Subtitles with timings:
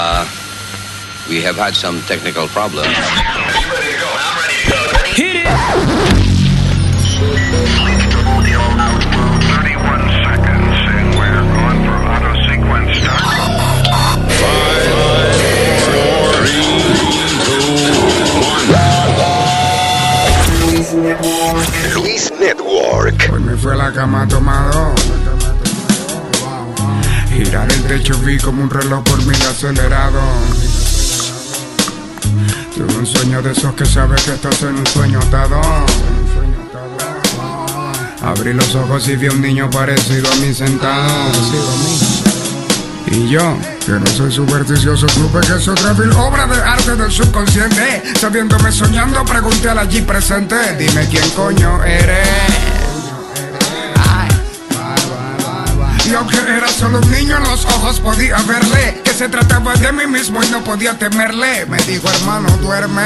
[0.00, 0.24] Uh,
[1.28, 2.86] we have had some technical problems.
[5.18, 5.48] Hit it!
[21.96, 23.20] Luis Network.
[23.22, 25.27] Hoy me fue a la cama tomado.
[27.38, 30.20] Girar el techo vi como un reloj por mil acelerado.
[32.74, 35.60] Tuve un sueño de esos que sabes que estás en un sueño atado.
[38.24, 41.30] Abrí los ojos y vi a un niño parecido a mí sentado.
[43.06, 47.12] Y yo, que no soy supersticioso, supe que es otra vil obra de arte del
[47.12, 48.02] subconsciente.
[48.18, 52.67] Sabiéndome soñando, pregunté a la allí presente: Dime quién coño eres.
[56.08, 59.92] Y aunque era solo un niño en los ojos podía verle Que se trataba de
[59.92, 63.02] mí mismo y no podía temerle Me dijo hermano duerme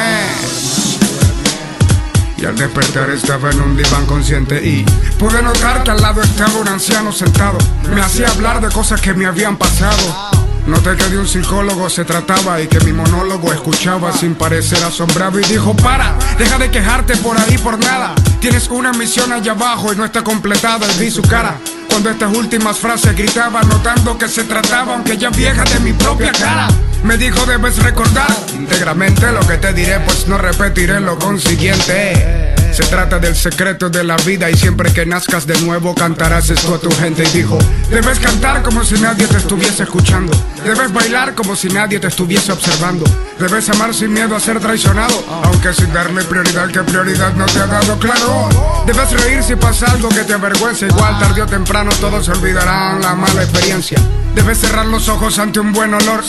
[2.42, 4.82] y al despertar estaba en un diván consciente y
[5.16, 7.56] pude notar que al lado estaba un anciano sentado.
[7.94, 10.32] Me hacía hablar de cosas que me habían pasado.
[10.66, 15.38] Noté que de un psicólogo se trataba y que mi monólogo escuchaba sin parecer asombrado
[15.38, 18.12] y dijo, para, deja de quejarte por ahí por nada.
[18.40, 21.58] Tienes una misión allá abajo y no está completada y vi su cara.
[21.92, 26.32] Cuando estas últimas frases gritaba, notando que se trataba, aunque ya vieja, de mi propia
[26.32, 26.68] cara.
[27.04, 32.51] Me dijo, debes recordar íntegramente lo que te diré, pues no repetiré lo consiguiente.
[32.72, 36.74] Se trata del secreto de la vida y siempre que nazcas de nuevo cantarás esto
[36.74, 37.22] a tu gente.
[37.22, 37.58] Y dijo,
[37.90, 40.32] debes cantar como si nadie te estuviese escuchando.
[40.64, 43.04] Debes bailar como si nadie te estuviese observando.
[43.38, 47.58] Debes amar sin miedo a ser traicionado, aunque sin darle prioridad que prioridad no te
[47.58, 48.48] ha dado claro.
[48.86, 53.14] Debes reír si pasa algo que te avergüenza, igual tarde o temprano todos olvidarán la
[53.14, 53.98] mala experiencia.
[54.34, 56.24] Debes cerrar los ojos ante un buen olor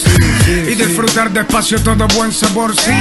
[0.47, 2.75] y disfrutar despacio todo buen sabor.
[2.75, 2.91] Sí,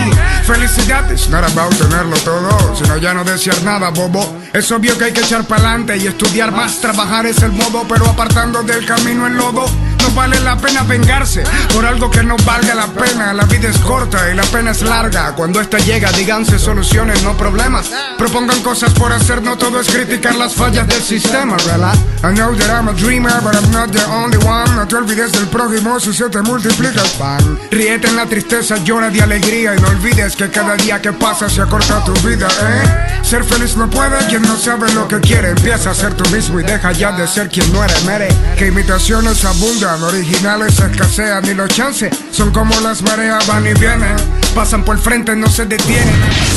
[0.45, 4.42] felicidad es not about tenerlo todo, sino ya no desear nada, bobo.
[4.52, 6.79] Es obvio que hay que echar pa'lante y estudiar más.
[6.79, 9.64] Trabajar es el modo, pero apartando del camino el lodo.
[10.02, 11.42] No vale la pena vengarse
[11.73, 13.33] por algo que no valga la pena.
[13.33, 15.33] La vida es corta y la pena es larga.
[15.35, 17.90] Cuando esta llega, díganse soluciones, no problemas.
[18.18, 21.95] Propongan cosas por hacer, no todo es criticar las fallas del sistema, ¿verdad?
[22.23, 24.77] I know that I'm a dreamer, but I'm not the only one.
[24.77, 27.58] No te olvides del prójimo si se te multiplica el pan.
[27.70, 31.48] Ríete en la tristeza, llora de alegría y no olvides que cada día que pasa
[31.48, 33.23] se acorta tu vida, ¿eh?
[33.23, 35.51] Ser feliz no puede, no sabe lo que quiere.
[35.51, 38.29] Empieza a ser tú mismo y deja ya de ser quien no eres, mere.
[38.57, 44.17] Que imitaciones abundan, originales escasean y los chances son como las mareas van y vienen.
[44.55, 46.14] Pasan por frente, no se detienen.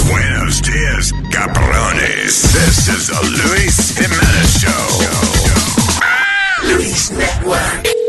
[0.10, 2.42] Buenos dias, cabrones.
[2.42, 5.06] This is the Luis Jimenez Show.
[6.64, 8.05] Luis Network.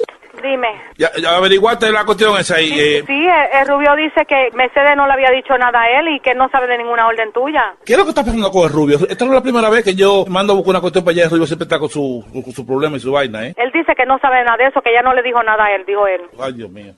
[0.46, 0.68] Dime.
[0.96, 4.96] Ya, ya averiguaste la cuestión esa y eh, Sí, el, el Rubio dice que Mercedes
[4.96, 7.74] no le había dicho nada a él y que no sabe de ninguna orden tuya.
[7.84, 8.98] ¿qué es lo que está pasando con el Rubio?
[9.08, 11.24] Esta no es la primera vez que yo mando a buscar una cuestión para allá,
[11.24, 13.54] el Rubio siempre está con su, con su problema y su vaina, ¿eh?
[13.56, 15.74] Él dice que no sabe nada de eso, que ella no le dijo nada a
[15.74, 16.20] él, dijo él.
[16.38, 16.94] Ay, Dios mío.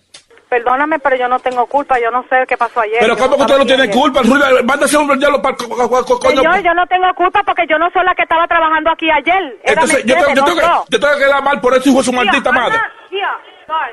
[0.48, 2.98] Perdóname, pero yo no tengo culpa, yo no sé qué pasó ayer.
[3.00, 3.94] Pero ¿cómo que usted no tiene es.
[3.94, 4.22] culpa?
[4.22, 5.56] Rubio, mándase un diablo para.
[5.58, 9.58] Señor, yo no tengo culpa porque yo no soy la que estaba trabajando aquí ayer.
[9.62, 11.90] Era Entonces, yo tengo, yo, no tengo que, yo tengo que quedar mal por eso,
[11.90, 12.78] hijo de su maldita madre.
[13.10, 13.92] Not- Yeah, sorry.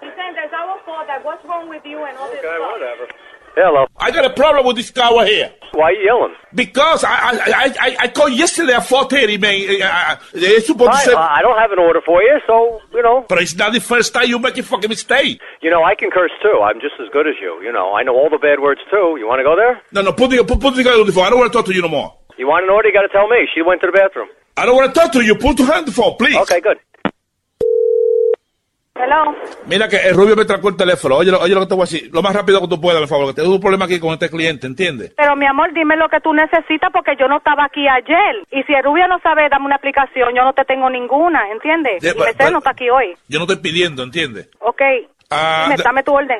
[0.00, 2.58] He's saying there's our fault that what's wrong with you and all this stuff.
[2.60, 3.06] Whatever.
[3.56, 3.86] Hello.
[3.96, 5.50] I got a problem with this guy right here.
[5.72, 6.34] Why are you yelling?
[6.54, 9.80] Because I I I I, I called yesterday at 4:30, man.
[9.80, 12.38] Uh, uh, They're supposed Fine, to say, I I don't have an order for you,
[12.46, 13.24] so, you know.
[13.30, 15.40] but it's not the first time you make a fucking mistake.
[15.62, 16.60] You know, I can curse too.
[16.62, 17.62] I'm just as good as you.
[17.62, 19.16] You know, I know all the bad words too.
[19.18, 19.80] You want to go there?
[19.92, 21.24] No, no, put the put, put the guy on the phone.
[21.24, 22.12] I don't want to talk to you no more.
[22.36, 22.88] You want an order?
[22.88, 23.48] You got to tell me.
[23.54, 24.28] She went to the bathroom.
[24.58, 25.34] I don't want to talk to you.
[25.34, 26.36] Put your hand on the phone, please.
[26.36, 26.78] Okay, good.
[28.98, 29.34] Hello.
[29.66, 31.16] Mira que el Rubio me trancó el teléfono.
[31.16, 32.10] Oye, lo- oye lo que te voy a decir.
[32.12, 33.34] Lo más rápido que tú puedas, por favor.
[33.34, 35.12] Que tengo un problema aquí con este cliente, ¿entiendes?
[35.16, 38.36] Pero mi amor, dime lo que tú necesitas porque yo no estaba aquí ayer.
[38.50, 42.00] Y si el Rubio no sabe, dame una aplicación, yo no te tengo ninguna, ¿entiendes?
[42.02, 43.14] Yeah, y Mercedes no está aquí hoy.
[43.28, 44.48] Yo no estoy pidiendo, ¿entiendes?
[44.60, 44.80] Ok.
[45.30, 46.38] Ah, dime, dame tu orden.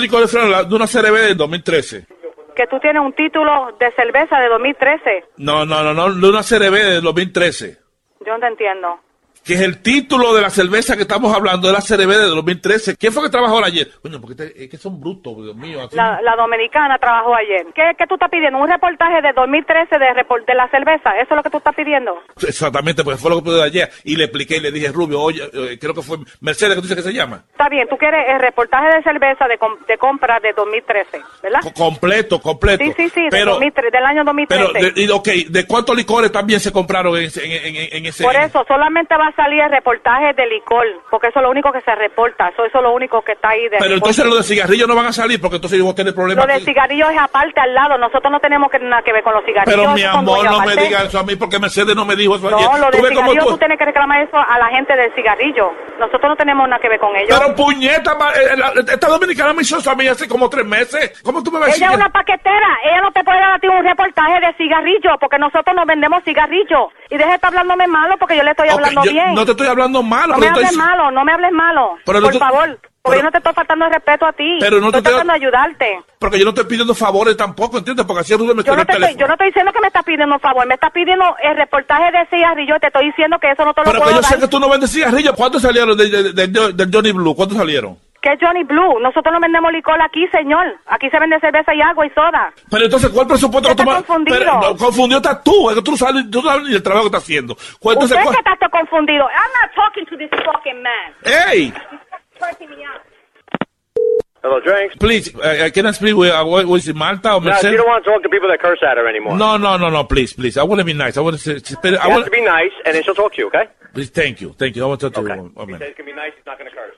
[0.00, 2.06] Discos de la- de una CRB del 2013.
[2.54, 5.24] Que tú tienes un título de cerveza de 2013.
[5.38, 7.78] No, no, no, no, de una CRB del 2013.
[8.24, 9.00] Yo no te entiendo.
[9.44, 12.96] Que es el título de la cerveza que estamos hablando de la CRB de 2013.
[12.96, 13.90] ¿Quién fue que trabajó ayer?
[14.02, 15.82] Coño, porque te- es que son brutos, Dios mío.
[15.82, 17.66] así- La, la dominicana trabajó ayer.
[17.74, 18.58] ¿Qué, ¿Qué tú estás pidiendo?
[18.58, 21.10] ¿Un reportaje de 2013 de, repor- de la cerveza?
[21.20, 22.16] ¿Eso es lo que tú estás pidiendo?
[22.46, 23.90] Exactamente, porque fue lo que pude ayer.
[24.04, 26.88] Y le expliqué y le dije, Rubio, oye, eh, creo que fue Mercedes que tú
[26.88, 27.44] dices que se llama.
[27.50, 31.60] Está bien, tú quieres el reportaje de cerveza de, com- de compra de 2013, ¿verdad?
[31.62, 32.82] Co- completo, completo.
[32.82, 34.70] Sí, sí, sí, de pero, 2003, del año 2013.
[34.72, 38.06] pero, de, y, ok, ¿de cuántos licores también se compraron en, ese- en, en- en
[38.06, 38.24] ese?
[38.24, 41.72] Por eso, solamente va a salir el reportaje de licor, porque eso es lo único
[41.72, 43.68] que se reporta, eso, eso es lo único que está ahí.
[43.68, 46.46] De Pero entonces los de cigarrillos no van a salir porque entonces a tener problemas.
[46.46, 49.34] Lo de cigarrillos es aparte al lado, nosotros no tenemos que, nada que ver con
[49.34, 49.80] los cigarrillos.
[49.80, 50.80] Pero mi amor, no me aparte.
[50.82, 52.68] diga eso a mí porque Mercedes no me dijo eso No, ayer.
[52.80, 55.72] lo ¿Tú de cigarrillos tú- tú tienes que reclamar eso a la gente del cigarrillo.
[55.98, 57.38] Nosotros no tenemos nada que ver con ellos.
[57.38, 61.20] Pero puñeta, eh, la- esta dominicana me hizo eso a mí hace como tres meses.
[61.22, 63.52] ¿Cómo tú me vas a decir Ella es una paquetera, ella no te puede dar
[63.54, 66.88] a ti un reportaje de cigarrillo, porque nosotros no vendemos cigarrillos.
[67.10, 69.23] Y deja de estar hablándome malo, porque yo le estoy hablando yo bien.
[69.32, 70.34] No te estoy hablando malo.
[70.34, 71.96] No me estoy- hables malo, no me hables malo.
[72.04, 74.56] Pero por favor, porque pero- yo no te estoy faltando el respeto a ti.
[74.60, 75.98] Pero no te estoy estoy- tratando de ayudarte.
[76.18, 78.06] Porque yo no estoy pidiendo favores tampoco, ¿entiendes?
[78.06, 80.04] Porque así Rubén me Yo no, te estoy, yo no estoy diciendo que me estás
[80.04, 83.62] pidiendo un favor, me estás pidiendo el reportaje de cigarrillo, te estoy diciendo que eso
[83.64, 84.30] no te lo Pero puedo yo dar.
[84.32, 85.34] sé que tú no vendes cigarrillos.
[85.36, 87.34] ¿Cuántos salieron de- de- de- de- del Johnny Blue?
[87.36, 87.98] ¿Cuántos salieron?
[88.22, 90.64] Que es Johnny Blue, nosotros no vendemos licor aquí, señor.
[90.86, 92.54] Aquí se vende cerveza y agua y soda.
[92.70, 94.38] Pero entonces, ¿cuál presupuesto que me- confundido.
[94.38, 95.68] Pero, no, confundido estás tú.
[95.68, 97.54] Es que tú sabes, tú sabes el trabajo que estás haciendo.
[97.78, 99.24] ¿Cuál- entonces, Usted cuál- que está confundido.
[99.24, 101.12] I'm not talking to this fucking man.
[101.52, 101.74] ¡Ey!
[104.42, 104.94] Hello, drinks.
[104.96, 107.76] Please, uh, can I speak with, uh, what- with Marta or No, she Mercedes?
[107.78, 109.38] don't want to talk to people that curse at her anymore.
[109.38, 110.58] No, no, no, no, please, please.
[110.58, 111.16] I want to be nice.
[111.16, 113.38] I want to say, I You want to be nice, and then she'll talk to
[113.40, 113.68] you, okay?
[113.94, 114.84] Please, thank you, thank you.
[114.84, 115.40] I want to talk to Okay.
[115.40, 115.50] you.
[115.54, 116.94] one He says can be nice, he's not going to curse.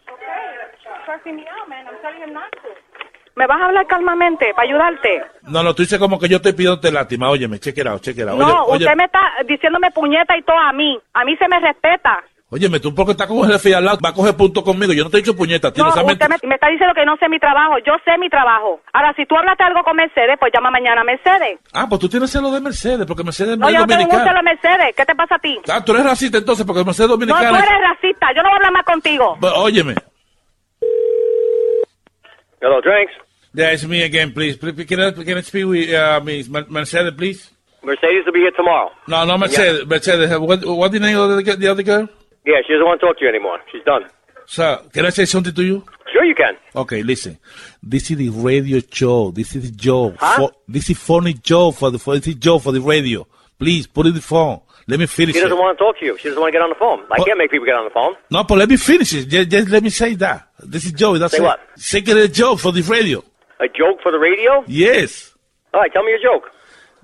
[1.07, 1.87] Cursing me out, man.
[1.87, 2.69] I'm telling you not to.
[3.37, 5.23] ¿Me vas a hablar calmamente para ayudarte?
[5.43, 7.31] No, no, tú dices como que yo estoy pidiéndote lástima.
[7.31, 8.39] Óyeme, check it out, check it out.
[8.39, 10.99] no, Oye, usted oye, me está diciéndome puñeta y todo a mí.
[11.13, 12.25] A mí se me respeta.
[12.49, 14.93] Óyeme, tú porque estás con el jefe al lado, va a coger punto conmigo.
[14.93, 15.83] Yo no te he dicho puñeta, tío.
[15.85, 17.75] No, no usted me, me está diciendo que no sé mi trabajo.
[17.85, 18.81] Yo sé mi trabajo.
[18.93, 21.59] Ahora, si tú hablaste algo con Mercedes, pues llama mañana a Mercedes.
[21.73, 24.09] Ah, pues tú tienes celo de Mercedes, porque Mercedes No, es yo no tengo un
[24.11, 24.31] dominicana.
[24.31, 24.95] celo a Mercedes.
[24.97, 25.59] ¿Qué te pasa a ti?
[25.69, 27.59] Ah, tú eres racista entonces, porque Mercedes es No, tú dominicana.
[27.59, 28.27] eres racista.
[28.37, 29.37] Yo no voy a hablar más contigo.
[29.41, 29.95] But, óyeme.
[32.61, 33.13] Hello, drinks.
[33.55, 34.57] Yeah, it's me again, please.
[34.57, 37.51] Please, Can I, can I speak with uh, Miss Mer- Mercedes, please?
[37.83, 38.91] Mercedes will be here tomorrow.
[39.09, 39.87] No, no, Mercedes.
[39.87, 40.31] Mercedes.
[40.39, 42.09] What, what the name of the, the other girl?
[42.47, 43.59] Yeah, she doesn't want to talk to you anymore.
[43.73, 44.05] She's done.
[44.47, 45.85] So, can I say something to you?
[46.13, 46.57] Sure you can.
[46.77, 47.37] Okay, listen.
[47.83, 49.33] This is the radio show.
[49.33, 50.15] This is the Joe.
[50.19, 50.37] Huh?
[50.37, 53.27] For, this is funny Joe for the for this is Joe for the radio.
[53.59, 54.61] Please put in the phone.
[54.87, 55.61] Let me finish She doesn't it.
[55.61, 56.17] want to talk to you.
[56.19, 57.01] She doesn't want to get on the phone.
[57.11, 57.27] I What?
[57.27, 58.15] can't make people get on the phone.
[58.31, 59.25] No, but let me finish it.
[59.27, 60.49] Just, just let me say that.
[60.63, 61.19] This is Joe.
[61.19, 61.43] That's Say it.
[61.43, 61.59] what?
[61.75, 63.25] Secret Joe for the radio.
[63.59, 64.63] A joke for the radio?
[64.69, 65.35] Yes.
[65.75, 66.51] All right, tell me your joke.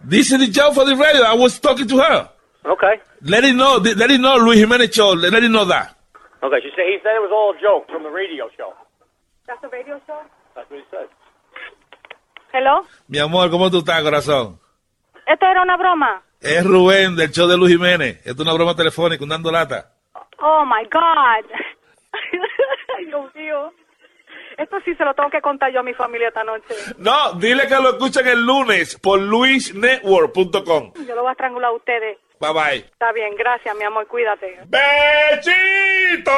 [0.05, 1.23] This is the Joe for the radio.
[1.23, 2.29] I was talking to her.
[2.65, 3.01] Okay.
[3.23, 3.79] Let it know.
[3.79, 5.11] Let it know, Luis Jimenez show.
[5.15, 5.97] Let it know that.
[6.43, 8.73] Okay, she said he said it was all a joke from the radio show.
[9.47, 10.21] ¿That's a radio show?
[10.55, 11.09] That's what he said.
[12.53, 12.85] Hello.
[13.09, 14.59] Mi amor, ¿cómo tú estás, corazón?
[15.27, 16.23] ¿Esto era una broma?
[16.41, 18.19] Es Rubén del show de Luis Jiménez.
[18.27, 19.93] Esto es una broma telefónica, un dando lata.
[20.41, 21.51] Oh, my God.
[23.07, 23.73] Dios mío.
[24.59, 26.75] Esto sí se lo tengo que contar yo a mi familia esta noche.
[26.99, 30.93] No, dile que lo escuchen el lunes por luisnetwork.com.
[31.07, 32.19] Yo lo voy a estrangular a ustedes.
[32.43, 32.79] Bye bye.
[32.79, 34.59] Está bien, gracias, mi amor, cuídate.
[34.67, 36.33] ¡Bechito!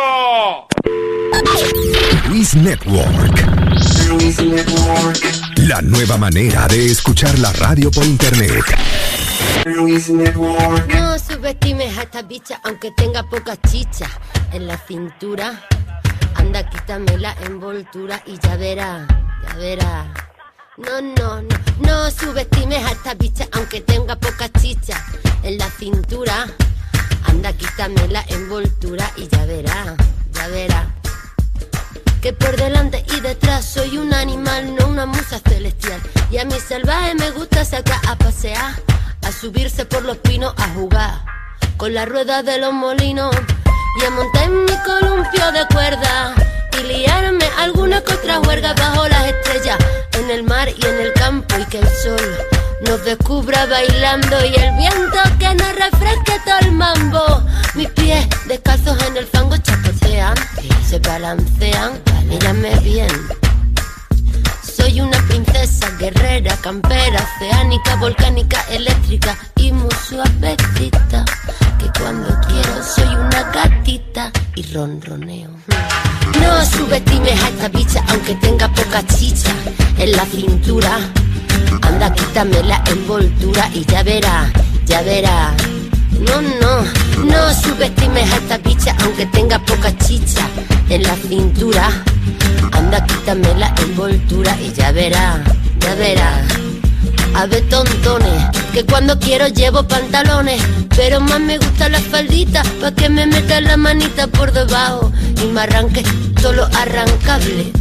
[2.29, 3.41] Luis Network.
[5.67, 8.65] La nueva manera de escuchar la radio por internet.
[9.65, 14.07] No subestimes a esta bicha aunque tenga poca chicha
[14.53, 15.59] en la cintura.
[16.35, 19.07] Anda, quítame la envoltura y ya verá,
[19.43, 20.34] ya verá.
[20.77, 25.01] No, no, no, no subestimes a esta bicha aunque tenga poca chicha
[25.45, 26.49] en la cintura.
[27.27, 29.95] Anda, quítame la envoltura y ya verá,
[30.33, 30.93] ya verá.
[32.21, 36.01] Que por delante y detrás soy un animal, no una musa celestial.
[36.33, 38.75] Y a mi salvaje me gusta sacar a pasear,
[39.23, 41.35] a subirse por los pinos a jugar
[41.77, 43.35] con la rueda de los molinos
[44.01, 46.35] y a montar en mi columpio de cuerda
[46.79, 49.79] y liarme alguna que otra huerga bajo las estrellas,
[50.19, 52.39] en el mar y en el campo y que el sol
[52.87, 57.43] nos descubra bailando y el viento que nos refresque todo el mambo.
[57.75, 60.35] Mis pies descalzos en el fango chapotean,
[60.87, 63.11] se balancean, mírame bien.
[64.77, 71.25] Soy una princesa guerrera, campera, oceánica, volcánica, eléctrica y muy suavecita.
[71.79, 75.51] Que cuando quiero soy una gatita y ronroneo.
[76.41, 79.51] No subestimes a esta bicha aunque tenga poca chicha
[79.99, 80.99] en la cintura.
[81.83, 84.53] Anda, quítame la envoltura y ya verá,
[84.87, 85.55] ya verá.
[86.21, 90.49] No, no, no subestimes a esta bicha aunque tenga poca chicha
[90.89, 91.91] en la cintura.
[92.73, 95.43] Anda, quítame la envoltura y ya verá,
[95.81, 96.45] ya verá.
[97.35, 100.63] A ver, tontones, que cuando quiero llevo pantalones,
[100.97, 105.47] pero más me gusta la faldita, pa' que me meta la manita por debajo y
[105.47, 106.05] me arranque
[106.41, 107.73] todo lo arrancable.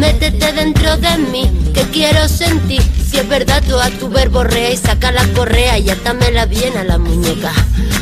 [0.00, 2.82] Métete dentro de mí, que quiero sentir.
[3.06, 6.84] Si es verdad, tú a tu verborrea y saca la correa y atámela bien a
[6.84, 7.52] la muñeca.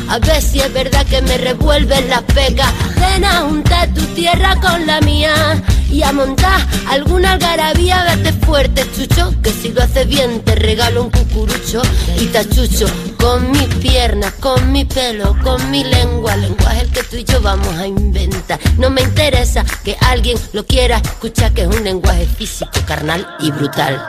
[0.07, 2.73] A ver si es verdad que me revuelves las pecas.
[2.95, 8.85] Ven a juntar tu tierra con la mía y a montar alguna algarabía, date fuerte,
[8.95, 11.81] chucho, que si lo haces bien te regalo un cucurucho
[12.19, 12.85] y tachucho
[13.19, 17.41] con mis piernas, con mi pelo, con mi lengua, lenguaje el que tú y yo
[17.41, 18.59] vamos a inventar.
[18.77, 23.49] No me interesa que alguien lo quiera escuchar, que es un lenguaje físico, carnal y
[23.49, 24.05] brutal.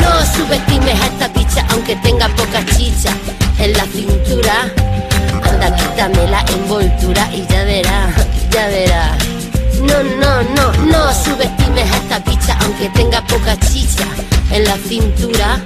[0.00, 3.10] No subestimes a esta bicha aunque tenga poca chicha
[3.58, 4.54] en la cintura.
[5.42, 8.14] Anda, quítame la envoltura y ya verás,
[8.52, 9.18] ya verás.
[9.80, 14.06] No, no, no, no subestimes a esta bicha aunque tenga poca chicha
[14.52, 15.58] en la cintura.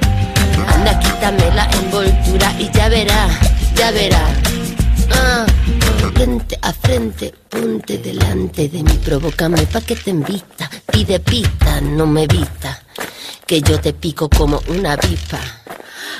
[0.75, 3.33] Anda, quítame la envoltura y ya verás,
[3.77, 4.54] ya verás.
[5.13, 5.47] Ah,
[6.15, 10.71] frente a frente, ponte delante de mí, provócame pa' que te invita.
[10.91, 12.83] Pide pista, no me vista,
[13.47, 15.39] que yo te pico como una avispa.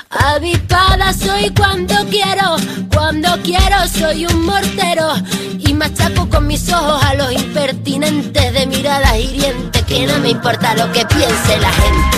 [0.09, 2.55] Avispada soy cuando quiero,
[2.93, 5.13] cuando quiero soy un mortero
[5.59, 10.75] y machaco con mis ojos a los impertinentes de miradas hirientes que no me importa
[10.75, 12.17] lo que piense la gente,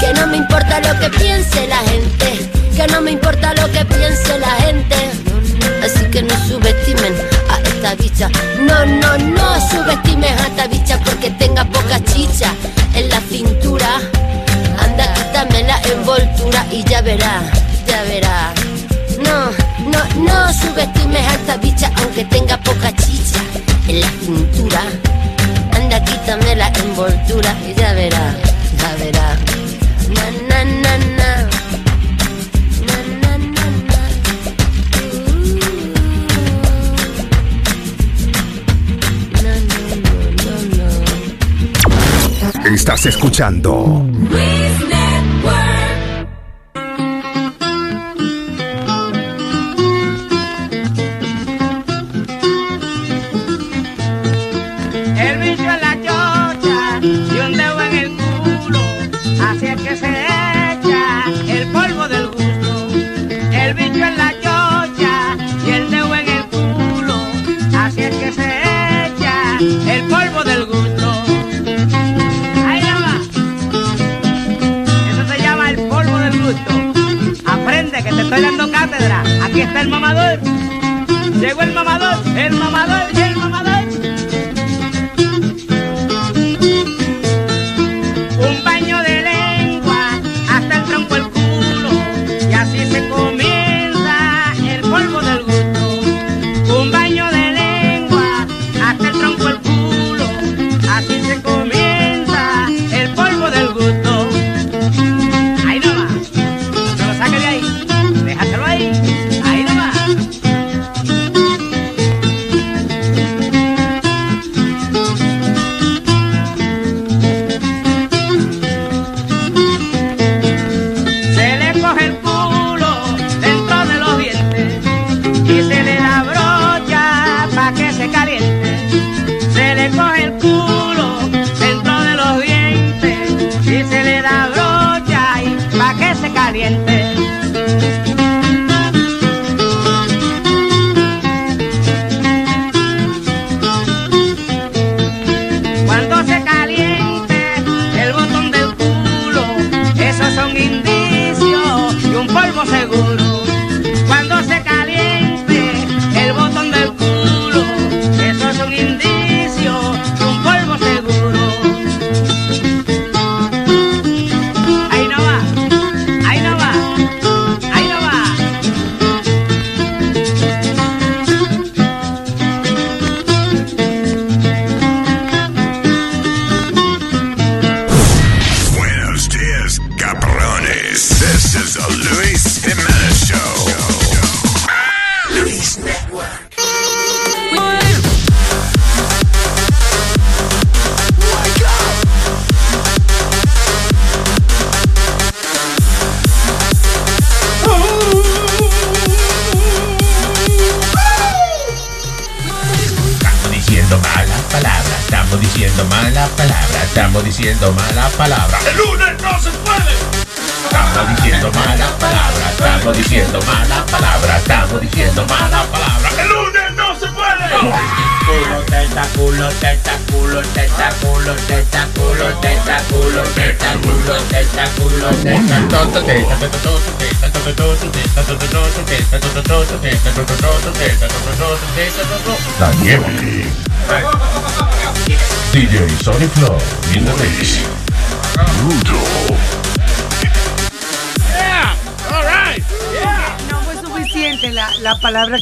[0.00, 3.84] que no me importa lo que piense la gente, que no me importa lo que
[3.84, 5.31] piense la gente.
[5.82, 7.12] Así que no subestimen
[7.50, 8.28] a esta bicha,
[8.60, 12.54] no, no, no subestimen a esta bicha porque tenga poca chicha
[12.94, 14.00] en la cintura.
[14.78, 17.42] Anda, quítame la envoltura y ya verás,
[17.86, 18.54] ya verás.
[19.18, 19.50] No,
[19.90, 23.40] no, no subestimes a esta bicha aunque tenga poca chicha
[23.88, 24.82] en la cintura.
[25.74, 28.36] Anda, quítame la envoltura y ya verás,
[30.14, 30.51] ya na.
[42.82, 44.04] Estás escuchando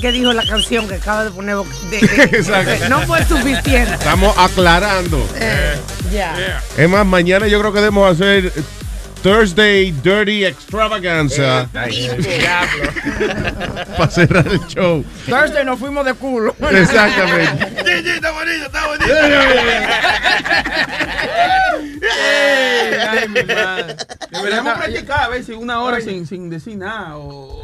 [0.01, 1.57] que dijo la canción que acaba de poner.
[1.91, 2.89] De-.
[2.89, 3.95] No fue suficiente.
[3.95, 5.27] Estamos aclarando.
[5.37, 5.77] Eh,
[6.13, 6.61] ya.
[6.77, 8.53] Es más, mañana yo creo que debemos hacer
[9.23, 11.91] Thursday Dirty Extravaganza para
[14.11, 15.05] cerrar el show.
[15.27, 16.57] Thursday nos fuimos de culo.
[16.71, 17.85] Exactamente.
[17.85, 19.15] Gigi, está bonito, está bonito.
[23.11, 23.97] Ay, mi madre.
[24.31, 27.19] Deberíamos practicar a veces una hora sin, sin decir nada.
[27.19, 27.60] O,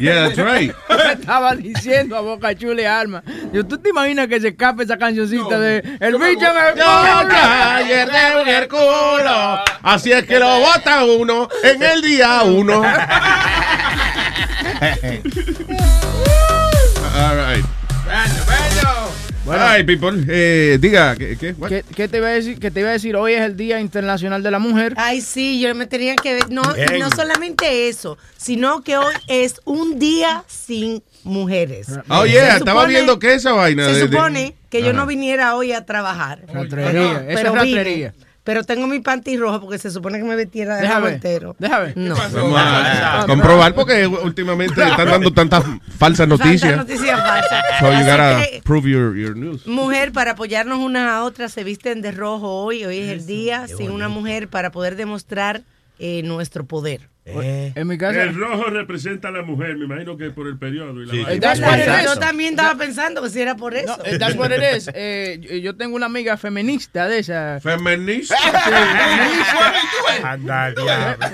[0.00, 0.72] Yeah, that's right.
[0.88, 3.22] Yo estaba diciendo a Boca Chula y Alma.
[3.52, 6.84] Yo, ¿Tú te imaginas que se escape esa cancioncita de El bicho en el culo?
[6.86, 9.58] ayer en el culo.
[9.82, 12.82] Así es que lo vota uno en el día uno.
[17.18, 17.64] All right.
[19.48, 20.24] Right, people.
[20.28, 21.36] Eh, diga, ¿qué?
[21.38, 21.52] qué?
[21.58, 21.68] What?
[21.68, 22.58] ¿Qué, qué te iba a decir?
[22.58, 24.94] Que te iba a decir, hoy es el Día Internacional de la Mujer.
[24.96, 26.50] Ay, sí, yo me tenía que ver.
[26.50, 26.98] No, Bien.
[26.98, 31.88] no solamente eso, sino que hoy es un día sin mujeres.
[32.08, 33.84] Oh, yeah, estaba viendo que esa vaina.
[33.86, 34.96] Se de- de- supone que yo Ajá.
[34.98, 36.40] no viniera hoy a trabajar.
[36.52, 38.12] Ratrería, Pero- esa pero es vine.
[38.48, 41.54] Pero tengo mi panty rojo porque se supone que me vestiera de Déjame entero.
[41.58, 41.92] déjame.
[41.96, 42.14] No.
[42.14, 45.64] Vamos a comprobar porque últimamente están dando tantas
[45.98, 46.76] falsas noticias.
[46.76, 47.64] Falsas noticias falsas.
[47.78, 49.66] So you gotta prove your, your news.
[49.66, 52.86] Mujer, para apoyarnos unas a otras, se visten de rojo hoy.
[52.86, 55.60] Hoy es el día sin una mujer para poder demostrar
[55.98, 57.10] eh, nuestro poder.
[57.74, 58.22] En mi casa.
[58.22, 61.02] El rojo representa a la mujer, me imagino que por el periodo.
[61.02, 61.40] Y la vaina.
[61.40, 62.04] That's what it is.
[62.04, 63.96] Yo también estaba pensando que si era por eso.
[63.96, 64.90] No, eh, that's what it is.
[64.94, 67.58] Eh, yo- tengo una amiga feminista de esa.
[67.60, 68.34] ¿Feminista?
[70.24, 70.84] Anda, No,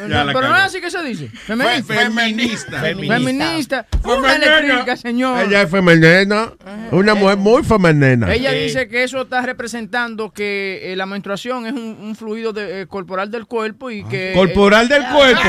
[0.09, 1.29] Ya la pero no es así que se dice.
[1.29, 1.95] Feminista.
[1.95, 2.81] feminista.
[2.81, 3.87] Feminista.
[4.05, 5.45] Una eléctrica, señor.
[5.47, 6.53] Ella es femenina.
[6.91, 8.33] Una mujer muy femenina.
[8.33, 12.83] Ella dice que eso está representando que eh, la menstruación es un, un fluido de-
[12.83, 14.33] eh, corporal del cuerpo y que...
[14.35, 15.43] Corporal del cuerpo.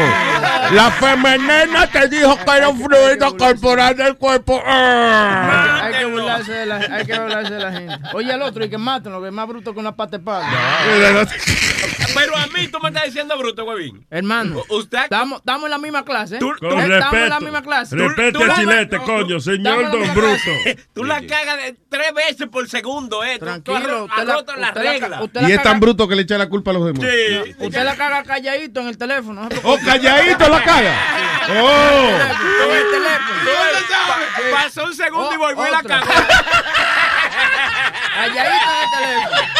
[0.71, 4.61] La femenina te dijo que era un fluido corporal del cuerpo.
[4.65, 5.81] Ah.
[5.83, 7.95] Hay que, burlarse de la, hay que burlarse de la gente.
[8.13, 10.23] Oye, al otro, y que maten, lo que es más bruto que una pata de
[10.23, 10.45] palo.
[12.15, 14.05] Pero a mí tú me estás diciendo bruto, huevín.
[14.09, 16.37] Hermano, usted estamos, en la misma clase.
[16.37, 16.39] ¿eh?
[16.39, 17.39] Con estamos en la respeto.
[17.41, 17.95] misma clase.
[17.95, 20.51] Respete Tú- tú Chilete, no, coño, tú- señor Don Bruto.
[20.93, 23.37] Tú la cagas de tres veces por segundo, eh.
[23.39, 25.21] Tú- Tú, Tranquilo, has ro- usted has la- roto la usted la- regla.
[25.23, 27.01] usted Y la es tan caga- bruto que le echa la culpa a los demás.
[27.09, 27.55] Sí.
[27.59, 29.41] Usted la caga calladito en el teléfono.
[29.43, 29.49] ¿no?
[29.63, 30.93] Oh, calladito la caga.
[31.49, 32.09] Oh.
[32.65, 33.39] En el teléfono.
[33.43, 33.51] Tú
[34.07, 36.05] pa- Pasó un segundo y volvió y la cagó.
[38.15, 39.54] Calladito en el teléfono.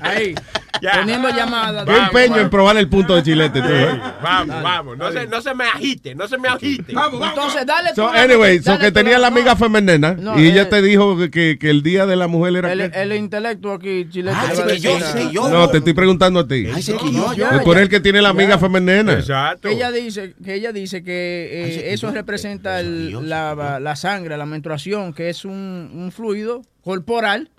[0.00, 0.34] Ahí.
[0.80, 1.84] Poniendo llamadas.
[1.84, 3.60] Qué empeño en probar el punto de chilete.
[3.60, 4.00] tú, ¿eh?
[4.22, 4.96] Vamos, vamos.
[4.96, 6.92] No se, no se me agite, no se me agite.
[6.92, 10.46] Entonces, dale So, tú- anyway, so dale que tú tenía la amiga femenina No, y
[10.46, 12.72] eh, ella te dijo que- que, que el día de la mujer era.
[12.72, 13.02] El, qué?
[13.02, 14.36] el intelecto aquí, chilete.
[14.40, 14.98] Ah, sí que yo
[15.30, 15.48] yo.
[15.50, 16.66] No, te estoy preguntando a ti.
[16.74, 17.50] Ay, sí que yo, yo.
[17.50, 19.12] Es por el que tiene la amiga femenina.
[19.12, 19.68] Exacto.
[19.68, 21.10] Que ella dice que ella dice que
[21.52, 27.50] eh, eso representa el- la, la sangre, la menstruación, que es un, un fluido corporal.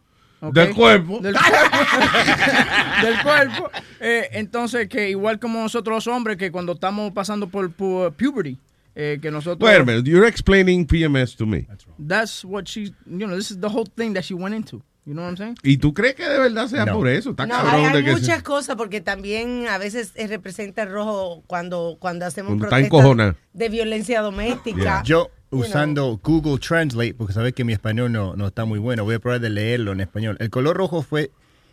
[0.42, 1.20] Del cuerpo.
[1.20, 1.78] Del cuerpo.
[3.04, 3.72] Del cuerpo.
[4.00, 8.58] Eh, entonces, que igual como nosotros los hombres, que cuando estamos pasando por, pu- puberty,
[8.96, 9.70] eh, que nosotros...
[9.70, 11.68] Wait a minute, you're explaining PMS to me.
[12.00, 14.82] That's what she, you know, this is the whole thing that she went into.
[15.06, 15.56] You know what I'm saying?
[15.64, 16.94] ¿Y tú crees que de verdad sea No.
[16.94, 17.32] por eso?
[17.32, 20.28] Está No, cabrón hay, hay de que muchas se- cosas porque también a veces eh,
[20.28, 25.02] representa el rojo cuando, cuando hacemos Cuando protestas de violencia doméstica.
[25.04, 25.62] Yo Know.
[25.62, 29.20] usando Google Translate, porque sabes que mi español no, no está muy bueno, voy a
[29.20, 30.38] probar de leerlo en español.
[30.40, 31.30] El color rojo fue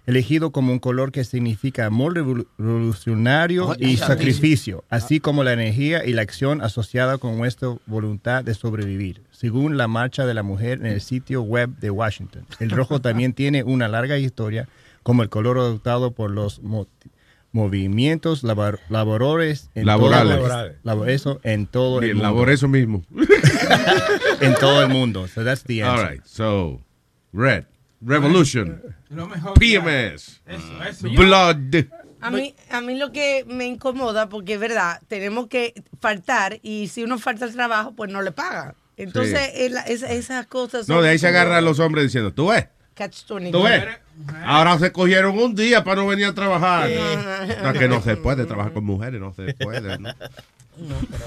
[0.07, 6.05] elegido como un color que significa amor revolu- revolucionario y sacrificio, así como la energía
[6.05, 10.79] y la acción asociada con nuestra voluntad de sobrevivir, según la marcha de la mujer
[10.81, 12.45] en el sitio web de Washington.
[12.59, 14.69] El rojo también tiene una larga historia
[15.03, 16.63] como el color adoptado por los
[17.59, 20.37] movimientos labor- laborores en Laborales.
[20.37, 20.77] todo- Laborales.
[20.85, 23.05] labor- eso en todo el mundo labor eso mismo.
[24.41, 25.27] en todo el mundo.
[25.29, 26.05] So that's the answer.
[26.07, 26.81] All right, so,
[27.33, 27.65] red,
[28.01, 29.55] revolution, Lo mejor.
[29.59, 31.09] PMS, Eso, eso.
[31.11, 31.85] blood.
[32.21, 36.89] A mí, a mí lo que me incomoda, porque es verdad, tenemos que faltar y
[36.89, 38.75] si uno falta al trabajo, pues no le pagan.
[38.97, 39.63] Entonces, Sí.
[39.65, 40.89] es la- es- esas cosas.
[40.89, 43.53] No, de ahí se agarran los hombres diciendo, tú ves, catch 22.
[43.53, 43.85] tú ves.
[44.45, 46.89] Ahora se cogieron un día para no venir a trabajar.
[47.63, 49.99] No, que no se puede trabajar con mujeres, no se puede.
[49.99, 50.09] ¿no?
[50.79, 51.25] No, pero,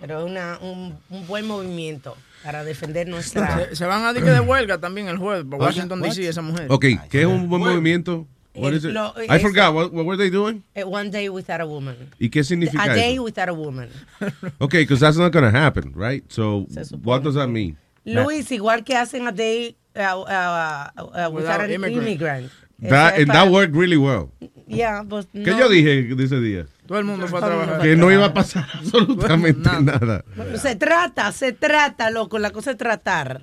[0.00, 3.68] pero es una, un, un buen movimiento para defender nuestra...
[3.68, 6.08] Se, se van a dique de huelga también el jueves por Washington What?
[6.08, 6.66] DC esa mujer.
[6.68, 8.26] Ok, ¿qué es un buen movimiento?
[8.54, 8.90] What is it?
[8.90, 9.72] Lo- I es- forgot.
[9.72, 10.64] What, what were they doing?
[10.84, 11.96] One day without a woman.
[12.18, 13.22] ¿Y qué significa A day eso?
[13.22, 13.88] without a woman.
[14.60, 16.24] Okay, because that's not going to happen, right?
[16.32, 16.66] So,
[17.04, 17.76] what does that mean?
[18.04, 22.06] Luis, igual que hacen a day uh, uh, uh, without an immigrant.
[22.06, 22.50] immigrant.
[22.80, 24.30] That, Eso es and para- that worked really well.
[24.68, 25.58] Yeah, pues ¿Qué no.
[25.58, 26.66] yo dije de ese día?
[26.86, 27.80] Todo el mundo fue a Todo el mundo trabajar.
[27.80, 30.24] fue Que no iba a pasar absolutamente nada.
[30.56, 32.38] Se trata, se trata, loco.
[32.38, 33.40] La cosa es tratar.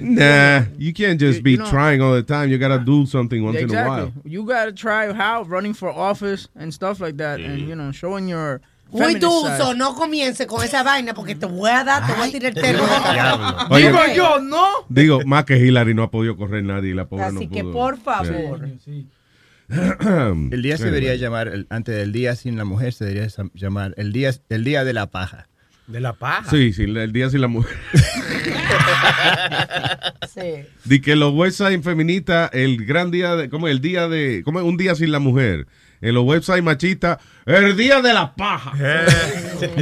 [0.00, 2.50] Nah, you can't just be you know- trying all the time.
[2.50, 4.02] You gotta do something once Yeah, in a exactly.
[4.02, 4.12] while.
[4.24, 8.28] You gotta try how running for office and stuff like that, and you know, showing
[8.28, 8.60] your.
[8.94, 12.32] Muy tuso, no comience con esa vaina porque te voy a dar, te voy a
[12.32, 12.84] tirar el termo.
[13.70, 14.66] Oye, Digo yo, ¿no?
[14.88, 17.62] Digo, más que Hillary no ha podido correr nadie y la pobre Así no que
[17.62, 17.72] pudo.
[17.72, 18.68] por favor.
[19.68, 23.94] El día se debería llamar, el- antes del día sin la mujer, se debería llamar
[23.96, 25.48] el día, el día de la paja.
[25.86, 26.50] De la paja.
[26.50, 27.74] Sí, sí, el día sin la mujer.
[30.34, 30.64] Sí.
[30.84, 33.72] Di que los websites feministas, el gran día de, ¿cómo es?
[33.74, 34.64] El día de, ¿cómo es?
[34.66, 35.66] Un día sin la mujer.
[36.04, 38.74] En los websites machistas, el día de la paja.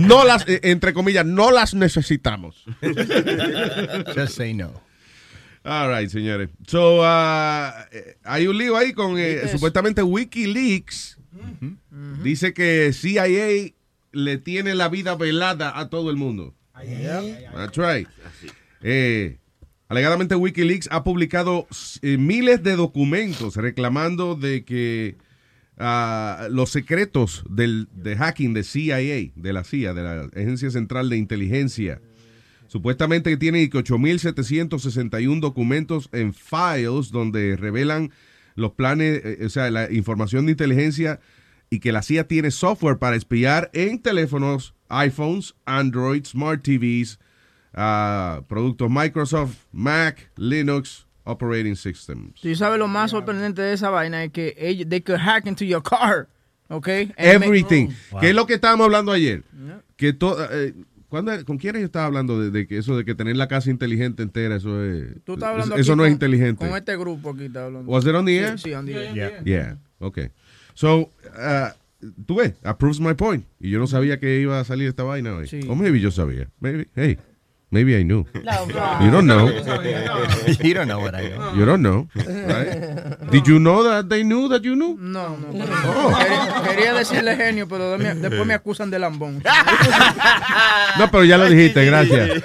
[0.01, 2.65] no las, eh, entre comillas, no las necesitamos.
[4.15, 4.71] Just say no.
[5.65, 6.51] All right, señores.
[6.69, 11.19] So, uh, eh, hay un lío ahí con eh, supuestamente Wikileaks.
[12.23, 13.75] Dice que CIA
[14.13, 16.55] le tiene la vida velada a todo el mundo.
[17.53, 18.07] That's right.
[18.81, 19.39] Eh,
[19.89, 21.67] alegadamente Wikileaks ha publicado
[22.03, 25.17] eh, miles de documentos reclamando de que
[25.83, 31.09] ah, los secretos del, de hacking de CIA, de la CIA, de la Agencia Central
[31.11, 32.01] de Inteligencia,
[32.69, 38.11] supuestamente que tiene 8.761 documentos en files donde revelan
[38.55, 41.21] los planes, eh, o sea, la información de inteligencia
[41.71, 47.19] y que la CIA tiene software para espiar en teléfonos, iPhones, Android, Smart TVs,
[47.75, 52.41] ah, productos Microsoft, Mac, Linux, Operating Systems.
[52.41, 55.65] Tú sabes lo más sorprendente de esa vaina es que ellos, they could hack into
[55.65, 56.29] your car,
[56.69, 57.13] okay?
[57.17, 57.89] And Everything.
[58.11, 59.45] make- ¿Qué es lo que estábamos hablando ayer?
[59.97, 60.75] Que to- eh,
[61.09, 63.71] ¿cuándo- ¿Con quién yo estaba hablando de, de que eso de que tener la casa
[63.71, 65.23] inteligente entera, eso es...
[65.25, 66.67] Tú estás hablando eso eso no es con- inteligente.
[66.67, 67.91] Con este grupo aquí está hablando.
[67.91, 68.59] Was it on the Sí, air?
[68.59, 69.15] Sí, on the air.
[69.15, 69.43] Yeah.
[69.45, 70.31] Yeah, okay.
[70.75, 71.69] So, uh,
[72.27, 73.45] tú ves, approves my point.
[73.61, 75.47] Y yo no sabía que iba a salir esta vaina hoy.
[75.47, 75.61] Sí.
[75.69, 76.49] O maybe yo sabía.
[76.59, 77.19] Maybe, hey,
[77.73, 78.25] maybe I knew.
[78.45, 78.67] No,
[79.03, 79.49] You don't know.
[80.63, 81.53] you don't know what I know.
[81.55, 82.07] You don't know.
[82.15, 83.31] Right?
[83.31, 84.97] Did you know that they knew that you knew?
[85.01, 85.65] No, no.
[85.65, 86.13] Oh.
[86.17, 89.43] Quería, quería decirle genio, pero de- después me acusan de lambón.
[90.99, 92.43] No, pero ya lo dijiste, gracias.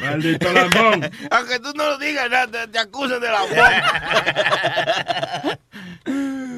[0.00, 1.10] Maldito lambón.
[1.30, 3.38] Aunque tú no lo digas, nada, te, te acusan de la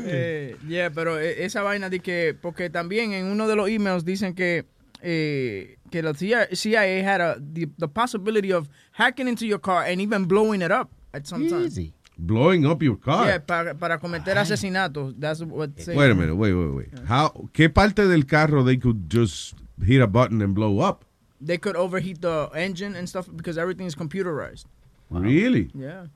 [0.07, 4.05] Eh, yeah, pero eh, esa vaina de que, porque también en uno de los emails
[4.05, 4.65] dicen que
[5.05, 9.85] eh, que la CIA, CIA had a, the, the possibility of hacking into your car
[9.85, 11.71] and even blowing it up at some time.
[12.17, 13.27] Blowing up your car.
[13.27, 15.15] Yeah, para, para cometer asesinatos.
[15.19, 16.89] That's what they- Wait a minute, wait, wait, wait.
[17.09, 21.05] How, ¿Qué parte del carro they could just hit a button and blow up?
[21.41, 24.65] They could overheat the engine and stuff because everything is computerized.
[25.11, 25.71] Really?
[25.75, 26.07] Yeah.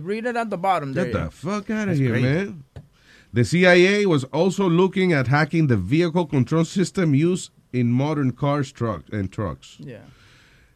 [0.00, 1.06] Read it at the bottom there.
[1.06, 2.22] Get the fuck out of That's here, great.
[2.22, 2.64] man.
[3.32, 8.72] The CIA was also looking at hacking the vehicle control system used in modern cars
[8.72, 9.76] truck, and trucks.
[9.80, 9.98] Yeah.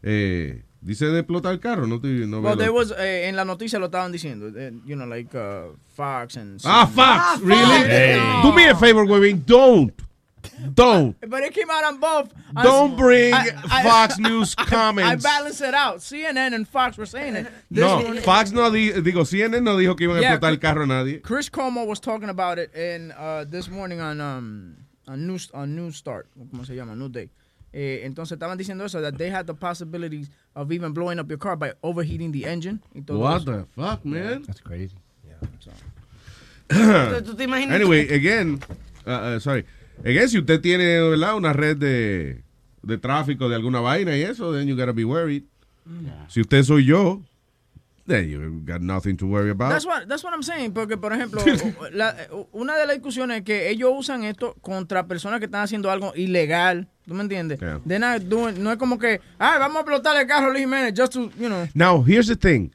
[0.03, 3.37] Eh, dice de explotar el carro, no, te, no Well, veo- there was, eh, en
[3.37, 6.61] la noticia lo estaban diciendo, eh, you know, like uh, Fox and...
[6.65, 7.89] Ah, Fox, really?
[7.89, 8.41] Hey.
[8.43, 9.93] Do me a favor, Webin, don't.
[10.75, 11.17] Don't.
[11.29, 12.33] But it came out on both.
[12.57, 15.25] On- Don't bring I- I- Fox News I- comments.
[15.25, 15.99] I balanced it out.
[15.99, 17.47] CNN and Fox were saying it.
[17.71, 20.51] This No, one- Fox no di- digo, CNN no dijo que iban a Yeah, explotar
[20.51, 21.21] el carro a nadie.
[21.23, 24.77] Chris Cuomo was talking about it in uh, this morning on um
[25.09, 26.95] on news on News Start, ¿cómo se llama?
[26.95, 27.29] New Day.
[27.73, 31.39] Eh, entonces estaban diciendo eso that they had the possibilities of even blowing up your
[31.39, 32.81] car by overheating the engine.
[32.95, 33.53] y todo What eso.
[33.53, 34.43] the fuck, man?
[34.47, 34.97] That's crazy.
[37.25, 37.75] ¿Tú te imaginas?
[37.77, 38.61] Anyway, again,
[39.07, 39.65] uh, uh, sorry.
[40.05, 41.35] Again, si usted tiene, ¿verdad?
[41.37, 42.43] Una red de,
[42.83, 45.45] de tráfico de alguna vaina y eso, then you gotta be worried.
[46.29, 47.23] Si usted soy yo,
[48.09, 49.71] then you got nothing to worry about.
[49.71, 51.41] That's what, that's what I'm saying, porque por ejemplo,
[51.93, 52.17] la-
[52.53, 56.13] una de las discusiones es que ellos usan esto contra personas que están haciendo algo
[56.17, 57.61] ilegal, ¿tú me entiendes?
[57.61, 57.81] Yeah.
[57.87, 60.95] They're not doing- no es como que, ah, vamos a explotar el carro Luis Jiménez,
[60.97, 61.69] just to, you know.
[61.75, 62.71] Now, here's the thing.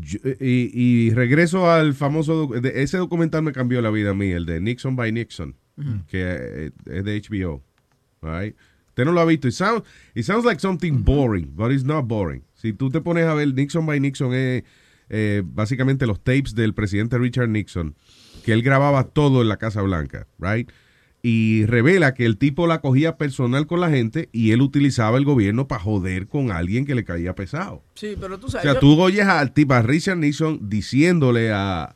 [0.00, 4.30] Yo- y, y regreso al famoso, de- ese documental me cambió la vida a mí,
[4.32, 6.04] el de Nixon by Nixon, Ujú.
[6.08, 7.62] que eh, es de HBO.
[8.22, 8.56] all right?
[8.88, 9.46] Usted no lo ha visto.
[9.46, 9.82] It sounds,
[10.14, 12.42] it sounds like something boring, but it's not boring.
[12.56, 14.64] Si tú te pones a ver, Nixon by Nixon es
[15.08, 17.94] eh, básicamente los tapes del presidente Richard Nixon,
[18.44, 20.68] que él grababa todo en la Casa Blanca, right?
[21.22, 25.24] y revela que el tipo la cogía personal con la gente y él utilizaba el
[25.24, 27.82] gobierno para joder con alguien que le caía pesado.
[27.94, 28.62] Sí, pero tú O sabes.
[28.62, 31.94] sea, yo- tú oyes al tipo, a Richard Nixon diciéndole a,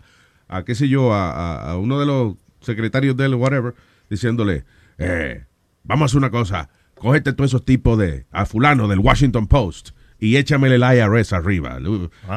[0.49, 3.75] a qué sé yo, a, a- a uno de los secretarios de él, whatever,
[4.09, 4.65] diciéndole,
[4.99, 5.45] eh,
[5.85, 9.91] vamos a hacer una cosa, cógete todos esos tipos de, a fulano del Washington Post
[10.21, 11.79] y échamele el IRS arriba.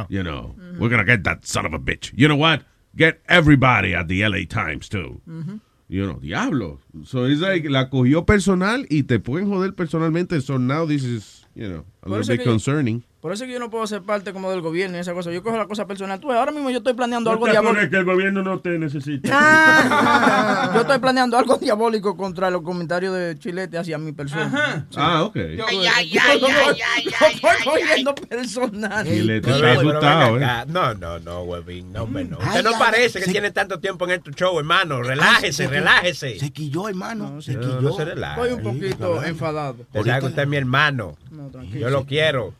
[0.09, 2.11] You know, we're gonna get that son of a bitch.
[2.15, 2.63] You know what?
[2.95, 5.21] Get everybody at the LA Times too.
[5.27, 5.57] Mm-hmm.
[5.89, 6.79] You know, diablo.
[7.03, 10.41] So it's like, la cogió personal y te pueden joder personalmente.
[10.41, 13.03] So now this is, you know, a Por little bit que concerning.
[13.23, 15.31] Por eso es que yo no puedo ser parte como del gobierno y esa cosa.
[15.31, 16.19] Yo cojo la cosa personal.
[16.19, 17.89] Tú, ahora mismo yo estoy planeando No algo te diabólico.
[17.89, 19.29] que el gobierno no te necesita.
[19.33, 20.71] Ah.
[20.75, 24.85] yo estoy planeando algo diabólico contra los comentarios de Chilete hacia mi persona.
[24.89, 24.97] Sí.
[24.99, 25.35] Ah, ok.
[25.35, 28.15] Yo, Ay, yo- ay, yo ay, lo- ay, lo- ay, lo ay, estoy ay, cogiendo
[28.29, 29.05] personal.
[29.07, 30.45] Chilete está asustado, ¿eh?
[30.67, 32.37] No, no, no, huevín, no, no.
[32.41, 35.01] Ay, Usted no ay, parece que se- tiene tanto tiempo en este show, hermano.
[35.01, 36.39] Relájese, se- relájese.
[36.39, 37.41] Se quilló, hermano.
[37.41, 37.79] se quilló.
[37.79, 38.41] no se relaje.
[38.41, 39.77] Estoy un poquito enfadado.
[39.79, 41.15] Usted sabe que usted es mi hermano.
[41.31, 41.79] No, tranquilo.
[41.79, 42.53] Yo lo quiero.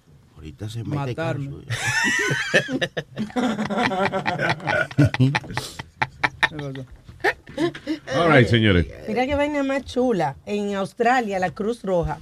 [0.44, 1.52] Ahorita se mete Matarme.
[8.18, 8.86] All right, señores.
[9.08, 10.36] Mira qué vaina más chula.
[10.46, 12.20] En Australia, la Cruz Roja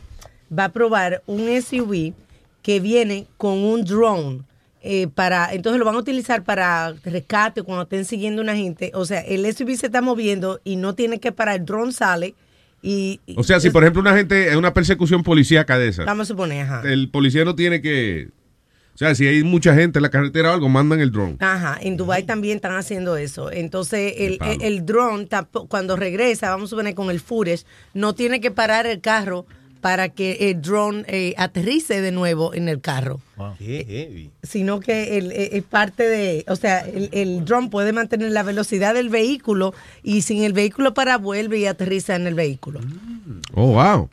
[0.55, 2.13] va a probar un SUV
[2.62, 4.43] que viene con un drone.
[4.84, 9.05] eh, para entonces lo van a utilizar para rescate cuando estén siguiendo una gente o
[9.05, 12.34] sea el SUV se está moviendo y no tiene que parar el drone sale
[12.81, 16.03] y y- O sea, si por ejemplo una gente, es una persecución policíaca de esa,
[16.05, 18.29] vamos a suponer ajá el policía no tiene que,
[18.93, 21.37] o sea, si hay mucha gente en la carretera o algo, mandan el drone.
[21.39, 23.51] Ajá, en Dubai también están haciendo eso.
[23.51, 25.27] Entonces, el, el, el drone,
[25.69, 29.45] cuando regresa, vamos a suponer con el footage, no tiene que parar el carro
[29.81, 33.19] para que el drone eh, aterrice de nuevo en el carro.
[33.57, 34.29] Qué heavy.
[34.43, 38.43] Sino que el- eh, es parte de, o sea, el, el drone puede mantener la
[38.43, 42.79] velocidad del vehículo y sin el vehículo para vuelve y aterriza en el vehículo.
[43.53, 44.09] Oh, wow.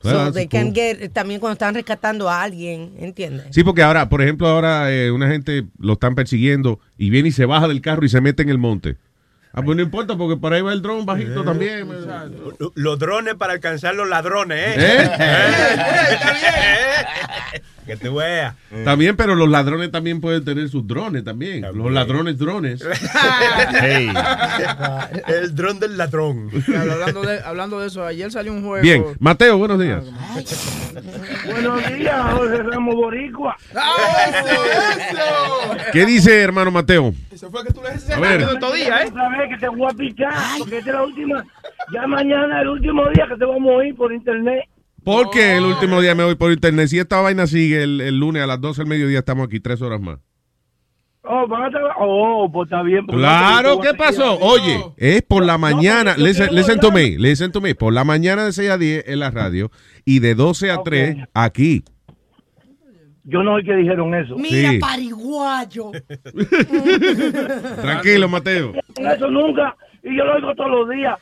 [0.00, 0.60] So Well, that's they cool.
[0.60, 3.46] can get- también cuando están rescatando a alguien, ¿entiendes?
[3.50, 7.32] Sí, porque ahora, por ejemplo, ahora eh, una gente lo están persiguiendo y viene y
[7.32, 8.96] se baja del carro y se mete en el monte.
[9.52, 11.88] Ah, pues no importa, porque por ahí va el dron bajito también.
[12.58, 14.74] Lo- Los drones para alcanzar los ladrones, ¿eh?
[14.78, 15.10] ¿Eh?
[17.54, 17.62] ¿Eh?
[17.88, 18.54] que tú veas.
[18.84, 21.62] También, pero los ladrones también pueden tener sus drones también.
[21.74, 22.84] Los ladrones drones.
[23.80, 24.08] Hey.
[25.26, 26.50] El dron del ladrón.
[26.68, 28.82] hablando, de, hablando de eso, ayer salió un juego.
[28.82, 30.04] Bien, Mateo, buenos días.
[31.46, 33.56] Buenos días, Jorge Ramos Boricua.
[35.92, 37.14] ¿Qué dice, hermano Mateo?
[37.30, 38.58] Eso fue que tú le dices A ver.
[38.58, 39.10] todo día, ¿eh?
[39.12, 41.44] Sabes que te voy a picar, porque esta es la última.
[41.92, 44.64] Ya mañana es el último día que te vamos a oír por internet.
[45.08, 46.88] ¿Por qué el último día me voy por internet?
[46.88, 49.80] Si esta vaina sigue el, el lunes a las 12 del mediodía, estamos aquí tres
[49.80, 50.18] horas más.
[51.22, 51.96] Oh, van a trabajar.
[51.98, 53.06] Oh, pues está bien.
[53.06, 54.38] porque Claro, ¿qué pasó?
[54.38, 56.14] Oye, es por la mañana.
[56.18, 57.74] yo Listen, listen to me, listen to me.
[57.74, 59.70] Por la mañana de 6 a 10 en la radio
[60.04, 61.84] y de 12 a 3 aquí.
[63.24, 64.36] Yo no sé que dijeron eso.
[64.36, 64.78] Mira, Sí.
[64.78, 65.90] pariguayo.
[67.80, 68.74] Tranquilo, Mateo.
[68.94, 69.74] Eso nunca.
[70.02, 71.18] Y yo lo oigo todos los días.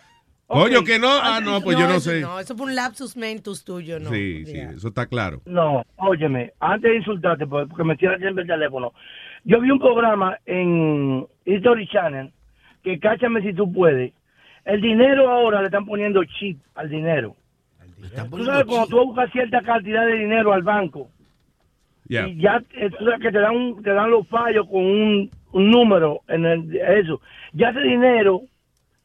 [0.48, 0.84] Ok.
[0.86, 1.08] que no.
[1.10, 2.20] Ah, no, pues yo no eso sé.
[2.20, 4.10] No, eso fue un lapsus mentus tuyo, ¿no?
[4.10, 5.42] Sí, sí, eso está claro.
[5.46, 8.92] No, óyeme, antes de insultarte, porque me cierra siempre el teléfono.
[9.44, 12.32] Yo vi un programa en History Channel,
[12.82, 14.12] que cáchame si tú puedes.
[14.64, 17.34] El dinero ahora le están poniendo chip al dinero.
[18.30, 21.08] Tú sabes, cuando tú buscas cierta cantidad de dinero al banco,
[22.08, 22.28] Ya.
[22.28, 25.30] y ya eh, tú sabes que te dan, un- te dan los fallos con un,
[25.52, 27.20] un número en el, eso.
[27.52, 28.42] Ya ese dinero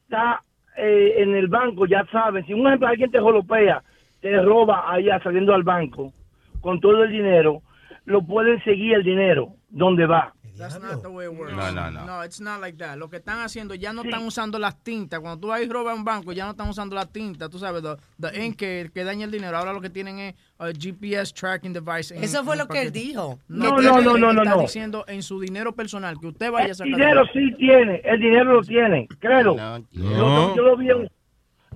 [0.04, 0.42] está
[0.76, 2.44] eh, en el banco, ya saben.
[2.46, 3.82] Si un ejemplo alguien te jolopea,
[4.20, 6.12] te roba allá saliendo al banco
[6.60, 7.62] con todo el dinero,
[8.04, 10.32] lo pueden seguir el dinero, donde va.
[10.58, 11.54] That's not the way it works.
[11.54, 12.04] No, no, no.
[12.04, 12.96] No, it's not like that.
[12.96, 15.18] Lo que están haciendo, ya no están usando las tintas.
[15.20, 17.48] Cuando tú vas y robas un banco, ya no están usando las tintas.
[17.50, 19.56] Tú sabes, the, the ink que, que daña el dinero.
[19.56, 22.14] Ahora lo que tienen es a GPS tracking device.
[22.14, 23.38] en- Eso fue en lo el que él dijo.
[23.48, 24.60] No, no, él no, no, no, está no.
[24.62, 26.92] diciendo en su dinero personal que usted vaya a El sacar.
[26.96, 29.56] dinero sí tiene, el dinero lo tiene, créelo.
[29.92, 31.10] Yo, yo lo vi en,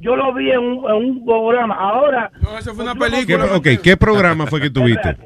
[0.01, 1.75] yo lo vi en un, en un programa.
[1.77, 3.57] Ahora, No, eso fue una ¿Qué, película.
[3.57, 5.17] ok, ¿qué programa fue que tuviste?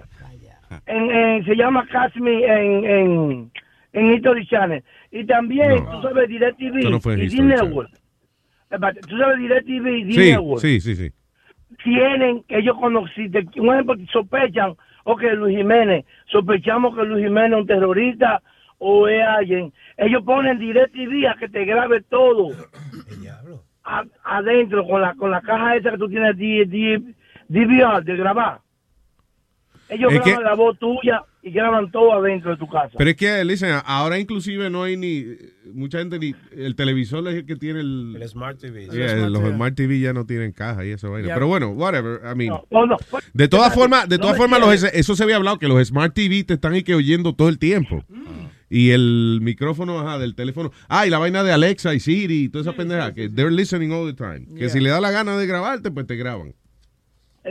[0.86, 3.50] En, en- se llama Casmi en, en,
[3.92, 4.82] en History Channel.
[5.10, 7.90] Y también, tú sabes, DirecTV no y D-Network.
[8.70, 10.60] Eh, Tú sabes, DirecTV y D-Network.
[10.60, 11.10] sí, sí, sí.
[11.82, 17.24] tienen, ellos cuando, si te, un ejemplo, sospechan, o que Luis Jiménez, sospechamos que Luis
[17.24, 18.42] Jiménez es un terrorista
[18.78, 22.48] o es alguien, ellos ponen DirecTV a que te grabe todo
[23.84, 27.14] A- adentro con la con la caja esa que tú tienes D- D-
[27.48, 28.60] DVR de grabar.
[29.90, 32.90] Ellos Es graban que- la voz tuya y graban todo adentro de tu casa.
[32.96, 35.24] Pero es que, listen, ahora inclusive no hay ni,
[35.72, 38.16] mucha gente ni, el televisor es el que tiene el...
[38.20, 38.86] El Smart TV.
[38.88, 41.34] Yeah, los Smart TV ya no tienen caja y esa vaina.
[41.34, 42.54] Pero bueno, whatever, I mean...
[42.70, 42.96] No, no,
[43.32, 46.44] De todas formas, de todas formas, los, eso se había hablado, que los Smart TV
[46.44, 48.04] te están que oyendo todo el tiempo.
[48.72, 50.70] Y el micrófono ajá, del teléfono.
[50.88, 53.90] Ah, y la vaina de Alexa y Siri y toda esa pendeja, que they're listening
[53.90, 54.46] all the time.
[54.54, 54.68] Que Yeah.
[54.68, 56.54] si le da la gana de grabarte, pues te graban.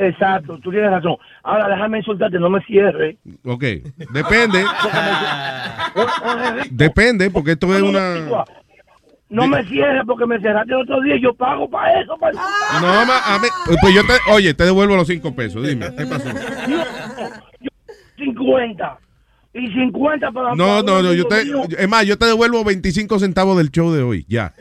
[0.01, 1.17] Exacto, tú tienes razón.
[1.43, 3.17] Ahora déjame insultarte, no me cierres.
[3.45, 3.63] Ok,
[4.13, 4.63] depende.
[6.71, 8.15] Depende, porque esto es una...
[9.29, 12.17] No me cierres porque me cerraste el otro día y yo pago para eso.
[12.17, 13.47] Para No, ma- a mí-
[13.79, 15.61] pues yo te, oye, te devuelvo los cinco pesos.
[15.67, 16.29] Dime, ¿qué pasó?
[18.17, 18.97] 50.
[19.53, 21.41] Y 50 para No, no, no, yo te,
[21.77, 24.53] es más, yo te devuelvo 25 centavos del show de hoy, ya.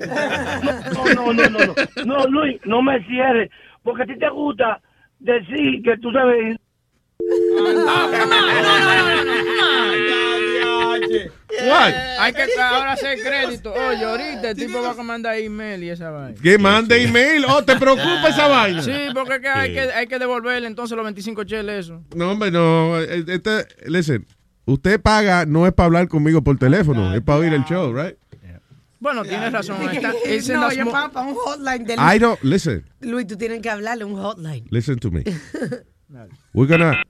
[0.95, 1.75] No, no, no, no, no,
[2.05, 3.51] no, Luis, no me cierres,
[3.83, 4.81] porque a ti te gusta
[5.21, 6.57] decir que tú sabes.
[11.67, 11.93] What?
[12.21, 13.73] Hay que ahora hacer crédito.
[13.73, 16.39] Oye, ahorita el tipo va a mandar email y esa vaina.
[16.41, 17.45] Que mande email.
[17.49, 18.83] Oh, ¿te preocupa esa vaina?
[18.83, 22.03] Sí, porque es que hay, que hay que devolverle entonces los 25 cheles eso.
[22.15, 23.01] No, hombre, no.
[23.01, 24.27] eh, Este, listen,
[24.67, 28.17] usted paga no es para hablar conmigo por teléfono, es para oír el show, right?
[29.01, 29.81] Bueno, tienes razón.
[29.91, 33.61] Está, es no, yo pago para un hotline de I don't, listen, Luis, tú tienes
[33.63, 34.67] que hablarle un hotline.
[34.71, 35.23] listen to me.
[36.55, 37.03] We're gonna,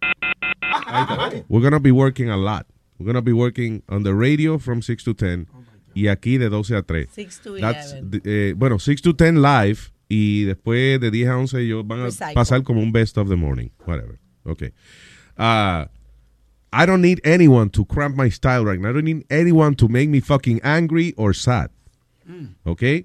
[1.48, 2.66] we're gonna be working a lot.
[2.98, 5.46] We're gonna be working on the radio from 6 to 10
[5.94, 7.06] y aquí de 12 a 3.
[7.10, 8.10] 6 to That's 11.
[8.10, 8.20] the-
[8.50, 12.04] eh, bueno, 6 to 10 live y después de 10 a 11 ellos van a
[12.06, 12.34] Recycle.
[12.34, 14.18] pasar como un best of the morning, whatever.
[14.44, 14.72] Okay.
[15.38, 15.86] Uh,
[16.72, 18.90] I don't need anyone to cramp my style right now.
[18.90, 21.70] I don't need anyone to make me fucking angry or sad.
[22.28, 22.54] Mm.
[22.66, 23.04] Okay?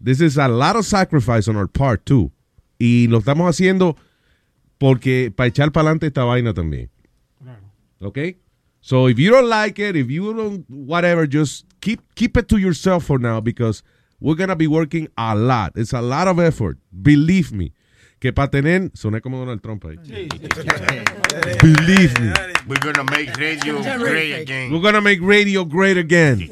[0.00, 2.30] This is a lot of sacrifice on our part too.
[2.78, 3.96] Y lo estamos haciendo
[4.78, 6.88] porque para echar para adelante esta vaina también.
[8.00, 8.36] Okay?
[8.80, 12.58] So if you don't like it, if you don't whatever, just keep keep it to
[12.58, 13.82] yourself for now because
[14.20, 15.72] we're gonna be working a lot.
[15.74, 16.78] It's a lot of effort.
[17.02, 17.72] Believe me.
[18.18, 19.96] Que para tener, soné como Donald Trump ahí.
[21.62, 22.32] Believe me.
[22.66, 24.72] We're gonna make radio great again.
[24.72, 26.48] We're gonna make radio great again.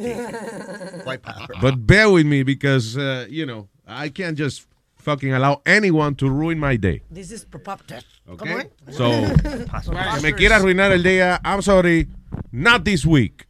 [1.61, 6.29] But bear with me because uh, you know I can't just fucking allow anyone to
[6.29, 7.03] ruin my day.
[7.11, 8.05] This is preposterous.
[8.29, 8.37] Okay?
[8.37, 8.97] ¿Cómo es?
[8.97, 9.11] So,
[10.15, 12.09] que me quiera arruinar el día, I'm sorry,
[12.51, 13.47] not this week.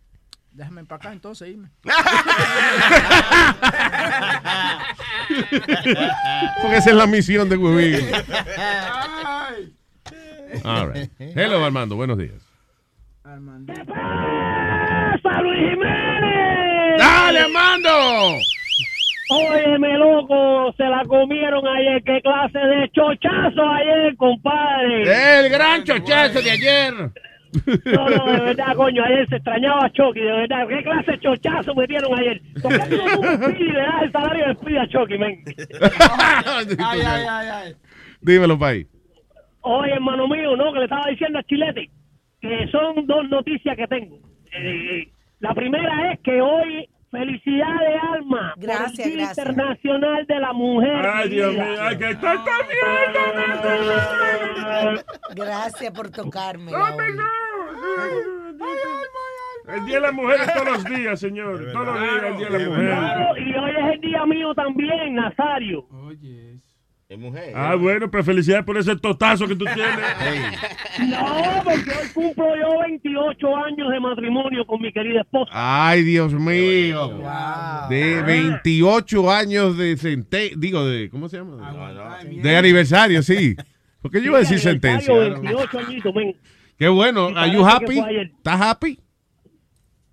[0.57, 1.69] Déjame empacar entonces irme.
[6.63, 8.09] Porque esa es la misión de Webin.
[10.65, 11.11] All right.
[11.19, 11.95] Hello, Armando.
[11.97, 12.43] Buenos días.
[13.23, 13.43] ¡Pasa,
[15.43, 16.99] Luis Jiménez!
[16.99, 18.39] ¡Dale, Armando!
[19.29, 22.03] Óyeme, loco, se la comieron ayer.
[22.03, 25.41] ¿Qué clase de chochazo ayer, compadre?
[25.41, 26.95] El gran chochazo de ayer.
[27.85, 30.69] No, no, de verdad, coño, ayer se extrañaba a Chucky, de verdad.
[30.69, 32.41] ¿Qué clase de chochazo me dieron ayer?
[32.63, 35.19] ¿Por qué tú no tuvo un y le das el salario de Speedy a Chucky,
[35.19, 35.45] men?
[36.79, 37.73] ay, ay, ay,
[38.21, 38.87] Dímelo, país.
[39.63, 41.91] Oye, hermano mío, no, que le estaba diciendo a Chilete
[42.41, 44.19] que son dos noticias que tengo.
[44.53, 45.09] Eh,
[45.41, 49.39] la primera es que hoy, felicidades, Alma, por el Gracias, Día gracias.
[49.39, 51.07] Internacional de la Mujer.
[51.07, 52.35] Ay, Dios mío, ay, que está
[55.35, 56.73] Gracias por tocarme.
[59.69, 61.73] El Día de la Mujer es todos los días, señor.
[61.73, 62.87] Todos los días el Día de la Mujer.
[62.87, 65.87] Claro, y hoy es el día mío también, Nazario.
[67.09, 67.53] Es mujer.
[67.55, 69.97] Ah, bueno, pues felicidades por ese totazo que tú tienes.
[71.09, 75.53] No, porque hoy cumplo yo 28 años de matrimonio con mi querida esposa.
[75.55, 77.21] Ay, Dios mío.
[77.89, 80.57] De 28 años de sentencia.
[80.59, 81.09] Digo, de.
[81.09, 82.19] ¿Cómo se llama?
[82.25, 83.55] De aniversario, sí.
[84.03, 85.15] Porque yo iba a decir sentencia.
[85.15, 86.37] aniversario, 28 añitos, men.
[86.77, 87.29] Qué bueno.
[87.37, 88.01] Are you happy?
[88.37, 88.99] ¿Estás happy?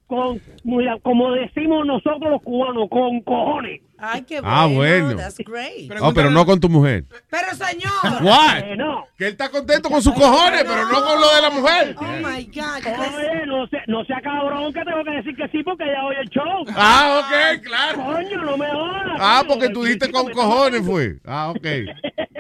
[0.06, 3.82] Con, mira, como decimos nosotros los cubanos, con cojones.
[4.06, 4.56] Ay, qué bueno.
[4.56, 5.16] Ah, bueno.
[5.16, 5.90] That's great.
[6.02, 7.06] Oh, pero no con tu mujer.
[7.30, 8.22] Pero señor.
[8.22, 8.58] What?
[8.60, 9.06] Eh, no.
[9.18, 11.96] Que él está contento con sus cojones, pero no con lo de la mujer.
[11.98, 13.16] Oh my God.
[13.16, 16.20] Oye, no sea, no sea cabrón que tengo que decir que sí porque ya oye
[16.20, 16.66] el show.
[16.76, 18.04] Ah, ok, claro.
[18.04, 19.18] Coño, no me jodas.
[19.20, 19.54] Ah, coño.
[19.54, 21.20] porque tú dijiste con cojones, fue.
[21.26, 21.66] Ah, ok.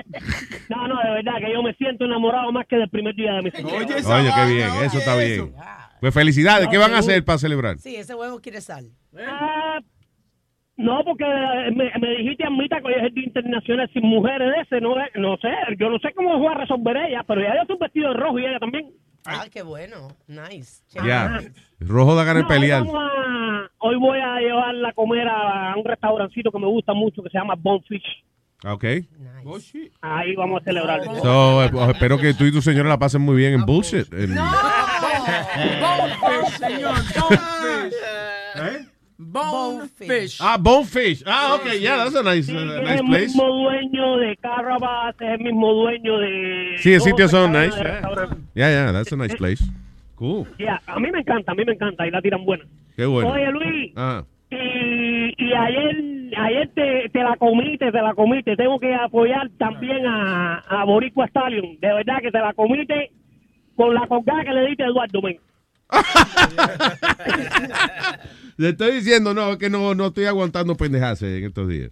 [0.69, 3.41] No, no, de verdad que yo me siento enamorado más que del primer día de
[3.41, 4.69] mi Oye, qué bien.
[4.83, 5.53] Eso está bien.
[5.99, 6.67] Pues felicidades.
[6.67, 7.79] ¿Qué van a hacer para celebrar?
[7.79, 8.91] Sí, ese huevo quiere sal.
[9.17, 9.79] Ah,
[10.83, 11.25] no, porque
[11.75, 14.95] me, me dijiste, Amita, que hoy es el Día Internacional sin Mujeres de ese, no,
[15.15, 18.09] no sé, yo no sé cómo voy a resolver ella, pero ya yo estoy vestido
[18.09, 18.91] de rojo y ella también.
[19.25, 20.09] Ah, qué bueno.
[20.27, 20.83] Nice.
[21.05, 21.39] Ya.
[21.79, 22.79] Rojo da ganas de No, hoy pelear.
[22.85, 27.23] vamos a- hoy voy a llevarla a comer a un restaurancito que me gusta mucho
[27.23, 28.03] que se llama Bonefish.
[28.65, 28.83] Ok.
[30.01, 31.03] Ahí vamos a celebrar.
[31.21, 34.11] So, eh, pues, espero que tú y tu señora la pasen muy bien en bullshit.
[34.13, 34.35] En-
[35.81, 36.95] Bonefish, señor.
[37.19, 37.93] Bonefish.
[39.17, 40.37] Bonefish.
[40.41, 41.23] Ah, Bonefish.
[41.25, 43.21] Ah, ok, yeah, that's a nice, uh, Es nice el place.
[43.27, 46.75] mismo dueño de Carrabas, es el mismo dueño de...
[46.79, 47.75] Sí, el sitio son nice.
[47.77, 48.01] Yeah.
[48.55, 49.63] yeah, yeah, that's a nice place.
[50.15, 50.45] Cool.
[50.57, 52.63] Yeah, a mí me encanta, a mí me encanta, ahí la tiran buena.
[52.95, 53.29] Qué bueno.
[53.31, 54.23] Oye, Luis, Ah.
[54.51, 54.55] y,
[55.37, 55.95] y ayer,
[56.37, 58.55] ayer te, te la comiste, te la comiste.
[58.55, 61.79] Tengo que apoyar también a, a Boricua Stallion.
[61.79, 63.11] De verdad que te la comiste
[63.75, 65.37] con la colgada que le diste a Eduardo Men.
[68.57, 71.91] Le estoy diciendo, no, es que no, no estoy aguantando pendejadas en estos días.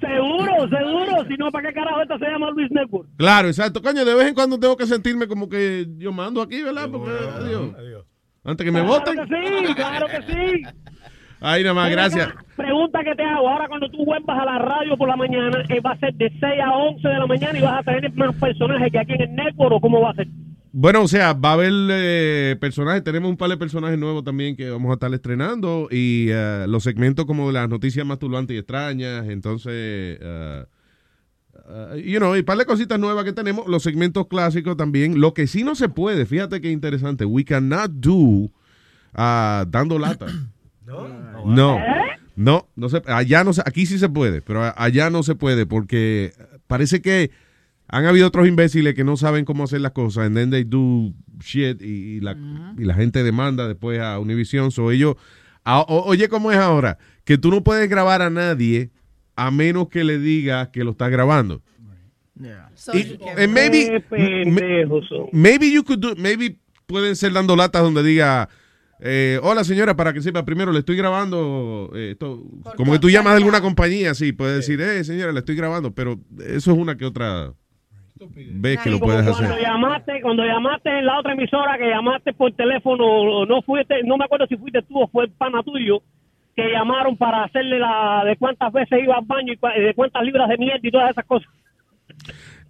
[0.00, 1.24] Seguro, seguro.
[1.28, 3.08] Si no, ¿para qué carajo esto se llama Luis Network?
[3.16, 3.82] Claro, exacto.
[3.82, 6.88] Coño, de vez en cuando tengo que sentirme como que yo mando aquí, ¿verdad?
[6.90, 8.04] Porque, adiós.
[8.44, 9.14] Antes que me voten.
[9.14, 10.62] Claro que sí, claro que sí.
[11.40, 12.28] Ahí nada más, gracias.
[12.56, 13.48] Pregunta que te hago.
[13.48, 16.30] Ahora cuando tú vuelvas a la radio por la mañana, eh, ¿va a ser de
[16.30, 19.20] 6 a 11 de la mañana y vas a tener más personajes que aquí en
[19.20, 20.26] el network o cómo va a ser?
[20.72, 24.56] Bueno, o sea, va a haber eh, personajes, tenemos un par de personajes nuevos también
[24.56, 28.54] que vamos a estar estrenando y eh, los segmentos como de las noticias más turbantes
[28.54, 29.72] y extrañas, entonces,
[30.20, 30.64] eh,
[32.04, 35.32] you know, y un par de cositas nuevas que tenemos, los segmentos clásicos también, lo
[35.32, 38.50] que sí no se puede, fíjate qué interesante, we cannot do
[39.14, 40.26] ah, dando lata.
[41.44, 41.78] No.
[42.34, 45.66] No, no se, allá no se, aquí sí se puede, pero allá no se puede
[45.66, 46.32] porque
[46.68, 47.32] parece que
[47.88, 51.12] han habido otros imbéciles que no saben cómo hacer las cosas and then they do
[51.40, 52.36] shit y, y la,
[52.78, 54.70] y la gente demanda después a Univision.
[54.70, 55.16] So ellos,
[55.64, 58.90] a- o- oye cómo es ahora, que tú no puedes grabar a nadie
[59.36, 61.62] a menos que le digas que lo estás grabando.
[62.94, 64.02] Y- and maybe,
[65.32, 68.48] maybe you could do, maybe pueden ser dando latas donde diga,
[69.00, 72.44] eh, hola señora, para que sepa, primero le estoy grabando, eh, esto,
[72.76, 75.94] como que tú llamas a alguna compañía, sí, puedes decir, eh, señora, le estoy grabando,
[75.94, 77.54] pero eso es una que otra
[78.60, 79.62] vez que lo puedes cuando hacer.
[79.62, 84.24] llamaste, cuando llamaste en la otra emisora que llamaste por teléfono, no fuiste, no me
[84.24, 86.02] acuerdo si fuiste tú o fue el pana tuyo,
[86.56, 90.48] que llamaron para hacerle la de cuántas veces iba al baño y de cuántas libras
[90.48, 91.48] de mierda y todas esas cosas.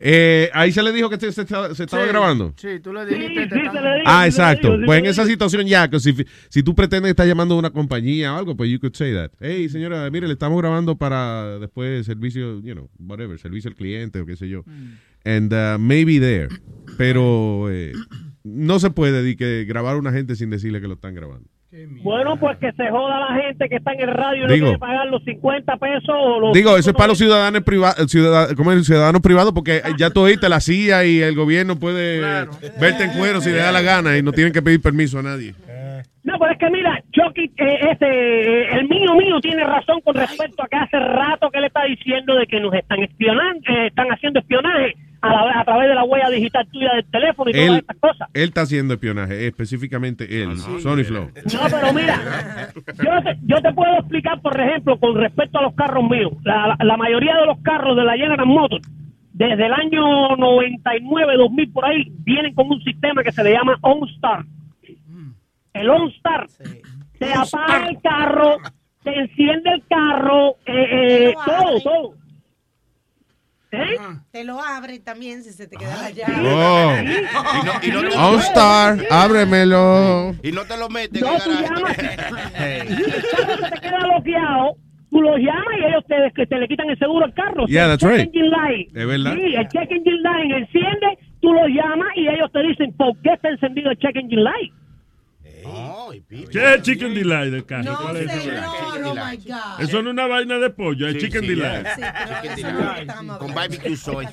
[0.01, 2.53] Eh, ahí se le dijo que se, se estaba, se estaba Sí, grabando.
[2.57, 3.43] Sí, tú le dijiste.
[3.45, 4.77] sí, te se están- le dijo, Ah, exacto.
[4.87, 6.15] Pues en esa situación ya, que si,
[6.49, 9.31] si tú pretendes estar llamando a una compañía o algo, pues you could say that.
[9.41, 14.21] Hey, señora, mire, le estamos grabando para después servicio, you know, whatever, servicio al cliente
[14.21, 14.63] o qué sé yo.
[15.25, 16.49] And uh, maybe there.
[16.97, 17.93] Pero eh,
[18.45, 21.49] no se puede di que grabar a una gente sin decirle que lo están grabando.
[22.03, 24.67] Bueno, pues que se joda la gente que está en el radio y no Digo-
[24.69, 26.55] quiere pagar los 50 pesos o los...
[26.55, 28.11] Digo, eso es para los ciudadanos privados,
[28.57, 28.87] ¿cómo es?
[28.87, 32.21] ciudadanos privados, porque ya tú oíste, la CIA y el gobierno puede
[32.81, 35.23] verte en cuero si le da la gana y no tienen que pedir permiso a
[35.23, 35.55] nadie.
[36.25, 40.15] No, pero es que mira, Chucky, eh, este, eh, el mío mío tiene razón con
[40.15, 43.87] respecto a que hace rato que le está diciendo de que nos están espionando, eh,
[43.87, 47.53] están haciendo espionaje a, la- a través de la huella digital tuya del teléfono y
[47.67, 48.29] todas estas cosas.
[48.35, 51.31] él está haciendo espionaje, específicamente él, Sony Flow.
[51.53, 52.21] No, pero mira,
[52.75, 56.33] yo te, yo te puedo explicar, por ejemplo, con respecto a los carros míos.
[56.45, 58.87] La, la- la mayoría de los carros de la General Motors,
[59.33, 63.77] desde el año 99, 2000 por ahí, vienen con un sistema que se le llama
[63.83, 64.45] OnStar.
[65.75, 66.47] El OnStar
[67.19, 68.57] te apaga el carro,
[69.05, 72.15] te enciende el carro, eh, eh, todo, todo.
[73.71, 73.97] ¿Eh?
[74.33, 76.35] Te lo abre también si se te queda la llave.
[76.55, 76.93] Oh.
[77.83, 80.35] Y no, y no te- All Star, ábremelo.
[80.43, 81.21] Y no te lo metes.
[81.21, 81.97] No, tú llamas.
[81.97, 84.77] Se te queda bloqueado,
[85.11, 87.67] tú los llamas y ellos te, que te le quitan el seguro al carro.
[87.67, 88.27] Yeah, El that's check right.
[88.27, 88.97] engine light.
[88.97, 89.35] Es verdad.
[89.35, 93.35] Sí, el check engine light enciende, tú los llamas y ellos te dicen por qué
[93.35, 94.73] está encendido el check engine light.
[96.51, 97.85] ¿Qué es Chicken Delight del carro?
[97.85, 99.81] No, oh my God.
[99.81, 101.87] Eso no es una vaina de pollo, es Sí, Chicken sí, Delight.
[101.87, 103.39] Sí, pero Chicken delight.
[103.39, 104.25] Con barbecue sour.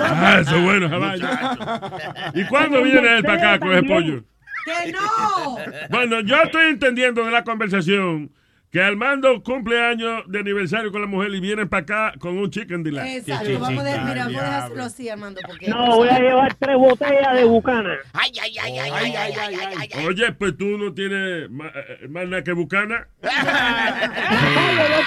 [0.00, 2.32] Ah, eso es bueno, esa vaina.
[2.34, 4.24] ¿Y cuándo viene él para acá con ese pollo?
[4.64, 5.58] ¡Que no!
[5.90, 8.32] Bueno, yo estoy entendiendo de la conversación
[8.76, 12.50] que Armando cumple años de aniversario con la mujer y viene para acá con un
[12.50, 13.26] chicken delight.
[13.26, 15.68] Exacto, vamos a dejar, mira, vamos a dejárselo así, Armando, porque...
[15.68, 17.96] No, voy a llevar tres botellas de bucana.
[18.12, 20.06] Ay, ay, ay, ay, ay, ay, ay, ay, ay.
[20.06, 23.08] Oye, pues tú no tienes ma- eh, más nada que bucana.
[23.22, 23.30] Yo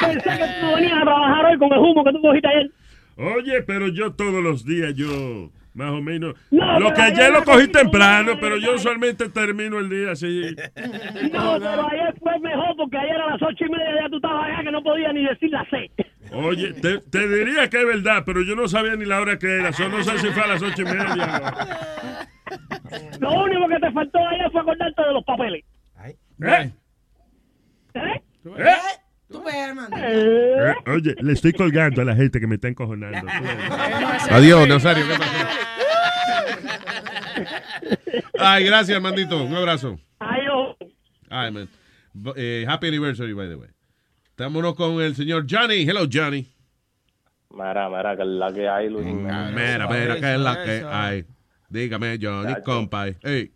[0.08, 2.72] pensé que tú no venías a trabajar hoy con el humo que tú cogiste ayer.
[3.18, 6.36] Oye, pero yo todos los días, yo más o menos.
[6.52, 10.56] No, lo que ayer lo cogí temprano, pero yo usualmente termino el día así.
[11.32, 14.46] No, pero ayer fue mejor porque ayer a las ocho y media ya tú estabas
[14.46, 15.92] allá que no podía ni decir la C.
[16.34, 19.48] Oye, te, te diría que es verdad, pero yo no sabía ni la hora que
[19.48, 19.72] era.
[19.72, 22.28] Yo no sé si fue a las ocho y media.
[23.20, 25.64] Lo único que te faltó ayer fue acordarte de los papeles.
[26.06, 26.16] ¿Eh?
[26.42, 26.72] ¿Eh?
[27.94, 28.80] ¿Eh?
[29.30, 29.96] ¿Tú ves, Armando?
[29.98, 33.20] Eh, Oye, le estoy colgando a la gente que me está encojonando.
[34.32, 35.06] Adiós, Nazario.
[35.08, 35.48] ¿qué pasó?
[38.40, 39.44] Ay, gracias, Armandito.
[39.44, 40.00] Un abrazo.
[41.30, 41.70] Ay, man.
[42.14, 43.70] B- eh, happy anniversary, by the way.
[44.32, 45.82] Estámonos con el señor Johnny.
[45.88, 46.48] Hello, Johnny.
[47.52, 49.06] Mira, mira, que es la que hay, Luis.
[49.06, 49.88] Mira, mira,
[50.20, 51.26] que es la que hay.
[51.70, 53.08] Dígame, Johnny, compa.
[53.22, 53.52] Hey.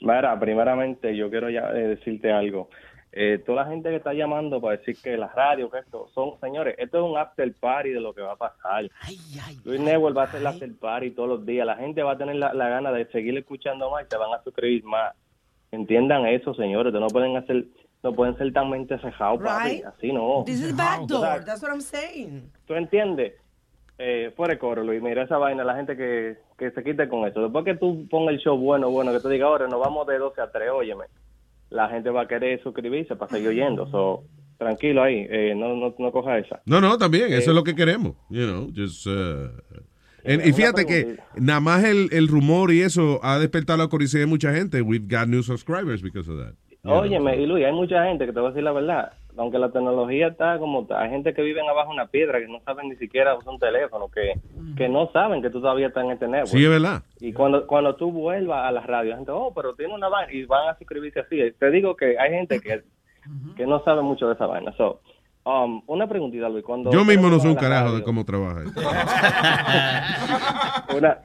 [0.00, 2.70] Mira, primeramente yo quiero ya eh, decirte algo.
[3.16, 6.32] Eh, toda la gente que está llamando para decir que las radios, que esto, son,
[6.40, 8.90] señores, esto es un after party de lo que va a pasar.
[9.64, 11.64] Luis Network va a hacer el after party todos los días.
[11.64, 14.34] La gente va a tener la, la gana de seguir escuchando más y se van
[14.34, 15.14] a suscribir más.
[15.70, 16.92] Entiendan eso, señores.
[16.92, 17.66] No pueden hacer,
[18.02, 19.68] no pueden ser tan mente cejados, papi.
[19.68, 19.84] Right.
[19.84, 20.42] Así no.
[20.44, 21.20] This is O backdoor.
[21.20, 22.50] sea, That's what I'm saying.
[22.66, 23.34] ¿Tú entiendes?
[23.96, 25.00] Eh, fuera de coro, Luis.
[25.00, 27.42] Mira esa vaina, la gente que, que se quite con eso.
[27.42, 30.18] Después que tú pongas el show bueno, bueno, que te diga ahora nos vamos de
[30.18, 31.04] 12 a 3, óyeme.
[31.74, 33.86] La gente va a querer suscribirse para seguir oyendo.
[33.90, 34.22] So,
[34.58, 36.62] tranquilo ahí, eh, no, no, no coja esa.
[36.66, 38.14] No, no, también, Eh, eso es lo que queremos.
[38.30, 39.50] You know, just, uh,
[40.24, 44.22] and- y fíjate que nada más el, el rumor y eso ha despertado la curiosidad
[44.22, 44.80] de mucha gente.
[44.82, 46.54] We've got new subscribers because of that.
[46.82, 49.12] Know, Óyeme, y Luis, hay mucha gente que te voy a decir la verdad.
[49.36, 52.46] Aunque la tecnología está como está, hay gente que vive abajo de una piedra que
[52.46, 54.34] no saben ni siquiera usar un teléfono, que,
[54.76, 56.52] que no saben que tú todavía estás en este network.
[56.56, 57.02] Sí, es verdad.
[57.20, 60.32] Y cuando, cuando tú vuelvas a la radio, la gente, oh, pero tiene una vaina,
[60.32, 61.38] y van a suscribirse así.
[61.58, 62.82] Te digo que hay gente que,
[63.56, 64.72] que no sabe mucho de esa vaina.
[64.76, 65.00] So,
[65.44, 66.64] um, una preguntita, Luis.
[66.64, 68.62] Cuando Yo mismo no sé un carajo radio- de cómo trabaja.
[70.96, 71.18] Una,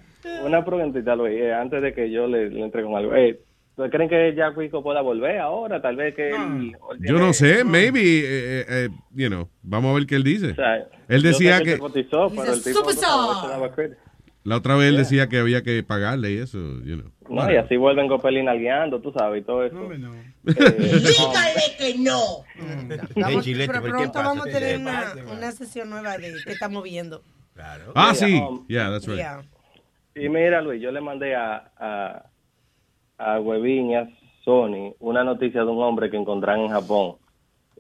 [0.46, 3.14] una preguntita, Luis, eh, antes de que yo le, le entregue un algo.
[3.14, 3.49] Eh, ¿Ustedes
[3.90, 5.82] creen que Jack Rico pueda volver ahora?
[5.82, 6.76] Tal vez que él...
[7.00, 10.52] Yo no sé, maybe, eh, eh, eh, you know, vamos a ver qué él dice.
[10.52, 13.70] O sea, Él decía que, cotizó, pero el tipo no
[14.44, 17.12] la otra vez él decía que había que pagarle y eso, you know.
[17.30, 19.78] No, y así vuelven con Pelín guiando, tú sabes, y todo eso.
[20.44, 22.44] Dígale que no.
[23.16, 24.28] Vamos- Chilete, pero ¿por qué pronto pasa?
[24.28, 27.22] vamos a tener ¿Qué una, pasa, una sesión nueva de que estamos viendo.
[27.58, 29.18] Ah, Mira, sí, um, yeah, that's right.
[29.18, 29.44] Yeah.
[30.16, 32.29] Y mira, Luis, yo le mandé a, a,
[33.20, 34.10] a Hueviñas,
[34.44, 37.18] Sony, una noticia de un hombre que encontraron en Japón,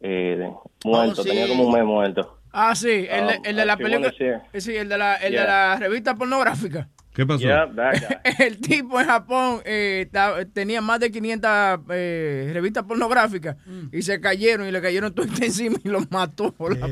[0.02, 0.52] eh,
[0.86, 1.30] muerto, Oh, sí.
[1.30, 2.38] tenía como un mes muerto.
[2.52, 4.12] Ah, sí, el, de- el de la película.
[4.54, 5.46] Sí, el de la, el de Yeah.
[5.48, 6.90] la revista pornográfica.
[7.14, 7.40] ¿Qué pasó?
[7.42, 8.46] Yeah, that guy.
[8.46, 10.08] El tipo en Japón eh,
[10.54, 11.50] tenía más de 500
[11.90, 13.58] eh, revistas pornográficas
[13.92, 16.56] y se cayeron y le cayeron todo encima y los mató.
[16.60, 16.86] La,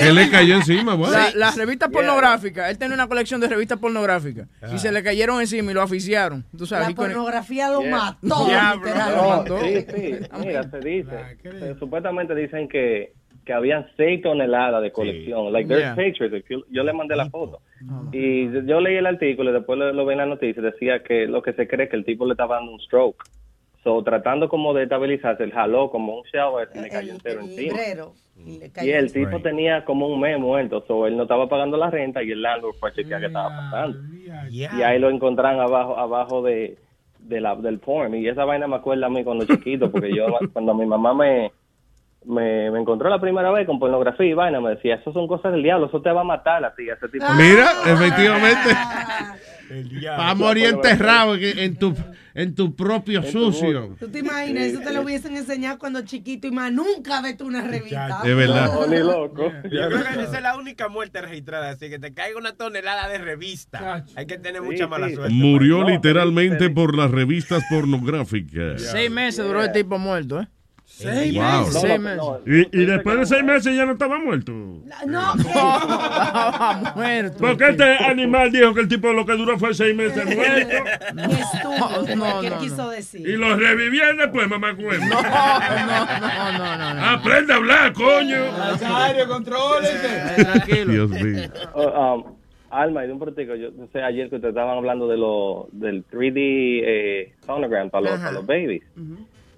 [0.00, 1.12] Él le cayó encima, bueno.
[1.12, 5.40] la, las revistas pornográficas, él tenía una colección de revistas pornográficas y se le cayeron
[5.40, 6.44] encima y lo.
[6.56, 7.90] Tú sabes, La con- pornografía lo Yeah.
[7.90, 8.46] mató.
[8.46, 9.10] Diablo, literal.
[9.14, 9.60] lo No, mató.
[9.60, 11.10] sí, sí, mira, se dice,
[11.44, 13.12] eh, supuestamente dicen que,
[13.44, 15.52] que habían 6 toneladas de colección.
[15.52, 15.96] Like, there's Yeah.
[15.96, 16.32] pictures.
[16.32, 17.60] If you- yo le mandé la foto.
[18.12, 20.62] Y yo leí el artículo y después lo, lo vi en la noticia.
[20.62, 23.22] Decía que lo que se cree que el tipo le estaba dando un stroke.
[23.82, 27.46] So, tratando como de estabilizarse, el jaló como un shower y le cayó entero El
[27.46, 27.72] encima.
[27.78, 28.12] librero.
[28.36, 31.48] y le Y cayó el tipo tenía como un mes muerto, so él no estaba
[31.48, 33.98] pagando la renta y el landlord fue a chequear qué estaba pasando.
[34.50, 36.76] Y ahí lo encontraron abajo abajo de,
[37.18, 38.14] de la, del porn.
[38.14, 41.50] Y esa vaina me acuerda a mí cuando chiquito, porque yo cuando mi mamá me,
[42.24, 45.52] me, me encontró la primera vez con pornografía y vaina, me decía, eso son cosas
[45.52, 47.24] del diablo, eso te va a matar a ti, ese tipo.
[47.34, 48.70] Mira, efectivamente.
[49.72, 51.94] Va a morir enterrado en, en tu,
[52.34, 53.96] en tu propio sucio.
[53.98, 54.64] ¿Tú te imaginas?
[54.64, 58.20] Eso te lo hubiesen enseñado cuando chiquito y más nunca ves tú una revista.
[58.22, 58.70] Es verdad.
[58.72, 59.50] No, ni loco.
[59.64, 63.08] Yo creo que esa es la única muerte registrada, así que te caiga una tonelada
[63.08, 64.04] de revista.
[64.14, 65.32] Hay que tener mucha mala suerte.
[65.32, 68.82] Murió literalmente por las revistas pornográficas.
[68.82, 70.48] Seis meses duró el tipo muerto, ¿eh?
[70.94, 71.42] Seis Wow.
[71.64, 71.80] meses.
[71.80, 72.22] Seis meses.
[72.46, 74.52] Y, y después de seis meses ya no estaba muerto.
[74.52, 77.36] No, Estaba muerto.
[77.40, 80.68] Porque este animal dijo que el tipo lo que duró fue seis meses muerto.
[80.68, 82.16] Qué estúpido.
[82.16, 83.26] No, ¿Qué no, quiso decir?
[83.26, 85.04] Y lo revivieron después, mamá cueva.
[85.06, 87.04] No, no, no, no, no.
[87.04, 88.52] Aprende a hablar, coño.
[88.58, 90.44] Nazario, contrólese.
[90.44, 90.92] Tranquilo.
[90.92, 91.48] Dios mío.
[91.74, 92.24] Oh, um,
[92.70, 95.68] Alma, y de un portico, yo no sé, ayer que ustedes estaban hablando de lo,
[95.72, 96.32] del 3D
[96.84, 98.22] eh, sonogram para los, Ajá.
[98.24, 98.82] para los babies.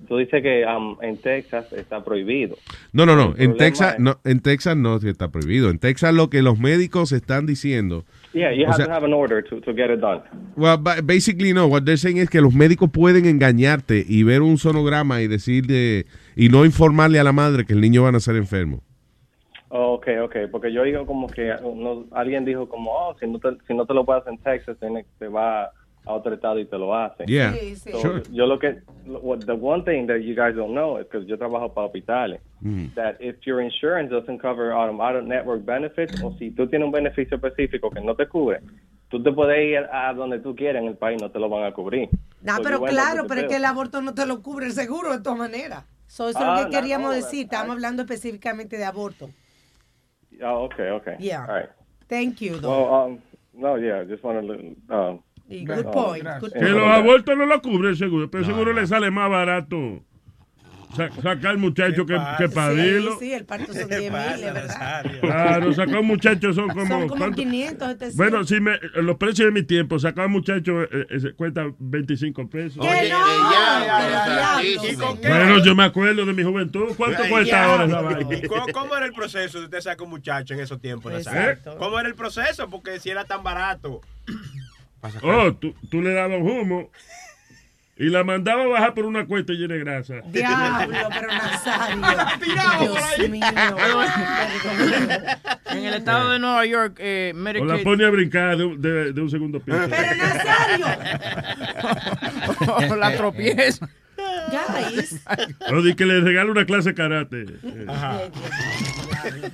[0.07, 2.57] Tú dices que um, en Texas está prohibido.
[2.93, 3.35] No, no, no.
[3.37, 5.71] El En Texas, es- no, en Texas no está prohibido.
[5.71, 8.05] En Texas lo que los médicos están diciendo.
[8.33, 10.21] Yeah, you have sea- to have an order to, to get it done.
[10.57, 11.67] Well, ba- basically no.
[11.67, 16.07] What they're saying es que los médicos pueden engañarte y ver un sonograma y decirle
[16.37, 18.83] y no informarle a la madre que el niño va a nacer enfermo.
[19.77, 23.41] Oh, ok, ok, porque yo digo como que uh, alguien dijo como, oh, si no
[23.41, 24.77] te, si no te lo puedes en Texas,
[25.19, 25.71] te va a
[26.07, 27.25] otro estado y te lo hace.
[27.27, 27.93] Yeah, Sí, sí.
[27.93, 28.23] So, sure.
[28.31, 31.37] Yo lo que, what, the one thing that you guys don't know is que yo
[31.39, 32.95] trabajo para hospitales, Mm.
[32.95, 36.87] that if your insurance doesn't cover um, out of network benefits, o si tú tienes
[36.87, 38.61] un beneficio específico que no te cubre,
[39.11, 41.65] tú te puedes ir a donde tú quieras en el país, no te lo van
[41.65, 42.09] a cubrir.
[42.43, 45.13] No, So pero claro, pero es que el aborto no te lo cubre el seguro
[45.13, 45.85] de todas maneras.
[46.07, 47.31] So, eso Ah, es lo que no, queríamos no, decir.
[47.47, 49.29] that's Estábamos hablando específicamente de aborto.
[50.43, 51.15] Oh, okay, okay.
[51.19, 51.45] Yeah.
[51.49, 51.71] All right.
[52.09, 52.71] Thank you, though.
[52.71, 53.19] Well, um,
[53.55, 54.47] no, yeah, just wanted
[54.89, 54.95] to.
[54.95, 58.73] Um, Good um, point, good Que los abortos no lo cubre el seguro, pero seguro
[58.73, 60.03] le sale más barato
[60.97, 63.13] sa- sacar al muchacho que, que parirlo.
[63.19, 65.05] Sí, sí, el parto son 10 mil, verdad.
[65.21, 66.87] Claro, sacar un muchacho son como.
[66.87, 67.37] Son como ¿cuánto?
[67.37, 68.17] 500 este sí.
[68.17, 72.49] Bueno, si me, los precios de mi tiempo, sacar un muchacho eh, eh, cuesta 25
[72.49, 72.77] pesos.
[75.21, 76.95] Bueno, yo me acuerdo de mi juventud.
[76.97, 78.29] ¿Cuánto Ay, cuesta ahora esa vaina?
[78.49, 81.59] ¿Cómo, cómo era el proceso de usted sacar un muchacho en esos tiempos, Nazario?
[81.79, 82.69] ¿Cómo era el proceso?
[82.71, 84.01] Porque si era tan barato.
[85.23, 86.91] Oh, tú, tú le dabas humo
[87.97, 90.15] y la mandaba a bajar por una cuesta llena de grasa.
[90.27, 92.03] Diablo, pero Nazario.
[93.19, 93.45] Dios mío.
[95.67, 99.13] En el estado de Nueva York, eh, O la pone a brincar de, un- de-
[99.13, 99.77] de un segundo piso.
[99.91, 100.87] Pero Nazario.
[102.91, 103.89] o la tropieza.
[104.51, 105.21] Guys.
[105.73, 107.45] O di que le regala una clase de karate.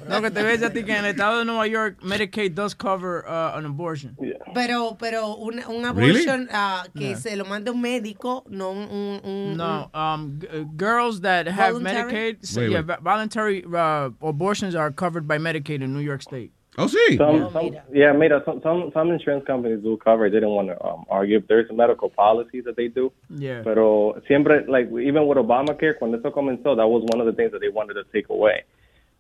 [0.09, 2.75] No, que te ves a ti que en el estado de Nueva York, Medicaid does
[2.75, 4.17] cover uh, an abortion.
[4.55, 6.11] Pero, pero un, un Really?
[6.11, 7.17] abortion ah, que Yeah.
[7.17, 8.89] se lo mande un médico, no un...
[8.91, 12.13] un, un- No, um, uh, girls that have Voluntary?
[12.13, 12.87] Medicaid, so, Wait, yeah, wait.
[12.87, 16.53] vo- voluntary uh, abortions are covered by Medicaid in New York State.
[16.83, 17.17] Oh, sí.
[17.19, 20.25] Some, some, yeah, mira, some, some some insurance companies do cover.
[20.27, 20.31] it.
[20.31, 21.41] They didn't want to um, argue.
[21.47, 23.13] There's medical policies that they do.
[23.29, 23.61] Yeah.
[23.63, 27.53] Pero siempre, like, even with Obamacare, cuando eso comenzó, that was one of the things
[27.53, 28.63] that they wanted to take away.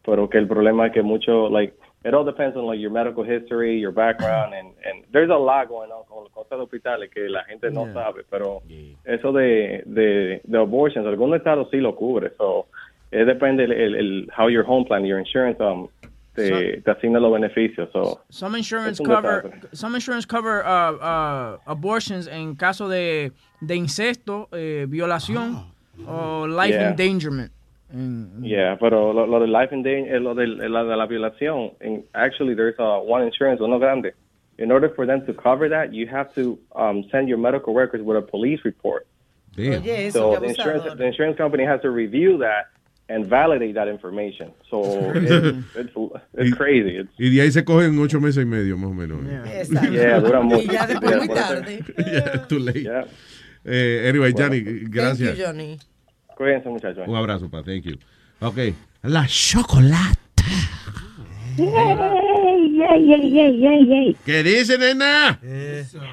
[0.06, 3.22] Pero que el problema es que mucho, like, it all depends on, like, your medical
[3.22, 7.10] history, your background, and, and there's a lot going on con las cosas de hospitales
[7.12, 7.92] que la gente no Yeah.
[7.92, 8.22] sabe.
[8.30, 8.62] Pero
[9.04, 12.30] eso de, de, de abortions, algunos estados sí lo cubre.
[12.38, 12.66] So,
[13.12, 15.88] it depende el, el, el, how your home plan, your insurance, um,
[16.48, 17.88] te, te asigna los beneficios.
[17.92, 19.68] So, Some insurance cover desastre.
[19.76, 25.72] some insurance cover uh, uh, abortions en caso de, de incesto, eh, violación
[26.06, 26.90] o life Yeah.
[26.90, 27.52] endangerment.
[28.42, 31.72] Yeah, pero lo, lo de life and danger, eh, lo de, la, de la violación,
[31.80, 34.12] and actually there's a one insurance, uno grande.
[34.58, 38.04] In order for them to cover that, you have to um, send your medical records
[38.04, 39.06] with a police report.
[39.56, 39.82] Damn.
[39.82, 42.66] Oye, So the insurance, the insurance company has to review that
[43.10, 44.52] and validate that information.
[44.70, 44.82] So
[45.14, 45.92] it's, it's,
[46.34, 46.96] it's crazy.
[46.98, 49.20] It's, Y de ahí se cogen ocho meses y medio, más o menos.
[49.52, 49.90] Exacto.
[49.92, 50.62] yeah, dura mucho.
[50.62, 51.84] Y ya después Yeah, muy tarde.
[51.98, 52.82] Yeah, too late.
[52.82, 53.04] Yeah.
[53.64, 54.46] Eh, anyway, Bueno.
[54.46, 55.28] Johnny, gracias.
[55.30, 55.78] Thank you, Johnny.
[56.36, 57.06] Cuídense, muchachos.
[57.06, 57.62] Un abrazo, pa.
[57.62, 57.96] Thank you.
[58.40, 58.74] Ok.
[59.02, 60.18] La chocolate.
[61.58, 61.66] Yay,
[62.78, 64.16] yay, yay, yay, yay, yay.
[64.24, 65.38] ¿Qué dice, nena?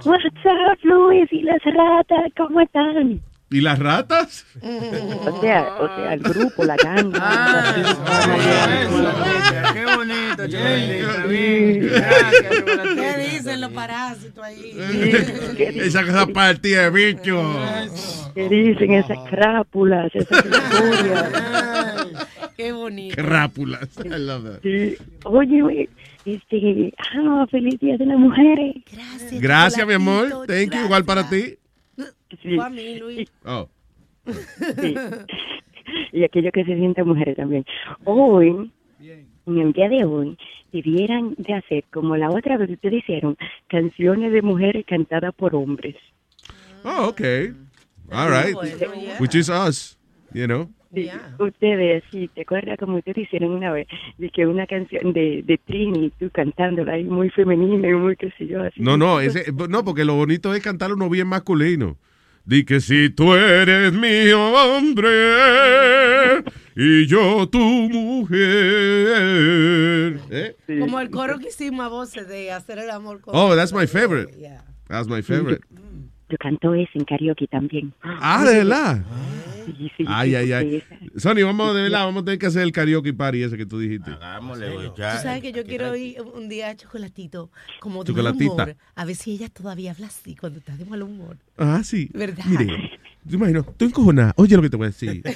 [0.04, 2.32] What's up, Luis y las ratas?
[2.36, 3.22] ¿Cómo están?
[3.50, 4.46] ¿Y las ratas?
[4.62, 7.76] O sea, o sea, el grupo, la ganga.
[9.74, 11.26] Qué bonito, Chocolatita.
[11.28, 13.16] Bien, gracias, Chocolatita.
[13.16, 14.78] ¿Qué dicen los parásitos ahí?
[15.58, 17.42] Esa, esa partida de bicho.
[18.36, 21.32] ¿Qué dicen esas crápulas, esas historias?
[22.58, 23.16] Qué bonito.
[23.16, 23.88] Crápulas.
[24.04, 24.62] I love that.
[24.62, 24.98] Sí.
[25.24, 25.90] Oye, oye,
[26.26, 28.76] este, ah, feliz día de las mujeres.
[28.92, 29.42] Gracias.
[29.42, 30.46] Gracias, mi amor.
[30.48, 30.86] Thank you.
[30.86, 31.58] Igual para ti.
[32.42, 33.32] Fue a mí, Luis.
[33.46, 33.70] Oh.
[34.26, 34.96] Sí.
[36.12, 37.66] Y aquellos que se sienten mujeres también.
[38.04, 40.38] Hoy, en el día de hoy,
[40.72, 45.96] debieran de hacer, como la otra vez ustedes hicieron, canciones de mujeres cantadas por hombres.
[46.84, 47.54] Oh, okay.
[48.12, 48.56] All right.
[49.20, 49.98] Which is us,
[50.34, 50.70] you know.
[50.94, 53.88] Sí, Ustedes, sí, ¿te acuerdas como ustedes hicieron una vez?
[54.18, 58.32] De que una canción de, de Trini, tú cantándola ahí muy femenina y muy qué
[58.38, 58.82] sé yo, así.
[58.82, 61.98] No, no, ese, no, porque lo bonito es cantar uno bien masculino.
[62.48, 65.10] Di que si tú eres mi hombre
[66.78, 68.38] y yo tu mujer.
[70.32, 70.56] ¿Eh?
[70.80, 73.36] Como el coro que hicimos a voces de hacer el amor con...
[73.36, 74.34] Oh, that's my favorite.
[74.88, 75.62] That's my favorite.
[76.30, 77.94] Yo canto ese en karaoke también.
[78.04, 79.02] Ah, de verdad.
[79.66, 80.84] Sí, sí, Ay, sí, ay, ay.
[81.18, 83.80] Sony, vamos de verdad, vamos a tener que hacer el karaoke party ese que tú
[83.80, 84.12] dijiste.
[84.12, 84.18] Tú
[85.22, 87.50] sabes que yo quiero ir un día a Chocolatito,
[87.80, 88.54] como de mal Chocolatita.
[88.64, 91.38] humor, a ver si ella todavía habla así cuando está de mal humor.
[91.58, 92.10] Ah, sí.
[92.14, 92.46] ¿Verdad?
[92.46, 92.92] Mire,
[93.26, 94.34] yo imagino, tú encojonada.
[94.38, 95.22] Oye lo que te voy a decir.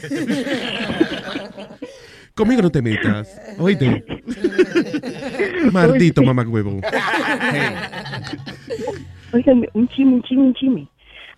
[2.34, 3.42] Conmigo no te metas.
[3.58, 4.06] Oíste.
[5.72, 6.80] Maldito mamá huevo.
[9.34, 10.88] Oigan, un chisme, un chisme, un chisme.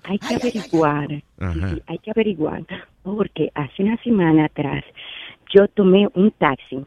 [0.05, 1.07] Hay que averiguar,
[1.87, 2.63] hay que averiguar,
[3.03, 4.83] porque hace una semana atrás
[5.53, 6.85] yo tomé un taxi.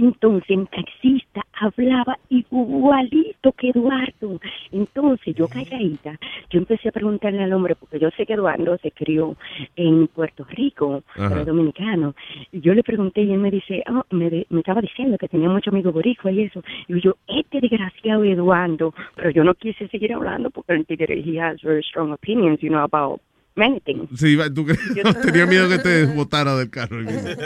[0.00, 4.40] Entonces el taxista hablaba igualito que Eduardo.
[4.70, 6.18] Entonces yo calladita,
[6.50, 9.36] yo empecé a preguntarle al hombre, porque yo sé que Eduardo se crió
[9.76, 11.28] en Puerto Rico, Ajá.
[11.30, 12.14] pero dominicano.
[12.52, 15.28] Y yo le pregunté y él me dice, ah, me, de- me estaba diciendo que
[15.28, 16.62] tenía muchos amigos boricua y eso.
[16.86, 21.40] Y yo, este desgraciado Eduardo, pero yo no quise seguir hablando porque el tigre, he
[21.40, 23.20] has very strong opinions, you know, about
[23.62, 24.06] anything.
[24.14, 24.66] Sí, tú
[25.22, 26.98] tenía miedo que te botara del carro.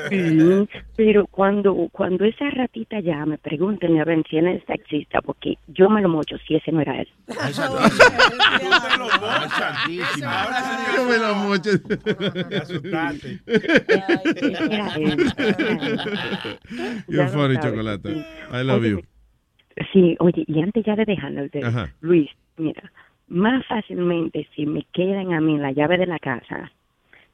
[0.08, 5.58] Sí, pero cuando cuando esa ratita llame, pregúntenle a ver si él es taxista, porque
[5.68, 7.08] yo me lo mocho si ese no era él.
[10.96, 11.70] Yo me lo mocho.
[17.08, 18.24] You're funny, Chocolate.
[18.50, 19.02] I love you.
[19.92, 21.88] Sí, oye, y antes ya de dejarlo, de-.
[22.00, 22.92] Luis, mira,
[23.32, 26.70] más fácilmente si me quedan a mí la llave de la casa,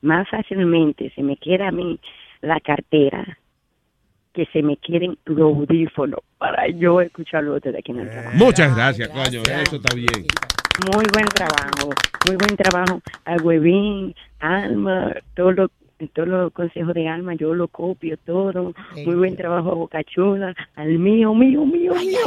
[0.00, 1.98] más fácilmente se me queda a mí
[2.40, 3.38] la cartera
[4.32, 8.36] que se me queden los audífonos para yo escucharlo desde aquí en el trabajo.
[8.36, 9.42] Muchas gracias, coño.
[9.42, 10.26] Eso está bien.
[10.94, 11.90] Muy buen trabajo,
[12.28, 13.02] muy buen trabajo.
[13.24, 15.70] A Huevín, Alma, todo lo,
[16.12, 18.72] todos los consejos de Alma, yo lo copio todo.
[19.04, 22.18] Muy buen trabajo a Bocachula, al mío, mío, mío, mío.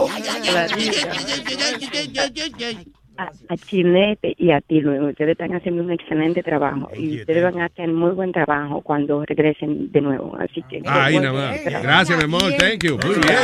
[3.50, 5.02] A Chilete y a ti, Luis.
[5.02, 9.24] Ustedes están haciendo un excelente trabajo y ustedes van a hacer muy buen trabajo cuando
[9.26, 10.38] regresen de nuevo.
[10.40, 10.82] Así que.
[10.86, 11.64] Ahí nada más.
[11.84, 12.54] Gracias, mi amor.
[12.58, 12.98] Thank you.
[13.06, 13.38] Muy bien.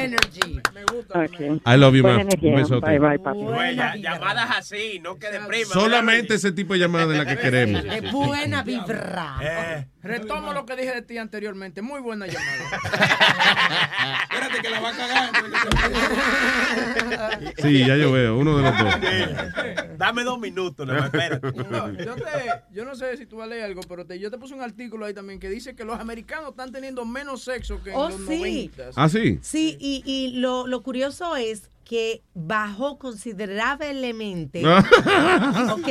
[0.00, 0.60] Energy.
[1.14, 1.60] Okay.
[1.66, 2.22] I love you, Buena ma.
[2.22, 2.50] energía.
[2.50, 2.86] Un besote.
[2.86, 3.40] Bye, bye, papi.
[3.76, 5.66] Ya- llamadas así, no que deprima.
[5.72, 7.82] Solamente ese tipo de llamadas de la que queremos.
[7.82, 9.36] De buena vibra.
[9.42, 11.80] Eh, Retomo lo que dije de ti anteriormente.
[11.82, 12.52] Muy buena llamada.
[14.30, 15.30] Espérate que la va a cagar.
[17.58, 18.36] Sí, ya yo veo.
[18.36, 19.98] Uno de los dos.
[19.98, 20.94] Dame dos minutos, no
[21.92, 22.22] yo, te,
[22.72, 24.60] yo no sé si tú vas a leer algo, pero te- yo te puse un
[24.62, 28.08] artículo ahí también que dice que los americanos están teniendo menos sexo que en Oh,
[28.08, 28.38] los sí.
[28.38, 28.90] 90.
[28.96, 29.38] ¿Ah, sí?
[29.42, 34.62] Sí, y, y lo, lo curioso es que bajó considerablemente.
[34.66, 35.88] ok,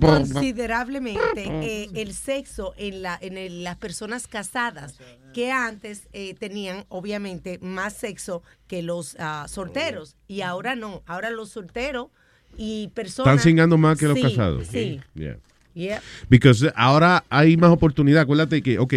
[0.00, 4.98] considerablemente eh, el sexo en, la, en el- las personas casadas
[5.34, 11.30] que antes eh, tenían obviamente más sexo que los ah, solteros y ahora no, ahora
[11.30, 12.08] los solteros
[12.56, 14.66] y personas Están cingando más que los Sí, casados.
[14.66, 15.00] Sí.
[15.14, 15.38] Yeah.
[15.74, 16.02] Yeah.
[16.28, 18.22] Because ahora hay más oportunidad.
[18.22, 18.94] Acuérdate que, ok,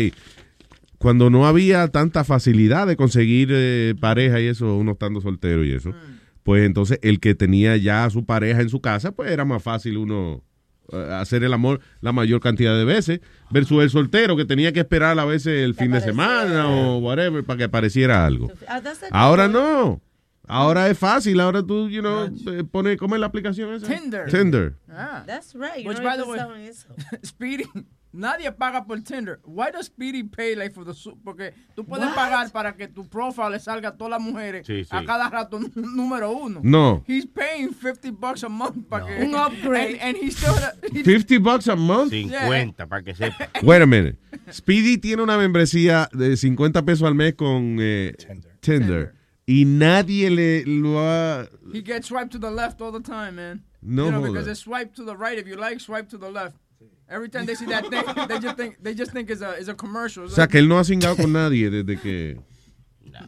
[1.04, 5.74] cuando no había tanta facilidad de conseguir eh, pareja y eso, uno estando soltero y
[5.74, 5.94] eso,
[6.44, 9.62] pues entonces el que tenía ya a su pareja en su casa, pues era más
[9.62, 10.42] fácil uno
[10.94, 13.20] eh, hacer el amor la mayor cantidad de veces,
[13.52, 17.44] versus el soltero que tenía que esperar a veces el fin de semana o whatever
[17.44, 18.50] para que apareciera algo.
[18.68, 18.82] Ah,
[19.12, 20.02] Ahora no.
[20.48, 21.40] Ahora es fácil.
[21.42, 23.88] Ahora tú, you know, eh, pone, ¿cómo es la aplicación esa?
[23.88, 24.30] Tinder.
[24.30, 24.76] Tinder.
[24.90, 25.24] Ah.
[25.26, 25.86] That's right.
[25.86, 26.88] Which, no by the way, eso.
[27.26, 27.66] Speedy,
[28.14, 29.40] nadie paga por Tinder.
[29.44, 32.16] Why does Speedy pay like for the su- Porque tú puedes What?
[32.16, 34.90] pagar para que tu profile le salga a todas las mujeres Sí, sí.
[34.92, 36.62] a cada rato número uno.
[36.64, 37.04] No.
[37.08, 40.00] He's paying 50 bucks a month para que Un upgrade.
[40.00, 40.54] And, and he still
[40.94, 42.12] he- 50 bucks a month.
[42.12, 43.50] 50, para que sepa.
[43.64, 44.18] Wait a minute.
[44.52, 48.14] Speedy tiene una membresía de 50 pesos al mes con eh,
[48.62, 49.16] Tinder.
[49.46, 51.46] Y nadie le lo ha...
[51.74, 53.62] he gets swiped to the left all the time, man.
[53.82, 55.38] No you know, because they swipe to the right.
[55.38, 56.56] If you like, swipe to the left.
[57.10, 59.68] Every time they see that thing, they just think they just think it's a it's
[59.70, 60.24] a commercial.
[60.26, 62.40] O sea, que él no ha cingado con nadie desde que...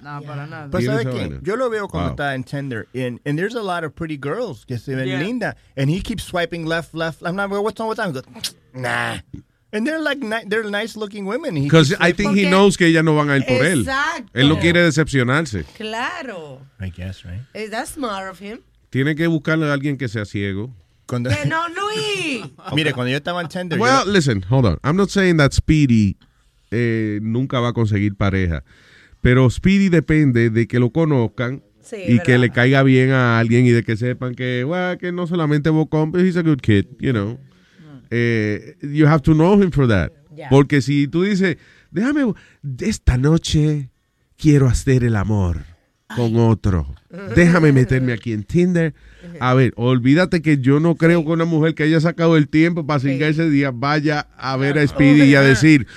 [0.02, 0.68] Nah, para nada.
[0.72, 1.18] Pues Tiene ¿sabe esa qué?
[1.30, 1.40] vaina.
[1.44, 2.16] Yo lo veo cuando Wow.
[2.16, 2.88] está en Tinder.
[2.96, 5.20] And, and there's a lot of pretty girls que se ven Yeah.
[5.20, 5.56] linda.
[5.78, 7.22] And he keeps swiping left, left.
[7.24, 8.08] I'm not, what's wrong with that?
[8.08, 9.20] He goes, nah.
[9.72, 11.54] And they're like, ni- they're nice looking women.
[11.56, 13.82] Because I think he knows que ellas no van a ir por él.
[13.82, 14.32] Exacto.
[14.34, 15.66] Él no quiere decepcionarse.
[15.78, 16.62] Claro.
[16.80, 17.42] I guess, right?
[17.54, 18.62] Eh, That's smart of him.
[18.90, 20.74] Tiene que buscarle a alguien que sea ciego.
[21.08, 22.46] Cuando, Que no, Luis.
[22.76, 24.80] Mire, cuando yo estaba en Tinder, yo- Well, listen, hold on.
[24.84, 26.18] I'm not saying that Speedy
[26.72, 28.64] eh, nunca va a conseguir pareja.
[29.22, 32.24] Pero Speedy depende de que lo conozcan Sí, y verdad.
[32.24, 35.70] que le caiga bien a alguien y de que sepan que, well, que no solamente
[35.70, 37.38] bocón, pero he's a good kid, you know.
[38.10, 40.12] Eh, you have to know him for that.
[40.36, 40.50] Yeah.
[40.50, 41.58] Porque si tú dices,
[41.92, 42.34] déjame,
[42.80, 43.90] esta noche
[44.38, 45.64] quiero hacer el amor
[46.16, 46.88] con otro.
[47.36, 48.94] Déjame meterme aquí en Tinder.
[49.40, 52.86] A ver, olvídate que yo no creo que una mujer que haya sacado el tiempo
[52.86, 55.88] para cingar ese día vaya a ver a Speedy y a decir,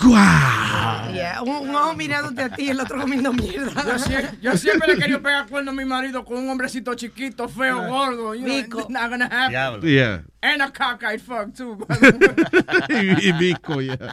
[0.00, 1.12] ¡guau!
[1.12, 3.72] Yeah, Un, un ojo mirándote a ti y el otro comiendo mierda.
[3.86, 7.48] Yo, sie- yo siempre le quería pegar cuerno a mi marido con un hombrecito chiquito,
[7.48, 8.34] feo, gordo.
[8.34, 9.50] You know, it's not gonna happen.
[9.50, 9.86] Diablo.
[9.88, 10.22] Yeah.
[10.44, 11.76] And a cockeyed fuck, too.
[11.76, 13.16] by the way.
[13.20, 14.12] y, y Vico, yeah.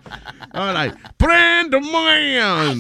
[0.53, 0.93] All right.
[1.17, 2.77] ¡Prenda, man!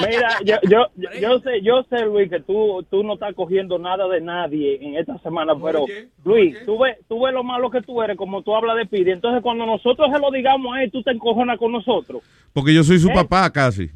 [0.00, 0.86] Mira, yo, yo,
[1.20, 4.96] yo sé, yo sé, Luis, que tú, tú no estás cogiendo nada de nadie en
[4.96, 5.84] esta semana, pero
[6.24, 9.12] Luis, tú ves, tú ves lo malo que tú eres, como tú hablas de Pidi.
[9.12, 12.22] Entonces, cuando nosotros se lo digamos a él, tú te encojonas con nosotros.
[12.52, 13.90] Porque yo soy su papá casi.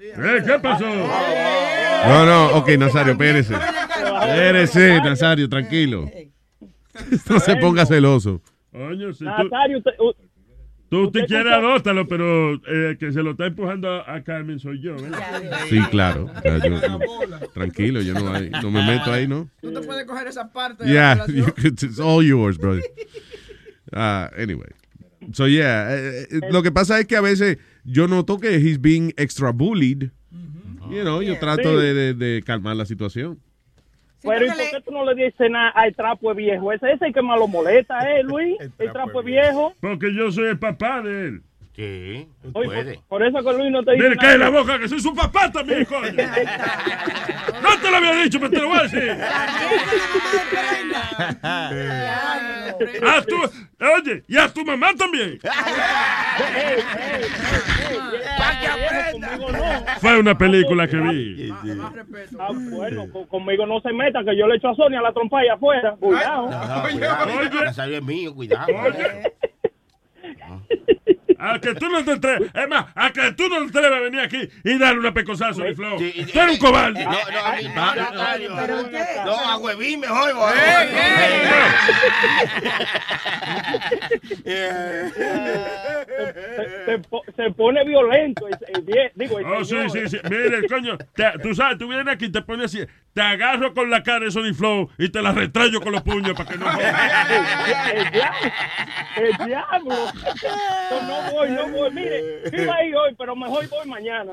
[0.00, 0.84] Eh, ¿Qué pasó?
[0.84, 3.54] No, no, ok, Nazario, espérese.
[3.54, 6.10] Espérese, Nazario, tranquilo.
[7.30, 8.40] No se ponga celoso.
[8.70, 9.92] Coño, si tú, Nazario, usted-
[10.88, 14.80] tú usted escucha- adóptalo, pero eh, que se lo está empujando a, a Carmen soy
[14.80, 14.94] yo.
[14.96, 15.60] ¿verdad?
[15.68, 16.30] Sí, claro.
[16.44, 16.98] Yo- no,
[17.54, 19.48] tranquilo, yo no, hay- no me meto ahí, ¿no?
[19.60, 20.84] Tú te puedes coger esa parte.
[20.84, 22.82] de la Yeah, you could- it's all yours, brother.
[23.92, 24.68] Ah, anyway.
[25.32, 25.94] So, yeah.
[25.94, 29.52] eh, eh, lo que pasa es que a veces yo noto que he's being extra
[29.52, 30.10] bullied.
[30.90, 31.80] You know, yo trato Sí.
[31.86, 33.38] de, de- de calmar la situación.
[34.22, 36.72] Pero ¿y por qué tú no le dices nada al trapo viejo?
[36.72, 38.56] Ese es el que más lo molesta, ¿eh, Luis?
[38.78, 39.74] El trapo de viejo.
[39.80, 41.42] Porque yo soy el papá de él.
[41.74, 44.28] Sí, Oye, por, por eso que Luis no te dice Dile, nada.
[44.28, 46.12] cae la boca que soy su papá también, coño.
[47.62, 49.10] No te lo había dicho, pero te lo voy a decir.
[53.06, 55.38] A tu, oye, y a tu mamá también.
[59.18, 60.00] No.
[60.00, 61.52] Fue una película que vi.
[62.38, 65.38] Ah, bueno, con- conmigo no se meta, que yo le echo a Sonia la trompa
[65.40, 65.94] allá afuera.
[65.98, 66.50] Cuidado.
[66.50, 67.26] No, cuidado,
[67.64, 68.66] la salida es mío, cuidado.
[71.44, 74.00] A que tú no te atreves, es más, a que tú no te atreves a
[74.00, 75.98] venir aquí y darle una pecosazo a flow.
[75.98, 77.04] Tú eres un cobarde.
[77.04, 80.34] No, no, a mí, no, no, no, no, a huevín mejor.
[80.34, 80.52] güey.
[86.56, 88.46] Se, se po- se pone violento.
[89.14, 89.90] digo, Oh, sí, señor.
[89.90, 90.18] sí, sí.
[90.28, 93.90] Mire, coño, te- tú sabes, tú vienes aquí y te pones así, te agarro con
[93.90, 96.66] la cara de Sony Flow y te la retrayo con los puños para que no.
[97.92, 98.52] El diablo.
[99.16, 99.94] El diablo.
[101.32, 101.90] Voy, no voy.
[101.92, 102.22] Mire,
[102.52, 104.32] yo iba a ir hoy, pero mejor voy mañana.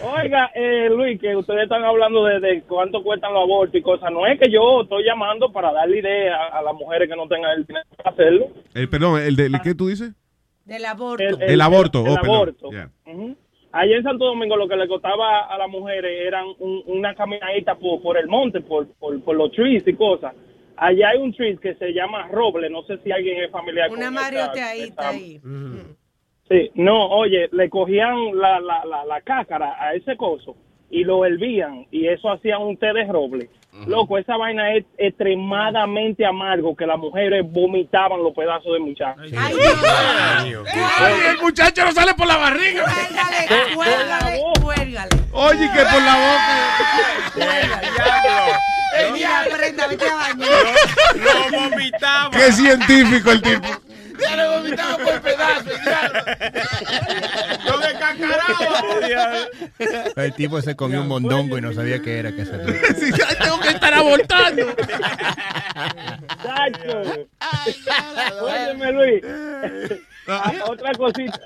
[0.00, 4.10] Oiga, eh, Luis, que ustedes están hablando de, de cuánto cuestan los abortos y cosas.
[4.12, 7.26] No es que yo estoy llamando para darle idea a, a las mujeres que no
[7.28, 8.48] tengan el dinero para hacerlo.
[8.74, 10.12] El, perdón, el de, ¿qué tú dices?
[10.64, 11.22] Del aborto.
[11.40, 12.70] El aborto, El, oh, aborto.
[12.70, 12.90] Yeah.
[13.06, 13.36] Ujú.
[13.72, 17.74] Allá en Santo Domingo lo que le costaba a las mujeres eran un- una caminadita
[17.76, 20.34] por, por el monte, por, por, por los trees y cosas.
[20.76, 23.96] Allá hay un tree que se llama roble, no sé si alguien es familiar Una
[24.06, 25.40] con esa- marioteadita esa- ahí.
[26.48, 30.54] Sí, no, oye, le cogían la, la, la, la cácara a ese coso
[30.90, 33.50] y lo hervían y eso hacían un té de roble.
[33.86, 39.30] Loco, esa vaina es extremadamente amargo que las mujeres vomitaban los pedazos de muchachos.
[39.36, 42.84] Ay, el muchacho no sale por la barriga.
[42.84, 45.16] Cuélgale, cuélgale, cuélgale.
[45.32, 46.14] Oye, que por la
[47.34, 48.58] boca.
[49.12, 50.48] Mira, prenda, vete a bañar.
[51.14, 52.30] Lo vomitaba.
[52.30, 53.85] Qué científico el tipo.
[54.20, 56.20] Ya lo vomitaba por pedazos, diablo.
[57.66, 59.46] Lo descacaraba.
[60.16, 62.32] El tipo se comió un mondongo y no sabía qué era.
[62.34, 62.66] Que salió.
[63.42, 64.66] tengo que estar abortando.
[66.42, 67.02] Chacho.
[68.42, 69.24] Óyeme, Luis.
[70.28, 71.40] Ah, otra cosita.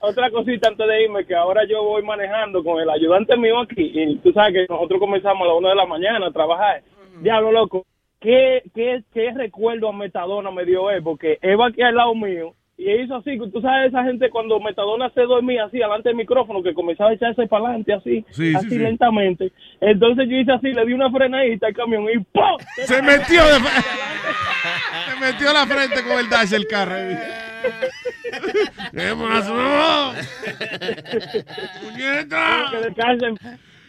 [0.00, 3.92] Otra cosita antes de irme, que ahora yo voy manejando con el ayudante mío aquí.
[3.94, 6.82] Y tú sabes que nosotros comenzamos a las 1 de la mañana a trabajar.
[7.20, 7.86] Diablo, loco.
[8.22, 11.02] ¿Qué, qué, qué recuerdo a Metadona me dio él?
[11.02, 12.54] Porque él va aquí al lado mío.
[12.78, 16.16] Y él hizo así, tú sabes, esa gente cuando Metadona se dormía así, delante del
[16.16, 18.78] micrófono, que comenzaba a echarse para adelante así, Sí, sí, así sí.
[18.78, 19.52] lentamente.
[19.80, 22.56] Entonces yo hice así, le di una frenadita al camión y ¡pum!
[22.84, 23.58] Se metió de
[25.10, 26.94] Se metió la frente con el dash del carro.
[28.92, 30.12] ¿Qué pasó?
[31.82, 32.64] ¡Puñeta!
[32.70, 33.34] Que descansen,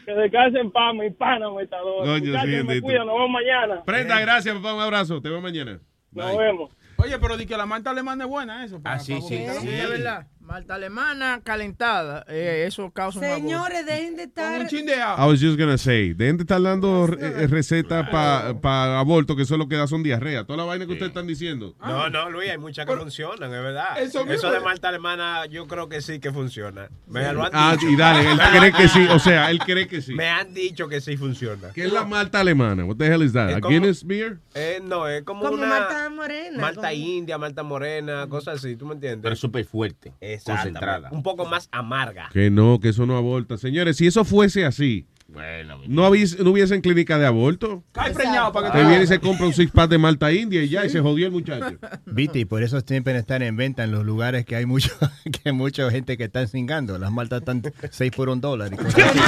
[0.05, 2.11] que descansen paz, mi pana, Metadona.
[2.19, 3.83] Coño, sí, me cuidan, nos vemos mañana.
[3.85, 4.73] Prenda, gracias, papá.
[4.75, 5.21] Un abrazo.
[5.21, 5.79] Te veo mañana.
[6.11, 6.71] Nos vemos.
[6.97, 8.79] Oye, pero di que la malta alemana es buena, eso.
[8.83, 9.67] Ah, sí, sí, para- sí.
[9.69, 10.27] Es verdad.
[10.43, 12.25] Malta alemana calentada.
[12.27, 13.25] eh, eso causa un.
[13.25, 14.59] Señores, dejen de estar.
[14.61, 15.25] Un chin de agua.
[15.25, 19.67] I was just gonna say, dejen de estar dando eh, recetas para aborto, que solo
[19.69, 20.43] queda son diarrea.
[20.43, 21.75] Toda la vaina que ustedes están diciendo.
[21.79, 23.99] No, no, Luis, hay muchas que funcionan, es verdad.
[24.01, 26.89] Eso de Malta alemana, yo creo que sí que funciona.
[27.07, 27.89] Me lo han Ah, dicho.
[27.89, 30.13] y dale, él cree que sí, o sea, él cree que sí.
[30.13, 31.69] Me han dicho que sí funciona.
[31.73, 32.83] ¿Qué es la malta alemana?
[32.85, 33.49] What the hell is that?
[33.49, 34.39] Es ¿A como- Guinness beer?
[34.53, 36.59] Eh, no, es como, Como una Marta Morena.
[36.59, 39.21] Malta como- india, Malta morena, cosas así, ¿tú me entiendes?
[39.23, 40.11] Pero súper fuerte.
[40.19, 40.32] Exactamente.
[40.43, 41.09] Concentrada.
[41.11, 42.29] Un poco más amarga.
[42.31, 43.57] Que no, que eso no aborta.
[43.57, 47.83] Señores, si eso fuese así, Bueno, no, hubies- no hubiesen clínica de aborto.
[47.91, 50.61] Cae preñado para que Te viene y se compra un six pack de malta india
[50.63, 51.77] y ya, y se jodió el muchacho.
[52.05, 54.89] Viste, y por eso siempre están en venta en los lugares que hay mucho,
[55.31, 56.97] que hay mucha gente que están cingando.
[56.99, 58.71] Las maltas están 6 por un dólar.
[58.73, 59.19] y cosas así.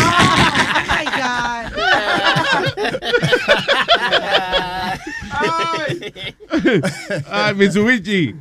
[0.90, 1.06] Ay,
[7.30, 8.36] Ay, Mitsubishi.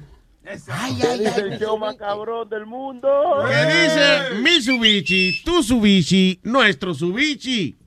[0.46, 3.08] Ay, ay, Es el show más cabrón del mundo.
[3.48, 7.78] ¿Qué dice Mitsubishi, tu Subishi, nuestro Subishi?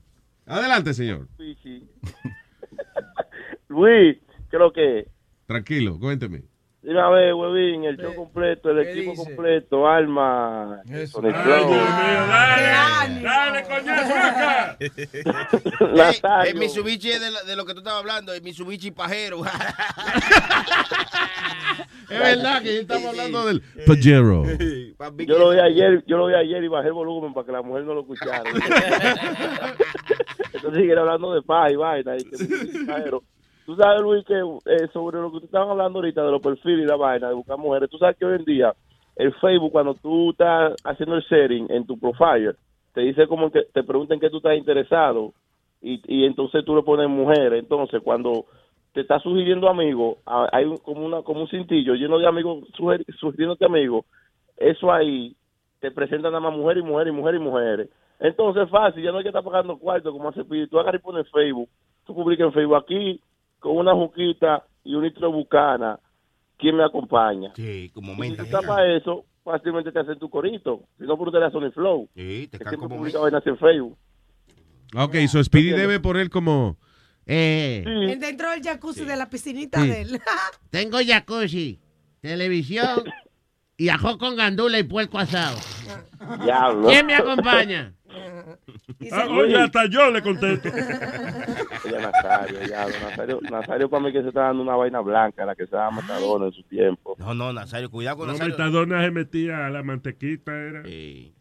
[0.46, 1.28] Adelante, señor.
[3.68, 4.16] Luis,
[4.48, 5.08] creo que.
[5.46, 6.42] Tranquilo, cuénteme.
[6.88, 13.62] Dime a ver, huevín, el show completo, el equipo completo, Alma, Sonic Flow, Dale, dale,
[13.64, 14.78] coñazo, acá.
[16.48, 19.42] El Mitsubishi es de lo, de lo que tú estabas hablando, el Mitsubishi pajero.
[22.08, 24.44] Es verdad que estamos hablando del Pajero.
[25.26, 27.60] Yo lo vi ayer, yo lo vi ayer y bajé el volumen para que la
[27.60, 28.48] mujer no lo escuchara.
[30.54, 32.16] Entonces siguieron hablando de paz y vaina.
[32.16, 32.36] Y que,
[32.86, 33.22] pero
[33.68, 36.86] Tú sabes, Luis, que eh, sobre lo que ustedes estaban hablando ahorita de los perfiles
[36.86, 38.72] y la vaina de buscar mujeres, tú sabes que hoy en día
[39.14, 42.54] el Facebook, cuando tú estás haciendo el setting en tu profile,
[42.94, 45.34] te dice como que te preguntan que tú estás interesado
[45.82, 47.52] y, y entonces tú le pones mujer.
[47.52, 48.46] Entonces, cuando
[48.94, 53.04] te está sugiriendo amigos, hay un- como, una, como un cintillo lleno de amigos suger-
[53.20, 54.06] sugiriéndote amigos,
[54.56, 55.36] eso ahí
[55.80, 57.90] te presentan nada más mujer y mujer y mujer y mujeres.
[58.18, 60.68] Entonces es fácil, ya no hay que estar pagando cuarto como hace Pidi.
[60.68, 61.68] Tú agarras y pones Facebook,
[62.06, 63.20] tú publicas en Facebook aquí
[63.60, 65.98] con una juquita y un litro de bucana,
[66.56, 67.52] ¿quién me acompaña?
[67.56, 68.44] Sí, como Y si menta.
[68.44, 70.84] tú tapas eso, fácilmente te hacen tu corito.
[70.98, 72.08] Si no, por ustedes Sony Flow.
[72.14, 73.96] Sí, te que siempre como publica vainas en Facebook.
[74.96, 76.76] Ok, so Speedy debe poner como.
[77.26, 79.88] Eh, Él Dentro del jacuzzi de la piscinita Sí.
[79.88, 80.20] de él.
[80.70, 81.78] Tengo jacuzzi,
[82.22, 83.02] televisión
[83.76, 85.58] y ajo con gandula y puerco asado.
[86.42, 86.88] Diablo.
[86.88, 87.92] ¿Quién me acompaña?
[89.12, 90.68] Ah, oye, hasta yo le contesto.
[91.84, 95.54] Oye, Nazario, diablo, Nazario, Nazario para mí que se está dando una vaina blanca, la
[95.54, 97.14] que se llama Matadona en su tiempo.
[97.18, 98.52] No, no, Nazario, cuidado con No, Nazario.
[98.56, 100.82] Metadona se metía a la mantequita, era.
[100.86, 101.32] Eh.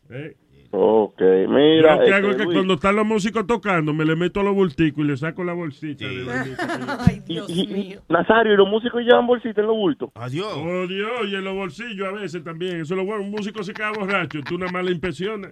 [0.80, 1.95] Ok, Yo mira.
[1.95, 4.53] lo que este, hago es que cuando están los músicos tocando, me le meto los
[4.53, 6.05] bulticos y le saco la bolsita.
[6.05, 6.23] de
[6.99, 7.99] Ay, Dios mío.
[8.07, 10.11] Nazario, ¿y los músicos llevan bolsita en los bultos?
[10.13, 10.53] Adiós.
[10.55, 12.82] Oh, Dios, y en los bolsillos a veces también.
[12.82, 13.23] Eso es lo bueno.
[13.23, 15.51] Un músico se queda borracho, tú una mala impresión.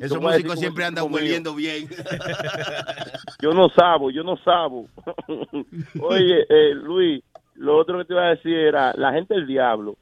[0.00, 1.86] Esos músicos siempre andan hueliendo bien.
[3.40, 4.88] Yo no sabo, yo no sabo.
[6.00, 7.22] Oye, eh, Luis,
[7.54, 9.96] lo otro que te iba a decir era, la gente del diablo,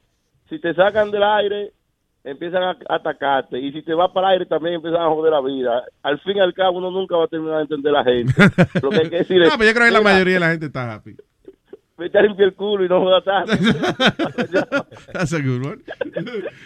[0.49, 1.71] si te sacan del aire,
[2.23, 5.41] empiezan a atacarte, y si te vas para el aire también empiezan a joder la
[5.41, 5.83] vida.
[6.03, 8.33] Al fin y al cabo, uno nunca va a terminar de entender a la gente.
[8.81, 10.51] Lo que hay que decir es, No, pero yo creo que la mayoría de la
[10.51, 11.15] gente está happy.
[11.97, 13.53] Vete a limpiar el culo y no jodas tanto.
[15.13, 15.81] That's a good one.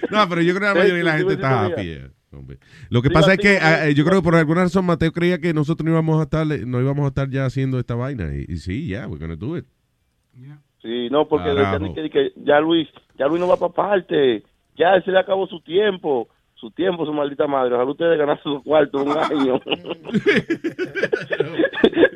[0.09, 1.83] No, pero yo creo que la mayoría de la gente está happy.
[1.83, 2.57] yeah, hombre.
[2.89, 5.39] Lo que Sí, pasa es que eh, yo creo que por alguna razón Mateo creía
[5.39, 8.33] que nosotros no íbamos a estar, no íbamos a estar ya haciendo esta vaina.
[8.35, 9.65] Y, y sí, ya, we're gonna do it.
[10.81, 11.49] Sí, no, porque
[11.95, 12.87] que, que ya Luis,
[13.17, 14.43] ya Luis no va para parte,
[14.77, 17.73] ya se le acabó su tiempo, su tiempo, su maldita madre.
[17.75, 19.59] Ojalá ustedes ganasen su cuarto un año.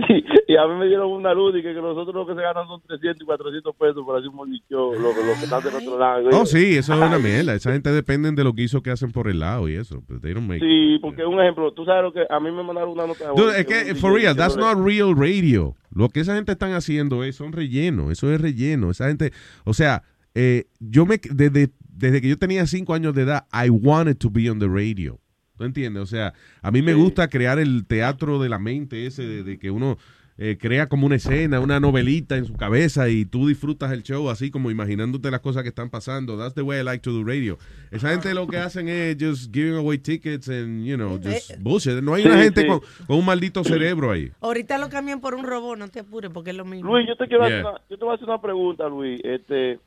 [0.10, 2.42] y, y a mí me dieron una luz y que, que nosotros lo que se
[2.42, 5.76] ganan son 300 y 400 pesos por hacer un monicho, lo, lo que están del
[5.76, 6.30] otro lado.
[6.34, 7.54] Oh, sí, eso es una mierda.
[7.54, 10.02] Esa gente depende de los guisos que hacen por el lado y eso.
[10.08, 12.64] But they don't make- Sí, porque un ejemplo, tú sabes lo que a mí me
[12.64, 15.76] mandaron una nota Dude, es que, for real, that's not real radio.
[15.94, 18.12] Lo que esa gente están haciendo es, son relleno.
[18.12, 18.92] Eso es relleno.
[18.92, 19.32] Esa gente,
[19.66, 20.04] o sea,
[20.34, 21.70] eh, yo me, desde,
[22.02, 25.20] desde que yo tenía cinco años de edad, I wanted to be on the radio.
[25.58, 26.02] ¿Tú entiendes?
[26.04, 29.60] O sea, a mí me gusta crear el teatro de la mente ese, de, de
[29.60, 29.98] que uno
[30.38, 34.32] eh, crea como una escena, una novelita en su cabeza y tú disfrutas el show
[34.32, 36.36] así como imaginándote las cosas que están pasando.
[36.36, 37.60] That's the way I like to do radio.
[37.92, 42.02] Esa gente lo que hacen es just giving away tickets and, you know, just bullshit.
[42.02, 42.68] No hay Sí, una gente sí.
[42.68, 44.32] con, con un maldito cerebro ahí.
[44.42, 46.92] Ahorita lo cambian por un robot, no te apures porque es lo mismo.
[46.92, 47.58] Luis, yo te quiero Yeah.
[47.60, 49.80] hacer una, yo te voy a hacer una pregunta, Luis, este,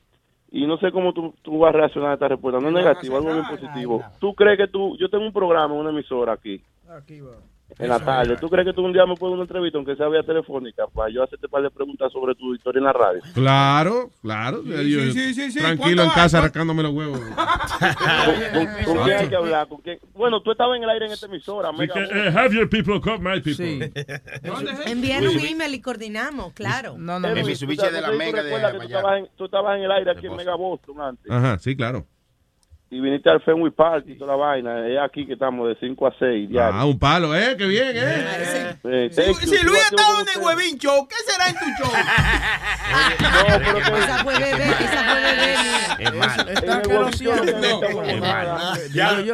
[0.55, 3.17] y no sé cómo tú, tú vas a reaccionar a esta respuesta, no es negativo,
[3.17, 4.01] algo bien positivo.
[4.19, 6.61] ¿Tú crees que tú, yo tengo un programa, una emisora aquí,
[7.77, 9.95] en la tarde, ¿tú crees que tú un día me puedes dar una entrevista, aunque
[9.95, 12.93] sea vía telefónica, para yo hacerte un par de preguntas sobre tu historia en la
[12.93, 13.21] radio?
[13.33, 14.61] Claro, claro.
[14.63, 15.59] Sí, Yo- sí, sí, sí, sí.
[15.59, 17.19] Tranquilo en ¿Cuánto casa arrancándome los huevos.
[17.19, 17.35] ¿Con,
[18.95, 19.67] con quién hay que hablar?
[19.67, 19.99] ¿Con quién?
[20.13, 23.01] Bueno, tú estabas en el aire en esta emisora, Mega que, eh, have your people
[23.01, 23.91] call my people.
[24.85, 26.95] Envían un email y coordinamos, claro.
[26.97, 29.83] No, Eh, sabes, no sé si tú recuerdas que tú estabas, en, tú estabas en
[29.83, 31.31] el aire aquí en Mega Boston antes.
[31.31, 32.05] Ajá, sí, claro.
[32.91, 34.87] Y viniste al Fenway Park y toda la vaina.
[34.87, 36.79] Es aquí que estamos de 5 a 6 diario.
[36.79, 37.55] Ah, un palo, ¿eh?
[37.57, 38.75] Qué bien, ¿eh?
[38.83, 39.33] Eh, Si, thank you.
[39.47, 39.97] si Tú Luis hacer
[40.35, 41.91] el un- huevín show, ¿qué será en tu show?
[43.97, 45.55] Esa fue bebé, esa fue bebé.
[46.11, 46.35] mira.
[46.53, 47.23] Está asqueroso.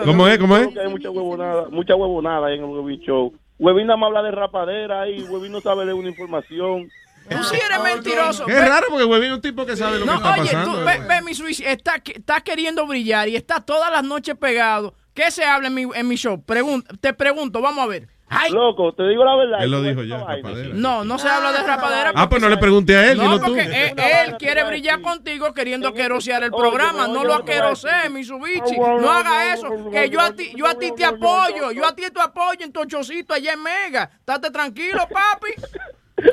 [0.06, 0.38] ¿Cómo es?
[0.39, 0.78] ¿Cómo es?
[0.78, 3.34] Hay mucha huevonada, mucha huevonada ahí en el Huevín Show.
[3.60, 6.89] Huevín nada más habla de rapadera ahí, Huevín no sabe leer una información.
[7.38, 8.45] Tú sí eres mentiroso.
[8.45, 10.51] Qué Ve- raro porque Huevín es un tipo que sabe lo No, que está oye,
[10.51, 10.79] pasando.
[10.79, 14.93] tú, ve, ve mi switch, está, está queriendo brillar y está todas las noches pegado.
[15.13, 16.41] ¿Qué se habla en mi, en mi show?
[16.45, 18.07] Pregun- te pregunto, vamos a ver.
[18.34, 19.61] Ay, Loco, te digo la verdad.
[19.61, 20.69] Él lo dijo ya, rapadera.
[20.73, 22.13] no, no se habla de rapadera.
[22.15, 23.47] Ah, pues no le pregunté a él, No, tú.
[23.47, 27.03] porque él, él quiere brillar contigo queriendo aquerosear el programa.
[27.07, 28.77] oye, No lo aquerosee, Mitsubishi.
[28.79, 29.67] No haga eso.
[29.91, 31.73] Que yo a ti, yo a ti te apoyo.
[31.73, 34.09] Yo a ti te apoyo en tu chocito allá en Mega.
[34.19, 35.51] Estate tranquilo, papi.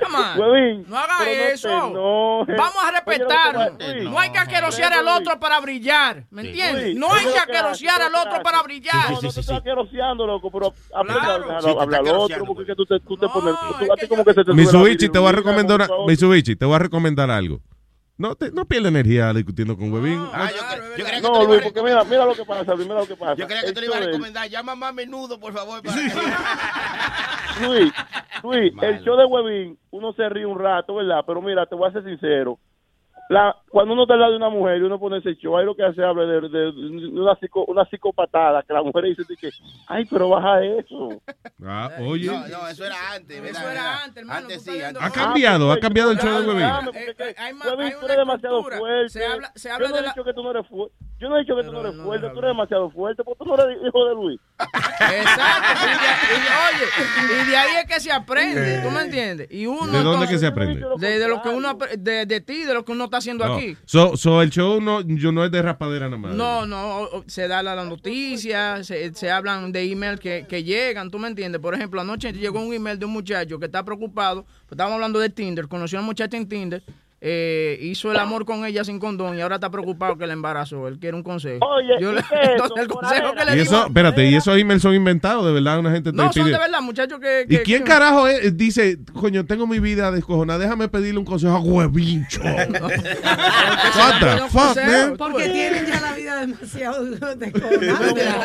[0.03, 0.39] Come on.
[0.39, 1.69] Huevín, No haga no eso.
[2.47, 2.87] Vamos a
[3.95, 6.25] Luis, No hay que aquerosear al otro para brillar.
[6.31, 6.97] ¿Me entiendes?
[6.97, 9.11] No hay que aquerosear al otro para brillar.
[9.11, 11.57] No, no te aqueroseando, loco, pero aprenda Claro.
[11.57, 12.87] a Sí, te hablar está al otro, porque que tú
[13.29, 13.55] pones.
[14.55, 15.29] Mitsubishi, te voy
[16.75, 17.61] a recomendar algo.
[18.19, 20.19] No, te, no pierda energía discutiendo con Huevín.
[20.33, 22.89] Ah, yo, cre- yo creía que No, Luis, porque mira, mira lo que pasa, Luis,
[22.89, 23.35] mira lo que pasa.
[23.37, 24.49] Yo creía que tú le ibas a recomendar.
[24.49, 25.81] Llama más a menudo, por favor.
[25.83, 25.97] Para
[27.63, 27.93] Luis,
[28.43, 31.23] Luis, el show de Huevín, uno se ríe un rato, ¿verdad?
[31.27, 32.59] Pero mira, te voy a ser sincero.
[33.29, 35.67] La, cuando uno está al lado de una mujer y uno pone ese show, ahí
[35.67, 39.23] lo que hace habla de, de- de una, psico, una psicopatada, que la mujer dice
[39.39, 39.51] que,
[39.87, 41.21] ay, pero baja eso.
[41.63, 42.27] Ah, oye.
[42.27, 43.43] No, no, eso era antes.
[43.43, 43.61] ¿verdad?
[43.63, 44.41] Eso era antes, hermano.
[44.41, 45.03] Antes tú sí, estás antes.
[45.03, 46.69] Ha cambiado, ha cambiado el show de Huevín.
[46.87, 49.09] Porque que- Huevín, tú eres demasiado fuerte.
[49.11, 50.95] Se habla- se Yo habla no de he la- dicho que tú no eres fuerte.
[51.21, 53.51] Yo no he dicho que tú no eres fuerte, tú eres demasiado fuerte, porque tú
[53.57, 54.41] no eres hijo de Luis.
[54.59, 55.85] Exacto.
[55.85, 59.49] Y de, y oye, y de ahí es que se aprende, ¿tú me entiendes?
[59.51, 60.87] Y uno ¿De dónde entonces- que se aprende?
[60.99, 63.55] De, de lo que uno de, de ti, de lo que uno está haciendo No.
[63.57, 63.77] aquí.
[63.85, 66.35] So, so el show no, yo no es de raspadera nada más.
[66.35, 71.11] No, no, se da la, la noticia, se, se hablan de email que, que llegan,
[71.11, 71.61] ¿tú me entiendes?
[71.61, 75.19] Por ejemplo, anoche llegó un email de un muchacho que está preocupado, pues estábamos hablando
[75.19, 76.83] de Tinder, conoció a una muchacha en Tinder,
[77.21, 80.87] eh, hizo el amor con ella sin condón y ahora está preocupado que la embarazó.
[80.89, 81.67] Él quiere un consejo.
[81.67, 82.53] Oye, Yo ¿y le- qué es eso?
[82.53, 83.65] entonces el consejo que le Y digo...
[83.65, 86.81] eso, espérate, y esos emails son inventados, de verdad, una gente no, son de verdad,
[86.81, 87.45] muchachos que...
[87.49, 88.57] ¿Y que- quién que- carajo es?
[88.57, 92.41] dice, coño, tengo mi vida descojonada, déjame pedirle un consejo a Huevincho?
[92.43, 95.17] What the fuck, man?
[95.17, 97.05] Porque tienen ya la vida demasiado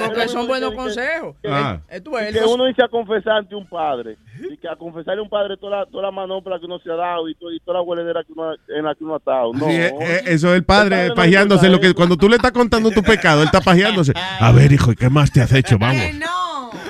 [0.06, 1.36] Porque son buenos consejos.
[1.48, 1.80] Ah.
[1.90, 4.18] Eh, tú ves, que uno dice a confesar ante un padre
[4.52, 6.92] y que a confesarle a un padre toda la, toda la manopla que uno se
[6.92, 9.18] ha dado y, to- y toda la hueledera que uno, en la que uno ha
[9.18, 9.54] estado.
[9.54, 9.66] No.
[9.66, 11.70] Sí, eh, eso es el padre no pajeándose.
[11.70, 14.14] Lo que, cuando tú le estás contando tu pecado, él está pajeándose.
[14.16, 15.78] A ver, hijo, ¿y qué más te has hecho?
[15.78, 16.02] Vamos.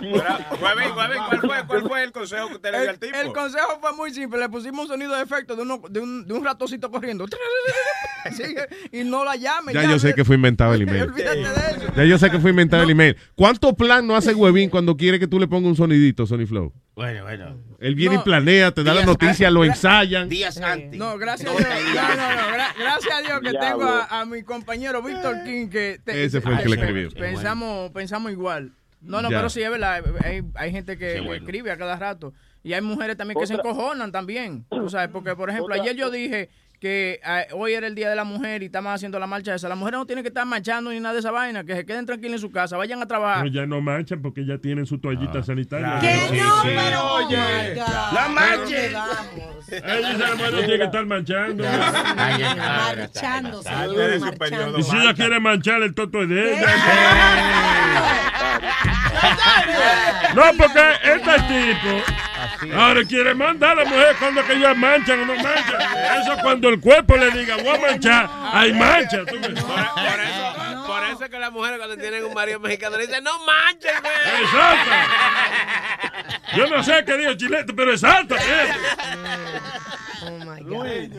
[0.02, 3.18] Huevín, ¿cuál fue, ¿cuál fue el consejo que usted le dio al tipo?
[3.18, 4.40] El consejo fue muy simple.
[4.40, 7.26] Le pusimos un sonido de efecto de, uno, de, un, de un ratocito corriendo.
[8.92, 9.74] Y no la llame.
[9.74, 11.04] Ya yo sé que fue inventado el email.
[11.04, 11.94] Olvídate de eso.
[11.96, 13.18] Ya yo sé que fue inventado el email.
[13.36, 16.72] ¿Cuánto plan no hace Huevín cuando quiere que tú le pongas un sonidito, Sony Flow?
[16.96, 17.58] Bueno, bueno.
[17.80, 18.22] Él viene No.
[18.22, 19.52] y planea, te da la noticia, antes.
[19.54, 20.30] lo ensayan.
[20.30, 20.98] Días antes.
[20.98, 21.68] No, gracias a Dios.
[21.96, 22.56] No, no, no.
[22.56, 26.40] gra- gracias a Dios que tengo a, a mi compañero Víctor King que te- Ese
[26.40, 27.10] fue el que le escribió.
[27.12, 28.72] Pensamos, pensamos igual.
[29.04, 29.38] No, no, Ya.
[29.38, 30.04] pero sí es verdad.
[30.24, 31.34] Hay, hay gente que, bueno.
[31.46, 32.34] escribe a cada rato.
[32.64, 34.66] Y hay mujeres también que se encojonan también.
[34.70, 36.50] Tú sabes, porque por ejemplo, Otra- ayer yo dije
[36.84, 39.70] que eh, hoy era el día de la mujer y estamos haciendo la marcha esa.
[39.70, 41.64] Las mujeres no tienen que estar marchando ni nada de esa vaina.
[41.64, 43.46] Que se queden tranquilas en su casa, vayan a trabajar.
[43.46, 46.00] No, ya no manchan porque ya tienen su toallita sanitaria.
[46.02, 46.12] ¿Qué?
[46.30, 46.68] Sí, No, sí.
[46.76, 48.92] pero, oh Oye, la manchen.
[49.72, 51.64] Ella Ella esa mujer no tiene que estar manchando.
[51.64, 53.70] Marchándose.
[54.20, 54.80] marchando.
[54.80, 56.68] Y si ella quiere manchar, el toto es de ella.
[60.36, 62.04] No, porque este tipo
[62.72, 65.82] ahora quiere mandar a la mujer cuando que ellas manchan o no manchan.
[66.22, 69.26] Eso cuando el cuerpo le diga, voy a manchar, hay mancha.
[69.26, 72.60] ¿tú me- Por, por eso, por eso es que las mujeres cuando tienen un marido
[72.60, 74.44] mexicano le dicen, no manches, güey.
[74.44, 74.92] Exacto.
[76.58, 78.36] Yo no sé qué dijo Chilete, pero exacto.
[80.66, 81.10] Luis,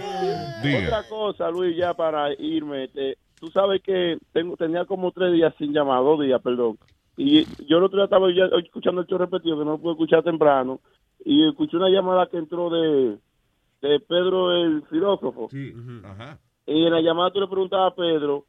[0.62, 0.86] Diga.
[0.86, 2.88] otra cosa, Luis, ya para irme.
[2.88, 6.78] te- tú sabes que tengo, tenía como tres días sin llamar, dos días, perdón.
[7.16, 9.92] Y yo el otro día estaba ya escuchando el show repetido, que no lo pude
[9.92, 10.80] escuchar temprano.
[11.24, 13.18] Y escuché una llamada que entró de,
[13.82, 15.48] de Pedro el filósofo.
[16.04, 16.38] Ajá.
[16.66, 18.46] Y en la llamada tú le preguntabas a Pedro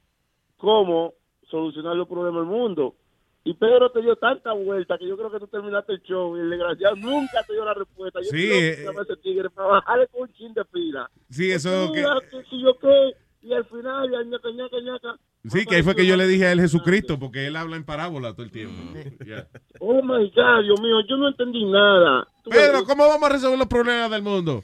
[0.57, 1.13] cómo
[1.49, 2.95] solucionar los problemas del mundo.
[3.43, 6.39] Y Pedro te dio tanta vuelta que yo creo que tú terminaste el show y
[6.39, 8.19] el desgraciado nunca te dio la respuesta.
[8.21, 11.09] Yo Sí, eh, ese tigre para bajarle con un chin de pila.
[11.29, 11.99] Sí, eso que...
[11.99, 13.13] Mira, que
[13.43, 15.19] y al final, y al ñaca, ñaca, ñaca.
[15.49, 17.83] Sí, que ahí fue que yo le dije a él Jesucristo, porque él habla en
[17.83, 18.75] parábola todo el tiempo.
[19.79, 22.27] Oh my God, Dios mío, yo no entendí nada.
[22.49, 24.63] Pedro, ¿cómo vamos a resolver los problemas del mundo?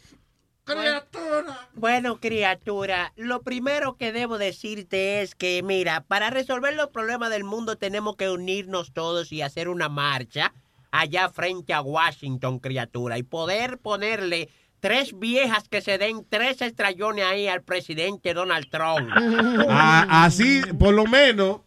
[1.73, 7.43] Bueno, criatura, lo primero que debo decirte es que, mira, para resolver los problemas del
[7.43, 10.53] mundo tenemos que unirnos todos y hacer una marcha
[10.91, 14.49] allá frente a Washington, criatura, y poder ponerle
[14.81, 19.09] tres viejas que se den tres estrellones ahí al presidente Donald Trump.
[19.69, 21.61] Ah, así, por lo menos,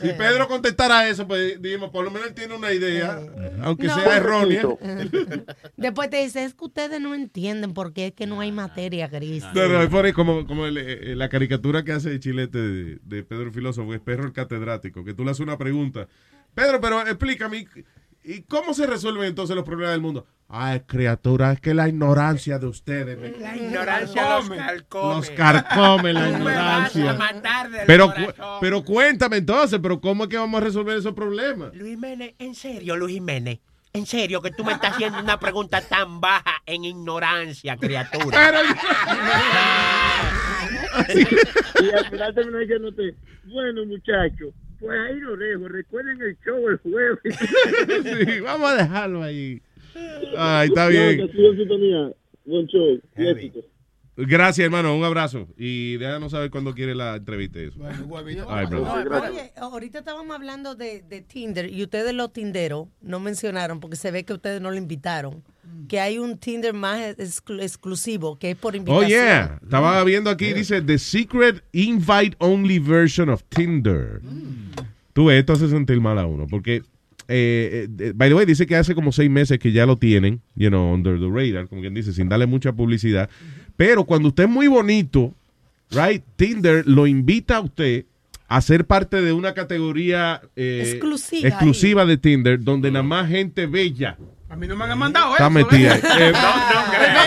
[0.00, 3.18] si Pedro contestara eso, pues dijimos, por lo menos él tiene una idea,
[3.62, 3.94] aunque No.
[3.94, 4.62] sea errónea.
[5.76, 9.08] Después te dice, es que ustedes no entienden por qué es que no hay materia
[9.08, 9.44] gris.
[9.54, 12.98] No, no, es por ahí como, como el, eh, la caricatura que hace Chilete de,
[13.02, 16.08] de Pedro el Filósofo, es Perro el Catedrático, que tú le haces una pregunta.
[16.54, 17.66] Pedro, pero explícame,
[18.24, 20.26] ¿y cómo se resuelven entonces los problemas del mundo?
[20.48, 23.18] Ay, criatura, es que la ignorancia de ustedes.
[23.18, 25.14] me- La ignorancia los carcome.
[25.16, 27.10] Los carcome la Tú me vas ignorancia.
[27.10, 28.58] a matar del Pero, corazón.
[28.60, 31.74] pero cuéntame entonces, pero ¿cómo es que vamos a resolver esos problemas?
[31.74, 33.58] Luis Jiménez, en serio, Luis Jiménez.
[33.92, 38.52] En serio, que tú me estás haciendo una pregunta tan baja en ignorancia, criatura.
[41.08, 43.14] Y al final terminó diciéndote,
[43.46, 45.68] bueno, muchachos, pues ahí lo dejo.
[45.68, 48.24] Recuerden el show el jueves.
[48.34, 49.60] Sí, vamos a dejarlo ahí.
[50.36, 51.30] Ay, está No, bien.
[54.18, 54.96] Gracias, hermano.
[54.96, 55.46] Un abrazo.
[55.58, 57.58] Y déjanos saber cuándo quiere la entrevista.
[57.60, 57.78] Eso.
[58.48, 58.66] Ay.
[58.72, 64.10] Oye, ahorita estábamos hablando de, de Tinder y ustedes los tinderos no mencionaron porque se
[64.10, 65.42] ve que ustedes no lo invitaron
[65.88, 69.08] que hay un Tinder más exclu- exclusivo, que es por Oh, invitación.
[69.10, 69.58] yeah.
[69.62, 74.20] Estaba viendo aquí, dice The Secret Invite Only Version of Tinder.
[75.12, 76.82] Tú ves, esto hace sentir mal a uno, porque,
[77.28, 80.40] eh, eh, by the way, dice que hace como seis meses que ya lo tienen,
[80.54, 83.28] you know, under the radar, como quien dice, sin darle mucha publicidad.
[83.76, 85.34] Pero cuando usted es muy bonito,
[85.90, 88.04] right, Tinder lo invita a usted
[88.48, 93.66] a ser parte de una categoría eh, Exclusiva exclusiva de Tinder, donde nada más gente
[93.66, 94.16] bella
[94.48, 95.50] A mí no me han mandado está eso.
[95.50, 95.96] metida.
[95.96, 96.00] ¿eh?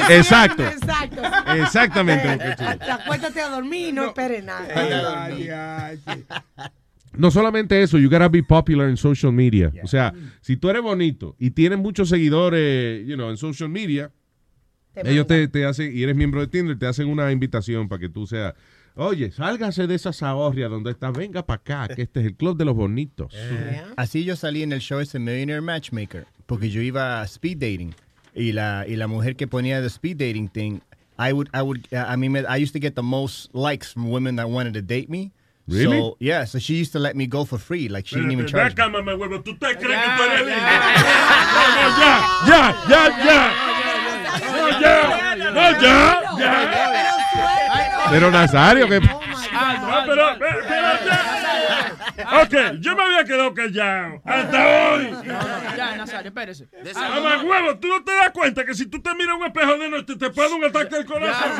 [0.09, 0.63] Eh, Exacto.
[0.65, 1.21] Exacto.
[1.61, 4.67] Exactamente lo que tú- Acuéstate a dormir y no, esperes nada.
[4.73, 5.99] Ay, ay,
[6.55, 6.69] ay.
[7.19, 9.71] No solamente eso, you gotta be popular in social media.
[9.83, 14.11] O sea, si tú eres bonito y tienes muchos seguidores, you know, en social media,
[14.95, 18.09] ellos te, te hacen, y eres miembro de Tinder, te hacen una invitación para que
[18.09, 18.53] tú seas,
[18.95, 22.57] oye, sálgase de esa zahorria donde estás, venga para acá, que este es el club
[22.57, 23.33] de los bonitos.
[23.97, 27.93] Así yo salí en el show ese Millionaire Matchmaker, porque yo iba a speed dating
[28.33, 30.79] y la y la mujer que ponía the speed dating thing,
[31.17, 34.37] I would I would I mean I used to get the most likes from women
[34.37, 35.31] that wanted to date me.
[35.69, 35.99] Really?
[35.99, 38.47] So yeah, so she used to let me go for free, like she didn't even
[38.47, 38.75] charge.
[38.75, 39.41] Mamá huevo.
[39.41, 40.61] ¿Tú te crees que tú eres lindo?
[41.55, 42.09] No, no,
[42.47, 43.39] ya, ya, ya, ya.
[44.49, 45.97] No, ya, no, ya,
[46.39, 46.51] ya.
[48.09, 48.99] Pero Nazario, que...
[49.51, 52.41] No, pero, pero, pero ya.
[52.43, 54.21] Ok, yo me había quedado callado.
[54.25, 55.11] Hasta hoy.
[55.11, 56.67] No, no, ya, Nazario, espérese.
[56.93, 59.89] Mamá huevo, tú no te das cuenta que si tú te miras un espejo de
[59.89, 61.51] noche te puede un ataque al corazón.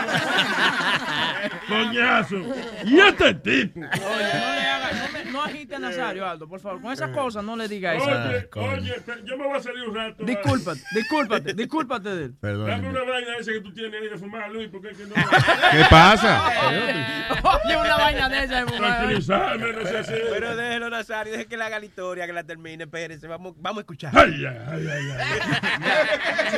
[1.67, 2.37] Coñazo.
[2.85, 3.79] Y este tipo.
[3.79, 4.89] Oye, no le haga,
[5.25, 6.81] no, no agite a Nazario, Aldo, por favor.
[6.81, 8.05] Con esas cosas no le diga eso.
[8.05, 8.95] Oye, oye,
[9.25, 10.23] yo me voy a salir un rato.
[10.23, 12.35] Discúlpate, discúlpate, discúlpate de él.
[12.41, 15.15] Dame una vaina esa que tú tienes ahí de fumar, Luis, porque es que no.
[15.15, 16.41] ¿Qué pasa?
[17.65, 18.65] Oye, una vaina de esa.
[18.65, 20.13] Tranquilizarme, no sé así.
[20.31, 23.79] Pero déjelo, Nazario, deje que le haga la historia, que la termine, espérese, vamos, vamos
[23.79, 24.11] a escuchar.
[24.17, 25.11] Ay, ay, ay,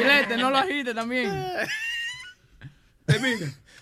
[0.05, 1.31] ay, no lo agite también.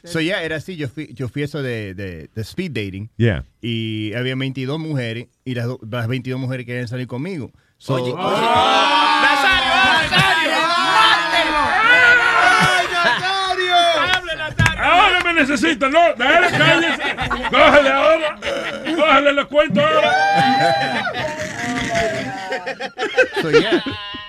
[0.04, 3.10] So yeah, era así, yo fui, yo fui eso de, de, de speed dating.
[3.18, 3.44] Yeah.
[3.62, 7.52] Y había 22 mujeres y las, las 22 mujeres querían salir conmigo.
[7.78, 9.70] So, Oye, ¡Nazario,
[10.02, 10.50] Nazario!
[14.82, 17.16] Ahora me necesitan, no, dale, cállese.
[17.50, 18.40] Cógele ahora.
[18.96, 20.12] Cógele, lo cuento ahora.
[23.42, 23.82] so yeah.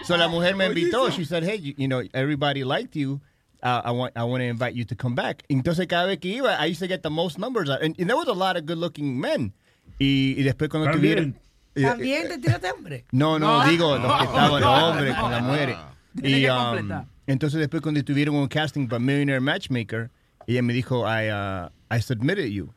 [0.05, 1.11] So la mujer me invitó.
[1.13, 3.21] She said, hey, you, you know, everybody liked you.
[3.63, 5.43] Uh, I want I want to invite you to come back.
[5.51, 7.69] Entonces cada vez que iba, I used to get the most numbers.
[7.69, 9.53] And, and there was a lot of good looking men.
[10.01, 11.35] Y, y después cuando tuvieron...
[11.77, 13.05] y- También te tiraste hombre.
[13.13, 13.69] No, no, No.
[13.69, 15.77] digo los que estaban No, hombres con las mujeres.
[16.23, 20.11] Y um, entonces después cuando tuvieron un casting para Millionaire Matchmaker,
[20.53, 22.73] ella me dijo, I, uh, I submitted you.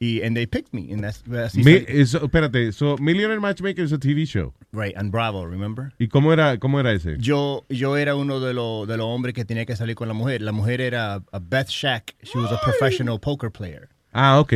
[0.00, 0.92] Y and they picked me.
[0.92, 4.54] And that's, así Mi- eso- espérate, so Millionaire Matchmaker es a TV show.
[4.72, 5.92] Right, on Bravo, remember?
[5.98, 7.16] ¿Y cómo era, cómo era ese?
[7.18, 10.14] Yo, yo era uno de los de los hombres que tenía que salir con la
[10.14, 10.40] mujer.
[10.42, 12.14] La mujer era a Beth Shack.
[12.22, 13.88] She was a professional poker player.
[14.12, 14.52] Ah, ok.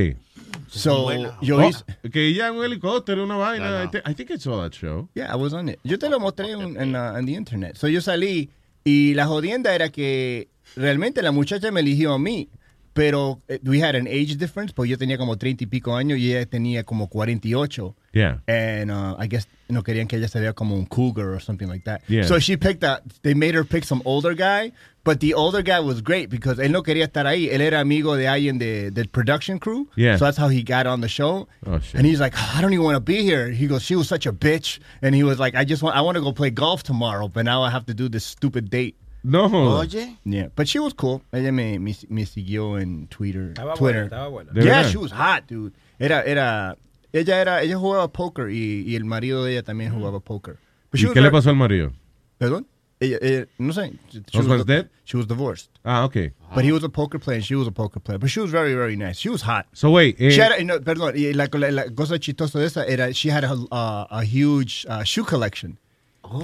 [0.69, 1.11] So,
[1.43, 1.85] yo Oh, hice...
[2.13, 3.85] que ella en un helicóptero, una vaina.
[3.85, 5.09] I, thi- I think I saw that show.
[5.15, 5.79] Yeah, I was on it.
[5.85, 7.77] Yo te lo mostré en, en the internet.
[7.77, 8.51] So yo salí
[8.85, 12.49] y la jodienda era que realmente la muchacha me eligió a mí,
[12.95, 16.19] pero eh, we had an age difference, pues yo tenía como 30 y pico años
[16.19, 17.95] y ella tenía como 48.
[18.13, 18.43] Yeah.
[18.47, 21.67] And uh, I guess no querían que ella se vea como un cougar or something
[21.69, 22.03] like that.
[22.09, 22.25] Yeah.
[22.25, 24.73] So she picked a, they made her pick some older guy,
[25.05, 27.49] but the older guy was great because él no quería estar ahí.
[27.51, 29.89] Él era amigo de alguien de, del production crew.
[29.97, 30.17] Yeah.
[30.17, 31.49] So that's how he got on the show.
[31.67, 31.95] Oh, shit.
[31.95, 33.49] And he's like, I don't even want to be here.
[33.49, 34.79] He goes, she was such a bitch.
[35.01, 37.47] And he was like, I just want, I want to go play golf tomorrow, but
[37.47, 38.97] now I have to do this stupid date.
[39.25, 39.49] No.
[39.79, 40.17] Oye.
[40.25, 41.23] Yeah, but she was cool.
[41.33, 43.53] Ella me, me, me siguió en Twitter.
[43.55, 44.09] Estaba Twitter.
[44.09, 44.53] buena, estaba buena.
[44.55, 44.91] Yeah, verdad?
[44.91, 45.73] she was hot, dude.
[46.01, 46.77] Era, era,
[47.13, 50.59] ella era, ella jugaba poker y, y el marido de ella también jugaba poker.
[50.91, 51.93] But she ¿Y was qué le pasó al marido?
[52.39, 52.67] Perdón?
[53.01, 53.93] Ella, ella- no sé.
[54.11, 54.89] She Husband's dead?
[55.05, 55.71] She was divorced.
[55.85, 56.33] Ah, ok.
[56.55, 58.19] But he was a poker player and she was a poker player.
[58.19, 59.19] But she was very, very nice.
[59.19, 59.67] She was hot.
[59.73, 60.21] So, wait.
[60.21, 63.13] eh, She had a- no, perdón, y la, la, la cosa chistosa de esa era,
[63.13, 65.79] she had a, uh, a huge uh, shoe collection.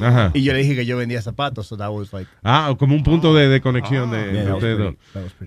[0.01, 0.31] Ajá.
[0.35, 2.29] Y yo le dije que yo vendía zapatos, so that was like...
[2.43, 4.97] Ah, como un punto de, de conexión de, Yeah, de was ustedes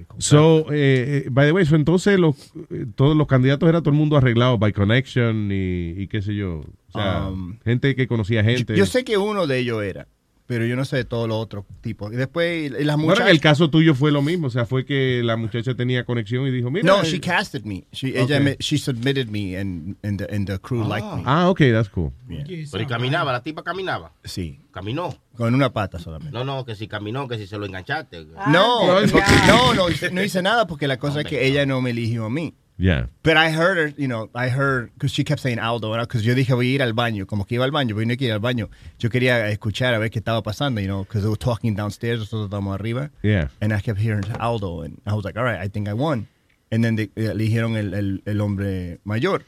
[0.07, 0.22] cool.
[0.22, 2.35] So, eh, eh, by the way, so entonces los,
[2.69, 6.35] eh, todos los candidatos era todo el mundo arreglado by connection y, y qué sé
[6.35, 6.61] yo.
[6.93, 8.76] O sea, Um, gente que conocía gente.
[8.76, 10.07] Yo sé que uno de ellos era,
[10.51, 12.11] pero yo no sé de todos los otros tipos.
[12.11, 13.27] Y después y las Bueno, muchachas...
[13.27, 14.47] en el caso tuyo fue lo mismo.
[14.47, 16.85] O sea, fue que la muchacha tenía conexión y dijo, mira.
[16.85, 17.85] no, eh, she casted me.
[17.93, 18.21] She, Okay.
[18.23, 21.23] ella me, she submitted me and, and, the, and the crew liked me.
[21.25, 22.11] Ah, ok, that's cool.
[22.27, 24.11] Pero y caminaba, la tipa caminaba.
[24.25, 24.59] Sí.
[24.73, 25.15] Caminó.
[25.37, 26.33] Con una pata solamente.
[26.37, 28.25] No, no, que si caminó, que si se lo enganchaste.
[28.47, 29.47] no, Ah, ya.
[29.47, 32.29] no, no, no hice nada porque la cosa es que ella no me eligió a
[32.29, 32.53] mí.
[32.81, 33.05] Yeah.
[33.21, 36.33] But I heard her, you know, I heard, because she kept saying Aldo, because yo
[36.33, 38.39] dije voy a ir al baño, como que iba al baño, pero no ir al
[38.39, 38.69] baño.
[38.97, 42.19] Yo quería escuchar a ver qué estaba pasando, you know, because they were talking downstairs,
[42.19, 43.11] nosotros estábamos arriba.
[43.21, 43.49] Yeah.
[43.61, 46.27] And I kept hearing Aldo, and I was like, all right, I think I won.
[46.71, 49.43] And then they, eh, le dijeron el, el, el hombre mayor.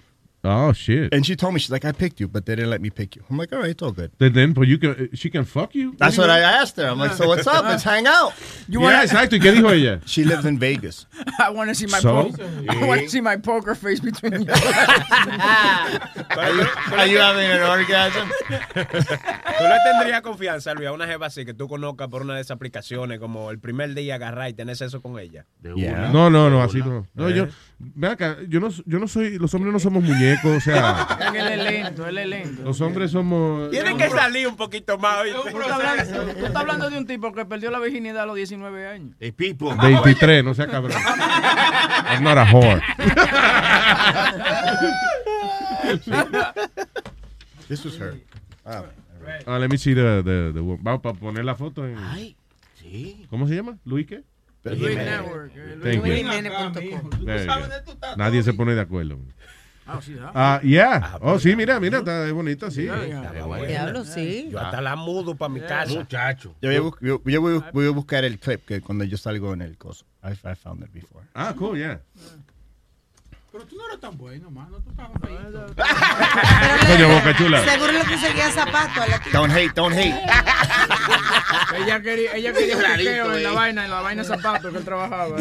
[0.46, 1.14] Oh, shit.
[1.14, 3.16] And she told me, she's like, I picked you, but they didn't let me pick
[3.16, 3.24] you.
[3.30, 4.12] I'm like, all right, it's all good.
[4.18, 5.96] Then, then, but you can, she can fuck you?
[5.98, 6.86] That's what I asked her.
[6.86, 7.64] I'm like, so what's up?
[7.64, 8.34] Let's hang out.
[8.68, 9.36] You wanna- Yeah, exacto.
[9.38, 10.02] ¿Y qué dijo ella?
[10.06, 11.06] She lives in Vegas.
[11.40, 12.30] I want to see my So?
[12.30, 14.52] po- I want to see my poker face between you.
[16.34, 16.66] Are you,
[16.98, 18.28] are you having an orgasm?
[18.74, 22.42] ¿Tú le tendrías confianza, Luis, a una jeva así que tú conozcas por una de
[22.42, 25.46] esas aplicaciones como el primer día agarrar y tener sexo con ella?
[25.62, 27.08] No, no, no, así no.
[27.14, 27.48] No, yo,
[27.80, 31.48] ve acá, yo no, yo no soy, los hombres no somos muñecos, o sea, él
[31.48, 32.64] es lento, él es lento.
[32.64, 33.70] los hombres somos...
[33.72, 35.24] Tienen que salir un poquito más.
[35.24, 38.36] Tú estás hablando, tú estás hablando de un tipo que perdió la virginidad a los
[38.36, 39.16] 19 años.
[39.20, 40.98] 23, no sea cabrón.
[42.10, 42.82] I'm not a whore.
[47.68, 48.16] This was her.
[48.66, 48.84] Ah,
[49.48, 50.80] Ah, let me see the, the, the one.
[50.82, 51.98] Vamos para poner la foto en...
[52.76, 53.26] sí.
[53.30, 53.78] ¿Cómo se llama?
[53.86, 54.22] ¿Luis qué?
[54.64, 55.52] Luis Network.
[55.56, 56.02] eh, you
[56.42, 56.72] go.
[58.18, 59.18] Nadie se pone de acuerdo.
[59.86, 60.32] Ah, sí, ¿ah?
[60.34, 61.18] Ah, yeah.
[61.22, 62.88] Oh, sí, mira, mira, está bonita, sí.
[63.68, 64.48] Diablo, sí.
[64.52, 65.94] Yo hasta la mudo para mi casa.
[65.94, 66.56] Muchacho.
[66.62, 69.18] Yo, voy a bus- yo, yo voy, voy a buscar el clip que cuando yo
[69.18, 70.06] salgo en el coso.
[70.24, 71.26] I, I found it before.
[71.34, 72.02] Ah, cool, yeah.
[73.54, 74.80] Pero tú no eres tan bueno, mano.
[74.80, 74.90] Tú
[75.22, 75.76] feíto.
[76.88, 77.64] Coño, Boca Chula.
[77.64, 79.32] Seguro le conseguía zapatos a la tía.
[79.32, 80.16] Don't hate, don't hate.
[81.78, 82.84] Ella quería, ella quería un
[83.36, 83.54] en la eh.
[83.54, 85.36] vaina, en la vaina de zapatos que él trabajaba.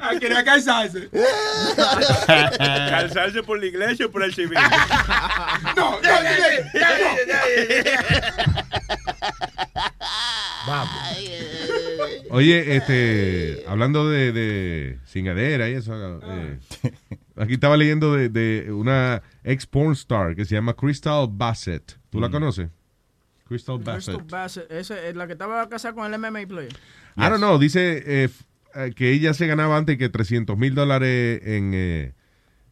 [0.00, 1.08] Ah, quería calzarse.
[2.26, 4.58] ¿Calzarse por la iglesia o por el civil?
[5.76, 6.38] No, ya, ya,
[6.72, 8.04] ya,
[10.66, 10.94] Vamos.
[12.30, 16.43] Oye, este, hablando de, de cingadera y eso, eh,
[17.36, 21.98] aquí estaba leyendo de, de una ex porn star que se llama Crystal Bassett.
[22.10, 22.68] ¿Tú la conoces?
[23.46, 24.16] Crystal Bassett.
[24.16, 26.72] Crystal Bassett, esa es la que estaba casada con el MMA player.
[27.16, 28.28] I don't know, dice eh,
[28.74, 32.12] eh, que ella se ganaba antes que 300 mil dólares en, eh,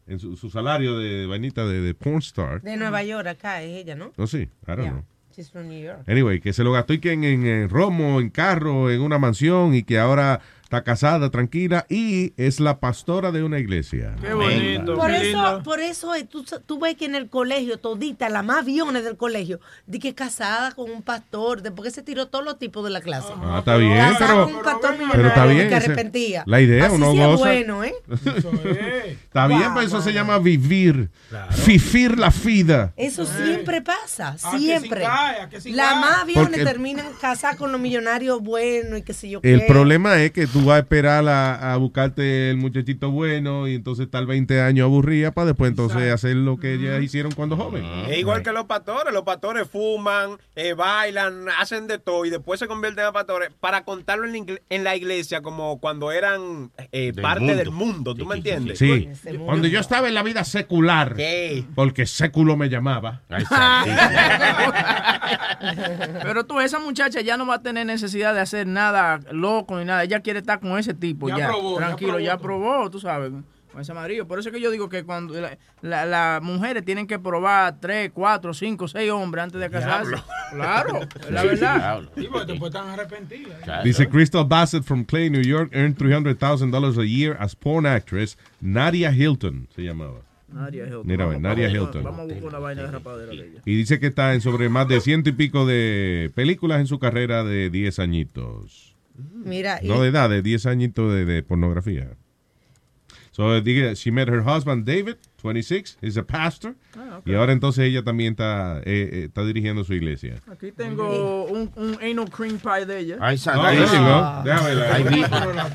[0.07, 2.61] en su, su salario de vainita de, de porn star.
[2.61, 4.13] De Nueva York, acá es ella, ¿no?
[4.17, 4.91] No, sí, I don't Yeah.
[4.91, 5.03] know.
[5.35, 6.07] She's from New York.
[6.07, 9.17] Anyway, que se lo gastó y que en, en, en Romo, en carro, en una
[9.17, 10.41] mansión y que ahora
[10.73, 14.15] está casada, tranquila y es la pastora de una iglesia.
[14.19, 15.63] Qué bonito, Por qué eso, lindo.
[15.63, 19.15] por eso eh, tú, tú ves que en el colegio, todita, la más aviones del
[19.15, 22.89] colegio, di que casada con un pastor, de porque se tiró todos los tipos de
[22.89, 23.27] la clase.
[23.43, 25.69] Ah, está bien, Casada pero, con un pastor pero millonario está bien.
[25.69, 26.43] que arrepentía.
[26.47, 27.37] La idea, Así uno sí es goza.
[27.43, 27.93] bueno, ¿eh?
[29.23, 30.03] Está bien, pero eso wow.
[30.03, 31.09] se llama vivir.
[31.51, 32.93] Fifir la vida.
[32.97, 35.03] Eso siempre pasa, Ah, que siempre.
[35.51, 39.29] que sin La más aviones Porque- terminan casadas con los millonarios buenos y qué sé
[39.29, 39.65] yo El qué.
[39.67, 44.05] problema es que tú vas a esperar a, a buscarte el muchachito bueno y entonces
[44.05, 47.83] estar 20 años aburrida para después entonces hacer lo que ellas hicieron cuando joven.
[48.07, 49.13] Es igual que los pastores.
[49.13, 53.83] Los pastores fuman, eh, bailan, hacen de todo y después se convierten en pastores para
[53.83, 57.55] contarlo en la, en la iglesia como cuando eran eh, parte mundo.
[57.55, 58.15] del mundo.
[58.15, 58.79] ¿Tú me entiendes?
[58.79, 59.09] Sí,
[59.45, 61.15] cuando yo estaba en la vida secular,
[61.75, 63.21] porque século me llamaba.
[66.23, 69.85] Pero tú, esa muchacha ya no va a tener necesidad de hacer nada loco ni
[69.85, 70.03] nada.
[70.03, 71.47] Ella quiere estar con ese tipo Ya ya.
[71.47, 73.31] probó, ya tranquilo, probó ya probó, tú sabes.
[73.71, 74.27] Con ese marido.
[74.27, 77.79] Por eso es que yo digo que cuando la- la- las mujeres tienen que probar
[77.79, 80.11] tres, cuatro, cinco, seis hombres antes de casarse.
[80.11, 80.23] Diablo.
[80.53, 82.01] Claro, es la Sí, verdad.
[82.15, 83.83] Sí, porque después están arrepentidas.
[83.83, 88.37] Dice Crystal Bassett from Clay, New York, earned $300,000 a year as porn actress.
[88.61, 90.19] Nadia Hilton se llamaba.
[90.49, 91.07] Nadia Hilton.
[91.07, 92.03] Mira, Vamos- Nadia vamos- Hilton.
[92.03, 93.61] Vamos a buscar una vaina de rapadera de ella.
[93.65, 96.99] Y dice que está en sobre más de ciento y pico de películas en su
[96.99, 98.92] carrera de 10 añitos.
[99.15, 102.09] Mira, y- No de edad, de 10 añitos de, de pornografía.
[103.31, 106.75] So, diga, she met her husband David, 26, he's a pastor.
[106.95, 107.19] Ah.
[107.25, 110.35] Y ahora entonces ella también está, eh, eh, está dirigiendo su iglesia.
[110.51, 113.17] Aquí tengo un, un anal cream pie de ella.
[113.19, 113.53] Ahí está.
[113.53, 114.43] There you go.
[114.45, 114.91] Déjame ver.
[114.93, 115.69] Ay, Pero la no.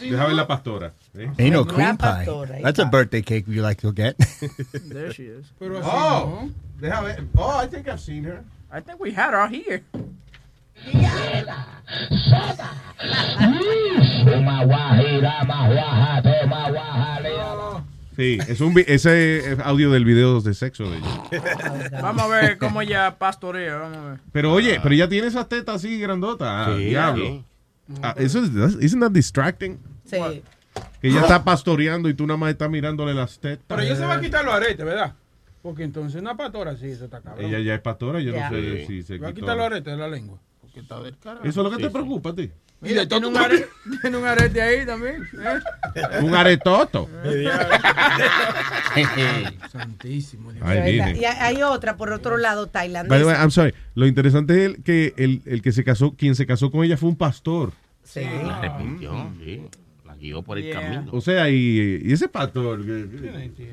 [0.00, 0.92] Déjame ver la pastora.
[1.14, 1.50] ¿eh?
[1.50, 2.06] No cream pie.
[2.08, 2.90] ahí That's a está.
[2.90, 4.16] birthday cake you like to get.
[4.88, 5.52] There she is.
[5.58, 6.50] Pero así Oh, no.
[6.80, 7.24] déjame ver.
[7.36, 8.44] Oh, I think I've seen her.
[8.72, 9.82] I think we had her here.
[18.16, 21.22] Sí, es un vi- ese es audio del video de sexo de ella.
[22.02, 23.76] Vamos a ver cómo ella pastorea.
[23.76, 24.18] Vamos a ver.
[24.32, 26.48] Pero oye, pero ya tiene esas tetas así grandotas.
[26.68, 27.24] Ah, Sí, diablo.
[27.24, 27.44] sí.
[28.02, 28.50] Ah, eso es,
[28.80, 29.78] isn't that distracting?
[30.04, 30.16] Sí.
[31.00, 33.64] Que ella está pastoreando y tú nada más estás mirándole las tetas.
[33.68, 35.14] Pero ella se va a quitar los aretes, ¿verdad?
[35.62, 37.44] Porque entonces una pastora sí, eso está cabrón.
[37.46, 38.50] Ella ya es pastora, yo Ya.
[38.50, 39.40] no sé si se Va a quitó.
[39.42, 40.38] quitar los aretes de la lengua.
[40.72, 41.44] Que está del carajo.
[41.44, 41.92] Eso es lo que Sí, te sí.
[41.92, 42.50] preocupa a ti.
[42.82, 43.68] Mira, tiene un, are-
[44.00, 45.22] tiene un arete ahí también.
[45.34, 46.20] ¿eh?
[46.22, 47.10] Un aretoto.
[49.70, 50.52] Santísimo.
[50.52, 50.66] Dios.
[50.66, 50.84] Verdad.
[50.86, 51.18] vine.
[51.20, 53.40] Y hay otra, por otro lado, By the way, tailandesa.
[53.42, 53.74] I'm sorry.
[53.94, 56.96] Lo interesante es el que el, el que se casó, quien se casó con ella
[56.96, 57.72] fue un pastor.
[58.02, 58.20] Sí.
[58.22, 59.62] La arrepintió, sí.
[60.06, 60.80] La guió por el Yeah.
[60.80, 61.10] camino.
[61.12, 62.80] O sea, y, y ese pastor.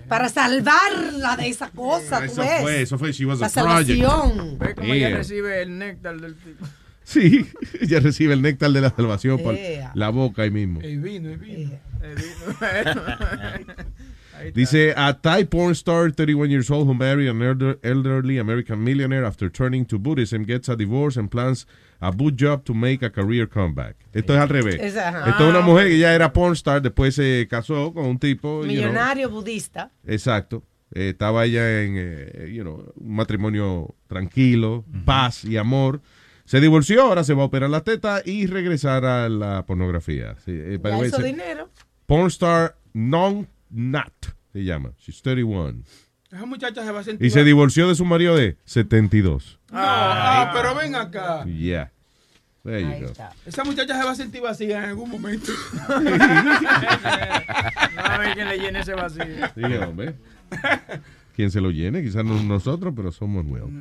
[0.08, 2.62] Para salvarla de esa cosa, tú Eso ves.
[2.62, 3.12] fue, eso fue.
[3.14, 4.00] She was La a project.
[4.00, 4.60] salvación.
[4.60, 5.08] Ve cómo Yeah.
[5.08, 6.66] ella recibe el néctar del tipo.
[7.08, 7.46] Sí,
[7.82, 9.56] ella recibe el néctar de la salvación por
[9.94, 10.82] la boca ahí mismo.
[10.82, 11.72] El vino, el vino.
[12.04, 12.18] El.
[14.54, 19.26] Dice, a Thai porn star, 31 years old, who married an elder- elderly American millionaire
[19.26, 21.66] after turning to Buddhism, gets a divorce and plans
[22.02, 23.96] a boot job to make a career comeback.
[24.14, 24.76] Esto es al revés.
[24.76, 28.64] Esto es una mujer que ya era porn star, después se casó con un tipo.
[28.64, 29.92] you know, Millonario budista.
[30.06, 30.62] exacto.
[30.94, 36.02] Eh, estaba ella en eh, you know, un matrimonio tranquilo, paz y amor.
[36.48, 40.38] Se divorció, ahora se va a operar la teta y regresar a la pornografía.
[40.46, 41.70] Sí, eh, Ya hizo dinero.
[42.06, 44.14] Pornstar Non Nat
[44.54, 44.94] se llama.
[44.98, 45.84] She's 31.
[46.32, 47.28] Esa muchacha se va a sentir.
[47.28, 49.60] Y se divorció de su marido de 72.
[49.74, 51.44] Ah, ah, pero ven acá.
[51.44, 51.92] Yeah.
[52.64, 53.14] There you go.
[53.46, 55.52] Esa muchacha se va a sentir vacía en algún momento.
[57.98, 59.24] No, a ver quién le llene ese vacío.
[59.56, 60.16] Sí, hombre.
[61.36, 63.72] Quien se lo llene, quizás no nosotros, pero somos nuevos.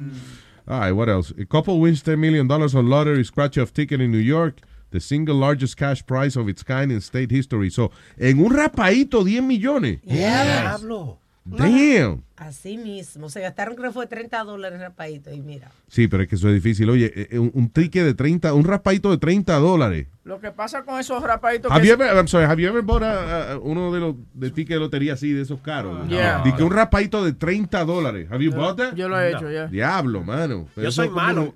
[0.68, 1.32] All right, what else?
[1.38, 4.60] A couple wins $10 million on lottery scratch off ticket in New York.
[4.90, 7.70] The single largest cash prize of its kind in state history.
[7.70, 7.90] So,
[8.20, 9.98] en un rapadito, 10 millones.
[10.05, 10.76] Yeah.
[10.78, 11.18] Diablo.
[11.48, 12.24] Damn.
[12.37, 13.31] Así mismo.
[13.31, 15.33] Se gastaron, creo que fue 30 dólares rapadito.
[15.33, 15.71] Y mira.
[15.89, 16.91] Sí, pero es que eso es difícil.
[16.91, 20.07] Oye, eh, un, un ticket de 30, un raspadito de 30 dólares.
[20.25, 22.83] Lo que pasa con esos rapaditos Have que you ever, I'm sorry, have you ever
[22.83, 26.07] bought a- a- uno de los de tickets de lotería así, de esos caros?
[26.09, 26.43] Yeah.
[26.43, 28.27] De que un raspadito de 30 dólares.
[28.31, 28.95] Have you bought that?
[28.97, 29.67] Yo lo he hecho, ya.
[29.69, 30.67] Diablo, mano.
[30.77, 31.43] Yo Eso soy como malo.
[31.43, 31.55] uno-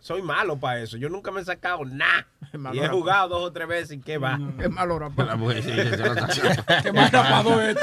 [0.00, 0.98] Soy malo para eso.
[0.98, 2.26] Yo nunca me he sacado nada.
[2.58, 4.38] malo Y he jugado dos o tres veces y qué va.
[4.60, 5.28] Es malo rapado.
[5.30, 6.14] La mujer sí, se lo.
[6.82, 7.76] Qué mal rapado es.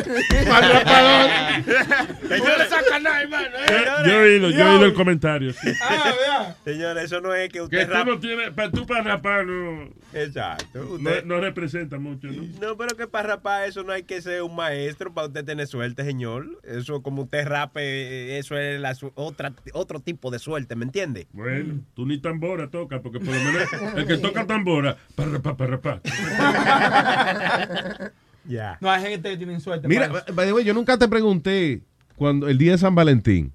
[0.48, 1.30] Mal rapador.
[2.40, 3.48] No le saca nada, hermano.
[3.57, 3.86] ¿eh?
[4.06, 5.53] Yo he oído, yo he oído el comentario.
[5.53, 5.72] sí.
[5.82, 6.56] Ah, vea.
[6.66, 9.45] Señores, eso no es que Que usted tú rap- no tienes, para tú para rapar
[9.45, 10.68] no, Exacto.
[10.84, 11.24] no, Usted...
[11.26, 12.44] no representa mucho, ¿no?
[12.60, 15.68] No, pero que para rapar eso no hay que ser un maestro para usted tener
[15.68, 16.48] suerte, señor.
[16.64, 20.86] Eso como usted rape, eh, eso es la su- otra, otro tipo de suerte, ¿me
[20.86, 21.28] entiende?
[21.34, 23.64] Bueno, tú ni tambora toca, porque por lo menos
[23.95, 26.02] el que toca tambora, para rapar, para rapar.
[28.45, 28.78] Ya.
[28.82, 29.88] No, hay gente que tiene suerte.
[29.88, 30.34] Mira, para eso.
[30.34, 31.82] by the way, yo nunca te pregunté
[32.20, 33.54] cuando el día de San Valentín.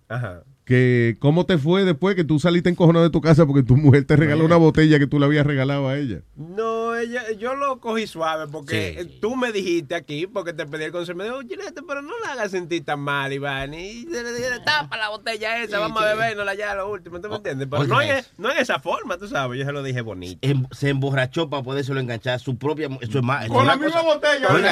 [0.64, 4.04] Que cómo te fue después que tú saliste encojonado de tu casa porque tu mujer
[4.06, 6.20] te regaló una botella que tú le habías regalado a ella.
[6.36, 9.00] No, ella, yo lo cogí suave porque Sí.
[9.00, 11.18] eh, tú me dijiste aquí, porque te pedí el consejo.
[11.18, 13.74] Me dijo, Chilete, pero no la hagas sentir tan mal, Iván.
[13.74, 16.08] Y le dije, tapa la botella esa, Sí, vamos sí.
[16.08, 17.68] a bebernos ya lo último, ¿tú me entiendes?
[17.70, 20.38] Pero no en, no en esa forma, tú sabes, yo se lo dije bonito.
[20.40, 23.48] Em- se emborrachó para podérselo enganchar su propia mu- su hermana.
[23.48, 24.48] Con la misma botella.
[24.50, 24.70] Oiga.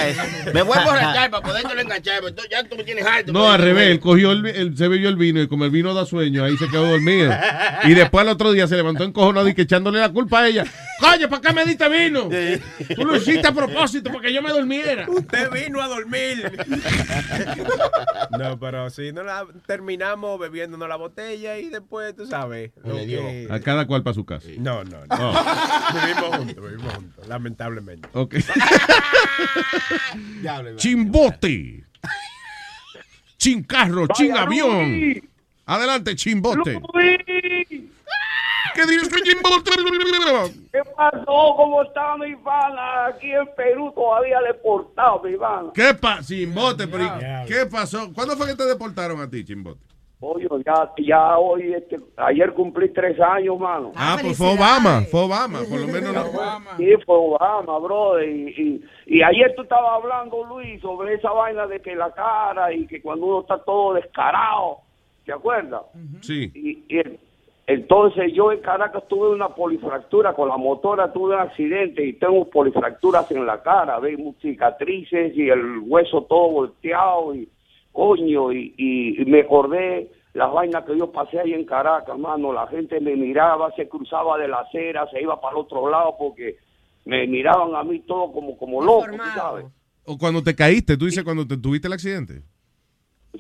[0.55, 2.21] Me voy a emborrachar para podérselo enganchar.
[2.23, 3.31] pero tú- Ya tú me tienes harto.
[3.31, 5.82] No, al revés, él cogió el, él se bebió el vino y como el vino
[5.95, 7.33] da sueño, ahí se quedó dormido.
[7.85, 10.65] Y después al otro día se levantó encojonado y que echándole la culpa a ella.
[11.01, 12.29] Coño, ¿para qué me diste vino?
[12.95, 15.07] Tú lo hiciste a propósito para que yo me durmiera.
[15.09, 16.53] Usted vino a dormir.
[18.39, 22.71] no, pero sí, no la, terminamos bebiéndonos la botella y después, tú sabes.
[22.85, 24.49] lo que- A cada cual para su casa.
[24.59, 25.33] No, no, no.
[25.33, 25.45] Oh.
[26.07, 28.09] vivimos juntos, vivimos juntos, lamentablemente.
[28.13, 28.35] Ok.
[30.77, 31.85] Chimbote.
[33.39, 35.21] Chin carro, chin avión.
[35.67, 36.81] Adelante, chimbote.
[38.75, 39.71] ¿Qué dices chimbote?
[40.73, 41.55] ¿Qué pasó?
[41.57, 43.07] ¿Cómo está mi pana?
[43.07, 45.71] Aquí en Perú todavía deportado, mi pana.
[45.75, 46.23] ¿Qué pasó?
[46.35, 48.13] Chimbote, pero ¿y ¿qué pasó?
[48.15, 49.81] ¿Cuándo fue que te deportaron a ti, chimbote?
[50.25, 53.91] Oye, ya, ya hoy, este, ayer cumplí tres años, mano.
[53.97, 56.15] Ah, pues fue Obama, fue Obama, por lo menos.
[56.15, 56.23] no-
[56.79, 58.29] Sí, fue Obama, brother.
[58.29, 58.49] Y,
[59.07, 62.87] y, y ayer tú estabas hablando, Luis, sobre esa vaina de que la cara y
[62.87, 64.79] que cuando uno está todo descarado,
[65.25, 65.83] ¿te acuerdas?
[66.21, 66.51] Sí.
[66.55, 67.19] Y, y el-
[67.67, 72.49] entonces yo en Caracas tuve una polifractura con la motora, tuve un accidente y tengo
[72.51, 74.19] polifracturas en la cara, ¿ves?
[74.41, 77.49] cicatrices y el hueso todo volteado y
[77.93, 82.53] coño, y, y, y me acordé las vainas que yo pasé ahí en Caracas, mano,
[82.53, 86.17] la gente me miraba, se cruzaba de la acera, se iba para el otro lado
[86.19, 86.57] porque
[87.05, 89.67] me miraban a mí todo como, como loco, ¿tú sabes?
[90.05, 92.43] O cuando te caíste, tú dices cuando te tuviste el accidente.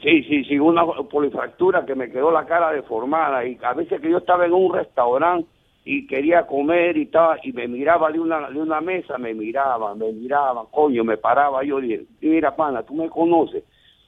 [0.01, 4.11] Sí, sí, sí, una polifractura que me quedó la cara deformada y a veces que
[4.11, 5.47] yo estaba en un restaurante
[5.85, 9.99] y quería comer y estaba y me miraba de una de una mesa, me miraban,
[9.99, 13.65] me miraban, coño, me paraba yo y dije, mira pana, tú me conoces.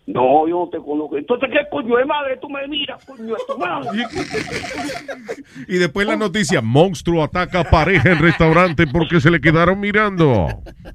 [0.06, 1.16] No, yo no te conozco.
[1.16, 3.88] Entonces, ¿qué coño de madre tú me miras, coño de tu madre?
[5.68, 10.46] Y después la noticia, monstruo ataca a pareja en restaurante porque se le quedaron mirando.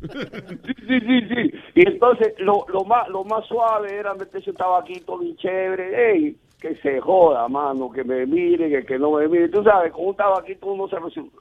[0.01, 1.53] Sí, sí, sí.
[1.75, 6.11] Y entonces, lo, lo, más, lo más suave era meterse un tabaquito bien chévere.
[6.13, 9.49] Ey, que se joda, mano, que me mire, que, que no me mire.
[9.49, 11.31] Tú sabes, con un tabaquito uno se resol-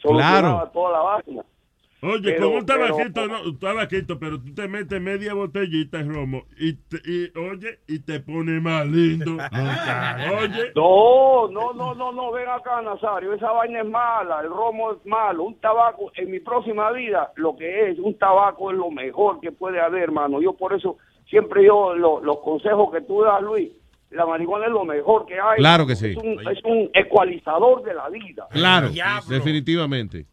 [0.00, 0.70] solucionaba Claro.
[0.72, 1.42] toda la vaina.
[2.04, 5.98] Oye, Pero- con un pero- tabaquito, no, un tabaquito, pero tú te metes media botellita
[5.98, 9.36] de romo y, te- y oye, y te pone más lindo.
[10.40, 14.92] Oye, No, no, no, no, no, ven acá, Nazario, esa vaina es mala, el romo
[14.92, 18.90] es malo, un tabaco, en mi próxima vida, lo que es, un tabaco es lo
[18.90, 20.40] mejor que puede haber, hermano.
[20.42, 20.96] Yo por eso,
[21.30, 23.70] siempre yo, lo- los consejos que tú das, Luis,
[24.10, 25.58] la marihuana es lo mejor que hay.
[25.58, 26.10] Claro que sí.
[26.10, 28.46] Es un, es un ecualizador de la vida.
[28.50, 28.88] Claro,
[29.28, 30.26] definitivamente.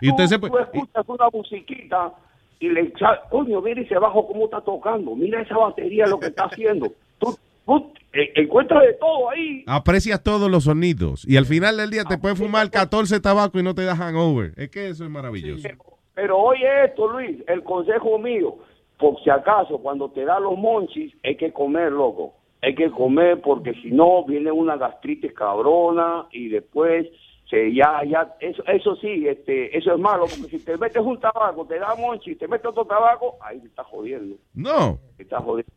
[0.00, 0.64] Y Tú, usted se tú puede...
[0.64, 2.12] escuchas una musiquita
[2.60, 6.26] y le echa- coño, mira ese bajo cómo está tocando, mira esa batería lo que
[6.26, 6.88] está haciendo.
[7.18, 9.64] Tú, tú eh, encuentras de todo ahí.
[9.66, 13.64] Aprecias todos los sonidos y al final del día te puedes fumar 14 tabacos y
[13.64, 14.52] no te da hangover.
[14.56, 15.68] Es que eso es maravilloso.
[16.14, 18.56] Pero oye esto, Luis, el consejo mío,
[18.98, 22.34] por si acaso, cuando te da los monchis, hay que comer, loco.
[22.60, 27.06] Hay que comer porque si no, viene una gastritis cabrona y después
[27.48, 31.18] se ya, ya, eso, eso sí, este, eso es malo, porque si te metes un
[31.18, 34.36] tabaco, te da monchis, te metes otro tabaco, ahí te estás jodiendo.
[34.54, 35.72] No, Te estás jodiendo.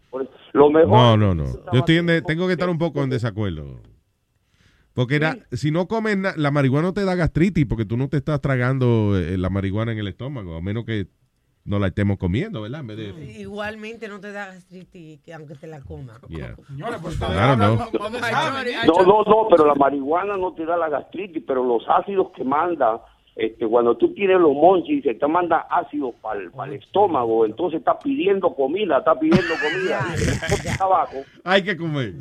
[0.54, 0.90] Lo mejor.
[0.90, 1.46] no, no, no.
[1.72, 3.80] Yo estoy en de- tengo que estar un poco en desacuerdo.
[4.94, 8.18] Porque era, si no comes, la marihuana no te da gastritis porque tú no te
[8.18, 11.08] estás tragando eh, la marihuana en el estómago, a menos que
[11.64, 12.82] no la estemos comiendo, ¿verdad?
[12.82, 13.40] En vez de...
[13.40, 16.20] Igualmente no te da gastritis que aunque te la coma.
[16.28, 16.56] Yeah.
[17.02, 17.76] pues, Claro, no.
[17.76, 22.44] No, no, no, pero la marihuana no te da la gastritis, pero los ácidos que
[22.44, 23.02] manda,
[23.36, 28.00] este, cuando tú tienes los monchis, se te manda ácidos para el, estómago, entonces está
[28.00, 30.06] pidiendo comida, está pidiendo comida,
[30.78, 32.16] tabaco, Hay que comer.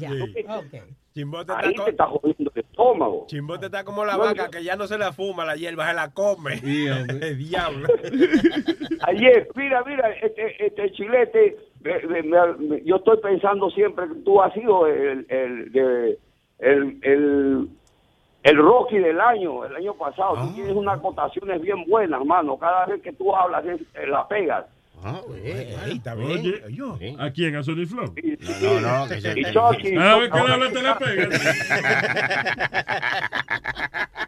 [1.12, 3.24] Chimbote ahí está, te está jodiendo el estómago.
[3.26, 5.88] Chimbote está como la No, vaca yo- que ya no se la fuma la hierba,
[5.88, 6.54] se la come.
[6.62, 7.88] El diablo.
[9.02, 14.14] Ayer, mira, mira, este, este chilete, me- me- me- me- yo estoy pensando siempre que
[14.24, 16.18] tú has sido el, el, de-
[16.58, 17.68] el, el,
[18.42, 20.36] el Rocky del año, el año pasado.
[20.46, 22.56] Tú tienes unas acotaciones bien buenas, hermano.
[22.58, 23.64] Cada vez que tú hablas,
[25.00, 26.16] pegas.
[26.16, 26.62] oye,
[27.18, 27.56] ¿a quién?
[27.56, 28.14] ¿A Sony Flow?
[28.62, 31.28] No, no, que se- Y Chucky, Cada vez que le habla te la pegas.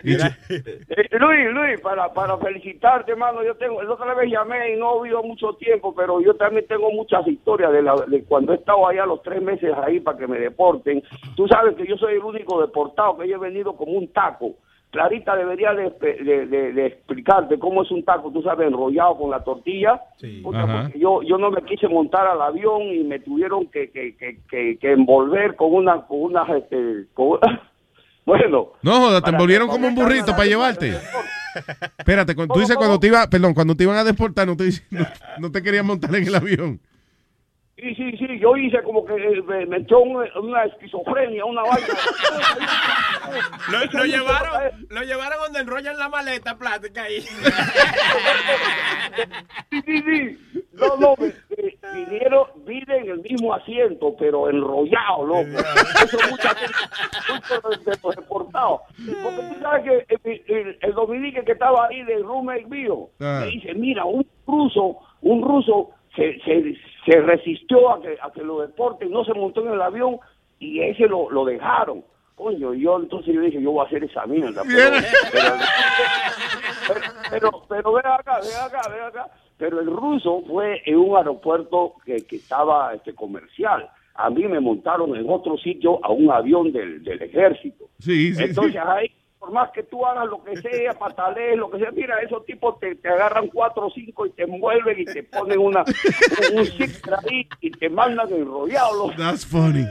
[0.00, 4.94] Eh, Luis, Luis, para, para felicitarte, hermano, yo tengo, el otra vez llamé y no
[4.94, 8.56] he oído mucho tiempo, pero yo también tengo muchas historias de, la, de cuando he
[8.56, 11.02] estado allá los tres meses ahí para que me deporten.
[11.36, 14.54] Tú sabes que yo soy el único deportado que yo he venido como un taco.
[14.90, 19.30] Clarita debería de, de- de- de explicarte cómo es un taco, tú sabes, enrollado con
[19.30, 20.00] la tortilla.
[20.42, 20.82] Puta, Ajá.
[20.84, 24.38] porque yo, yo no me quise montar al avión y me tuvieron que, que, que,
[24.50, 27.38] que, que envolver con una, con una, este, con-
[28.24, 28.68] bueno.
[28.82, 30.94] No, joda, te envolvieron como un burrito para llevarte.
[31.98, 34.68] Espérate, cuando, tú dices cuando te iba, perdón, cuando te iban a deportar, no te,
[34.90, 35.06] no,
[35.38, 36.80] no te querían montar en el avión.
[37.80, 41.62] Sí, sí, sí, yo hice como que eh, me, me echó una, una esquizofrenia, una
[41.62, 41.86] vaina.
[43.70, 47.20] Lo, lo llevaron, lo llevaron donde enrollan la maleta plástica ahí.
[49.70, 50.38] Sí, sí, sí.
[50.72, 55.42] No, no, me- me- vinieron, vine en el mismo asiento, pero enrollado, loco.
[56.04, 56.74] Eso mucha gente,
[57.32, 58.80] muchos de los deportados.
[59.22, 63.40] Porque tú sabes que el, el, el dominique que estaba ahí del roommate mío, Ah.
[63.44, 66.74] me dice, mira, un ruso, un ruso se, se,
[67.08, 70.18] se resistió a que, a que lo deporten, no se montó en el avión
[70.58, 72.04] y ese lo, lo dejaron.
[72.34, 74.62] Coño, yo entonces yo dije, yo voy a hacer esa mierda.
[74.64, 74.96] Pero,
[75.32, 75.56] pero,
[76.88, 79.30] pero, pero, pero ven acá, ven acá, ven acá.
[79.56, 83.88] Pero el ruso fue en un aeropuerto que, que estaba este, comercial.
[84.14, 87.86] A mí me montaron en otro sitio a un avión del, del ejército.
[87.98, 88.78] Sí, sí, Entonces sí.
[88.78, 92.44] ahí, por más que tú hagas lo que sea, patalees, lo que sea, mira, esos
[92.44, 95.84] tipos te, te agarran cuatro o cinco y te envuelven y te ponen una,
[96.52, 99.10] un, ahí y te mandan enrollado.
[99.16, 99.84] That's funny.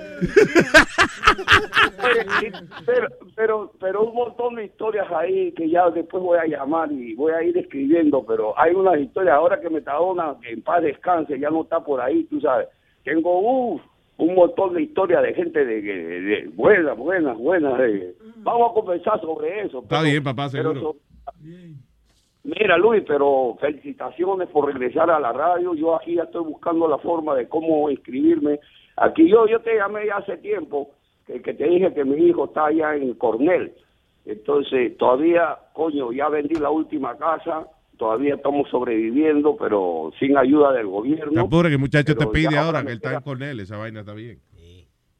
[2.85, 7.13] pero, pero, pero un montón de historias ahí que ya después voy a llamar y
[7.15, 11.39] voy a ir escribiendo, pero hay unas historias ahora que Metadona, que en paz descanse,
[11.39, 12.67] ya no está por ahí, tú sabes.
[13.03, 13.81] Tengo uf,
[14.18, 17.77] un montón de historias de gente de, de, de- buenas, buenas, buenas.
[17.77, 19.80] de- vamos a conversar sobre eso.
[19.84, 20.94] Está bien, papá, pero seguro.
[20.94, 21.34] so-
[22.44, 25.73] Mira, Luis, pero felicitaciones por regresar a la radio.
[25.76, 28.60] Yo aquí ya estoy buscando la forma de cómo inscribirme.
[28.95, 30.91] Aquí yo yo te llamé ya hace tiempo,
[31.26, 33.73] que, que te dije que mi hijo está allá en Cornell.
[34.26, 40.83] Entonces, todavía, coño, ya vendí la última casa, todavía estamos sobreviviendo, pero sin ayuda del
[40.83, 41.41] Te gobierno.
[41.41, 44.13] apure que el muchacho te pide ahora que él está en Cornell, esa vaina está
[44.13, 44.39] bien.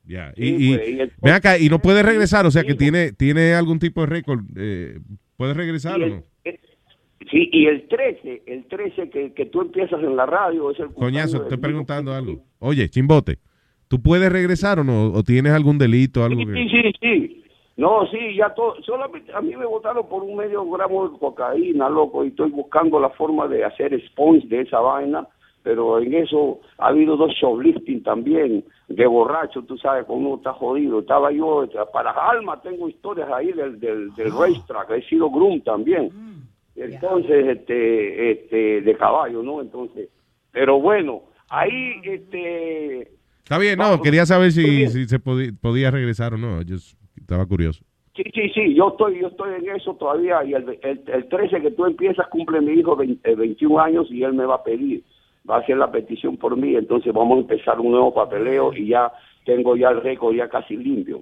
[0.06, 0.32] Ya.
[0.38, 3.12] Sí, Y, pues, y el- ven acá, y no puede regresar, o sea que tiene,
[3.12, 4.40] tiene algún tipo de récord.
[4.56, 5.00] Eh,
[5.36, 6.24] ¿Puede regresar o el- no?
[7.30, 10.94] Sí, y el 13, el 13 que, que tú empiezas en la radio es el
[10.94, 12.42] Coñazo, estoy preguntando algo.
[12.60, 13.40] Oye, Chimbote,
[13.90, 15.12] ¿tú puedes regresar o no?
[15.12, 16.24] ¿O tienes algún delito?
[16.24, 16.54] algo Sí, que...
[16.54, 17.44] sí, sí.
[17.78, 18.76] No, sí, ya todo.
[18.82, 23.00] Solamente a mí me votaron por un medio gramo de cocaína, loco, y estoy buscando
[23.00, 25.28] la forma de hacer sponge de esa vaina.
[25.62, 30.54] Pero en eso ha habido dos shoplifting también, de borracho, tú sabes, cuando uno está
[30.54, 31.00] jodido.
[31.00, 36.10] Estaba yo, para alma tengo historias ahí del, del, del racetrack, he sido groom también.
[36.76, 39.62] Entonces, este, este, de caballo, ¿no?
[39.62, 40.10] Entonces,
[40.52, 43.12] pero bueno, ahí, este,
[43.44, 46.62] Está bien, no, quería saber si, si se podía, podía regresar o no.
[46.62, 46.78] Yo
[47.28, 47.84] estaba curioso.
[48.16, 51.62] Sí, sí, sí, yo estoy, yo estoy en eso todavía y el, el, el 13
[51.62, 54.64] que tú empiezas cumple mi hijo 20, eh, 21 años y él me va a
[54.64, 55.04] pedir,
[55.48, 58.88] va a hacer la petición por mí, entonces vamos a empezar un nuevo papeleo y
[58.88, 59.12] ya
[59.46, 61.22] tengo ya el récord ya casi limpio.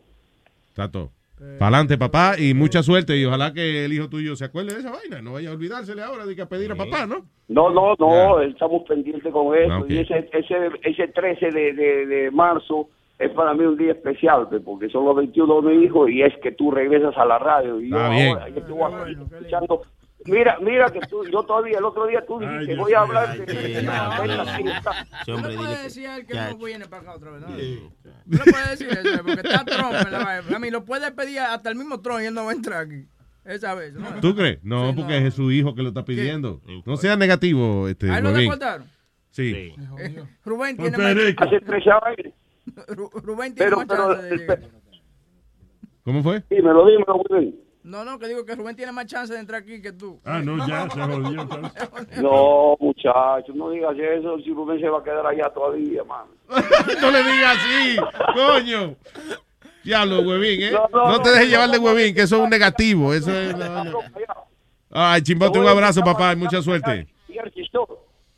[0.69, 1.10] Está todo.
[1.38, 3.18] Para adelante, papá, y mucha suerte.
[3.18, 5.22] Y ojalá que el hijo tuyo se acuerde de esa vaina.
[5.22, 7.26] No vaya a olvidársele ahora de que a pedir a papá, ¿no?
[7.49, 12.06] No, no, no, estamos pendientes con eso Ah, y ese, ese, ese 13 de, de,
[12.06, 15.84] de marzo es para mí un día especial, pues, porque son los 21 de mi
[15.86, 18.30] hijo y es que tú regresas a la radio y yo bien.
[18.30, 19.82] ahora yo estoy aquí escuchando.
[20.26, 23.84] Mira, mira que tú, yo todavía, el otro día tú dijiste, voy a hablar de...
[25.28, 27.42] No le puedes decir a él que no viene para acá otra vez.
[27.42, 27.50] No,
[28.26, 30.56] no puedes decir eso, porque está Trump en la vaina.
[30.56, 32.82] A mí lo puede pedir hasta el mismo Trump y él no va a entrar
[32.82, 33.06] aquí.
[33.46, 33.94] Esa vez.
[33.94, 34.20] ¿no?
[34.20, 34.64] ¿Tú crees?
[34.64, 36.60] No, porque es su hijo que lo está pidiendo.
[36.86, 38.10] No sea negativo, este.
[38.10, 38.50] ¿A él lo Huevín.
[38.50, 38.88] deportaron?
[39.30, 39.76] Sí.
[40.00, 41.14] Eh, Rubén tiene más...
[41.16, 41.44] rico.
[41.44, 42.34] Hace tres años.
[42.66, 44.60] Ru- Rubén tiene Pero, más pero, chance de llegar.
[46.04, 46.44] ¿Cómo fue?
[46.50, 47.56] Dímelo, dímelo, Rubén.
[47.84, 50.20] No, no, que digo que Rubén tiene más chance de entrar aquí que tú.
[50.26, 51.42] Ah, no, ya, se jodió.
[51.42, 52.22] entonces.
[52.22, 56.30] No, muchachos, no digas eso, si Rubén se va a quedar allá todavía, mano.
[57.02, 57.98] no le digas así,
[58.36, 58.96] coño.
[59.84, 60.72] Diablo, huevín, ¿eh?
[60.72, 63.14] No, No, no, te dejes no, llevar de no, huevín, que eso es un negativo.
[63.14, 63.56] Eso es.
[63.56, 64.00] no, no.
[64.90, 67.08] Ay, chimbote, un abrazo, papá, y mucha suerte.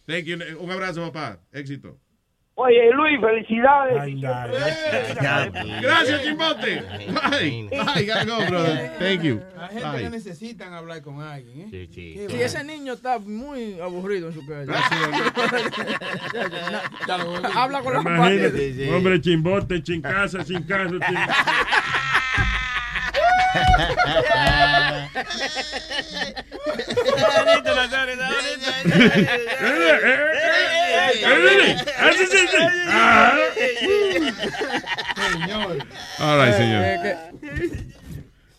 [0.06, 0.38] Thank you.
[0.60, 1.40] Un abrazo, papá.
[1.54, 1.98] Éxito.
[2.60, 4.16] Oye, Luis, felicidades.
[5.80, 6.82] Gracias, chimbote.
[7.30, 7.70] Bye.
[7.70, 8.94] Bye, gotta go, brother.
[8.98, 9.40] Thank you.
[9.56, 10.02] La gente Bye.
[10.02, 11.88] que necesitan hablar con alguien, ¿eh?
[11.94, 14.74] Sí, Sí, ese niño está muy aburrido en su casa.
[17.54, 18.88] Habla con los Imagínate, padres.
[18.90, 20.96] un hombre chimbote, sin casa, sin casa.
[21.00, 21.22] Así sí, sí.
[32.89, 33.38] Ah.
[36.19, 36.84] All right, señor.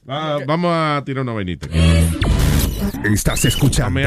[0.09, 1.69] Va- vamos a tirar una vainita.
[3.05, 4.01] Estás escuchando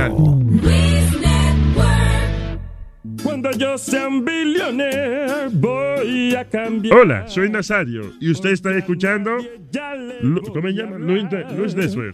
[3.23, 6.97] Cuando yo sea un billionaire, voy a cambiar.
[6.97, 9.37] Hola, soy Nazario y usted está escuchando.
[10.53, 10.97] ¿Cómo se llama?
[10.97, 12.13] Luis, de, Luis Desver.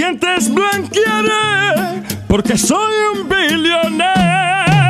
[0.00, 2.02] Dientes blanquearé.
[2.26, 4.89] Porque soy un billonero.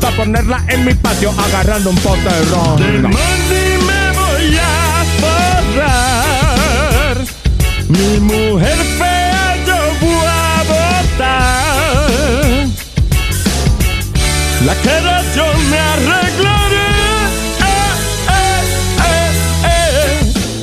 [0.00, 2.80] para ponerla en mi patio agarrando un pote de ron.
[2.80, 7.16] Me voy a forrar.
[7.88, 12.08] Mi mujer fea yo voy a botar.
[14.64, 16.88] La cara yo me arreglaré.
[17.60, 17.92] Eh,
[18.30, 18.60] eh,
[19.04, 19.30] eh,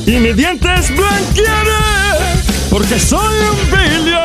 [0.07, 0.11] eh.
[0.11, 1.85] Y mis dientes blanquearé.
[2.69, 4.24] Porque soy un billonero.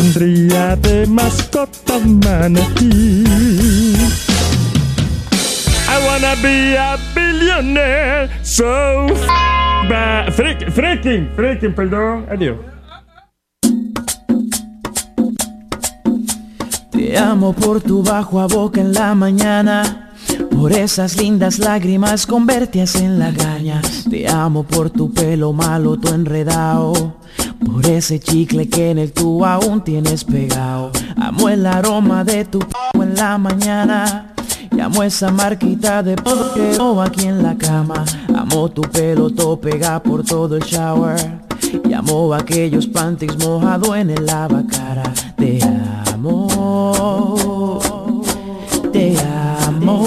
[0.00, 3.24] Tendría de mascota un manatí.
[5.88, 9.06] I wanna be a billionaire, so
[9.88, 12.58] ba- freak- freaking, freaking, perdón, adiós.
[16.90, 20.10] Te amo por tu bajo a boca en la mañana,
[20.50, 23.80] por esas lindas lágrimas con vertias en la gaña.
[24.10, 27.16] Te amo por tu pelo malo, tu enredado,
[27.66, 30.92] por ese chicle que en el tú aún tienes pegado.
[31.16, 34.32] Amo el aroma de tu p en la mañana.
[34.74, 38.04] Y amo esa marquita de polvo aquí en la cama.
[38.34, 41.40] Amo tu pelo todo pega por todo el shower.
[41.88, 45.12] Y amo aquellos panties mojado en el lavacara.
[45.36, 45.58] Te
[46.12, 47.80] amo,
[48.92, 49.16] te
[49.66, 50.04] amo.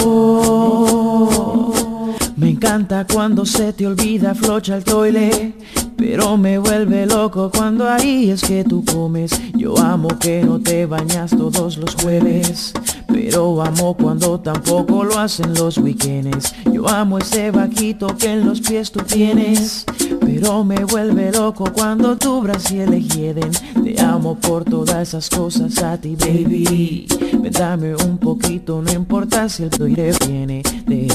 [2.37, 5.53] Me encanta cuando se te olvida flocha el toile.
[5.99, 9.31] Pero me vuelve loco cuando ahí es que tú comes.
[9.53, 12.73] Yo amo que no te bañas todos los jueves.
[13.07, 16.55] Pero amo cuando tampoco lo hacen los weekends.
[16.71, 19.83] Yo amo ese vaquito que en los pies tú tienes.
[20.21, 23.51] Pero me vuelve loco cuando tu brasil hieden.
[23.83, 27.07] Te amo por todas esas cosas a ti, baby.
[27.41, 30.63] Ven, dame un poquito, no importa si el toire viene.
[30.87, 31.07] Te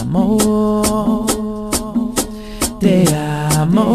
[0.00, 1.69] amo.
[2.80, 3.04] Te
[3.58, 3.92] amo.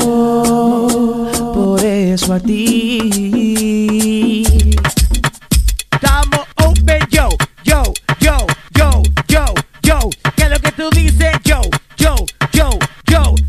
[1.55, 3.15] Por eso a ti.
[5.91, 7.29] Estamos open, yo,
[7.63, 7.81] yo,
[8.19, 8.37] yo,
[8.75, 9.45] yo, yo,
[9.81, 9.99] yo.
[10.35, 11.31] ¿Qué es lo que tú dices?
[11.43, 11.61] Yo,
[11.97, 12.15] yo,
[12.53, 12.69] yo,
[13.07, 13.44] yo.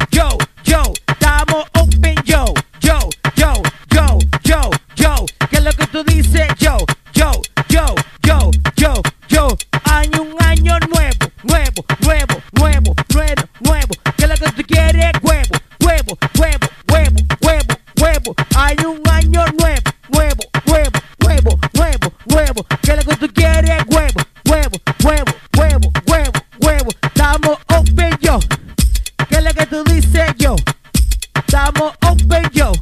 [32.53, 32.73] Yo.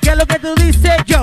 [0.00, 1.13] ¿Qué es lo que tú dices yo?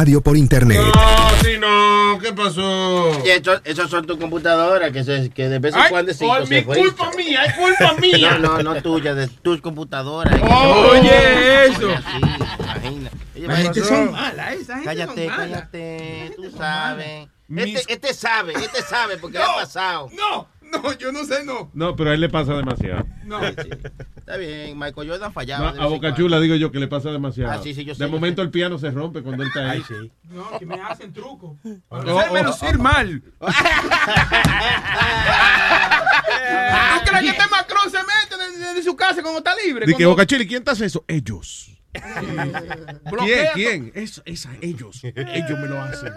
[0.00, 0.78] Radio por internet.
[0.80, 3.22] No, si no, ¿qué pasó?
[3.22, 6.46] Y eso, esos son tus computadoras que, se, que de vez en cuando sí, oh,
[6.46, 8.38] se mi culpa mía, es culpa mía.
[8.38, 10.40] No, no, no tuya, de tus computadoras.
[10.90, 11.90] Oye, eso.
[11.90, 13.10] Imagina.
[13.34, 15.52] La gente son mala, esa gente Cállate, son mala.
[15.54, 17.28] cállate, tú sabes.
[17.48, 20.08] Mis- Este, este sabe, este sabe porque le ha pasado.
[20.16, 21.70] No, no, yo no sé, no.
[21.74, 23.04] No, pero a él le pasa demasiado.
[23.24, 23.44] No.
[23.44, 23.64] Está
[24.40, 25.66] bien, Michael Jordan fallaba.
[25.66, 26.16] No, de a vez en Boca cuando.
[26.16, 27.52] Chula digo yo que le pasa demasiado.
[27.52, 29.70] Ah, sí, sí, yo sé, de yo momento el piano se rompe cuando él está
[29.70, 29.82] ahí.
[30.24, 31.58] No, que me hacen truco.
[31.62, 33.22] Oh, Para hacerme oh, lucir mal.
[33.22, 33.46] ¿Tú
[37.06, 39.86] crees que este Macron se mete desde, desde su casa cuando está libre?
[39.86, 41.04] Dice Cuando- Boca Chula, ¿y quién te hace eso?
[41.06, 41.70] Ellos.
[41.92, 43.48] ¿Quién?
[43.54, 43.92] ¿Quién?
[43.94, 45.00] Es, es a ellos.
[45.02, 46.12] Ellos me lo hacen.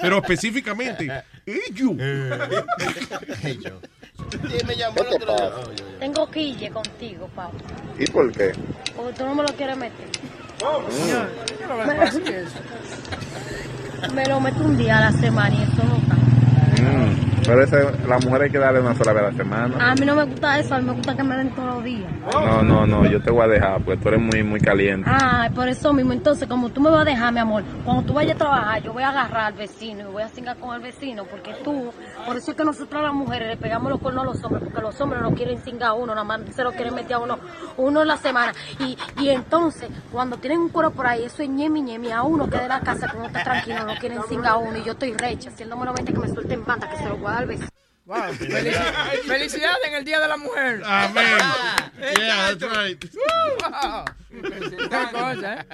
[0.00, 1.92] Pero específicamente, ellos.
[3.44, 3.74] ellos.
[4.16, 5.50] Sí, me llamó el otro día.
[5.98, 7.50] Tengo quille contigo, papá.
[7.98, 8.52] ¿Y por qué?
[8.96, 10.06] Porque tú no me lo quieres meter.
[14.14, 16.14] Me lo meto un día a la semana y eso no está.
[16.82, 19.90] Mm, pero la mujer hay que darle una sola vez a la semana.
[19.90, 21.84] A mí no me gusta eso, a mí me gusta que me den todos los
[21.84, 22.10] días.
[22.32, 25.08] No, no, no, yo te voy a dejar porque tú eres muy, muy caliente.
[25.12, 26.12] Ay, por eso mismo.
[26.12, 28.92] Entonces, como tú me vas a dejar, mi amor, cuando tú vayas a trabajar, yo
[28.92, 31.92] voy a agarrar al vecino y voy a cingar con el vecino, porque tú,
[32.26, 34.80] por eso es que nosotros las mujeres le pegamos los cuernos a los hombres, porque
[34.82, 37.38] los hombres no quieren cingar a uno, nada más se lo quieren meter a uno,
[37.76, 38.52] uno en la semana.
[38.80, 42.48] Y, y entonces, cuando tienen un cuero por ahí, eso es ñemi ñemi a uno
[42.48, 44.92] que de la casa, que uno está tranquilo, no quieren cingar a uno, y yo
[44.92, 47.32] estoy recha, si me lo vende, que me suelte en banda, que se lo voy
[47.32, 47.35] a
[48.06, 48.16] Wow.
[48.38, 50.82] Felici- Felicidades en el Día de la Mujer.
[50.84, 51.24] Amén.
[51.98, 52.98] Yeah, that's right.
[54.30, 55.66] Qué cosa, ¿eh?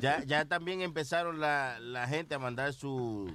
[0.00, 3.30] Ya, ya también empezaron la, la gente a mandar su,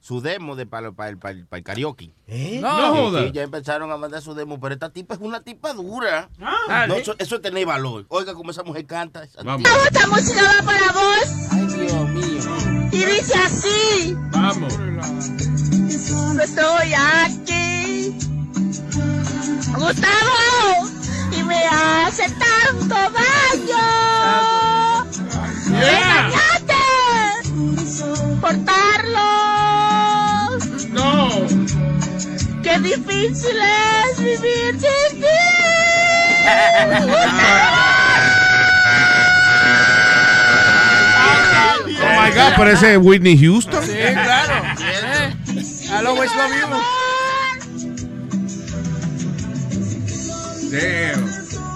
[0.00, 2.10] su demo de para el, karaoke.
[2.26, 2.58] ¿Eh?
[2.62, 3.22] No Sí, joda.
[3.24, 6.30] sí, ya empezaron a mandar su demo, pero esta tipa es una tipa dura.
[6.40, 6.86] Ah.
[6.88, 8.06] No, eso, eso es tener valor.
[8.08, 9.22] Oiga cómo esa mujer canta.
[9.24, 9.62] esa Vamos.
[9.68, 9.76] tipa.
[9.84, 11.48] Esta música va para vos.
[11.52, 12.88] Ay, Dios mío.
[12.90, 14.16] Y dice así.
[14.32, 14.78] Vamos.
[15.98, 18.14] Estoy aquí.
[19.74, 20.88] Gustavo.
[21.36, 23.86] Y me hace tanto daño.
[25.66, 26.84] Engañate.
[28.40, 29.30] Portarlo.
[30.90, 31.28] No.
[32.62, 35.26] Qué difícil es vivir sin ti.
[42.00, 43.84] Oh my God, parece Whitney Houston.
[43.84, 44.37] Sí, claro.
[45.98, 46.66] I'll always love you.
[50.70, 51.26] Damn.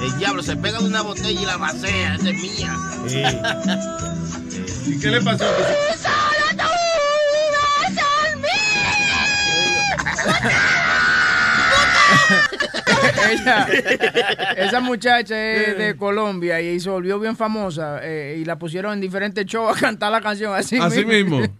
[0.00, 2.14] El diablo se pega de una botella y la vacía.
[2.14, 2.72] Esa es mía.
[4.86, 5.44] ¿Y qué le pasó?
[5.44, 6.68] Solo tú
[7.32, 8.48] vives en mí.
[13.30, 13.66] Ella,
[14.56, 19.00] esa muchacha es de Colombia y se volvió bien famosa eh, y la pusieron en
[19.00, 21.40] diferentes shows a cantar la canción así, Así mismo.
[21.40, 21.50] Que,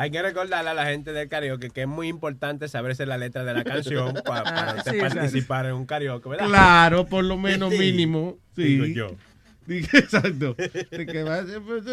[0.00, 3.44] hay que recordarle a la gente del karaoke que es muy importante saberse la letra
[3.44, 6.46] de la canción para, Ah, usted sí, participar en un karaoke, ¿verdad?
[6.46, 7.78] Claro, por lo menos Sí.
[7.78, 8.38] mínimo.
[8.54, 8.62] Sí.
[8.78, 9.16] Digo yo.
[9.68, 10.56] Exacto.
[10.56, 11.84] Que va a ser- pues,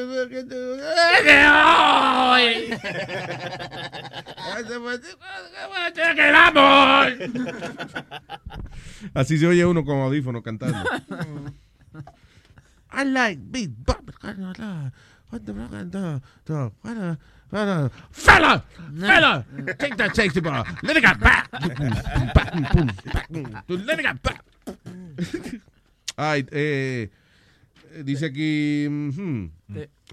[9.14, 10.78] Así se oye uno con audífono cantando.
[12.94, 13.72] I like big
[17.50, 17.92] Fella!
[18.12, 19.46] Fella!
[19.78, 20.66] Take that safety bar!
[20.84, 21.50] Let it go back!
[23.70, 24.44] Let it go back!
[26.18, 27.10] Ay, eh,
[28.04, 28.88] dice aquí.
[28.90, 29.52] mhm.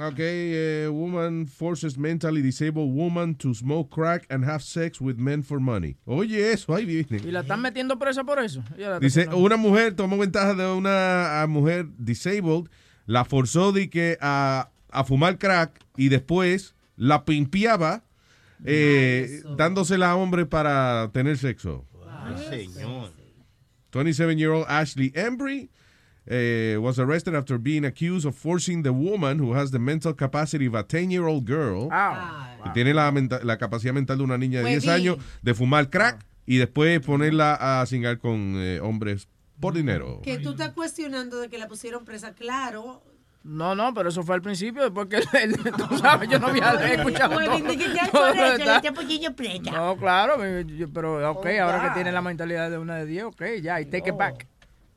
[0.00, 5.42] Ok, eh, woman forces mentally disabled woman to smoke crack and have sex with men
[5.42, 5.96] for money.
[6.06, 7.20] Oye, eso, ahí viene.
[7.22, 8.62] Y la están metiendo presa por eso.
[9.00, 12.68] Dice, una mujer tomó ventaja de una mujer disabled,
[13.06, 18.04] la forzó de que a, a fumar crack y después la pimpeaba
[18.64, 21.84] eh, dándosela a hombre para tener sexo.
[22.24, 23.10] Ay, señor.
[23.92, 25.68] 27-year-old Ashley Embry
[26.26, 30.66] eh, was arrested after being accused of forcing the woman who has the mental capacity
[30.66, 31.88] of a 10-year-old girl
[32.64, 34.90] que tiene la, menta- la capacidad mental de una niña de Pues 10 di.
[34.90, 39.28] años de fumar crack y después ponerla a cingar con eh, hombres
[39.60, 40.20] por dinero.
[40.22, 43.02] Que tú estás cuestionando de que la pusieron presa, claro.
[43.44, 45.56] No, no, pero eso fue al principio, después que él-
[45.88, 47.40] tú sabes, yo no había escuchado.
[49.72, 50.34] No, claro,
[50.94, 51.88] pero ok, Oh, ahora wow.
[51.88, 54.46] que tiene la mentalidad de una de 10, ok, ya, y take it back.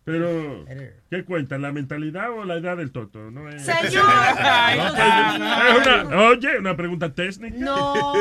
[0.04, 0.64] Pero,
[1.10, 1.58] ¿qué cuenta?
[1.58, 3.32] ¿La mentalidad o la edad del toto?
[3.32, 4.04] No es- Señor.
[4.78, 7.56] No, pues, es una- oye, una pregunta técnica.
[7.58, 8.14] No.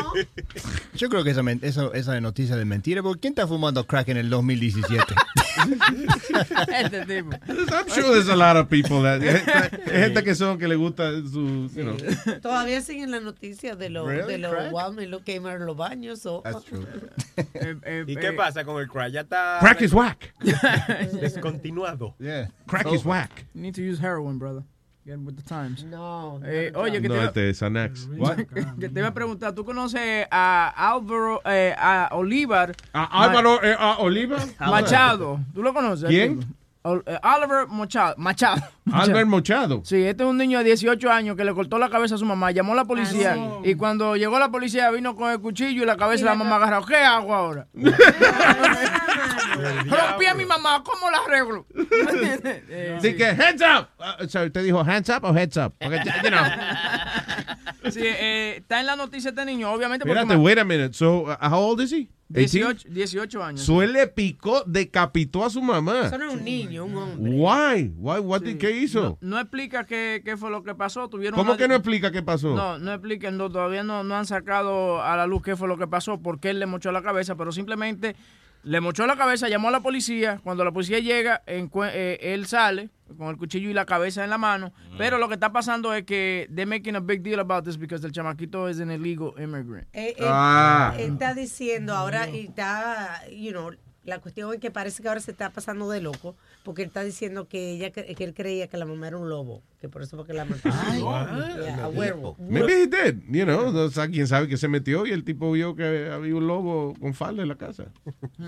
[0.94, 4.08] Yo creo que esa, men- eso- esa noticia de mentira, porque ¿quién está fumando crack
[4.08, 5.14] en el 2017?
[6.68, 7.30] este tipo.
[7.72, 9.20] I'm sure there's a lot of people that,
[9.86, 11.96] hay gente que son que le gusta su, you know.
[12.40, 14.32] Todavía siguen las noticias de los Really?
[14.32, 14.72] de los?
[14.72, 16.24] Walmart lo quemaron los baños.
[16.26, 16.42] o-
[18.06, 19.12] ¿Y qué pasa con el crack?
[19.12, 19.58] Ya está.
[19.60, 20.34] Crack is whack.
[21.20, 22.14] Descontinuado.
[22.18, 22.48] Yeah.
[22.66, 23.44] Crack is whack.
[23.54, 24.62] You need to use heroin, brother.
[25.06, 25.84] With the times.
[25.84, 26.40] No.
[26.42, 28.08] Eh, oye, que No, te, este es Xanax.
[28.80, 32.74] Que te iba a preguntar, ¿tú conoces a Álvaro, eh, a Olivar?
[32.94, 34.38] ¿A Álvaro eh, a Oliva?
[34.60, 35.40] Machado.
[35.52, 36.08] ¿Tú lo conoces?
[36.08, 36.40] ¿Quién?
[36.84, 38.14] Eh, Oliver Machado.
[38.16, 38.62] Machado.
[38.92, 39.80] Albert Mochado.
[39.84, 42.24] Sí, este es un niño de 18 años que le cortó la cabeza a su
[42.26, 45.82] mamá, llamó a la policía Ah, y cuando llegó la policía vino con el cuchillo
[45.82, 46.84] y la cabeza de la mamá agarrada.
[46.86, 47.66] ¿Qué hago ahora?
[49.54, 51.66] Rompí a mi mamá, ¿cómo la arreglo?
[52.68, 53.88] Eh, Así que, hands up.
[53.98, 55.72] Uh, sorry, ¿Te dijo hands up o heads up?
[55.78, 56.44] Porque, you know.
[57.90, 60.94] Sí, eh, está en la noticia este niño, obviamente porque Espérate, wait a minute.
[60.94, 62.08] So, uh, how old is he?
[62.30, 63.60] 18, 18 años.
[63.60, 66.06] So, él le picó, decapitó a su mamá.
[66.06, 67.30] Eso no es un niño, un hombre.
[67.32, 67.92] Why?
[67.96, 68.18] Why?
[68.20, 69.18] What did, ¿Qué hizo?
[69.20, 71.08] No explica qué, qué fue lo que pasó.
[71.08, 72.54] Tuvieron ¿Cómo una- que no explica qué pasó?
[72.54, 75.76] No, no explican, no, todavía no, no han sacado a la luz qué fue lo
[75.78, 78.14] que pasó, por qué él le mochó la cabeza, pero simplemente
[78.62, 82.88] le mochó la cabeza, llamó a la policía, cuando la policía llega, eh, él sale
[83.18, 86.04] con el cuchillo y la cabeza en la mano, pero lo que está pasando es
[86.04, 89.86] que they're making a big deal about this because el chamaquito es an illegal immigrant.
[89.92, 90.94] Eh, eh, Ah.
[90.98, 93.70] está diciendo ahora y está, you know,
[94.04, 97.02] la cuestión es que parece que ahora se está pasando de loco porque él está
[97.02, 100.16] diciendo que ella que él creía que la mamá era un lobo, que por eso
[100.16, 100.68] fue que la mató.
[100.68, 102.38] Yeah, a werewolf.
[102.38, 103.74] Maybe he did, you know.
[103.74, 106.94] O sea, quién sabe que se metió y el tipo vio que había un lobo
[107.00, 107.86] con falda en la casa.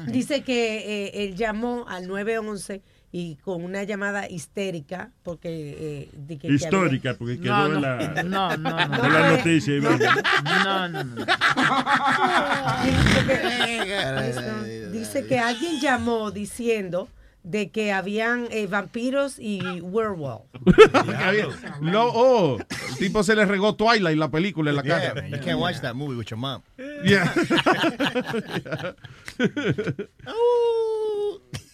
[0.09, 2.83] Dice que eh, él llamó al 911
[3.18, 5.48] y con una llamada histérica porque
[5.78, 9.05] eh, de que- que Histórica, había- porque quedó en la, no, no, no.
[9.06, 9.74] en la noticia.
[9.80, 11.26] No, no, no.
[14.93, 17.09] Dice- que alguien llamó diciendo
[17.43, 20.43] de que habían eh, vampiros y werewolf.
[20.64, 21.47] Que
[21.80, 25.14] no, oh, el tipo se le regó Twilight la película en la Yeah, casa.
[25.14, 26.60] man, you can't watch that movie with your mom.
[27.05, 27.32] Yeah.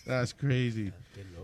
[0.07, 0.93] That's crazy.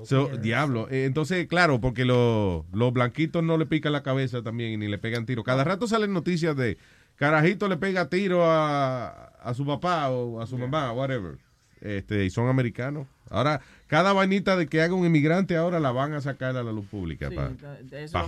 [0.04, 0.88] So, diablo.
[0.90, 4.98] Eh, Entonces, claro, porque lo- los blanquitos no le pican la cabeza también ni le
[4.98, 5.42] pegan tiro.
[5.44, 6.78] Cada rato salen noticias de
[7.16, 9.08] carajito le pega tiro a,
[9.42, 11.38] a su papá o a su mamá, whatever.
[11.80, 13.06] Este, y son americanos.
[13.30, 16.72] Ahora, cada vainita de que haga un inmigrante ahora la van a sacar a la
[16.72, 17.48] luz pública Sí, para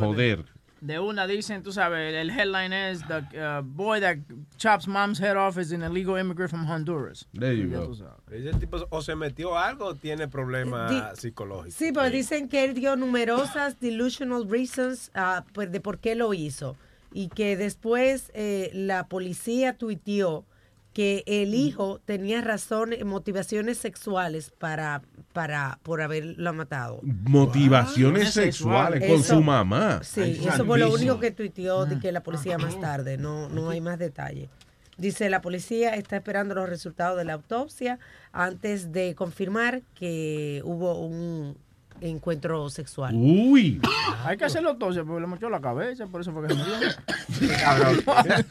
[0.06, 0.44] joder.
[0.80, 4.16] De una dicen, tú sabes, el headline es The uh, boy that
[4.56, 7.26] chops mom's head off is an illegal immigrant from Honduras.
[7.34, 7.92] There you go.
[8.30, 11.74] Ese tipo o se metió algo o tiene problemas psicológicos.
[11.74, 16.32] Sí, pero dicen que él dio numerosas delusional reasons ah, pues, de por qué lo
[16.32, 16.76] hizo.
[17.12, 20.44] Y que después eh, la policía tuiteó
[20.92, 25.02] que el hijo tenía razones, motivaciones sexuales para,
[25.32, 27.00] para, por haberlo matado.
[27.02, 29.08] Motivaciones sexuales.
[29.08, 30.00] con su mamá.
[30.02, 33.48] Sí, Ay, eso fue lo único que tuiteó de que la policía más tarde, no,
[33.48, 34.48] no hay más detalle.
[34.96, 37.98] Dice, la policía está esperando los resultados de la autopsia
[38.32, 41.56] antes de confirmar que hubo un
[42.00, 43.14] encuentro sexual.
[43.14, 43.80] Uy.
[44.24, 46.76] Hay que hacerlo autopsia porque le mochó la cabeza, por eso fue que se murió.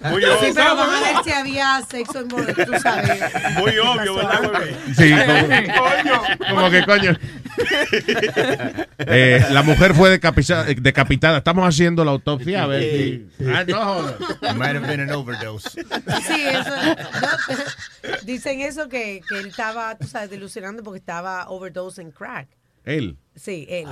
[0.09, 3.21] Muy Sí, pero van a ver si había sexo en tú sabes.
[3.57, 4.15] Muy ¿Qué obvio?
[4.15, 4.75] ¿verdad, bebé?
[4.95, 5.13] Sí,
[6.05, 7.17] como, como que coño.
[8.99, 11.37] Eh, la mujer fue decapitada.
[11.37, 12.63] Estamos haciendo la autopsia.
[12.63, 13.29] A ver si.
[13.47, 14.17] Ah, no, joda.
[14.55, 15.69] Might have been an overdose.
[15.69, 16.69] Sí, eso.
[16.69, 22.47] no, dicen eso que, que él estaba, tú sabes, delusionando porque estaba overdose en crack.
[22.85, 23.17] Él.
[23.35, 23.87] Sí, él.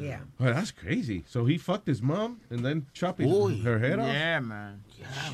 [0.00, 0.20] Yeah.
[0.38, 1.24] Well, that's crazy.
[1.26, 3.62] So he fucked his mom and then chopped his- Uy.
[3.64, 4.06] her head off.
[4.06, 4.84] Yeah, man.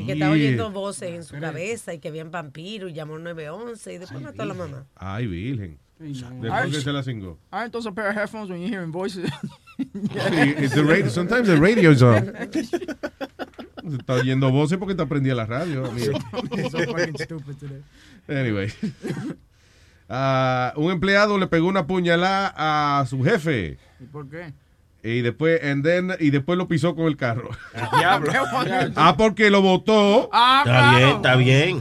[0.00, 3.24] Y que estaba oyendo voces en su cabeza y que habían vampiros y llamó al
[3.24, 4.86] 911 y después mató a la mamá.
[4.96, 5.78] Ay, virgen.
[5.98, 7.38] Después Ay, que se la cingó.
[7.52, 9.30] I entonces a pair of headphones when you're hearing voices.
[9.78, 11.08] It's the radio.
[11.10, 12.26] Sometimes the radio is on.
[12.52, 15.84] Se está oyendo voces porque te prendía la radio.
[15.90, 16.18] amigo.
[16.70, 17.82] so fucking stupid today.
[18.28, 18.72] Anyway.
[20.08, 22.52] Ah, un empleado le pegó una puñalada
[23.00, 23.78] a su jefe.
[24.00, 24.52] ¿Y por qué?
[25.02, 27.50] Y después, and then- y después lo pisó con el carro.
[27.98, 28.32] Diablo.
[28.96, 30.30] Ah, porque lo votó.
[30.32, 31.80] Ah, Está bien, está bien.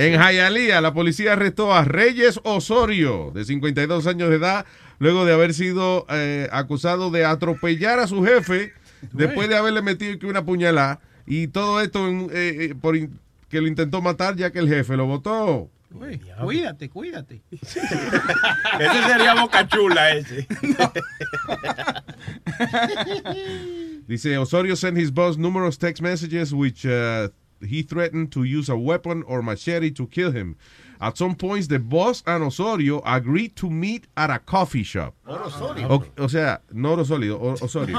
[0.00, 4.66] En Jayalía, la policía arrestó a Reyes Osorio, de 52 años de edad,
[4.98, 8.72] luego de haber sido eh, acusado de atropellar a su jefe
[9.12, 11.00] después de haberle metido una puñalada.
[11.26, 13.18] Y todo esto en, eh, eh, por in-
[13.48, 15.68] que lo intentó matar ya que el jefe lo votó.
[16.00, 17.42] Uy, cuídate, cuídate.
[17.50, 20.46] Ese sería Boca Chula ese.
[24.06, 27.28] Dice Osorio sent his boss numerous text messages which uh,
[27.60, 30.56] he threatened to use a weapon or machete to kill him.
[31.00, 35.14] At some points, the boss and Osorio agreed to meet at a coffee shop.
[35.26, 35.88] Osorio.
[35.88, 37.98] O, o sea, no oro sólido, Osorio.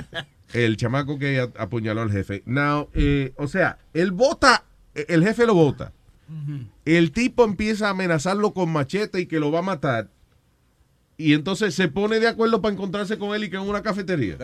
[0.52, 2.42] el chamaco que apuñaló al jefe.
[2.46, 5.92] Now, eh, o sea, él vota, el jefe lo vota.
[6.84, 10.10] El tipo empieza a amenazarlo con machete y que lo va a matar.
[11.16, 14.36] Y entonces se pone de acuerdo para encontrarse con él y que en una cafetería.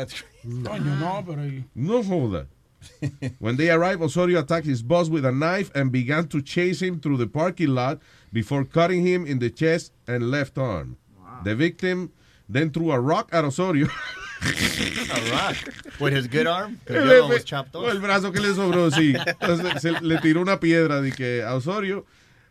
[0.42, 1.64] Coño, no, pero ahí.
[1.74, 2.48] No joda.
[3.38, 7.00] When they arrived, Osorio attacked his boss with a knife and began to chase him
[7.00, 8.00] through the parking lot
[8.32, 10.96] before cutting him in the chest and left arm.
[11.44, 12.10] The victim
[12.48, 13.88] then threw a rock at Osorio.
[14.44, 16.00] A rock.
[16.00, 16.78] With his good arm?
[16.86, 18.00] El chopped off.
[18.00, 19.14] brazo que le sobró, sí.
[19.26, 22.04] Entonces se le tiró una piedra de que a Osorio.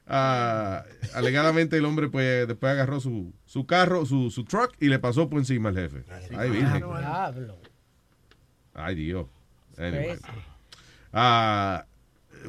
[0.08, 0.84] ah,
[1.14, 5.30] alegadamente el hombre pues después agarró su, su carro, su, su truck y le pasó
[5.30, 6.04] por encima al jefe.
[6.38, 6.80] Ay, virgen.
[6.80, 7.58] Diablo.
[8.74, 9.28] Ay, Dios.
[9.78, 10.18] Anyway.
[11.12, 11.86] Ah,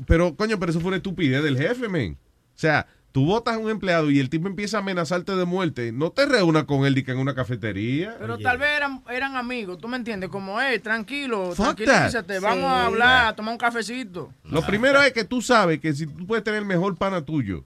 [0.07, 2.15] pero, coño, pero eso fue una estupidez del jefe, men.
[2.15, 5.93] O sea, tú votas a un empleado y el tipo empieza a amenazarte de muerte.
[5.93, 8.16] No te reúnas con él en una cafetería.
[8.19, 10.31] Pero tal vez eran, eran amigos, ¿tú me entiendes?
[10.31, 12.43] Como, eh, tranquilo, Fuck tranquilízate, that.
[12.43, 12.66] vamos Sí.
[12.66, 14.32] a hablar, a tomar un cafecito.
[14.43, 17.65] Lo primero es que tú sabes que si tú puedes tener el mejor pana tuyo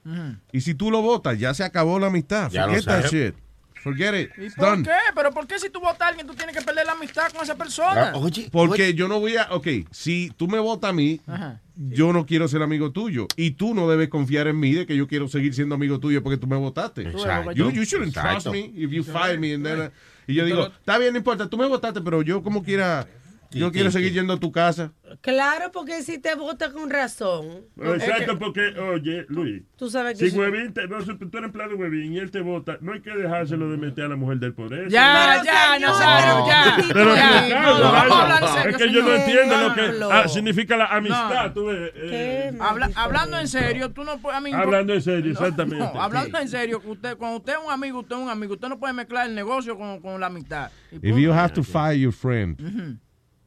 [0.52, 2.50] y si tú lo votas, ya se acabó la amistad.
[2.50, 3.34] Ya lo Forget that shit.
[3.82, 4.30] Forget it.
[4.38, 4.82] ¿Y por done.
[4.82, 4.90] qué?
[5.14, 7.42] ¿Pero por qué si tú votas a alguien tú tienes que perder la amistad con
[7.42, 8.12] esa persona?
[8.14, 9.48] Ah, Porque yo no voy a.
[9.50, 11.60] Ok, si tú me votas a mí, Ajá.
[11.76, 13.26] yo no quiero ser amigo tuyo.
[13.36, 16.22] Y tú no debes confiar en mí de que yo quiero seguir siendo amigo tuyo
[16.22, 17.02] porque tú me votaste.
[17.02, 17.52] Exacto.
[17.52, 18.50] You, you shouldn't Exacto.
[18.50, 19.54] trust me if you fire me.
[19.54, 19.90] and then, uh,
[20.26, 23.06] y yo digo, está bien, no importa, tú me votaste, pero yo como quiera,
[23.50, 24.14] yo Sí, quiero sí, seguir sí.
[24.16, 24.92] yendo a tu casa.
[25.22, 27.64] Claro, porque si te vota con razón.
[27.82, 31.70] Exacto, porque, oye, Luis, Tú sabes que si Huevín, te, no, si tú eres empleado
[31.72, 34.38] de Huevín y él te vota, no hay que dejárselo de meter a la mujer
[34.38, 34.88] del poder.
[34.90, 36.76] Ya, ya, Nazario, ya.
[36.92, 39.74] Pero Ya, Ricardo, no, no, vamos a hablar en es que yo no entiendo lo
[39.74, 41.46] que ah, significa la amistad.
[41.46, 41.52] No.
[41.54, 44.38] tú ves, eh, Habla- hablando en serio, tú no puedes.
[44.54, 45.84] Hablando en serio, No, exactamente.
[45.94, 48.54] no, hablando en serio, que usted, cuando usted es un amigo, usted es un amigo.
[48.54, 50.70] Usted no puede mezclar el negocio con, con la amistad.
[50.92, 51.18] Y If punto.
[51.18, 52.98] you have to fire your friend.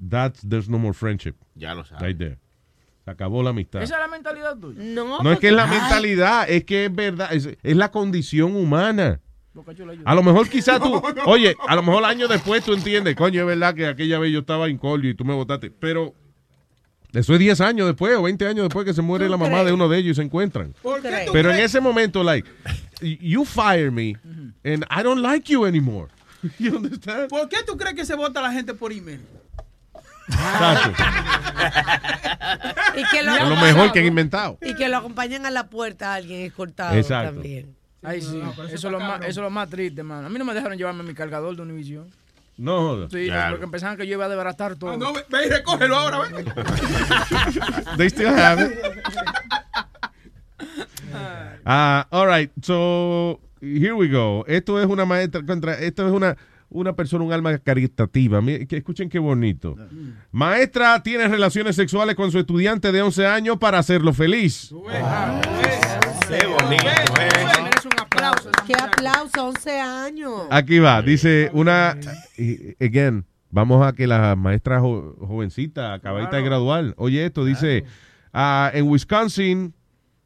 [0.10, 1.36] That's, there's no more friendship.
[1.56, 2.02] Ya lo sabes.
[2.02, 2.38] Right there.
[3.06, 3.82] Se acabó la amistad.
[3.82, 4.82] Esa es la mentalidad tuya.
[4.84, 8.56] No, No es que es la mentalidad, es que es verdad, es, es la condición
[8.56, 9.19] humana.
[10.06, 13.48] A lo mejor quizás tú, oye, a lo mejor años después tú entiendes, coño, es
[13.48, 16.14] verdad que aquella vez yo estaba en colio y tú me votaste, pero
[17.11, 19.49] eso es 10 años después o 20 años después que se muere ¿Tú la mamá
[19.49, 19.65] crees?
[19.65, 20.73] de uno de ellos y se encuentran.
[20.82, 22.48] ¿Por qué tú Pero en ese momento, like,
[23.02, 24.15] you fire me
[24.64, 26.07] and I don't like you anymore.
[26.57, 27.28] You understand?
[27.30, 29.19] ¿Por qué tú crees que se vota la gente por email?
[32.95, 34.57] Y que lo, Es lo mejor que han inventado.
[34.61, 37.34] Y que lo acompañan a la puerta a alguien escoltado Exacto.
[37.34, 37.76] también.
[38.03, 38.41] Ay, sí.
[38.72, 40.27] eso, es lo más, eso es lo más triste, mano.
[40.27, 42.10] A mí no me dejaron llevarme mi cargador de Univision.
[42.57, 43.10] No.
[43.10, 44.91] Sí, porque pensaban que yo iba a desbaratar todo.
[44.91, 46.45] Ah, no, ve, ve y recógelo ahora, ve.
[47.98, 48.80] They still have it.
[51.64, 52.49] Ah, all right.
[52.64, 54.43] So, here we go.
[54.48, 55.73] Esto es una maestra contra.
[55.76, 56.35] Esto es una,
[56.72, 58.41] una persona, un alma caritativa.
[58.68, 59.76] Que escuchen qué bonito.
[60.31, 64.73] Maestra tiene relaciones sexuales con su estudiante de 11 años para hacerlo feliz.
[66.27, 66.91] Qué bonito,
[68.02, 68.49] aplauso.
[68.65, 70.31] Qué aplauso, 11 años.
[70.49, 71.02] Aquí va.
[71.02, 71.98] Dice una.
[72.80, 73.26] Again.
[73.53, 76.93] Vamos a que la maestra jo- jovencita, acabadita de graduar.
[76.95, 77.84] Oye, esto dice:
[78.31, 79.73] ah, en Wisconsin,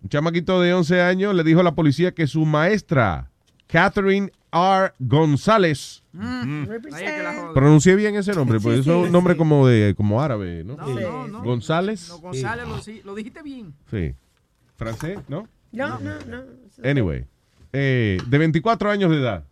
[0.04, 3.32] un chamaquito de 11 años le dijo a la policía que su maestra,
[3.66, 4.94] Catherine R.
[5.00, 6.66] González, Mm.
[7.54, 9.38] Pronuncié bien ese nombre, porque Sí, eso es sí, un nombre sí.
[9.38, 10.78] como de como árabe, ¿no?
[10.78, 11.44] No, no, no.
[11.44, 12.08] González.
[12.08, 13.74] No, González, lo, sí, lo dijiste bien.
[13.92, 14.14] Sí.
[14.78, 15.20] ¿Francés?
[15.28, 15.50] ¿No?
[15.74, 16.44] No, no, no.
[16.90, 17.26] Anyway,
[17.74, 19.44] eh, de 24 años de edad,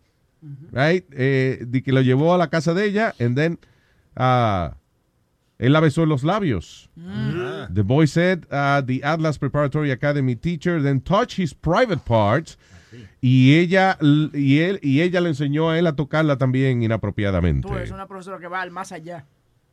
[0.72, 1.04] right?
[1.12, 3.58] Eh, de que lo llevó a la casa de ella, and then
[4.16, 4.74] ah,
[5.58, 6.88] él la besó en los labios.
[7.74, 12.56] The boy said uh, the Atlas Preparatory Academy teacher then touched his private parts
[13.26, 13.96] y ella
[14.34, 17.66] y él y ella le enseñó a él a tocarla también inapropiadamente.
[17.66, 19.24] Tú eres una profesora que va al más allá.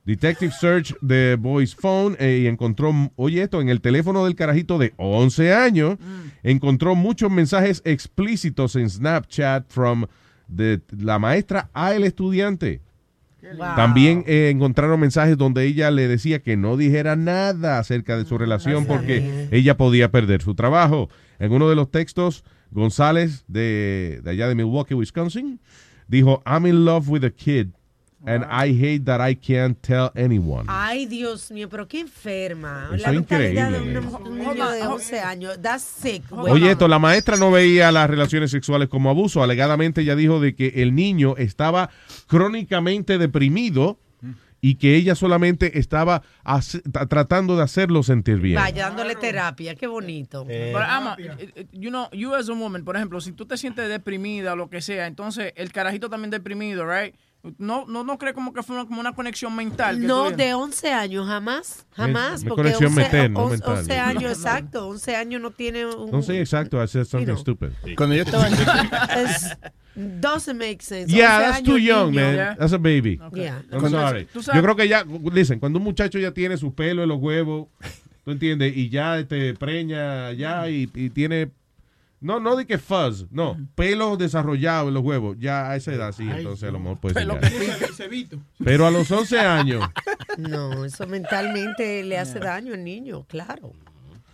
[0.05, 4.77] Detective search the boy's phone eh, y encontró, oye esto, en el teléfono del carajito
[4.77, 5.97] de 11 años,
[6.43, 10.05] encontró muchos mensajes explícitos en Snapchat from
[10.47, 12.79] de la maestra a el estudiante.
[13.43, 13.75] Wow.
[13.75, 18.37] También eh, encontraron mensajes donde ella le decía que no dijera nada acerca de su
[18.37, 21.09] relación porque ella podía perder su trabajo.
[21.37, 25.59] En uno de los textos, González, de, de allá de Milwaukee, Wisconsin,
[26.07, 27.69] dijo, I'm in love with a kid
[28.25, 30.65] and I hate that I can't tell anyone.
[30.67, 32.89] Ay, Dios mío, pero qué enferma.
[32.93, 33.99] Eso la mentalidad de increíble.
[34.07, 35.59] una- un niño de 11 años.
[35.59, 36.29] That's sick.
[36.29, 36.53] güey.
[36.53, 39.41] Oye, esto, la maestra no veía las relaciones sexuales como abuso.
[39.41, 41.89] Alegadamente ella dijo de que el niño estaba
[42.27, 43.97] crónicamente deprimido
[44.61, 46.21] y que ella solamente estaba
[47.09, 48.55] tratando de hacerlo sentir bien.
[48.55, 50.45] Vaya, dándole terapia, qué bonito.
[50.47, 53.57] Pero, Ama, eh, eh, you know, you as a woman, por ejemplo, si tú te
[53.57, 57.15] sientes deprimida o lo que sea, entonces el carajito también deprimido, right?
[57.57, 59.99] No, no, no cree como que fue una, como una conexión mental.
[59.99, 60.37] que No, tuvieron?
[60.37, 62.35] de 11 años, jamás, jamás.
[62.35, 63.77] Es porque conexión 11, mental, no 11 mental.
[63.79, 64.87] 11 años, exacto.
[64.89, 66.11] 11 años no tiene un...
[66.11, 67.37] No sé exacto, I said something know.
[67.37, 67.69] stupid.
[67.97, 68.47] Cuando yo estaba
[69.25, 69.57] Es-
[69.95, 71.11] doesn't make sense.
[71.11, 72.21] Yeah, 11 that's too young, niño.
[72.21, 72.57] man.
[72.59, 73.19] That's a baby.
[73.33, 73.63] Yeah.
[73.71, 74.27] I'm Cuando- sorry.
[74.33, 75.03] Yo creo que ya,
[75.33, 77.67] listen, cuando un muchacho ya tiene su pelo en los huevos,
[78.23, 78.77] ¿tú entiendes?
[78.77, 81.49] Y ya este, preña ya y, y tiene,
[82.21, 86.11] no, no de que fuzz, no, pelo desarrollado en los huevos, ya a esa edad
[86.13, 88.39] sí, entonces a lo mejor puede ser.
[88.63, 89.83] Pero a los 11 años,
[90.37, 93.73] No, eso mentalmente le hace daño al niño, claro.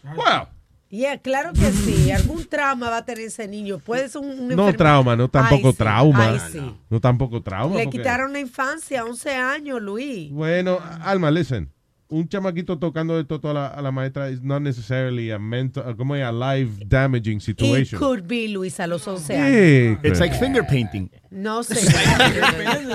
[0.03, 0.47] wow,
[0.89, 2.11] Yeah, claro que sí.
[2.11, 3.77] Algún trauma va a tener ese niño.
[3.77, 6.75] Puede ser un, un no trauma, no tampoco Ay, sí, trauma, ay, sí.
[6.89, 7.75] no tampoco trauma.
[7.75, 10.31] Le porque- quitaron la infancia, 11 años, Luis.
[10.31, 11.69] Bueno, Alma, listen.
[12.09, 15.83] Un chamaquito tocando de toto a la, a la maestra is not necessarily a mental,
[15.97, 17.99] como es, a life damaging It situation.
[17.99, 19.99] could be, Luis, a los 11 Yeah, años.
[20.05, 21.09] It's like finger painting.
[21.29, 21.75] No sé.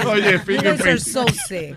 [0.07, 0.99] Oye, You finger guys are painting.
[0.99, 1.77] so sick.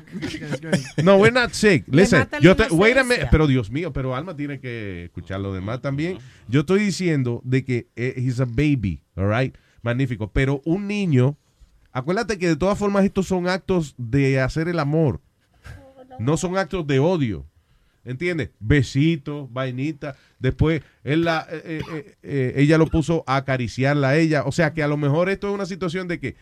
[1.04, 1.84] No, we're not sick.
[1.88, 5.54] Listen, yo te, wait a minute, pero Dios mío, pero Alma tiene que escuchar lo
[5.54, 6.20] demás también.
[6.48, 9.56] Yo estoy diciendo de que eh, he's a baby, all right?
[9.82, 10.32] Magnífico.
[10.32, 11.38] Pero un niño,
[11.92, 15.20] acuérdate que de todas formas estos son actos de hacer el amor.
[16.20, 17.46] No son actos de odio.
[18.06, 18.52] ¿Entiendes?
[18.60, 20.16] Besitos, vainita.
[20.40, 24.44] Después él la, eh, eh, eh, ella lo puso a acariciarla a ella.
[24.46, 26.36] O sea que a lo mejor esto es una situación de que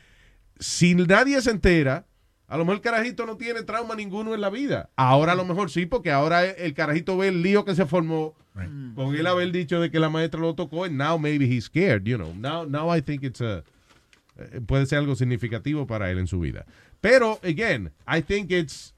[0.59, 2.05] si nadie se entera,
[2.47, 4.89] a lo mejor el carajito no tiene trauma ninguno en la vida.
[4.97, 8.35] Ahora a lo mejor sí, porque ahora el carajito ve el lío que se formó
[8.95, 10.83] con él haber dicho de que la maestra lo tocó.
[10.83, 12.33] And now maybe he's scared, you know.
[12.35, 13.63] Now, now I think it's a,
[14.65, 16.65] puede ser algo significativo para él en su vida.
[16.99, 18.93] Pero, again, I think it's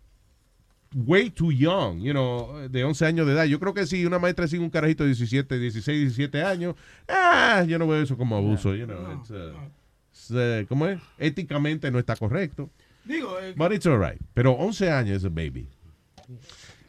[0.95, 3.45] way too young, you know, de 11 años de edad.
[3.45, 6.75] Yo creo que si una maestra sigue un carajito de 17, 16, 17 años,
[7.07, 9.11] ah, yo no veo eso como abuso, you know.
[9.19, 9.51] it's, uh,
[10.11, 11.01] it's, uh, ¿Cómo es?
[11.19, 12.69] Éticamente no está correcto.
[13.03, 14.19] Digo, eh, But it's all right.
[14.33, 15.67] Pero 11 años es a baby.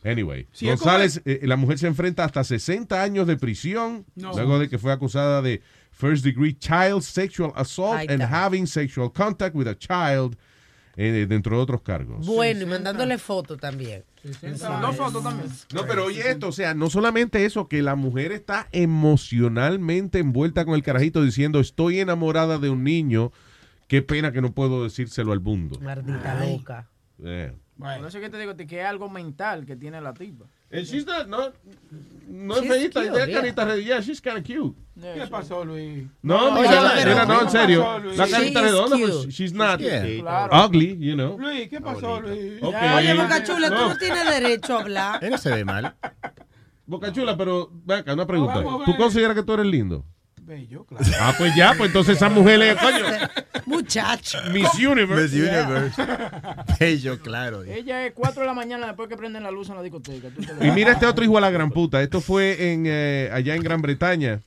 [0.04, 4.32] Anyway, González, eh, la mujer se enfrenta hasta 60 años de prisión No.
[4.32, 5.60] luego de que fue acusada de
[5.90, 10.36] first degree child sexual assault and having sexual contact with a child,
[10.96, 12.26] eh, dentro de otros cargos.
[12.26, 14.04] Bueno, y mandándole fotos también.
[14.22, 15.50] Dos fotos también.
[15.74, 20.64] No, pero oye esto, o sea, no solamente eso, que la mujer está emocionalmente envuelta
[20.64, 23.30] con el carajito diciendo estoy enamorada de un niño,
[23.88, 25.78] qué pena que no puedo decírselo al mundo.
[25.80, 26.88] Maldita loca.
[27.78, 27.98] Eh.
[27.98, 30.46] Por eso es que te digo que es algo mental que tiene la tipa.
[30.72, 31.52] And she's not, no,
[32.26, 33.36] no She's es feita, cute, es yeah.
[33.40, 34.74] carita redonda, yeah, she's kind of cute.
[35.00, 36.04] ¿Qué pasó, Luis?
[36.22, 38.00] No, No, mira, no, mira, pero- no, en ¿qué serio.
[38.16, 39.80] La carita redonda, pues, she's not
[40.50, 41.38] ugly, you know.
[41.38, 42.62] Luis, ¿qué pasó, Luis?
[42.62, 43.96] Oye, Boca Chula, tú No.
[43.98, 45.22] tienes derecho a hablar.
[45.24, 45.94] Él no se ve mal.
[46.86, 48.62] Boca Chula, pero, ven acá, una pregunta.
[48.86, 50.04] ¿Tú consideras que tú eres lindo?
[50.46, 51.04] Bello, claro.
[51.20, 53.04] Ah, pues ya, pues entonces esas mujeres, coño,
[53.66, 54.38] Muchacho.
[54.52, 55.36] Miss Universe.
[55.36, 56.02] Miss Universe.
[56.78, 57.64] Bello, claro.
[57.64, 60.28] Ella es 4 de la mañana después que prenden la luz en la discoteca.
[60.30, 62.00] Tú te Y mira este otro hijo a la gran puta.
[62.00, 64.40] Esto fue en, eh, allá en Gran Bretaña.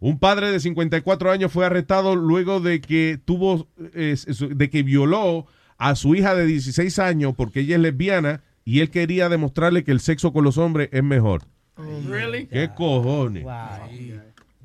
[0.00, 4.14] Un padre de 54 años fue arrestado luego de que tuvo, eh,
[4.50, 5.46] de que violó
[5.78, 9.92] a su hija de 16 años porque ella es lesbiana y él quería demostrarle que
[9.92, 11.44] el sexo con los hombres es mejor.
[12.06, 12.46] Really?
[12.46, 13.44] ¿Qué cojones?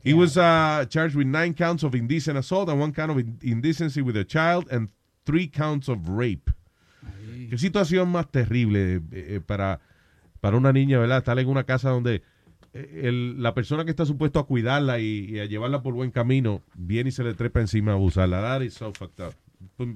[0.09, 3.37] He was uh, charged with nine counts of indecent assault and one count of in-
[3.41, 4.89] indecency with a child and
[5.25, 6.49] three counts of rape.
[7.49, 9.79] Qué situación más terrible eh, eh, para,
[10.41, 11.19] para una niña, ¿verdad?
[11.19, 12.21] Estar en una casa donde
[12.73, 16.11] eh, el- la persona que está supuesto a cuidarla y, y a llevarla por buen
[16.11, 18.41] camino viene y se le trepa encima a abusarla.
[18.41, 19.33] That is so fucked up.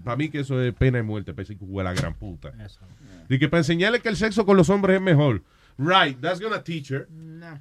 [0.03, 2.51] Para mí que eso es pena de muerte, parece que fue la gran puta.
[3.29, 5.41] Y que para enseñarle que el sexo con los hombres es mejor.
[5.77, 7.07] Right, that's gonna teach her.
[7.09, 7.59] No.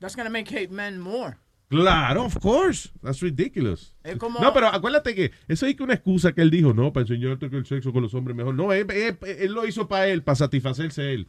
[0.00, 1.36] That's gonna make hate men more.
[1.68, 2.90] Claro, of course.
[3.02, 3.94] That's ridiculous.
[4.02, 6.92] Es como- No, pero acuérdate que eso es que una excusa que él dijo, no,
[6.92, 8.54] para enseñarte que el sexo con los hombres es mejor.
[8.54, 11.28] No, él, él- él lo hizo para él, para satisfacerse él.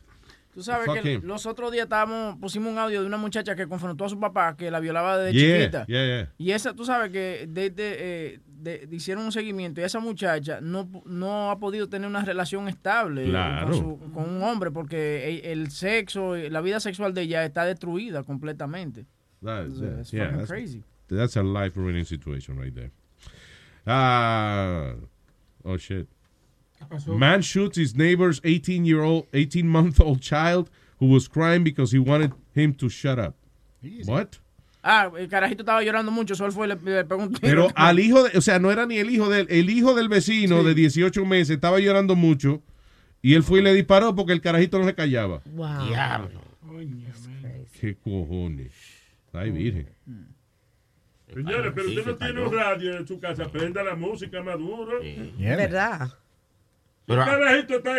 [0.54, 1.22] Tú sabes Fuck que him.
[1.26, 4.56] los otros días estábamos, pusimos un audio de una muchacha que confrontó a su papá
[4.58, 5.86] que la violaba desde Yeah, chiquita.
[5.88, 6.34] yeah, yeah.
[6.38, 10.60] Y esa, tú sabes que desde eh, de- de- hicieron un seguimiento y esa muchacha
[10.60, 13.68] no, no ha podido tener una relación estable Claro.
[13.68, 17.64] con, su- con un hombre porque e- el sexo, la vida sexual de ella está
[17.66, 19.06] destruida completamente.
[19.42, 20.84] That is- yeah, It's yeah, fucking that's, crazy.
[21.10, 22.92] that's a life ruining situation right there.
[23.88, 24.94] Ah,
[25.66, 26.08] oh shit.
[27.08, 31.92] Man shoots his neighbor's 18 year old, 18 month old child who was crying because
[31.92, 33.36] he wanted him to shut up.
[34.06, 34.38] What?
[34.84, 37.40] Ah, el carajito estaba llorando mucho, solo fue y le, le pegó un tiro.
[37.42, 40.08] Pero al hijo, de, o sea, no era ni el hijo del, el hijo del
[40.08, 42.62] vecino de 18 meses estaba llorando mucho
[43.22, 45.42] Y él fue y le disparó porque el carajito no se callaba.
[45.46, 45.88] Wow.
[45.88, 46.42] Diablo.
[47.80, 48.72] ¿Qué cojones?
[49.34, 49.90] Ay, virgen.
[51.34, 53.52] Señores, pero usted no tiene un radio en su casa.
[53.52, 55.00] Prenda la música maduro.
[55.38, 56.10] ¿Verdad?
[57.10, 57.92] Un carajito está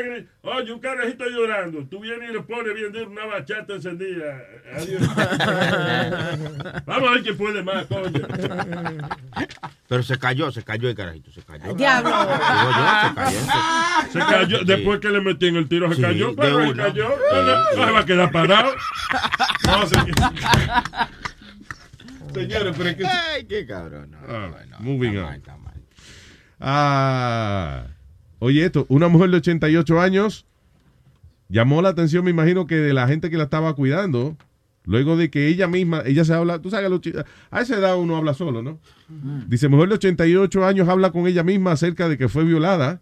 [0.42, 1.84] Oye, un carajito llorando.
[1.86, 4.40] Tú vienes y le pones bien de una bachata encendida.
[4.76, 5.02] Adiós.
[6.86, 8.20] Vamos a ver quién puede más, coño.
[9.88, 11.74] Pero se cayó, se cayó el carajito, se cayó.
[11.74, 12.10] Diablo.
[12.10, 13.38] Se cayó.
[14.12, 14.64] Se cayó, Sí.
[14.64, 17.08] después que le metí en el tiro, se Sí, cayó, pero se cayó.
[17.08, 18.72] No, se va a quedar parado.
[19.66, 19.96] No, se-
[22.34, 23.06] Señores, pero es que...
[23.06, 24.10] Ay, qué cabrón.
[24.12, 25.26] No, Ah, no, moving está on.
[25.26, 25.74] mal, está mal.
[26.60, 27.84] Ah,
[28.40, 30.46] oye, esto, una mujer de 88 años
[31.48, 34.36] llamó la atención, me imagino que de la gente que la estaba cuidando,
[34.84, 36.90] luego de que ella misma, ella se habla, tú sabes,
[37.50, 38.78] a esa edad uno habla solo, ¿no?
[39.46, 43.00] Dice, mujer de 88 años habla con ella misma acerca de que fue violada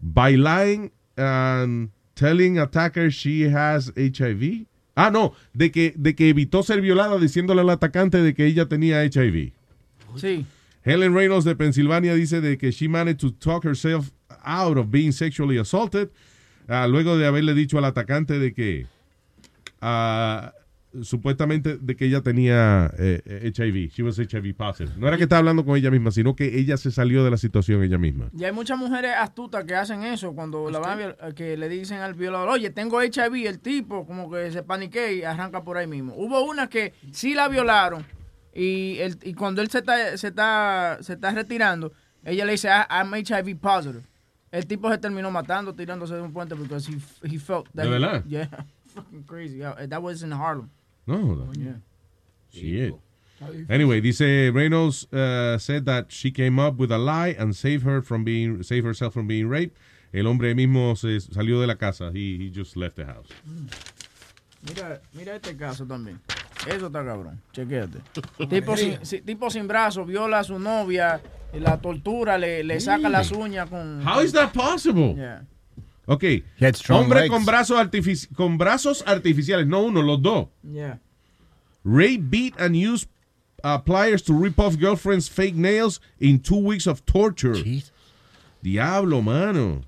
[0.00, 4.66] by lying and telling attacker she has HIV.
[4.96, 8.66] Ah, no, de que, de que evitó ser violada diciéndole al atacante de que ella
[8.66, 9.52] tenía HIV.
[10.16, 10.46] Sí.
[10.84, 14.10] Helen Reynolds de Pensilvania dice de que she managed to talk herself
[14.44, 16.10] out of being sexually assaulted
[16.68, 18.86] ah, luego de haberle dicho al atacante de que
[19.80, 20.52] ah,
[21.02, 24.92] supuestamente de que ella tenía eh, HIV, she was HIV positive.
[24.96, 27.36] No era que estaba hablando con ella misma, sino que ella se salió de la
[27.36, 28.28] situación ella misma.
[28.38, 31.68] Y hay muchas mujeres astutas que hacen eso cuando la van a viol- que le
[31.68, 35.78] dicen al violador, oye, tengo HIV, el tipo como que se paniquea y arranca por
[35.78, 36.14] ahí mismo.
[36.16, 38.04] Hubo una que sí la violaron
[38.54, 41.92] y, el, y cuando él se está, se, está, se está retirando,
[42.24, 44.02] ella le dice, "I- I'm HIV positive.
[44.52, 47.84] El tipo se terminó matando, tirándose de un puente porque he, he felt that.
[47.84, 48.24] ¿De verdad?
[48.26, 48.48] Yeah.
[48.94, 49.56] Fucking crazy.
[49.58, 50.70] Yeah, That was in Harlem.
[51.06, 51.74] No, Yeah.
[52.52, 52.94] Shit.
[53.68, 58.00] Anyway, dice Reynolds uh, said that she came up with a lie and saved her
[58.00, 59.76] from being save herself from being raped.
[60.14, 62.10] El hombre mismo se salió de la casa.
[62.14, 63.26] He, he just left the house.
[64.62, 66.20] Mira, mira este caso también.
[66.66, 67.40] Eso está cabrón.
[67.52, 67.98] Chequéate.
[68.48, 71.20] tipo, sin, si- tipo sin brazo, viola a su novia,
[71.52, 74.06] y la tortura, le, le saca las uñas con.
[74.06, 75.14] How is that possible?
[75.14, 75.44] Yeah.
[76.06, 76.24] Ok.
[76.90, 77.30] Hombre legs.
[77.30, 80.48] con brazos, artifici- con brazos artificiales, no uno, los dos.
[80.62, 80.98] Yeah.
[81.84, 83.06] Rape, beat, and use
[83.62, 87.54] uh, pliers to rip off girlfriend's fake nails in two weeks of torture.
[88.62, 89.82] Diablo, mano.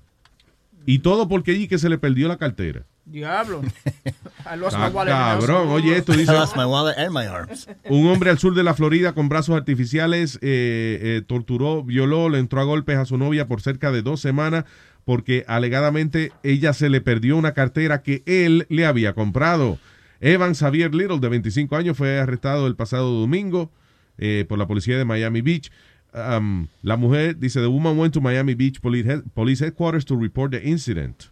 [0.85, 2.85] Y todo porque allí que se le perdió la cartera.
[3.09, 3.61] Diablo.
[4.45, 6.31] I lost my wallet cabrón, oye esto dice.
[6.31, 7.67] I lost my wallet and my arms.
[7.89, 12.39] Un hombre al sur de la Florida con brazos artificiales eh, eh, torturó, violó, le
[12.39, 14.65] entró a golpes a su novia por cerca de dos semanas
[15.05, 19.79] porque alegadamente ella se le perdió una cartera que él le había comprado.
[20.19, 23.71] Evan Xavier Little, de 25 años, fue arrestado el pasado domingo
[24.17, 25.71] eh, por la policía de Miami Beach.
[26.13, 30.61] Um, la mujer dice, the woman went to Miami Beach Police Headquarters to report the
[30.61, 31.29] incident.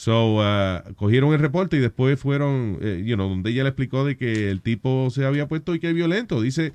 [0.00, 4.04] So, uh, cogieron el reporte y después fueron, eh, you know, donde ella le explicó
[4.04, 6.40] de que el tipo se había puesto y que es violento.
[6.40, 6.72] Dice,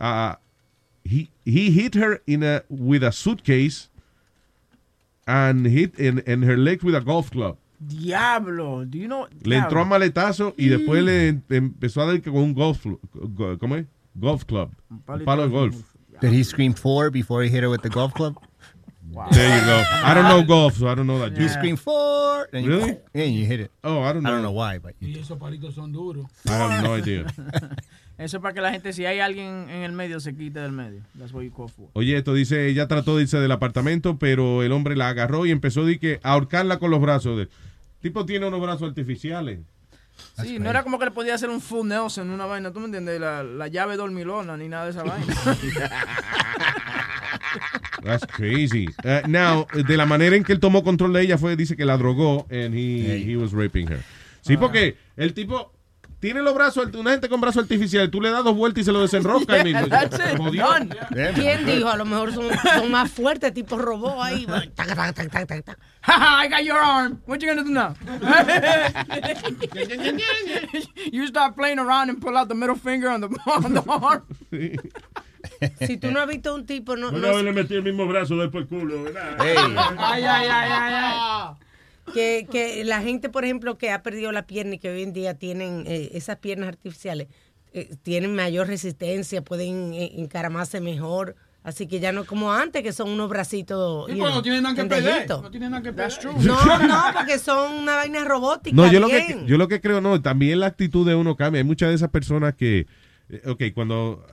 [0.00, 0.34] uh,
[1.04, 3.90] he, he hit her in a, with a suitcase
[5.24, 7.56] and hit in, in her legs with a golf club.
[7.78, 8.84] Diablo.
[8.84, 9.28] Do you know?
[9.44, 12.84] Le entró a maletazo y después le em- empezó a dar con un golf,
[13.14, 13.86] go- ¿cómo es?
[14.16, 14.70] Golf club.
[14.90, 15.76] Un palo de de golf.
[16.20, 18.36] Did he scream four before he hit her with the golf club?
[19.32, 19.82] There you go.
[20.04, 21.36] I don't know golf, so I don't know that.
[21.38, 22.48] You scream four.
[22.52, 22.98] And you, Really?
[23.14, 23.70] Yeah, you hit it.
[23.82, 24.30] Oh, I don't I know.
[24.36, 26.26] don't know why, but you Y esos palitos son duros.
[26.46, 27.24] I have no idea.
[28.18, 30.70] Eso es para que la gente, si hay alguien en el medio, se quite del
[30.70, 31.02] medio.
[31.18, 31.88] That's what you call for.
[31.94, 35.50] Oye, esto dice, ella trató de irse del apartamento, pero el hombre la agarró y
[35.50, 37.40] empezó de que a ahorcarla con los brazos.
[37.40, 37.48] El
[38.00, 39.58] tipo tiene unos brazos artificiales.
[40.40, 42.86] Sí, no era como que le podía hacer un full Nelson, una vaina, ¿tú me
[42.86, 43.18] entiendes?
[43.20, 45.34] La, la llave dormilona, ni nada de esa vaina.
[48.04, 48.88] That's crazy.
[49.02, 51.84] Uh, now, de la manera en que él tomó control de ella fue, dice que
[51.84, 54.02] la drogó and he, he was raping her.
[54.42, 55.74] Sí, porque el tipo
[56.24, 58.92] tiene los brazos, una gente con brazos artificiales, tú le das dos vueltas y se
[58.92, 59.56] lo desenrosca.
[61.14, 61.32] Yeah.
[61.34, 61.88] ¿Quién dijo?
[61.88, 64.46] A lo mejor son, son más fuertes, tipo robot ahí.
[66.00, 67.20] Haha, I got your arm.
[67.26, 67.94] What you gonna do now?
[71.12, 74.22] you start playing around and pull out the middle finger on the, on the arm.
[75.86, 78.06] Si tú no has visto un tipo, no, Una no- vez le metí el mismo
[78.06, 79.36] brazo después el culo, ¿verdad?
[79.38, 79.56] Ay,
[79.98, 81.54] ay, ay, ay, ay.
[82.12, 85.14] Que, que la gente, por ejemplo, que ha perdido la pierna y que hoy en
[85.14, 87.28] día tienen eh, esas piernas artificiales,
[87.72, 91.34] eh, tienen mayor resistencia, pueden eh, encaramarse mejor.
[91.62, 94.06] Así que ya no como antes, que son unos bracitos.
[94.10, 95.26] Y you pues know, no tienen nada que perder.
[95.30, 96.12] No tienen nada que perder.
[96.42, 98.76] No, no, porque son una vaina robótica.
[98.76, 101.60] No, yo lo, que, yo lo que creo, no, también la actitud de uno cambia.
[101.60, 102.86] Hay muchas de esas personas que,
[103.46, 104.26] ok, cuando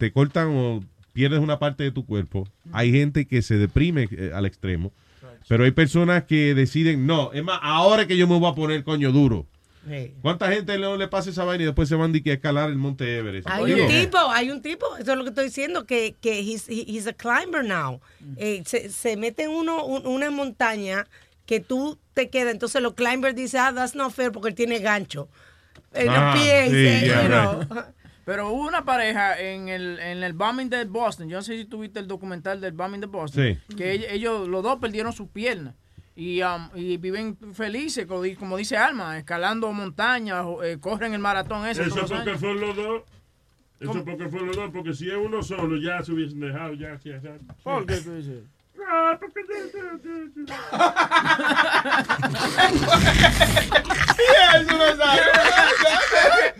[0.00, 0.82] te cortan o
[1.12, 4.90] pierdes una parte de tu cuerpo, hay gente que se deprime eh, al extremo
[5.48, 8.82] Pero hay personas que deciden, no, es más, ahora que yo me voy a poner
[8.84, 9.46] coño duro.
[9.88, 10.12] Sí.
[10.20, 12.68] ¿Cuánta gente le, le pasa esa vaina y después se van de que a escalar
[12.70, 13.48] el monte Everest?
[13.50, 16.38] Hay Oye, un tipo, hay un tipo, eso es lo que estoy diciendo, que, que
[16.40, 18.00] he's, he- he's a climber now.
[18.36, 21.06] Eh, se, se mete en uno, un- una montaña
[21.46, 24.78] que tú te quedas, entonces los climbers dicen, ah, that's not fair porque él tiene
[24.80, 25.28] gancho.
[25.94, 27.60] En los Ah, pies, sí, eh, yeah, you know.
[27.62, 27.84] right.
[28.24, 31.28] Pero hubo una pareja en el, en el bombing de Boston.
[31.28, 33.58] Yo no sé si tuviste el documental del bombing de Boston.
[33.68, 33.74] Sí.
[33.76, 35.74] Que ellos, ellos, los dos perdieron sus piernas.
[36.16, 41.20] Y, um, y viven felices, como di- como dice Alma, escalando montañas, eh, corren el
[41.20, 41.82] maratón ese.
[41.84, 43.02] Eso porque fueron los dos.
[43.80, 44.04] Eso ¿Cómo?
[44.04, 47.18] porque fueron los dos, porque si es uno solo, ya se hubiesen dejado, ya, ya,
[47.22, 47.38] ya.
[47.62, 48.42] ¿Por qué tú dices?
[48.86, 49.40] Ah, porque
[50.46, 50.60] ya.
[54.60, 55.20] eso no sabe.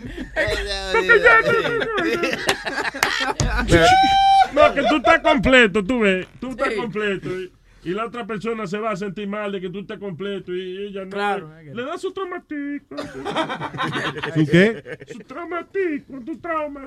[4.53, 6.27] No, que tú estás completo, tú ves.
[6.39, 7.29] Tú estás completo.
[7.29, 7.51] Y,
[7.83, 10.87] y la otra persona se va a sentir mal de que tú estás completo y
[10.87, 11.63] ella no.
[11.73, 12.97] le da su traumatico.
[14.35, 14.99] ¿Su qué?
[15.11, 16.81] Su traumatico, tu trauma.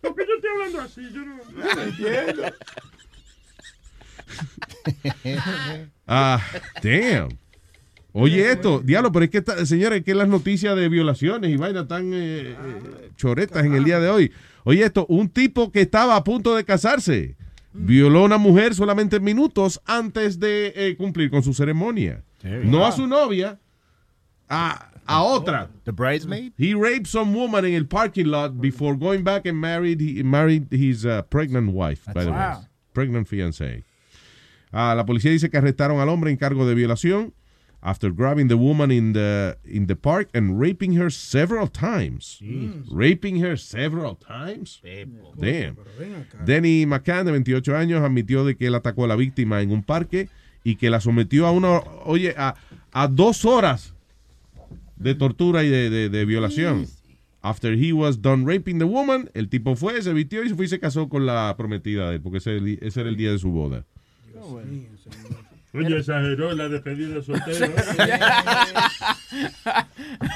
[0.00, 2.42] Porque yo estoy hablando así, yo no, no entiendo.
[6.06, 6.40] Ah,
[6.82, 7.41] damn.
[8.14, 11.56] Oye, esto, diablo, pero es que, esta- señores, es que las noticias de violaciones y
[11.56, 12.56] vainas tan eh, eh,
[13.16, 14.32] choretas en el día de hoy.
[14.64, 17.36] Oye, esto, un tipo que estaba a punto de casarse
[17.72, 22.22] violó a una mujer solamente minutos antes de eh, cumplir con su ceremonia.
[22.64, 23.58] No a su novia,
[24.48, 25.70] a, a otra.
[25.84, 26.52] The bridesmaid?
[26.58, 30.66] He raped some woman in el parking lot before going back and married, he married
[30.70, 32.56] his uh, pregnant wife, by the way.
[32.92, 33.84] Pregnant fiancé.
[34.70, 37.32] Ah, la policía dice que arrestaron al hombre en cargo de violación
[37.82, 42.38] after grabbing the woman in the in the park and raping her several times.
[42.90, 44.80] Raping her several times.
[45.36, 45.76] Damn.
[46.46, 49.82] Denny McCann, de 28 años, admitió de que él atacó a la víctima en un
[49.82, 50.28] parque
[50.64, 52.54] y que la sometió a una, oye, a,
[52.92, 53.94] a dos horas
[54.96, 56.86] de tortura y de, de- de violación.
[57.44, 60.66] After he was done raping the woman, el tipo fue, se vistió y se fue
[60.66, 63.38] y se casó con la prometida de él, porque ese, ese era el día de
[63.40, 63.84] su boda.
[65.74, 67.66] Oye, exageró la despedida de soltero.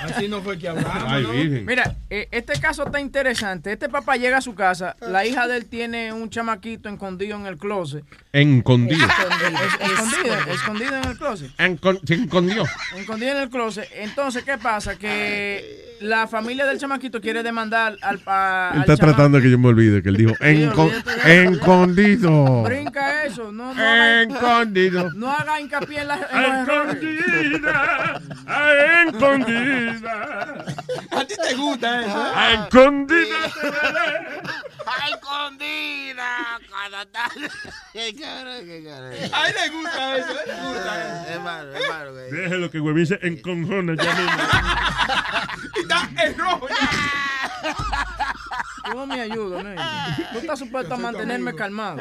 [0.02, 1.02] Así no fue que hablamos.
[1.06, 1.32] Ay, ¿no?
[1.32, 1.66] virgen.
[1.66, 3.70] Mira, eh, este caso está interesante.
[3.70, 7.44] Este papá llega a su casa, la hija de él tiene un chamaquito escondido en
[7.46, 8.02] el closet.
[8.40, 9.06] Escondido.
[9.06, 11.50] Es- escondido, escondido en el closet.
[11.58, 12.64] Encon- se escondió.
[12.96, 13.88] Escondido en el closet.
[13.94, 14.96] Entonces, ¿qué pasa?
[14.96, 19.50] Que la familia del chamaquito quiere demandar al, a- Él al está tratando de que
[19.50, 20.34] yo me olvide que él dijo
[21.24, 22.62] escondido.
[22.62, 23.50] Brinca eso.
[23.50, 25.10] No, no, haga, Escondido.
[25.14, 26.16] no haga hincapié en, la.
[26.60, 28.72] Escondida, a
[29.08, 30.64] escondida.
[31.10, 32.26] A ti te gusta eso.
[32.26, 32.54] ¿eh?
[32.64, 33.36] Escondida.
[34.86, 36.60] ¡Ay, escondida!
[36.70, 37.28] Cuando está-
[37.92, 39.12] Qué cabrón, qué cabrón.
[39.34, 41.32] A él le gusta eso, le gusta eso.
[41.34, 42.30] Es malo, es malo, güey.
[42.30, 44.32] Déjelo que huevín se encojona ya mismo.
[45.76, 47.74] Y está en rojo ya.
[48.90, 49.70] Tú no me ayudas, ¿no?
[50.32, 51.98] Tú estás supuesto a mantenerme calmado.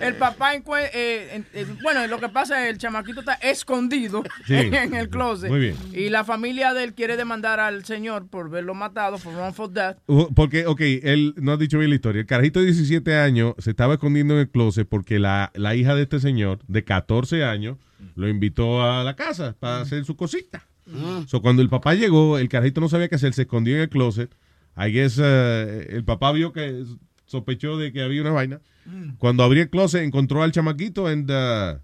[0.00, 4.54] el papá eh, eh, bueno, lo que pasa es que el chamaquito está escondido Sí.
[4.56, 5.50] en el closet.
[5.50, 5.76] Muy bien.
[5.92, 9.98] Y la familia de él quiere demandar al señor por verlo matado, por wrongful death.
[10.06, 12.20] Uh, Porque, ok, él no ha dicho bien la historia.
[12.20, 15.94] El carajito de 17 años se estaba escondiendo en el closet porque la, la hija
[15.94, 17.76] de este señor, de 14 años,
[18.14, 20.66] lo invitó a la casa para hacer su cosita.
[21.26, 23.88] So, cuando el papá llegó, el carajito no sabía qué hacer, se escondió en el
[23.88, 24.34] closet.
[24.76, 26.84] I guess, uh, el papá vio que
[27.26, 28.60] sospechó de que había una vaina.
[29.18, 31.78] Cuando abrió el closet, encontró al chamaquito and, uh,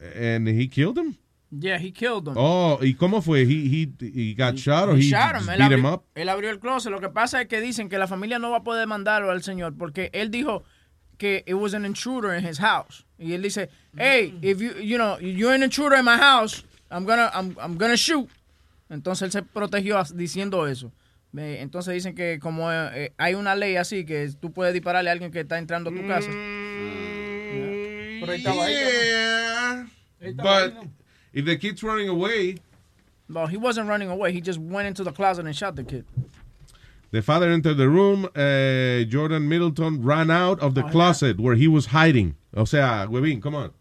[0.00, 1.16] and he killed him.
[1.50, 2.34] Yeah, he killed him.
[2.36, 3.42] Oh, ¿y cómo fue?
[3.42, 5.48] He, he, he got shot or He he shot him.
[5.48, 6.04] Él beat him abrió, up?
[6.14, 6.90] él abrió el closet.
[6.90, 9.42] Lo que pasa es que dicen que la familia no va a poder demandarlo al
[9.42, 10.64] señor porque él dijo
[11.18, 13.04] que it was an intruder in his house.
[13.18, 17.04] Y él dice, hey, if you, you know, you're an intruder in my house, I'm
[17.04, 18.28] gonna, I'm, I'm gonna shoot.
[18.88, 20.92] Entonces él se protegió diciendo eso.
[21.34, 25.12] Entonces dicen que como eh, eh, hay una ley así que tú puedes dispararle a
[25.12, 26.30] alguien que está entrando a tu casa.
[26.30, 28.20] Yeah.
[28.20, 28.74] Pero él estaba ahí.
[28.74, 29.86] Yeah,
[30.36, 30.74] but
[31.34, 32.58] if the kid's running away,
[33.28, 34.32] No, he wasn't running away.
[34.32, 36.04] He just went into the closet and shot the kid.
[37.10, 38.26] the father entered the room.
[38.36, 42.36] uh, Jordan Middleton ran out of the closet where he was hiding.
[42.54, 43.72] O sea, Webin, come on.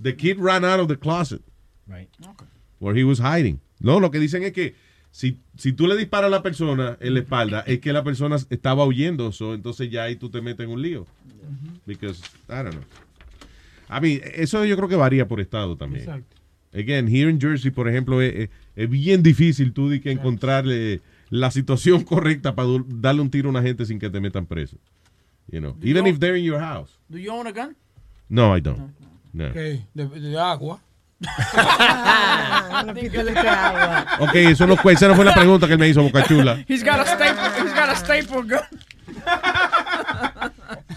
[0.00, 1.42] The kid ran out of the closet
[1.92, 2.08] Right.
[2.80, 3.60] where he was hiding.
[3.80, 4.74] No, lo que dicen es que
[5.10, 8.36] si, si tú le disparas a la persona en la espalda, es que la persona
[8.50, 9.30] estaba huyendo.
[9.32, 11.06] So, entonces ya ahí tú te metes en un lío.
[11.86, 12.84] Because, I don't know.
[13.88, 16.04] A mí, eso yo creo que varía por estado también.
[16.04, 16.36] Exacto.
[16.72, 21.02] Again, here in Jersey, por ejemplo, es, es- es bien difícil tú de que encontrarle
[21.28, 24.78] la situación correcta para darle un tiro a una gente sin que te metan preso.
[25.50, 26.98] You know, even if they're in your house.
[27.10, 27.76] Do you own a gun?
[28.30, 28.92] No, I don't.
[29.34, 29.52] No.
[29.52, 29.84] ¿Qué?
[29.92, 30.80] De, de agua.
[33.04, 34.06] Este agua.
[34.20, 36.58] Ok, eso no, fue- esa no fue la pregunta que él me hizo, Boca Chula.
[36.68, 38.60] He's got a staple, he's got a staple gun.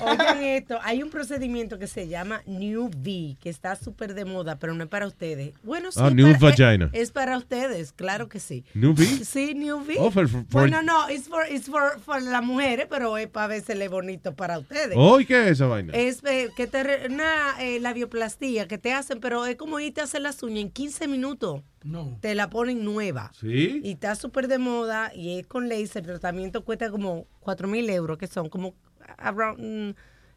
[0.01, 4.57] Oigan esto, hay un procedimiento que se llama New V, que está súper de moda,
[4.57, 5.53] pero no es para ustedes.
[5.63, 5.99] Bueno, sí.
[6.01, 6.89] Ah, es New para- vagina.
[6.93, 8.63] Es, es para ustedes, claro que sí.
[8.73, 9.05] New V?
[9.05, 9.95] Sí, New V.
[9.99, 13.87] Oh, for- for- bueno, no, es for, for, for las mujeres, pero es para versele
[13.87, 14.93] bonito para ustedes.
[14.95, 15.93] Oh, ¿y qué es esa vaina?
[15.93, 20.01] Es eh, que te re- una eh, labioplastía que te hacen, pero es como irte
[20.01, 21.61] a hacer las uñas en 15 minutos.
[21.83, 22.17] No.
[22.19, 23.31] Te la ponen nueva.
[23.39, 23.79] ¿Sí?
[23.83, 26.01] Y está súper de moda y es con laser.
[26.01, 28.73] El tratamiento cuesta como 4 mil euros, que son como
[29.17, 29.93] around, mm,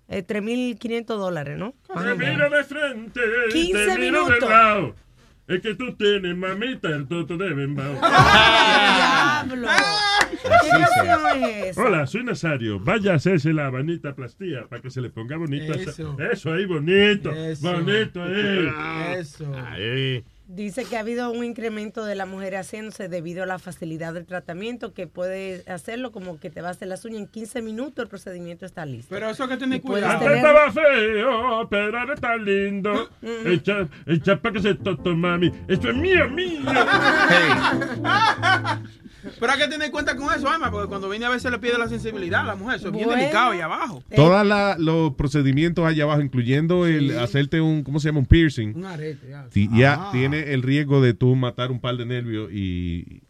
[0.08, 1.74] eh, 3.500 dólares, ¿no?
[1.94, 2.34] Más Te o menos.
[2.34, 3.20] miro de frente,
[3.52, 4.48] 15 te miro de minutos.
[4.48, 4.94] lado.
[5.46, 7.94] Es que tú tienes, mamita, el toto de bembao.
[7.94, 9.68] ¡Diablo!
[10.42, 11.82] ¿Qué canción es esa?
[11.82, 12.78] Hola, soy Nazario.
[12.80, 15.72] Vaya a hacerse la vanita plastía para que se le ponga bonito.
[15.72, 16.16] Eso.
[16.30, 17.30] Eso ahí, bonito.
[17.32, 17.72] Eso.
[17.72, 18.70] Bonito, eh.
[19.18, 19.50] Eso.
[19.54, 20.22] Ahí.
[20.50, 24.24] Dice que ha habido un incremento de las mujeres haciéndose debido a la facilidad del
[24.24, 28.02] tratamiento, que puede hacerlo como que te va a hacer las uñas en 15 minutos,
[28.02, 29.14] el procedimiento está listo.
[29.14, 30.12] Pero eso que puedes cuidado.
[30.14, 33.10] Antes tener- estaba feo, pero ahora está lindo.
[33.44, 35.52] Echa, echa para que se toto, mami.
[35.68, 36.62] Esto es mío, mío.
[39.40, 41.76] Pero hay que tener cuenta con eso, Emma, porque cuando viene a veces le pide
[41.78, 42.76] la sensibilidad a la mujer.
[42.76, 44.02] Eso es bien delicado ahí abajo.
[44.14, 44.46] Todos
[44.78, 48.20] los procedimientos allá abajo, incluyendo el hacerte un, ¿cómo se llama?
[48.20, 48.76] Un piercing.
[48.76, 49.46] Un arete, ya.
[49.50, 50.08] Sí, ya Ah.
[50.12, 53.22] tiene el riesgo de tú matar un par de nervios y,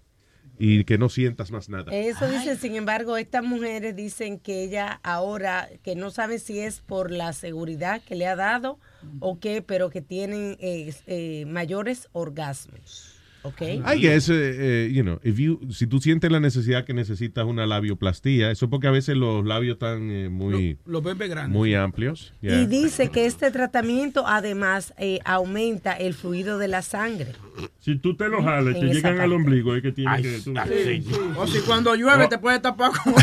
[0.59, 1.91] y que no sientas más nada.
[1.93, 6.81] Eso dice, sin embargo, estas mujeres dicen que ella ahora, que no saben si es
[6.81, 8.79] por la seguridad que le ha dado
[9.21, 13.15] o qué, pero que tienen eh, eh, mayores orgasmos.
[13.49, 13.63] ¿Ok?
[13.63, 14.35] I guess, eh,
[14.87, 18.67] eh, you know, if you, si tú sientes la necesidad que necesitas una labioplastía, eso
[18.67, 21.57] es porque a veces los labios están eh, muy, Los bebés grandes.
[21.57, 22.33] muy amplios.
[22.43, 22.67] Y Yeah.
[22.67, 27.33] dice que este tratamiento además eh, aumenta el fluido de la sangre.
[27.81, 29.35] Si tú te lo jalas, te En llegan al parte.
[29.35, 30.39] ombligo, es que tiene que...
[30.41, 30.55] tú-
[31.37, 33.15] O si cuando llueve te puedes tapar con...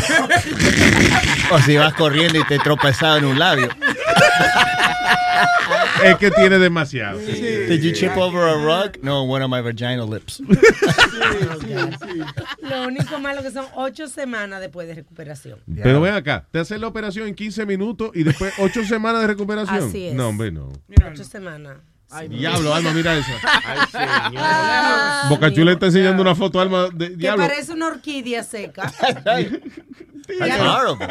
[1.52, 3.68] O si vas corriendo y te tropezado en un labio.
[6.04, 7.18] es que tiene demasiado.
[7.18, 8.98] Did you chip over a rug?
[9.02, 10.40] No, one of my vaginal lips.
[12.62, 15.58] Lo único malo que son ocho semanas después de recuperación.
[15.82, 19.26] Pero ven acá, te hacen la operación en 15 minutos y después 8 semanas de
[19.28, 19.88] recuperación.
[19.88, 20.14] Así es.
[20.14, 20.72] No, hombre, no.
[21.10, 21.78] Ocho semanas.
[22.28, 23.32] Diablo, Alma, mira eso.
[23.42, 24.36] Ay,
[25.28, 27.46] Boca Chula está enseñando una foto, Alma, de Que diablo.
[27.46, 28.92] parece una orquídea seca.
[30.26, 31.06] That's horrible.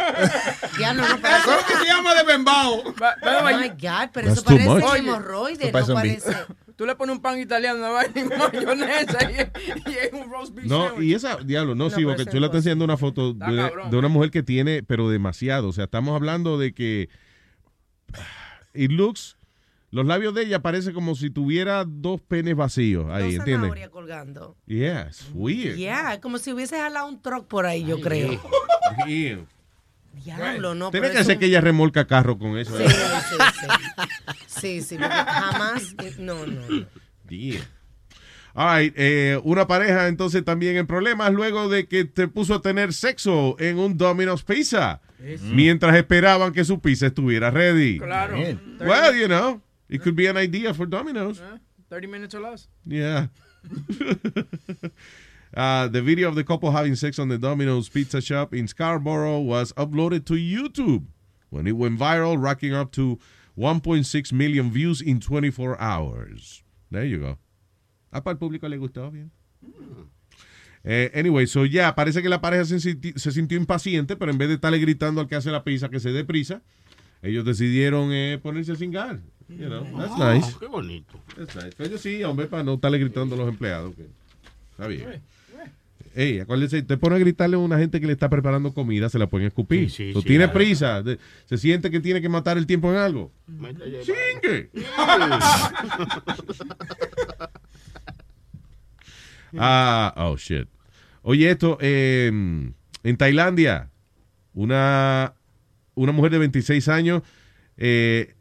[0.80, 1.46] Ya no, no parece.
[1.46, 2.84] ¿Cómo que se llama de Bembao?
[2.84, 6.36] Oh my God, pero That's eso parece hemorroide, no parece.
[6.76, 10.54] Tú le pones un pan italiano, una vaina y mayonesa y, y es un roast
[10.54, 11.08] beef No, sandwich.
[11.08, 12.60] y esa, diablo, no, No, sí, pero Boca ese Chula está no.
[12.60, 14.12] enseñando una foto de, cabrón, de una eh.
[14.12, 15.70] mujer que tiene, pero demasiado.
[15.70, 17.10] O sea, estamos hablando de que
[18.74, 19.38] it looks,
[19.96, 23.56] los labios de ella parece como si tuviera dos penes vacíos ahí, Dos ¿entiendes?
[23.56, 24.58] zanahorias colgando.
[24.66, 25.78] Yeah, it's weird.
[25.78, 28.34] Yeah, como si hubiese jalado un truck por ahí, yo creo.
[29.08, 29.48] Ew.
[30.12, 30.92] Diablo, no.
[30.92, 32.78] Tiene que ser que ella remolca carro con eso.
[32.78, 32.90] Sí, ¿eh?
[32.90, 33.36] sí,
[34.50, 34.82] sí.
[34.82, 35.96] Sí, sí, jamás.
[36.20, 36.62] No, no.
[36.68, 36.88] no.
[37.30, 37.62] Yeah.
[38.54, 42.62] All right, eh, una pareja entonces también en problemas luego de que te puso a
[42.62, 45.00] tener sexo en un Domino's Pizza
[45.42, 47.98] mientras esperaban que su pizza estuviera ready.
[47.98, 48.38] Claro.
[48.82, 49.62] Well, you know,
[49.96, 51.42] it could be an idea for Domino's.
[51.90, 52.68] 30 minutes or less.
[52.86, 53.28] Yeah.
[55.56, 59.40] Uh, the video of the couple having sex on the Domino's Pizza shop in Scarborough
[59.40, 61.06] was uploaded to YouTube
[61.50, 63.18] when it went viral, racking up to
[63.58, 66.62] 1.6 million views in 24 hours.
[66.92, 67.38] There you go.
[68.12, 69.32] Ah, para el público le gustó bien.
[70.84, 74.56] Eh, anyway, so ya, parece que la pareja se sintió impaciente, pero en vez de
[74.56, 76.64] estarle gritando al que hace la pizza que se dé prisa,
[77.22, 79.22] ellos decidieron eh, ponerse a cingar.
[79.48, 80.56] You know, that's nice.
[80.60, 81.20] Qué bonito.
[81.38, 81.76] That's nice.
[81.84, 83.96] Ellos sí, hombre, para no estarle gritando a los empleados.
[83.96, 84.08] que-
[84.72, 85.22] Está bien.
[86.18, 89.20] Ey, acuérdese, te pone a gritarle a una gente que le está preparando comida, se
[89.20, 89.90] la pueden escupir.
[89.92, 90.58] Sí, sí, Tú sí, tienes claro.
[90.60, 93.32] prisa, de- se siente que tiene que matar el tiempo en algo.
[94.04, 94.70] ¡Chingue!
[99.58, 100.68] ah, oh shit.
[101.22, 103.90] Oye, esto, eh, en Tailandia,
[104.54, 105.34] una,
[105.96, 107.24] una mujer de 26 años,
[107.78, 108.35] eh,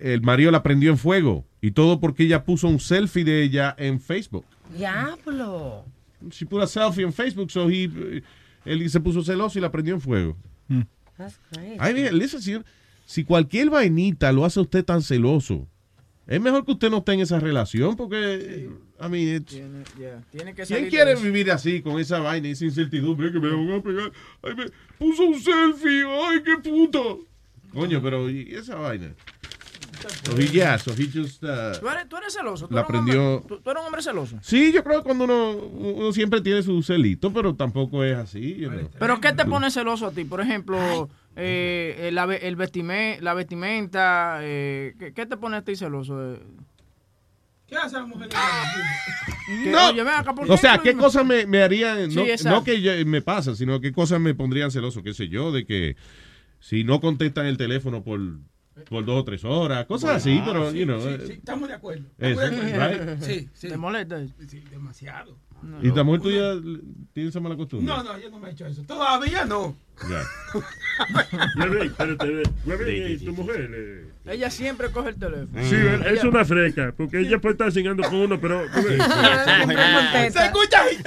[0.00, 1.44] el marido la prendió en fuego.
[1.60, 4.44] Y todo porque ella puso un selfie de ella en Facebook.
[4.76, 5.84] Diablo.
[6.30, 7.88] She put a selfie en Facebook, so he,
[8.64, 10.36] él se puso celoso y la prendió en fuego.
[11.16, 12.10] That's crazy.
[12.12, 12.58] Listen, si,
[13.06, 15.66] si cualquier vainita lo hace a usted tan celoso,
[16.26, 18.68] es mejor que usted no esté en esa relación porque,
[19.00, 22.50] I mean, it's- Tiene, yeah, tiene que ¿quién quiere vivir así con esa vaina y
[22.50, 24.12] esa incertidumbre que me van a pegar?
[24.42, 24.64] Ay, me
[24.98, 27.20] puso un selfie, ay, qué puto.
[27.72, 29.14] Coño, pero ¿y esa vaina?
[30.24, 32.68] So he, yeah, so he just, uh, ¿Tú eres, tú eres celoso.
[32.68, 34.38] ¿Tú La eres un hombre- aprendió- ¿Tú, tú eres un hombre celoso.
[34.42, 38.54] Sí, yo creo que cuando uno, uno siempre tiene su celito, pero tampoco es así.
[38.56, 38.90] you know.
[38.98, 40.24] ¿Pero qué te pone celoso a ti?
[40.24, 44.38] Por ejemplo, eh, eh, la, ve- el vestime- la vestimenta.
[44.42, 46.34] Eh, ¿qué, qué te pone a ti celoso?
[46.34, 46.42] Eh,
[47.66, 48.28] ¿Qué hace la mujer?
[49.66, 49.88] No.
[49.88, 52.58] oye, acá, ¿por O sea, ¿qué cosas me, me harían, Sí, no, exacto.
[52.58, 55.64] no que yo- me pasa, sino qué cosas me pondrían celoso, qué sé yo, de
[55.66, 55.96] que
[56.60, 58.20] si no contestan el teléfono por,
[58.88, 61.00] por dos o tres horas, cosas así, Ah, pero, sí, you know.
[61.00, 62.04] sí, eh, sí, estamos de acuerdo.
[62.18, 63.22] Eso, right?
[63.22, 63.68] Sí, sí.
[63.68, 64.24] ¿Te molesta?
[64.48, 65.36] Sí, demasiado.
[65.82, 66.54] ¿Y la mujer tuya
[67.12, 67.86] tiene esa mala costumbre?
[67.86, 68.82] No, no, yo no me he hecho eso.
[68.82, 69.76] Todavía no.
[70.08, 70.22] Ya.
[71.86, 73.70] Espérate, ¿y tu mujer?
[73.74, 74.06] eh?
[74.26, 75.62] Ella siempre coge el teléfono.
[75.64, 75.76] Sí,
[76.06, 78.64] es una freca, porque ella puede estar cingando con uno, pero...
[78.72, 80.98] Se escucha sabes.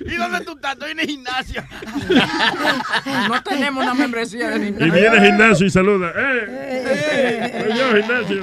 [0.06, 0.72] ¿Y dónde tú estás?
[0.74, 1.62] Estoy en el gimnasio.
[3.28, 4.92] no tenemos una membresía de Y gimnasio.
[4.94, 6.12] viene al gimnasio y saluda.
[6.16, 7.64] ¡Eh!
[7.68, 8.42] Soy yo, gimnasio.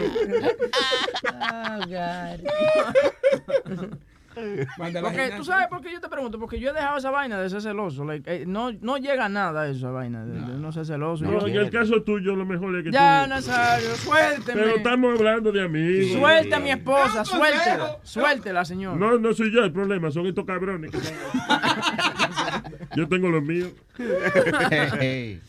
[5.02, 7.50] Porque tú sabes por qué yo te pregunto, porque yo he dejado esa vaina de
[7.50, 8.04] ser celoso.
[8.04, 11.26] like, eh, no, no llega a nada eso, esa vaina de, de no ser celoso.
[11.26, 13.30] No, en el caso tuyo, lo mejor es que ya, tú...
[13.30, 14.62] Nazario, suélteme.
[14.62, 16.20] Pero estamos hablando de amigos.
[16.20, 17.98] Suelte a mi esposa, suéltela.
[18.04, 18.98] Suéltela, señor.
[18.98, 20.92] No, no soy yo el problema, son estos cabrones.
[20.92, 20.98] que
[22.96, 23.72] yo tengo los míos.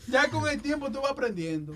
[0.09, 1.75] Ya con el tiempo tú vas aprendiendo.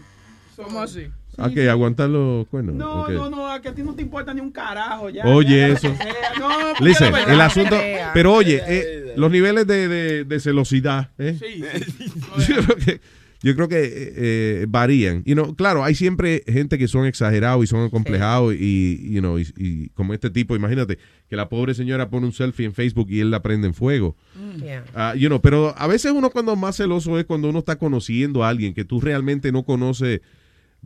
[0.63, 1.07] ¿Cómo así?
[1.37, 1.69] ¿A qué?
[1.71, 2.75] ¿Aguantar los cuernos?
[2.75, 5.09] No, no, no, a que a ti no te importa ni un carajo.
[5.09, 5.95] Ya, Oye, ya, eso.
[6.41, 6.49] No,
[6.85, 7.77] Listen, el asunto.
[8.13, 11.37] Pero oye, eh, los niveles de, de- de celosidad, ¿eh?
[11.39, 11.63] Sí,
[11.97, 12.13] sí.
[12.55, 13.01] yo creo que,
[13.41, 13.79] yo creo que
[14.17, 15.23] eh, varían.
[15.25, 19.39] You know, claro, hay siempre gente que son exagerados y son acomplejados y, you know,
[19.39, 20.99] y, y como este tipo, imagínate
[21.31, 24.17] que la pobre señora pone un selfie en Facebook y él la prende en fuego.
[24.61, 24.85] Yeah.
[24.93, 28.43] Ah, you know, pero a veces uno cuando más celoso es cuando uno está conociendo
[28.43, 30.21] a alguien que tú realmente no conoces,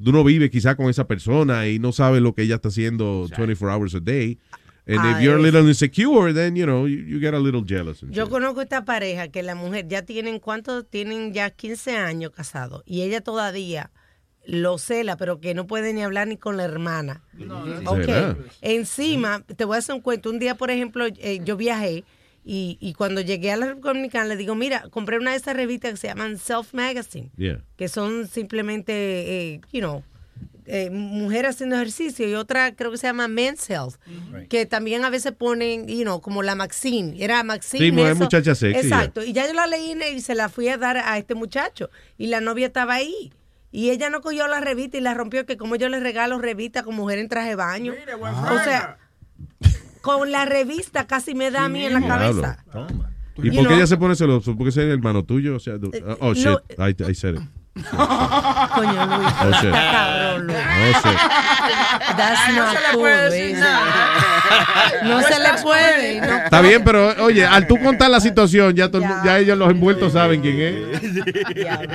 [0.03, 3.27] tú no vives quizá con esa persona y no sabes lo que ella está haciendo
[3.37, 4.39] 24 hours a day.
[4.85, 7.63] And if Ah, you're a little insecure, then, you know, you, you get a little
[7.65, 8.03] jealous.
[8.03, 8.33] and Yo shit.
[8.33, 10.85] conozco esta pareja que la mujer ya tienen, ¿cuántos?
[10.91, 13.93] Tienen ya 15 años casados y ella todavía
[14.45, 17.23] lo cela, pero que no puede ni hablar ni con la hermana.
[17.87, 18.05] Ok.
[18.07, 18.37] ¿Será?
[18.61, 20.31] Encima, te voy a hacer un cuento.
[20.31, 22.03] Un día, por ejemplo, eh, yo viajé
[22.45, 25.55] y, y cuando llegué a la República Dominicana le digo, mira, compré una de esas
[25.57, 27.63] revistas que se llaman Self Magazine, Yeah.
[27.77, 28.93] que son simplemente,
[29.55, 30.03] eh, you know,
[30.67, 33.97] eh, mujer haciendo ejercicio y otra creo que se llama Men's Health,
[34.49, 37.85] que también a veces ponen, you know, como la Maxine, era Maxine.
[37.87, 40.79] Sí, mujer muchacha sexy, Exacto, y ya yo la leí y se la fui a
[40.79, 43.33] dar a este muchacho y la novia estaba ahí.
[43.75, 46.83] Y ella no cogió la revista y la rompió, que como yo le regalo revistas
[46.83, 47.95] con mujer en traje de baño.
[48.21, 48.99] O sea,
[50.03, 52.59] con la revista casi me da a mí en la cabeza.
[53.37, 54.55] ¿Y You por qué ella se pone celoso?
[54.57, 55.57] ¿Porque es el hermano tuyo?
[55.57, 56.89] O sea, du- oh, shit, no.
[56.89, 57.41] I, I said it.
[57.75, 59.65] Coño, Luis, Oh, shit.
[59.65, 60.59] está cabrón, Luis.
[60.59, 61.19] Oh, shit.
[62.17, 63.59] That's no not cool, Luis.
[63.59, 65.01] nada.
[65.05, 66.21] No se le puede.
[66.21, 69.71] no Está bien, pero oye, al tú contar la situación, ya, mu- ya ellos los
[69.71, 71.15] envueltos saben quién es.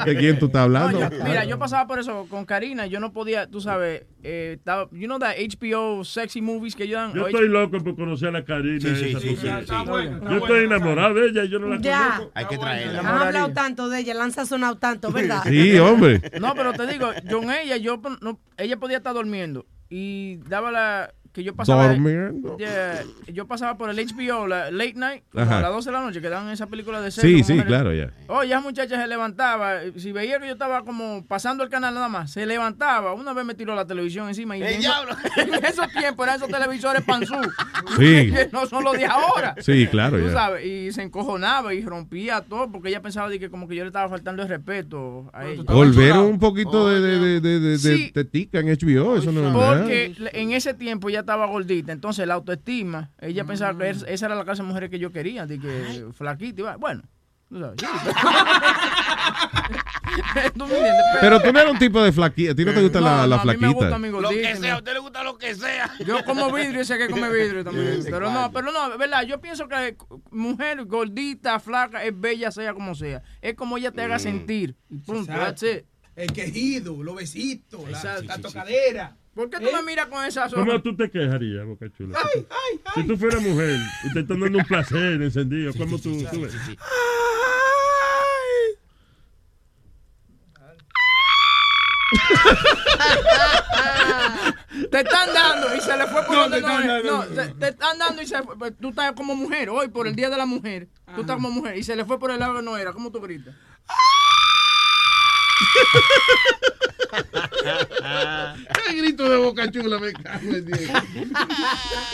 [0.06, 1.00] ¿De quién tú estás hablando?
[1.00, 4.56] No, yo- mira, yo pasaba por eso con Karina, yo no podía, tú sabes, eh,
[4.58, 7.14] estaba, you know that HBO sexy movies que yo dan.
[7.14, 8.80] Yo estoy loco por conocer a la Karina.
[8.82, 9.38] Sí, sí, esa sí, mujer.
[9.40, 12.04] sí, está bueno, está Yo estoy enamorado de ella y yo no la Ya.
[12.18, 12.32] conozco.
[12.36, 13.00] Hay que traerla.
[13.00, 15.44] Han hablado tanto de ella, la han sazonado tanto, ¿verdad?
[15.48, 16.22] Sí, hombre.
[16.42, 21.14] No, pero te digo, con ella, yo no- ella podía estar durmiendo y daba la
[21.38, 21.96] que yo pasaba.
[22.58, 25.60] Yeah, yo pasaba por el HBO, la late night, Ajá.
[25.60, 27.66] a las 12 de la noche, que dan esa película de sexo Sí, sí, mujeres.
[27.68, 28.12] claro, ya.
[28.28, 32.10] Oye, esa muchacha se levantaba, si veía que yo estaba como pasando el canal nada
[32.10, 35.16] más, se levantaba, una vez me tiró la televisión encima y ¡El en, eso- diablo!
[35.38, 37.36] en esos tiempos eran esos televisores panzú,
[37.98, 38.32] Sí.
[38.34, 39.54] que no son los de ahora.
[39.60, 40.32] Sí, claro, Tú ya.
[40.34, 43.84] sabes, y se encojonaba y rompía todo porque ella pensaba de que como que yo
[43.84, 45.62] le estaba faltando el respeto a ella.
[45.68, 48.06] Volvieron un poquito de, de, de, de, de- Sí.
[48.06, 49.78] de tetica en HBO, eso no es nada.
[49.82, 54.28] Porque en ese tiempo ella estaba gordita, entonces la autoestima, ella pensaba que es- esa
[54.28, 57.04] era la clase de mujeres que yo quería, de que flaquita, va- bueno.
[57.50, 57.86] tú sabes, sí.
[60.58, 62.82] Tú me entiendes, Pero tú no eres un tipo de flaquita, a ti no te
[62.82, 64.94] gusta la, no, la a mí me gusta mi Lo gordita, que sea, a usted
[64.94, 65.94] le gusta lo que sea.
[66.06, 68.02] Yo como vidrio y sé que come vidrio también.
[68.04, 69.98] Sí, pero no, pero no, verdad, yo pienso que
[70.32, 73.22] mujer gordita, flaca, es bella, sea como sea.
[73.42, 74.76] Es como ella te haga sentir.
[74.90, 75.32] Y punto.
[76.16, 79.16] El quejido, los besitos, la, la tocadera.
[79.38, 82.18] ¿Por qué tú me miras con esa ¿Cómo tú te quejarías, Boca Chula?
[82.96, 86.56] Si tú fueras mujer y te están dando un placer encendido, ¿cómo tú, tú ves?
[94.92, 97.04] Te están dando y se le fue por No, donde te están no es.
[97.04, 97.26] dando.
[97.26, 98.58] No, te, están dando y se fue.
[98.58, 100.88] Pues, Tú estás como mujer, hoy por el Día de la Mujer.
[101.16, 102.94] Tú estás como mujer y se le fue por el lado que no era.
[102.94, 103.54] ¿Cómo tú gritas?
[108.86, 110.80] ¿Qué grito boca chula, me cago en Dios.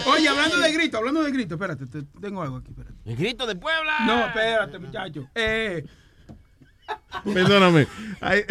[0.08, 2.96] Oye, hablando de grito, hablando de grito, espérate, te- tengo algo aquí, espérate.
[3.06, 4.00] El grito de Puebla.
[4.06, 5.28] No, espérate, muchacho.
[5.36, 5.84] Eh,
[7.34, 7.88] Perdóname.
[8.22, 8.42] Ahí,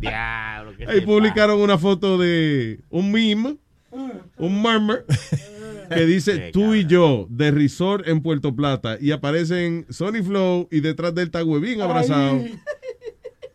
[0.00, 3.56] Diablo, que ahí se publicaron una foto de un meme,
[3.90, 5.04] un murmur,
[5.88, 10.80] que dice tú y yo de resort en Puerto Plata y aparecen Sony Flow y
[10.80, 12.40] detrás del está Huevín abrazado.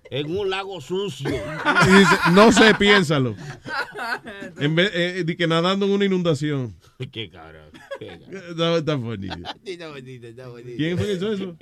[0.09, 1.29] En un lago sucio.
[1.29, 3.35] Y dice, no sé, piénsalo.
[4.57, 6.75] En vez eh, de que nadando en una inundación.
[7.11, 7.69] Qué cabrón.
[7.99, 8.43] qué cabrón.
[8.49, 9.29] Está, está funny.
[9.65, 10.77] Está bonito, está bonito.
[10.77, 11.57] ¿Quién fue que hizo eso?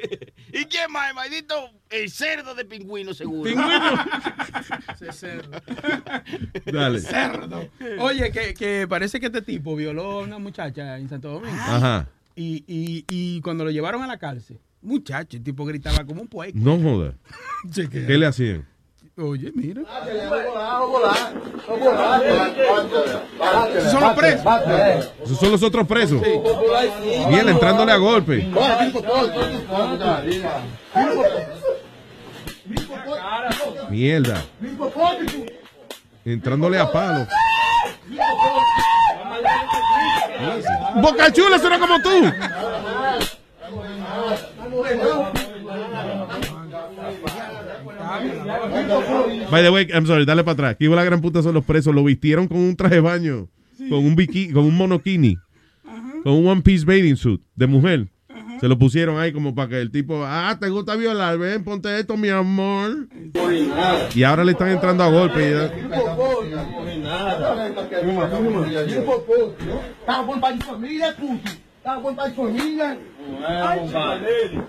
[0.53, 1.69] ¿Y quién más, maldito?
[1.90, 3.49] El cerdo de pingüino, seguro.
[3.49, 4.06] ¿Pingüino?
[4.93, 5.61] ese cerdo.
[6.65, 6.99] Dale.
[6.99, 7.69] Cerdo.
[7.99, 11.57] Oye, que, que parece que este tipo violó a una muchacha en Santo Domingo.
[11.57, 12.07] Ajá.
[12.35, 16.27] Y, y, y cuando lo llevaron a la cárcel, muchacho, el tipo gritaba como un
[16.27, 16.57] puerco.
[16.57, 17.14] No joda.
[17.91, 18.65] ¿Qué le hacían?
[19.17, 19.81] Oye, mira.
[23.77, 24.45] Esos son los presos.
[25.23, 26.22] Esos son los otros presos.
[27.30, 28.51] Bien, entrándole a golpe.
[33.89, 34.43] Mierda.
[36.25, 37.27] Entrándole a palo.
[41.01, 42.09] Boca chula suena como tú.
[49.52, 50.72] By the way, I'm sorry, dale para atrás.
[50.74, 51.94] Aquí la gran puta son los presos.
[51.94, 53.48] Lo vistieron con un traje de baño,
[53.90, 55.38] con un bikini, con un monokini,
[56.24, 58.08] con un one piece bathing suit de mujer.
[58.60, 62.00] Se lo pusieron ahí como para que el tipo, ah, te gusta violar, ven, ponte
[62.00, 63.08] esto, mi amor.
[64.16, 65.50] Y ahora le están entrando a golpe.
[65.50, 65.72] y ya-
[69.06, 69.56] bom puto.
[71.85, 72.97] Tá bom pai de família.
[73.19, 74.64] Não é, compadre.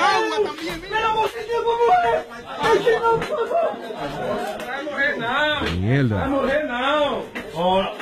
[0.00, 2.24] Agua también, Pelo amor de Deus, vou morrer.
[2.62, 3.76] Deixa não, por favor.
[4.66, 6.16] Vai morrer não.
[6.16, 7.24] Vai morrer não.
[7.54, 7.94] Ó.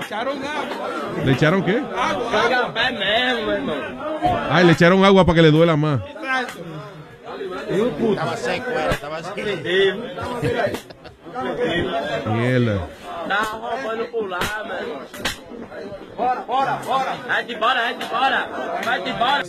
[0.00, 1.24] Echaron agua.
[1.26, 1.82] ¿Le echaron qué?
[2.92, 3.76] Mesmo, irmão.
[4.50, 6.00] Ay, le echaron agua para que le duela más.
[7.68, 10.97] Estaba seco, estaba seco.
[12.26, 12.88] Mierda.
[13.28, 15.00] Tá roubando por lá, mano.
[16.16, 17.14] Bora, bora, bora.
[17.26, 18.48] Vai de embora, vai de embora.
[18.84, 19.44] Vai de embora.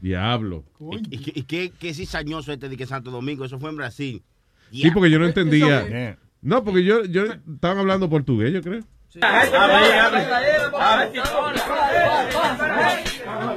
[0.00, 0.64] Diablo.
[1.10, 3.44] ¿Y, qué- qué, qué cizañoso este de que Santo Domingo?
[3.44, 4.22] Eso fue en Brasil.
[4.70, 6.16] Sí, porque yo no entendía.
[6.42, 8.82] No, porque yo, yo estaban hablando portugués, yo creo.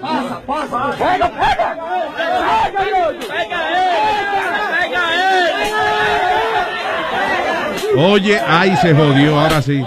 [0.01, 0.91] Passa, passa.
[0.97, 1.67] Pega, pega.
[2.15, 3.27] Pega, garoto.
[3.27, 4.21] Pega ele.
[4.77, 5.61] Pega ele.
[7.97, 9.83] Oye, ay, se jodió, ahora sí.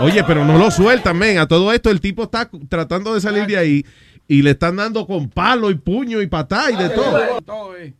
[0.00, 1.38] Oye, pero no lo sueltan, men.
[1.38, 3.84] A todo esto el tipo está tratando de salir de ahí
[4.26, 7.76] y le están dando con palo y puño y patá y de todo.
[7.76, 7.94] Eh.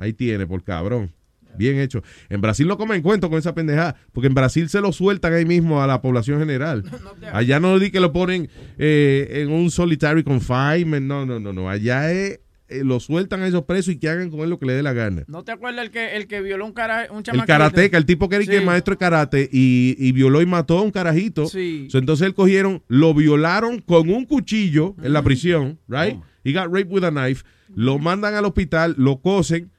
[0.00, 1.12] Ahí tiene, por cabrón.
[1.56, 2.02] Bien hecho.
[2.28, 5.44] En Brasil lo comen cuento con esa pendejada, porque en Brasil se lo sueltan ahí
[5.44, 6.84] mismo a la población general.
[7.32, 8.48] Allá no di que lo ponen
[8.78, 11.68] eh, en un solitary confinement, no, no, no, no.
[11.68, 14.66] Allá es, eh, lo sueltan a esos presos y que hagan con él lo que
[14.66, 15.24] le dé la gana.
[15.26, 18.28] ¿No te acuerdas el que, el que violó un, cara, un El karateca, el tipo
[18.28, 18.64] que era y que Sí.
[18.64, 21.46] maestro de karate y, y violó y mató a un carajito.
[21.46, 21.88] Sí.
[21.90, 26.18] So, entonces él cogieron, lo violaron con un cuchillo en la prisión, right?
[26.44, 27.44] He got raped with a knife.
[27.74, 29.70] Lo mandan al hospital, lo cosen.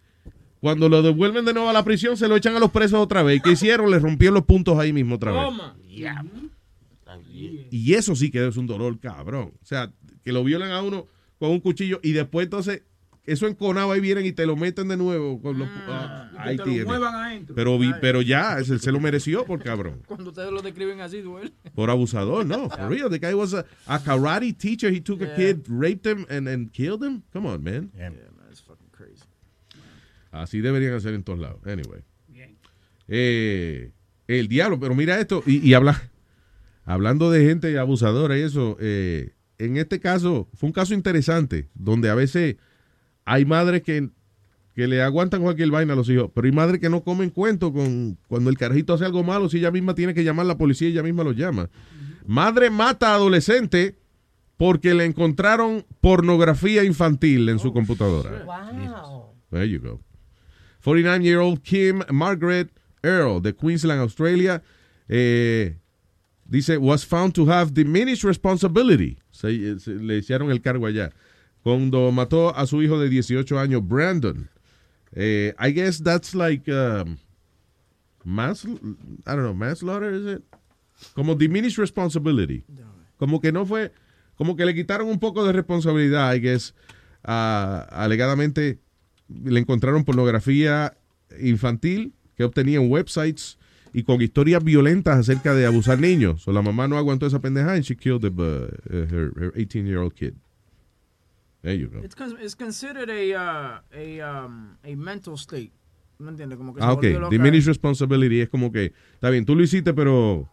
[0.60, 3.24] Cuando lo devuelven de nuevo a la prisión, se lo echan a los presos otra
[3.24, 3.38] vez.
[3.38, 3.90] ¿Y qué hicieron?
[3.90, 5.42] Le rompieron los puntos ahí mismo otra vez.
[7.72, 9.54] Y eso sí que es un dolor cabrón.
[9.62, 9.92] O sea,
[10.24, 11.08] que lo violan a uno
[11.40, 12.84] con un cuchillo y después entonces
[13.26, 15.40] eso enconado ahí vienen y te lo meten de nuevo.
[15.42, 16.86] Con los, ah, ahí te lo tiene.
[16.86, 17.54] muevan adentro.
[17.56, 20.02] Pero, vi- pero ya, se lo mereció por cabrón.
[20.08, 21.52] Cuando ustedes lo describen así, duele.
[21.76, 22.70] Por abusador, no.
[22.70, 24.92] For real, the guy was a, a karate teacher.
[24.92, 27.22] He took a kid, raped him, and, and killed him.
[27.32, 27.92] Come on, man.
[28.48, 29.24] That's fucking crazy.
[30.32, 31.60] Así deberían hacer en todos lados.
[31.68, 32.02] Anyway.
[33.08, 33.92] Eh,
[34.28, 36.10] el diablo, pero mira esto, y, y habla,
[36.86, 42.10] hablando de gente abusadora y eso, eh, en este caso fue un caso interesante, donde
[42.10, 42.56] a veces
[43.26, 44.10] hay madres que,
[44.74, 47.72] que le aguantan cualquier vaina a los hijos, pero hay madres que no comen cuento
[47.72, 50.58] con cuando el carajito hace algo malo, si ella misma tiene que llamar a la
[50.58, 51.70] policía, ella misma lo llama.
[52.26, 53.98] Madre mata a adolescente
[54.58, 58.44] porque le encontraron pornografía infantil en su computadora.
[58.44, 59.36] Wow.
[59.52, 60.02] There you go.
[60.84, 62.70] 49-year-old Kim Margaret
[63.04, 64.62] Earl de Queensland, Australia,
[65.08, 65.78] eh,
[66.46, 69.18] dice, was found to have diminished responsibility.
[69.40, 71.12] Se, se- le hicieron el cargo allá.
[71.64, 74.50] Cuando mató a su hijo de 18 años, Brandon.
[75.14, 77.18] Eh, I guess that's like um,
[78.24, 78.70] mass, I
[79.26, 80.44] don't know, manslaughter, is it?
[81.16, 82.64] Como diminished responsibility.
[83.18, 83.92] Como que no fue,
[84.36, 86.74] como que le quitaron un poco de responsabilidad, I guess,
[87.24, 88.80] alegadamente
[89.28, 90.98] le encontraron pornografía
[91.40, 93.58] infantil que obtenía en websites
[93.94, 96.42] y con historias violentas acerca de abusar niños.
[96.42, 100.14] So, la mamá no aguantó esa pendeja and she killed the, uh, her, her 18-year-old
[100.16, 100.36] kid.
[101.62, 102.00] There you go.
[102.04, 105.72] It's, con- it's considered a, uh, a, um, a mental state.
[106.18, 106.58] ¿No entiendes?
[106.58, 107.02] Como que se Ah, ok.
[107.02, 107.30] volvió loca.
[107.32, 110.48] Diminished responsibility es como que, está bien, tú lo hiciste, pero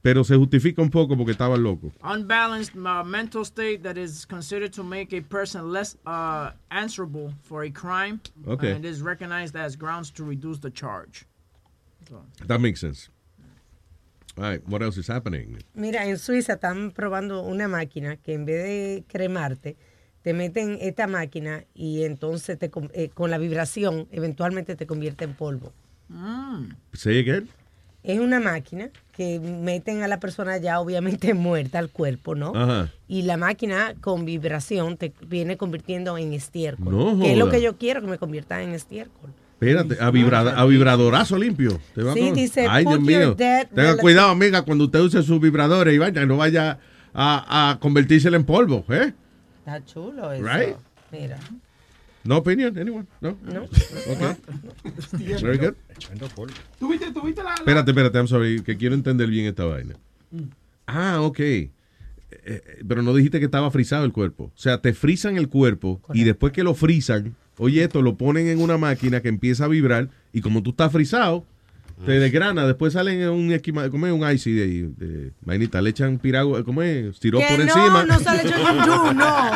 [0.00, 1.92] pero se justifica un poco porque estaba loco.
[2.02, 7.64] Unbalanced uh, mental state that is considered to make a person less uh, answerable for
[7.64, 8.20] a crime.
[8.46, 8.70] Okay.
[8.72, 11.26] And is recognized as grounds to reduce the charge.
[12.46, 13.10] That makes sense.
[14.36, 15.58] All right, what else is happening?
[15.74, 19.76] Mira, en Suiza están probando una máquina que en vez de cremarte,
[20.22, 25.24] te meten esta máquina y entonces te, con- eh, con la vibración eventualmente te convierte
[25.24, 25.72] en polvo.
[26.92, 27.48] Say again?
[28.04, 32.52] Es una máquina que meten a la persona ya obviamente muerta al cuerpo, ¿no?
[32.54, 32.92] Ajá.
[33.08, 36.96] Y la máquina con vibración te viene convirtiendo en estiércol.
[36.96, 39.30] No que es lo que yo quiero, que me convierta en estiércol.
[39.60, 41.80] Espérate, a, vibrada- a vibradorazo limpio.
[41.94, 43.34] Te va Sí, con- dice, Ay, Dios mío.
[43.36, 46.78] Tenga cuidado, amiga, cuando usted use sus vibradores y vaya, no vaya
[47.12, 49.12] a, a convertirse en polvo, ¿eh?
[49.60, 50.44] Está chulo eso.
[50.46, 50.76] Right?
[51.10, 51.38] Mira.
[52.22, 53.06] No opinion, anyone?
[53.20, 53.36] No.
[53.52, 53.62] No.
[53.64, 55.36] Okay.
[55.42, 55.74] Very good.
[56.78, 59.94] ¿Tuviste, tuviste la, la- Espérate, espérate, I'm sorry, que quiero entender bien esta vaina.
[60.86, 61.40] Ah, ok.
[61.40, 61.70] Eh,
[62.30, 64.44] eh, pero no dijiste que estaba frisado el cuerpo.
[64.54, 68.48] O sea, te frisan el cuerpo y después que lo frisan, oye, esto lo ponen
[68.48, 71.44] en una máquina que empieza a vibrar y como tú estás frisado,
[72.06, 72.66] te desgrana.
[72.66, 74.12] Después salen en un esquema, ¿cómo es?
[74.12, 77.18] Un icy de, ahí, de vainita, le echan piragua, ¿cómo es?
[77.18, 78.04] Tiró por no, encima.
[78.04, 79.48] no sale Yuyu, no.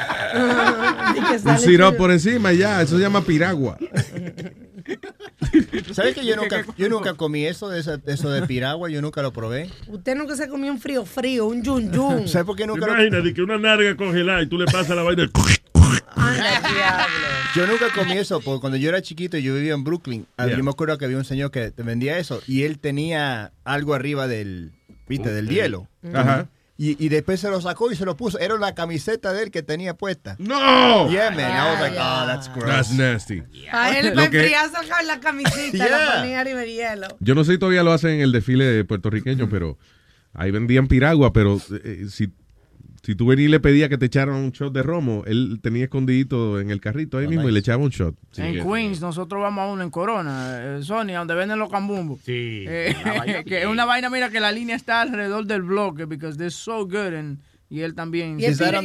[1.44, 2.82] Un sirop por encima, ya.
[2.82, 3.78] Eso se llama piragua.
[5.92, 8.88] ¿Sabes que yo nunca, yo nunca comí eso de, esa- eso de piragua?
[8.90, 9.68] Yo nunca lo probé.
[9.88, 12.28] Usted nunca se comió un frío frío, un yun yun.
[12.28, 15.02] ¿Sabes por qué nunca lo Imagínate que una narga congelada y tú le pasas la
[15.02, 15.28] vaina.
[17.54, 20.46] Yo nunca comí eso, porque cuando yo era chiquito y yo vivía en Brooklyn, ah,
[20.46, 20.56] Yeah.
[20.56, 23.94] yo me acuerdo que había un señor que te vendía eso y él tenía algo
[23.94, 24.72] arriba del,
[25.08, 25.32] ¿viste?
[25.32, 25.88] Del hielo.
[26.14, 26.46] Ajá.
[26.78, 28.38] Y, y después se lo sacó y se lo puso.
[28.38, 30.36] Era la camiseta de él que tenía puesta.
[30.38, 31.10] ¡No!
[31.10, 31.40] Yeah, man.
[31.40, 32.66] I was like, oh, that's gross.
[32.70, 33.42] That's nasty.
[33.70, 35.88] A él Lo para que- enfriar sacar la camisita, Yeah.
[36.14, 37.08] la ponía arriba del hielo.
[37.20, 39.76] Yo no sé si todavía lo hacen en el desfile puertorriqueño, pero
[40.32, 42.32] ahí vendían piragua, pero eh, si,
[43.02, 45.84] si tú venías y le pedías que te echaran un shot de romo, él tenía
[45.84, 48.14] escondidito en el carrito ahí mismo y le echaba un shot.
[48.32, 51.70] Sí, en que- Queens, nosotros vamos a uno en Corona, eh, Sony, donde venden los
[51.70, 52.20] cambumbos.
[52.24, 52.64] Sí.
[52.68, 56.36] Eh, vaina que es una vaina, mira, que la línea está alrededor del bloque, because
[56.36, 57.14] they're so good.
[57.14, 57.38] And,
[57.70, 58.38] y él también.
[58.40, 58.78] Y eso está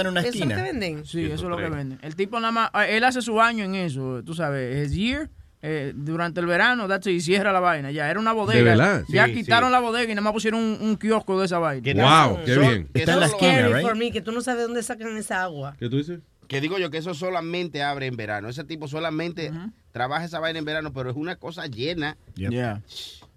[0.00, 0.56] en una ¿eso es lo esquina.
[0.56, 1.04] que venden?
[1.04, 1.98] Sí, eso es lo que venden.
[2.02, 5.30] El tipo nada más, ah, él hace su año en eso, tú sabes, es year.
[5.66, 7.90] Eh, durante el verano, that's y cierra la vaina.
[7.90, 8.62] Ya era una bodega.
[8.62, 9.04] verdad?
[9.08, 9.72] Ya Sí, quitaron sí.
[9.72, 11.82] la bodega y nada más pusieron un, un kiosco de esa vaina.
[11.82, 12.44] ¿Qué Wow, tal?
[12.44, 12.88] qué Son- bien.
[12.92, 14.12] que Está en la esquina, right?
[14.12, 15.74] que tú no sabes dónde sacan esa agua.
[15.78, 16.20] ¿Qué tú dices?
[16.48, 18.50] Que digo yo que eso solamente abre en verano.
[18.50, 19.50] Ese tipo solamente
[19.92, 22.18] trabaja esa vaina en verano, pero es una cosa llena.
[22.34, 22.50] Yep.
[22.50, 22.82] Yeah.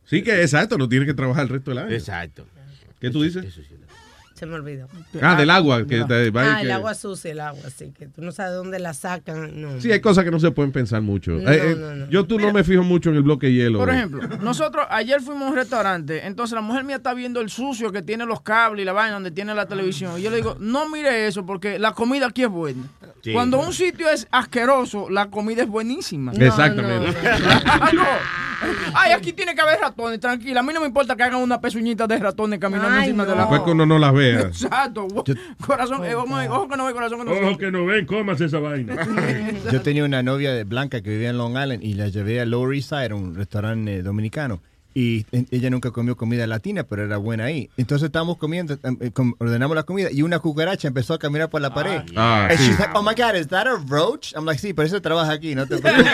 [0.03, 1.91] Sí, que exacto, no tiene que trabajar el resto del año.
[1.91, 2.45] Exacto.
[2.99, 3.45] ¿Qué tú dices?
[3.45, 3.75] Eso sí.
[4.37, 4.87] Se me olvidó.
[5.21, 5.85] Ah, del agua.
[5.87, 8.77] Que te- vaya Ah, el agua sucia, el agua, sí, que tú no sabes dónde
[8.77, 9.59] la sacan.
[9.59, 9.81] No.
[9.81, 11.31] Sí, hay cosas que no se pueden pensar mucho.
[11.31, 12.09] No, Eh, eh, no, no.
[12.09, 13.79] Yo tú no me fijo mucho en el bloque de hielo.
[13.79, 17.49] Por ejemplo, nosotros ayer fuimos a un restaurante, entonces la mujer mía está viendo el
[17.49, 20.19] sucio que tiene los cables y la vaina donde tiene la televisión.
[20.19, 22.83] Y yo le digo, no mire eso porque la comida aquí es buena.
[23.23, 23.33] Sí.
[23.33, 26.31] Cuando un sitio es asqueroso, la comida es buenísima.
[26.31, 27.17] No, Exactamente.
[28.93, 30.59] Ay, aquí tiene que haber ratones, tranquila.
[30.59, 33.31] A mí no me importa que hagan una pezuñita de ratones caminando Ay, encima de
[33.35, 34.39] la Después que uno no las vea.
[34.47, 35.07] Exacto.
[35.65, 37.45] Corazón, eh, ojo, ojo que no ve, corazón que no ve.
[37.45, 38.95] Ojo que no ven, comas esa vaina.
[39.71, 42.45] Yo tenía una novia de blanca que vivía en Long Island y la llevé a
[42.45, 44.61] Lower East Side, un restaurante eh, dominicano.
[44.93, 47.69] Y eh, ella nunca comió comida latina, pero era buena ahí.
[47.77, 51.61] Entonces estábamos comiendo, eh, eh, ordenamos la comida y una cucaracha empezó a caminar por
[51.61, 52.01] la pared.
[52.15, 52.65] Ah, And sí.
[52.65, 54.33] she's like, oh my God, is that a roach?
[54.35, 56.11] I'm like, sí, pero eso trabaja aquí, no te preocupes.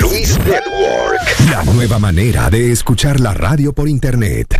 [0.00, 1.20] Luis Network.
[1.50, 4.58] La nueva manera de escuchar la radio por internet.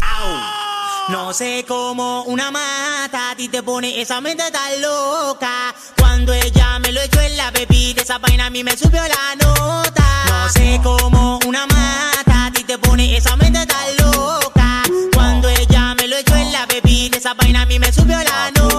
[1.09, 5.75] No sé cómo una mata a ti te pone esa mente tan loca.
[5.99, 9.35] Cuando ella me lo echó en la bebida, esa vaina a mí me subió la
[9.45, 10.05] nota.
[10.29, 14.83] No sé cómo una mata a ti te pone esa mente tan loca.
[15.13, 18.51] Cuando ella me lo echó en la bebida, esa vaina a mí me subió la
[18.53, 18.70] nota.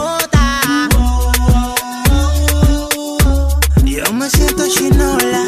[4.72, 5.46] Chinola.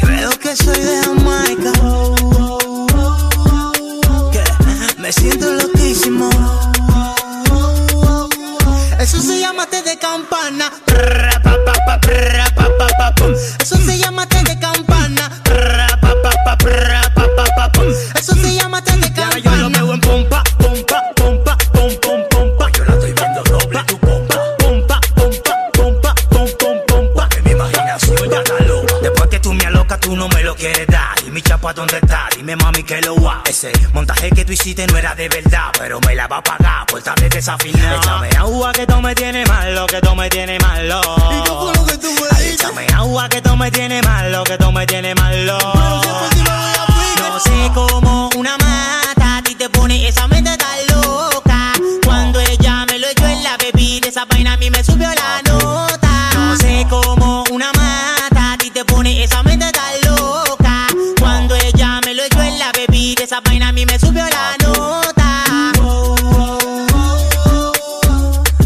[0.00, 1.72] Creo que soy de Jamaica.
[4.32, 6.30] Que me siento loquísimo.
[8.98, 10.70] Eso se llama té de campana.
[31.60, 32.28] Y chapa, ¿dónde está?
[32.34, 33.42] Dime, mami, que lo va.
[33.46, 36.86] Ese montaje que tú hiciste no era de verdad, pero me la va a pagar
[36.86, 37.96] por tarde desafinado.
[37.96, 41.00] Échame agua que tú me tienes malo, que tú me tienes malo.
[42.32, 45.58] Ay, échame agua que tú me tienes malo, que tú me tienes malo.
[47.18, 51.74] No sé cómo una mata a ti te pone esa mente tan loca.
[52.06, 55.39] Cuando ella me lo echó en la bebida, esa vaina a mí me subió la
[63.80, 65.72] mí me subió la nota.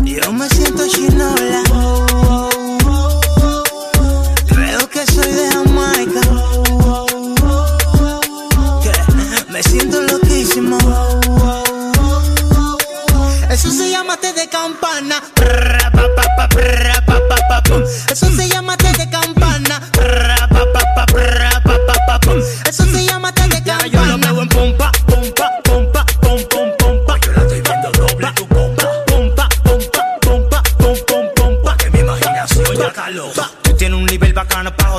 [0.02, 1.62] Yo me siento chinola.
[4.48, 6.20] Creo que soy de Jamaica.
[9.50, 10.78] Me siento loquísimo.
[13.50, 15.22] Eso se llama té de campana.
[18.10, 18.53] Eso se llama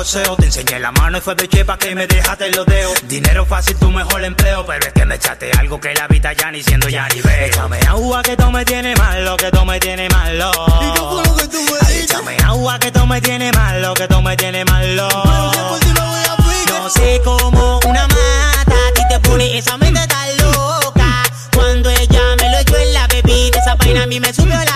[0.06, 0.36] joseo.
[0.36, 2.94] Te enseñé la mano y fue de chepa que me dejaste los dedos.
[3.08, 4.64] Dinero fácil, tu mejor empleo.
[4.64, 7.46] Pero es que me echaste algo que la vida ya ni siendo ya ni veo.
[7.46, 10.50] Échame agua que tú me tienes malo, que tú me tienes malo.
[11.86, 15.08] Ay, échame agua que tú me tienes malo, que tú me tienes malo.
[16.68, 21.24] No sé cómo una mata a ti te pone esa mente tan loca.
[21.52, 24.75] Cuando ella me lo echó en la bebida, esa vaina a mí me subió la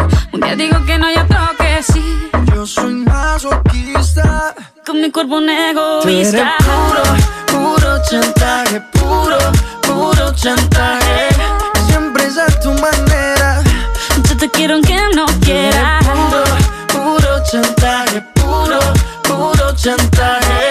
[0.41, 2.29] Día digo que no, y otro que sí.
[2.53, 4.53] Yo soy masoquista
[4.85, 6.55] Con mi cuerpo un Tú eres egoísta.
[6.59, 7.03] puro,
[7.47, 9.37] puro chantaje Puro,
[9.81, 11.29] puro chantaje
[11.87, 13.61] Siempre es a tu manera
[14.27, 16.05] Yo te quiero aunque no quieras.
[16.05, 16.43] Puro,
[16.87, 18.79] puro chantaje Puro,
[19.23, 20.70] puro chantaje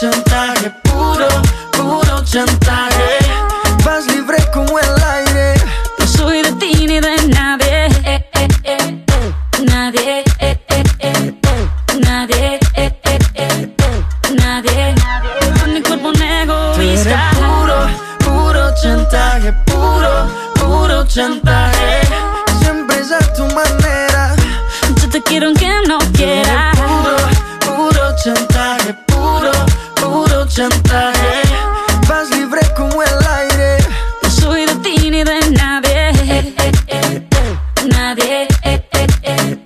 [0.00, 1.28] Chantaje Puro,
[1.72, 3.18] puro chantaje
[3.84, 5.54] Vas libre como el aire
[5.98, 7.86] No soy de ti ni de nadie.
[8.04, 9.34] Eh, eh, eh, eh.
[9.70, 10.24] Nadie.
[10.40, 11.34] eh, eh, eh.
[12.00, 12.58] Nadie.
[12.74, 13.74] eh, eh, eh.
[14.36, 14.94] Nadie.
[15.60, 17.30] Con mi cuerpo un egoísta.
[17.34, 17.86] puro,
[18.18, 22.00] puro chantaje Puro, puro chantaje
[22.60, 24.34] Siempre es a tu manera
[25.00, 26.63] Yo te quiero aunque no quieras.
[30.54, 31.42] Chantaje
[32.08, 33.76] Vas libre como el aire
[34.22, 36.10] No soy de ti ni de nadie.
[36.10, 37.24] Eh, eh, eh.
[37.88, 38.46] Nadie.
[38.62, 39.58] eh, eh, eh.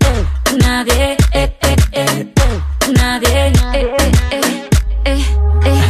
[0.59, 1.17] Nadie.
[1.33, 2.33] eh, eh, eh.
[2.95, 3.47] Nadie.
[3.75, 4.65] eh, eh, eh.
[5.05, 5.25] Eh,
[5.67, 5.83] eh.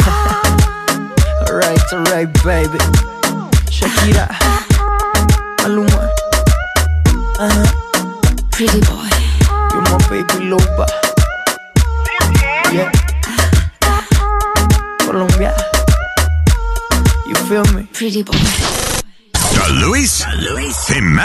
[1.48, 2.78] Alright, alright, baby.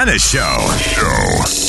[0.04, 0.58] Jimenez Show.
[0.80, 1.46] Show.
[1.46, 1.63] Show.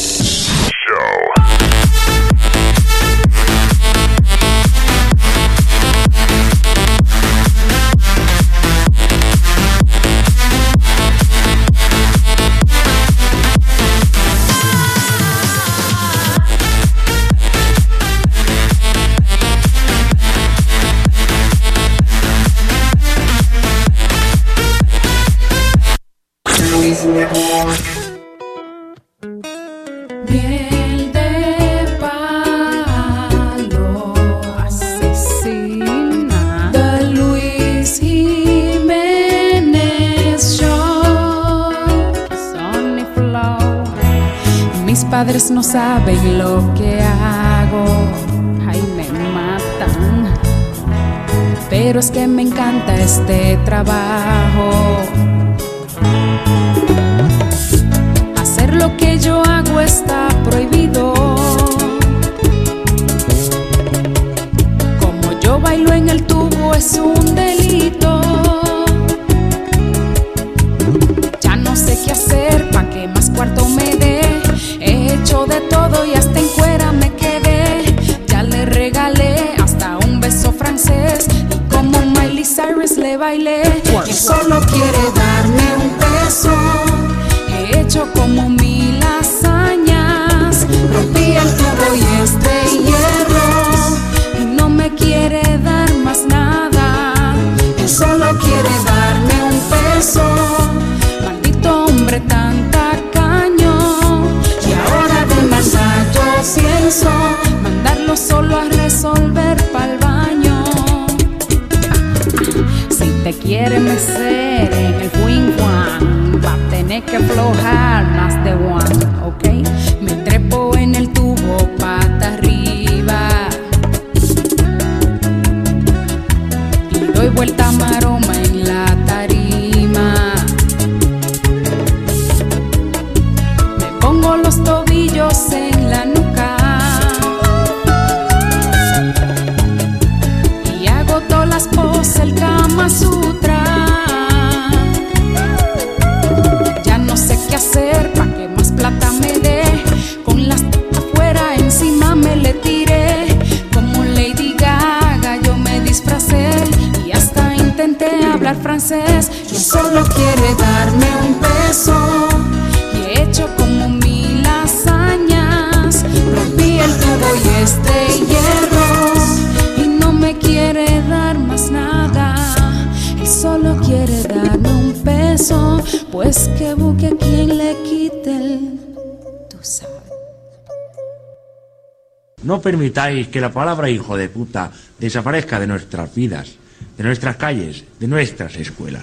[182.94, 186.50] Permitáis que la palabra hijo de puta desaparezca de nuestras vidas,
[186.96, 189.02] de nuestras calles, de nuestras escuelas.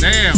[0.00, 0.34] Damn.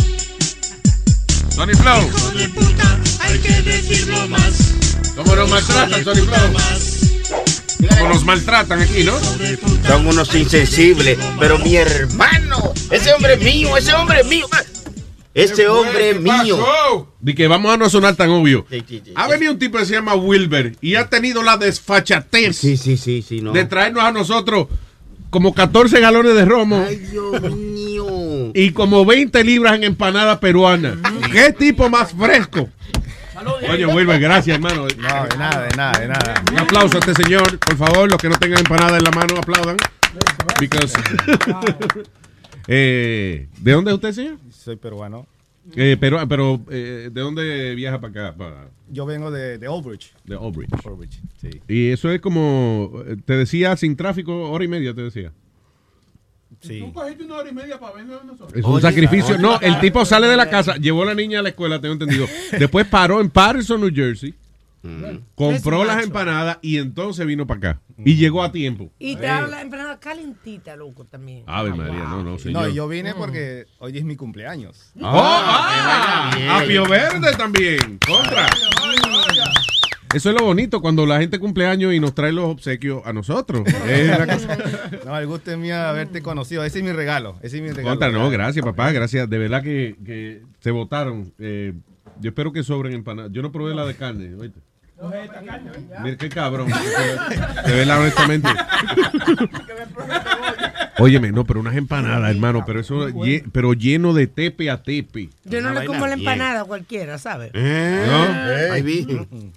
[1.50, 2.08] Sony Flow.
[2.08, 4.74] Hijo de puta, hay que decirlo más.
[5.14, 7.88] ¿Cómo nos maltratan, Sony Flow?
[7.88, 9.14] ¿Cómo nos maltratan aquí, no?
[9.86, 11.18] Son unos insensibles.
[11.38, 14.46] Pero mi hermano, ese hombre es mío, ese hombre es mío.
[15.36, 16.58] Ese hombre es mío.
[17.26, 18.64] De que vamos a no sonar tan obvio.
[19.16, 22.62] Ha venido un tipo que se llama Wilber y ha tenido la desfachatez
[23.42, 23.52] no.
[23.52, 24.68] de traernos a nosotros
[25.30, 28.52] como 14 galones de romo Ay, Dios mío.
[28.54, 30.96] y como 20 libras en empanada peruana.
[31.32, 32.68] ¿Qué tipo más fresco?
[33.72, 34.82] Oye, Wilber, gracias, hermano.
[34.82, 36.44] No, de nada, de nada, de nada.
[36.52, 38.08] Un aplauso a este señor, por favor.
[38.08, 39.76] Los que no tengan empanada en la mano, aplaudan.
[40.60, 40.92] Because-
[42.68, 44.38] Eh, ¿De dónde es usted, señor?
[44.50, 45.26] Soy peruano.
[45.74, 48.36] Eh, pero, pero eh, ¿de dónde viaja para acá?
[48.36, 50.12] Para- Yo vengo de, de de Old Bridge.
[50.84, 51.50] Old Bridge, sí.
[51.66, 55.32] Y eso es como, eh, te decía, sin tráfico, hora y media, te decía.
[56.60, 56.80] Sí.
[56.80, 58.54] Tú cogiste una hora y media para vernos nosotros.
[58.54, 59.36] Es un sacrificio.
[59.38, 61.94] No, el tipo sale de la casa, llevó a la niña a la escuela, tengo
[61.94, 62.26] entendido.
[62.58, 64.34] Después paró en Patterson, New Jersey.
[65.34, 67.80] Compró las empanadas y entonces vino para acá.
[68.04, 68.90] Y llegó a tiempo.
[68.98, 71.44] Y trae la empanada calentita, loco, también.
[71.46, 72.62] Ave María, no, no, señor.
[72.62, 74.92] No, yo vine porque hoy es mi cumpleaños.
[75.00, 75.10] ¡Oh!
[75.12, 77.98] ah, Apio Verde también.
[78.06, 78.46] Contra.
[80.14, 83.12] Eso es lo bonito cuando la gente cumple años y nos trae los obsequios a
[83.12, 83.64] nosotros.
[83.86, 84.58] Es una cosa-
[85.04, 86.64] No, el gusto es mío haberte conocido.
[86.64, 87.36] Ese es mi regalo.
[87.42, 87.88] Ese es mi regalo.
[87.98, 89.28] Contra, no, gracias, papá, gracias.
[89.28, 91.32] De verdad que, que se votaron.
[91.38, 91.74] Eh,
[92.20, 93.32] yo espero que sobren empanadas.
[93.32, 94.60] Yo no probé la de carne, oíste.
[96.02, 96.68] Mira qué cabrón.
[97.66, 98.48] De verdad, honestamente.
[100.98, 105.28] Óyeme, no, pero unas empanadas, hermano, pero eso, lle- pero lleno de tepe a tepe.
[105.44, 106.20] Yo no Una le como la bien.
[106.20, 107.52] empanada a cualquiera, ¿sabes?
[107.52, 108.72] ¿No?
[108.72, 109.06] Ahí vi.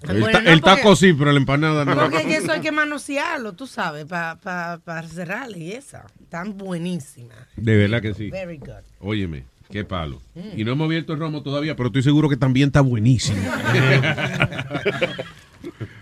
[0.08, 1.94] El, ta- taco sí, pero la empanada no.
[1.96, 6.04] Porque es que eso hay que manosearlo, tú sabes, para cerrarle y esa.
[6.28, 7.34] Tan buenísima.
[7.56, 8.28] De verdad que sí.
[8.30, 8.68] Very good.
[9.00, 10.20] Óyeme, qué palo.
[10.34, 10.58] Mm.
[10.60, 13.40] Y no hemos abierto el romo todavía, pero estoy seguro que también está buenísimo.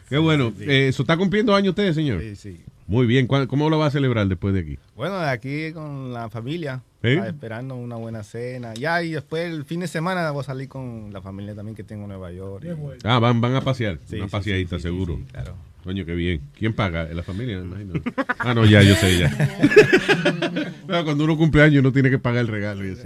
[0.09, 0.53] qué bueno.
[0.61, 2.21] Eh, ¿Eso está cumpliendo años usted, señor?
[2.23, 2.61] Sí, sí.
[2.87, 3.27] Muy bien.
[3.27, 4.79] ¿Cuál- ¿Cómo lo va a celebrar después de aquí?
[4.97, 7.11] Bueno, de aquí con la familia, ¿Sí?
[7.21, 8.73] ah, esperando una buena cena.
[8.75, 11.85] Ya, y después el fin de semana voy a salir con la familia también que
[11.85, 12.65] tengo en Nueva York.
[12.65, 13.99] y- Ah, van, van a pasear.
[14.07, 15.17] Sí, Una sí, paseadita, sí, sí, seguro.
[15.17, 15.55] sí, claro.
[15.85, 16.41] Coño, qué bien.
[16.59, 17.05] ¿Quién paga?
[17.05, 17.59] ¿La familia?
[17.61, 18.01] me imagino.
[18.39, 19.31] Ah, no, ya, yo sé, ya.
[20.87, 23.03] Pero cuando uno cumple años uno tiene que pagar el regalo y eso.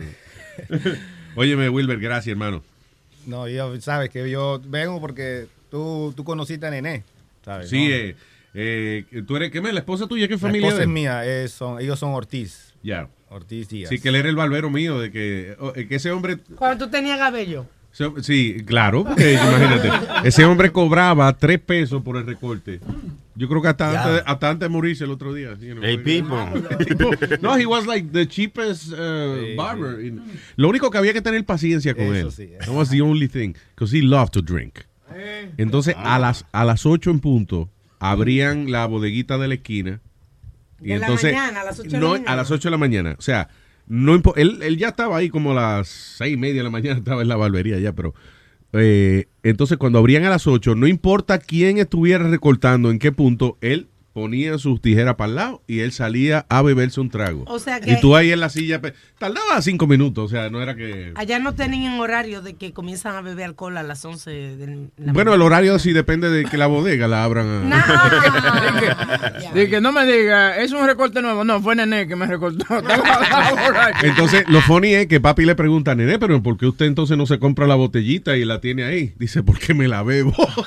[1.37, 2.63] Óyeme, Wilber, gracias, hermano.
[3.27, 7.05] No, yo, sabes que yo vengo porque tú, tú conociste a Nené,
[7.45, 7.71] ¿sabes?
[7.71, 7.95] Sí, no?
[7.95, 8.17] eh,
[8.55, 9.73] eh, tú eres, ¿qué me?
[9.73, 10.27] ¿La esposa tuya?
[10.27, 12.75] ¿Qué La familia esposa de es mía, eh, son, ellos son Ortiz.
[12.83, 13.09] Ya.
[13.31, 13.89] Ortiz Díaz.
[13.89, 16.85] Sí, que él era el barbero mío, de que, oh, eh, que ese hombre Cuando
[16.85, 17.67] tú tenías cabello.
[17.93, 19.91] So- Sí, claro, porque imagínate.
[20.29, 22.81] Ese hombre cobraba tres pesos por el recorte.
[23.35, 24.05] Yo creo que hasta, Ya.
[24.05, 25.55] antes, hasta antes de morirse el otro día.
[25.61, 25.83] you know.
[25.85, 26.37] El Pipo.
[27.41, 29.99] No, he was like the cheapest uh, barber.
[30.57, 32.33] Lo único que había que tener paciencia con Eso él.
[32.33, 32.51] sí.
[32.61, 33.55] That was the only thing.
[33.75, 34.81] Because he loved to drink.
[35.59, 40.01] Entonces, a las, a las 8 en punto, abrían la bodeguita de la esquina.
[40.81, 42.33] Y De la entonces, mañana, a las ocho de la no, mañana.
[42.33, 43.15] a las 8 de la mañana.
[43.19, 43.49] O sea,
[43.87, 46.99] no él, él ya estaba ahí como a las seis y media de la mañana,
[46.99, 48.15] estaba en la barbería ya, pero
[48.73, 53.59] eh, entonces cuando abrían a las 8, no importa quién estuviera recortando, en qué punto,
[53.61, 57.45] él ponía sus tijeras para el lado y él salía a beberse un trago.
[57.47, 58.81] O sea que- y tú ahí en la silla,
[59.19, 61.13] tardaba cinco minutos, o sea, no era que...
[61.15, 65.13] Allá no tenían horario de que comienzan a beber alcohol a las 11 de la
[65.13, 67.73] Bueno, el horario sí depende de que la bodega la abran.
[67.73, 71.45] a- De que no me diga, es un recorte nuevo.
[71.45, 72.65] No, fue Nené que me recortó.
[74.03, 77.27] Entonces, lo funny es que papi le pregunta, nene, pero ¿por qué usted entonces no
[77.27, 79.15] se compra la botellita y la tiene ahí?
[79.19, 80.33] Dice, porque me la bebo.
[80.37, 80.67] o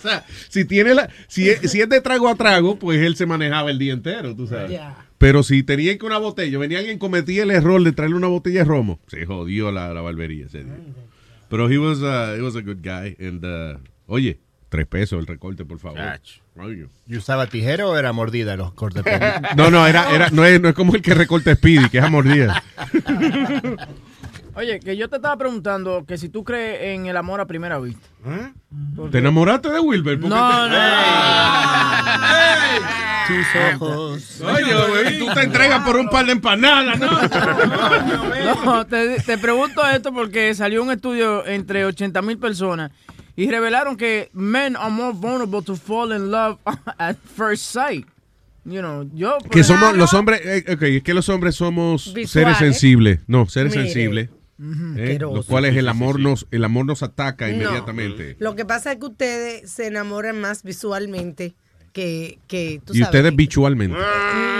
[0.00, 3.26] sea, si tiene la, si es, si es de trago a trago, pues él se
[3.26, 4.70] manejaba el día entero, tú sabes.
[4.70, 5.06] Ya.
[5.18, 8.60] Pero si tenía que una botella, venía alguien cometía el error de traerle una botella
[8.60, 10.74] de romo, se jodió la, la barbería ese día.
[11.48, 13.16] Pero he was, uh, he was a good guy.
[13.24, 16.00] And, uh, oye, tres pesos el recorte, por favor.
[17.06, 19.04] ¿Y usaba tijera o era mordida los cortes?
[19.56, 22.04] No, no, era, era, no, es, no es como el que recorta Speedy, que es
[22.04, 22.62] a mordida.
[24.56, 27.78] Oye, que yo te estaba preguntando que si tú crees en el amor a primera
[27.80, 28.06] vista.
[29.10, 30.20] ¿Te enamoraste de Wilber?
[30.20, 30.76] ¿Por qué No, te- no.
[33.26, 33.46] Tus
[33.80, 34.40] ojos.
[34.42, 38.64] Oye, güey, tú te entregas por un par de empanadas, ¿no?
[38.64, 42.90] No, te, te pregunto esto porque salió un estudio entre 80 mil personas
[43.34, 46.58] y revelaron que men are more vulnerable to fall in love
[46.98, 48.06] at first sight.
[48.66, 52.30] You know, yo Que somos los hombres, eh, ok, es que los hombres somos Visuales.
[52.30, 53.84] seres sensibles, no, seres Mire.
[53.84, 54.96] sensibles, Ujú.
[54.98, 55.36] eh, Asqueroso.
[55.36, 57.52] los cuales el amor nos, el amor nos ataca No.
[57.54, 58.36] inmediatamente.
[58.38, 61.54] Lo que pasa es que ustedes se enamoran más visualmente
[61.92, 63.08] que, que tú Y sabes.
[63.08, 63.96] ustedes visualmente.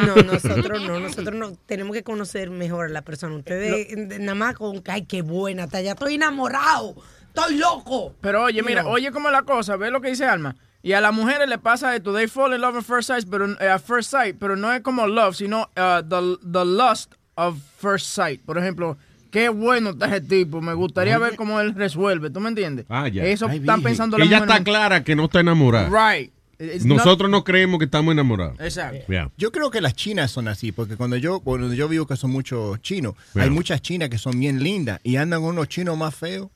[0.07, 1.53] No, nosotros no, nosotros no.
[1.67, 3.37] Tenemos que conocer mejor a la persona.
[3.37, 6.95] Ustedes eh, nada más con, ay, qué buena, está, ya estoy enamorado,
[7.29, 8.15] estoy loco.
[8.21, 8.91] Pero oye, mira, No.
[8.91, 10.57] oye cómo es la cosa, ve lo que dice Alma.
[10.83, 13.47] Y a las mujeres le pasa esto, they fall in love at first sight, pero,
[13.59, 17.57] eh, at first sight, pero no es como love, sino uh, the, the lust of
[17.79, 18.43] first sight.
[18.45, 18.99] Por ejemplo,
[19.35, 22.87] qué bueno está ese tipo, me gustaría ver cómo él resuelve, ¿tú me entiendes?
[22.89, 23.25] Ah, ya.
[23.25, 25.89] Eso Ay, están pensando Ella las está clara que no está enamorada.
[25.89, 26.31] Right.
[26.57, 28.61] It's not- Nosotros no creemos que estamos enamorados.
[28.61, 29.05] Exacto.
[29.09, 29.33] Yeah.
[29.37, 32.31] Yo creo que las chinas son así, porque cuando yo, cuando yo vivo que son
[32.31, 33.43] muchos chinos, Yeah.
[33.43, 36.49] hay muchas chinas que son bien lindas y andan con unos chinos más feos.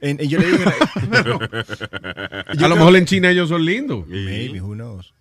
[0.00, 0.62] En- y yo le digo,
[2.46, 4.06] A lo mejor en China ellos son lindos.
[4.06, 5.12] Maybe, who knows.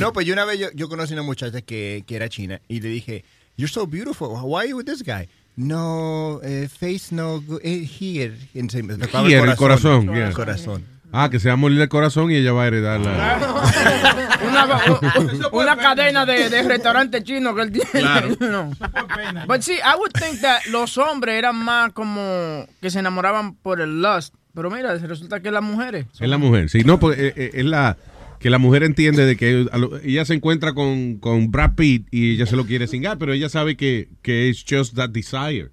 [0.00, 2.60] No, pues yo una vez yo, yo conocí a una muchacha que, que era china
[2.68, 3.22] y le dije,
[3.58, 4.28] You're so beautiful.
[4.42, 5.28] Why are you with this guy?
[5.56, 8.36] No, eh, face no, eh, here.
[8.68, 10.08] Se me Here, el corazón.
[10.10, 10.32] El yeah.
[10.32, 10.84] corazón.
[11.12, 13.38] Ah, que se va a morir el corazón y ella va a heredar la...
[14.46, 17.90] una, una cadena de, de restaurantes chinos que él tiene.
[17.90, 18.36] Claro.
[18.40, 18.70] No.
[19.46, 23.80] But see, I would think that los hombres eran más como que se enamoraban por
[23.80, 24.34] el lust.
[24.54, 26.06] Pero mira, resulta que las mujeres.
[26.18, 27.96] Es la mujer, sí, no, pues eh, eh, es la
[28.38, 32.34] que la mujer entiende de que a ella se encuentra con, con Brad Pitt y
[32.34, 35.70] ella se lo quiere cingar, pero ella sabe que, que es just that desire.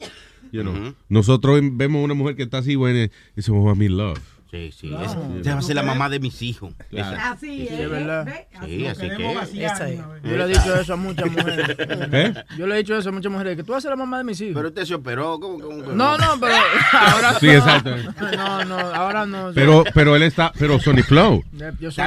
[0.52, 0.94] You know.
[1.10, 4.33] Nosotros vemos una mujer que está así, bueno, y decimos, I'm in love.
[4.54, 4.90] Sí, sí.
[4.90, 5.04] Claro.
[5.42, 6.76] Esa va a ser la mamá de mis hijos.
[6.92, 7.18] Claro.
[7.20, 8.28] Así Sí, es verdad.
[8.64, 9.66] Sí, así que.
[9.66, 10.00] Esa es.
[10.24, 11.76] Yo le he dicho eso a muchas mujeres.
[11.76, 12.34] ¿Qué?
[12.56, 14.40] Yo le he dicho eso a muchas mujeres, que tú haces la mamá de mis
[14.42, 14.54] hijos.
[14.54, 15.40] Pero usted se operó.
[15.40, 15.96] ¿cómo, cómo, cómo?
[15.96, 16.54] No, no, pero
[16.94, 17.96] ahora Sí, exacto.
[18.38, 19.52] No, no, ahora no.
[19.56, 21.44] Pero, pero él está, pero Sony Flow.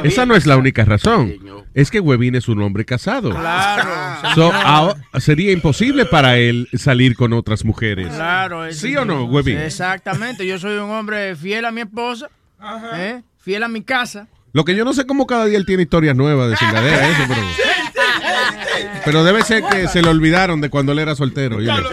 [0.04, 1.34] Esa no es la única razón.
[1.74, 3.30] Es que Webin es un hombre casado.
[3.30, 4.34] Claro.
[4.36, 8.06] So, ahora- sería imposible para él salir con otras mujeres.
[8.14, 8.64] Claro.
[8.66, 9.58] es- ¿Sí o no, Webin?
[9.58, 10.46] Exactamente.
[10.46, 12.28] Yo soy un hombre fiel a mi esposa,
[12.94, 13.22] ¿eh?
[13.38, 14.28] fiel a mi casa.
[14.52, 17.22] Lo que yo no sé cómo cada día él tiene historias nuevas de chingadera, eso,
[17.28, 17.40] pero,
[19.04, 21.60] pero debe ser que se le olvidaron de cuando él era soltero.
[21.60, 21.90] you know.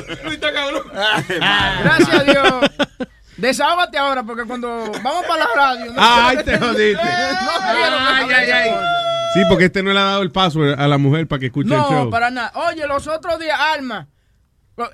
[1.83, 2.53] Gracias a Dios.
[3.37, 5.93] Desahógate ahora, porque cuando vamos para la radio.
[5.97, 7.03] Ay, te jodiste.
[7.03, 8.71] No Ay, ay, ay.
[9.33, 11.73] Sí, porque este no le ha dado el password a la mujer para que escuche
[11.73, 12.09] el No, show.
[12.11, 12.51] para nada.
[12.69, 14.07] Oye, los otros días, Alma,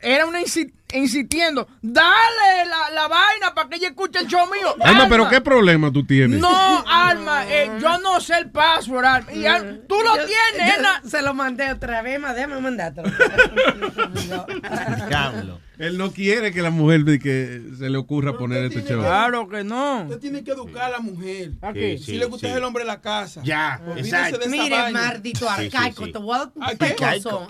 [0.01, 4.75] era una insi- insistiendo, dale la, la vaina para que ella escuche el show mío.
[4.83, 6.39] Alma, pero ¿qué problema tú tienes?
[6.39, 9.33] No, Alma, eh, yo no sé el password, Alma.
[9.33, 11.09] Y Alma, tú lo Yo- tienes, yo.
[11.09, 13.09] Se lo mandé otra vez, ma, déjame mandártelo.
[15.79, 18.99] Él no quiere que la mujer que se le ocurra poner este show.
[18.99, 20.03] Claro que no.
[20.03, 21.53] Usted tiene que educar a la mujer.
[21.61, 21.97] ¿A qué?
[21.97, 22.53] Si Sí, le gusta sí.
[22.53, 23.41] el hombre de la casa.
[23.43, 24.49] Ya, Olvídese exacto.
[24.49, 26.11] Mire, maldito Sí, sí, arcaico, sí.
[26.11, 26.51] te voy a.
[26.65, 27.47] Arcaico.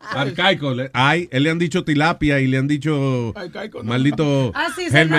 [0.00, 0.74] Arcaico.
[0.74, 3.84] le- Ay, él le han dicho tilapia y le han dicho Arcaico, no.
[3.90, 5.18] maldito Ah, sí, no-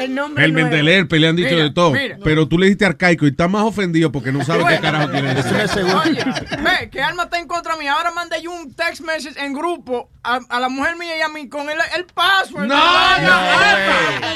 [0.00, 0.76] el nombre Helmet nuevo.
[0.76, 1.92] del Herpes, le han dicho Mira, de todo.
[1.92, 2.18] mira.
[2.24, 5.34] Pero tú le dijiste arcaico y está más ofendido porque no sabe qué carajo quiere
[5.34, 5.52] decir.
[5.84, 6.24] Oye,
[6.62, 7.92] ve, que Alma está en contra mía.
[7.94, 11.28] Ahora mandé yo un text message en grupo a, a la mujer mía y a
[11.28, 12.66] mí con el, el password.
[12.66, 13.28] No, no,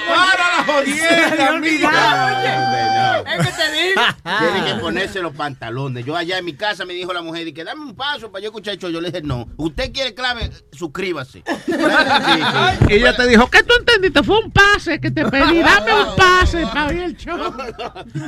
[0.09, 1.53] para la jodienda.
[1.57, 4.01] Oye, es que te digo.
[4.39, 6.05] Tiene que ponerse los pantalones.
[6.05, 8.43] Yo allá en mi casa me dijo la mujer y que dame un paso para
[8.43, 8.91] yo escuchar el show.
[8.91, 9.49] Yo le dije, no.
[9.57, 11.43] Usted quiere clave, suscríbase.
[11.67, 12.95] Sí.
[12.95, 14.23] Ella te dijo, ¿qué tú entendiste?
[14.23, 15.61] Fue un pase que te pedí.
[15.61, 17.55] Dame un pase para ver el show.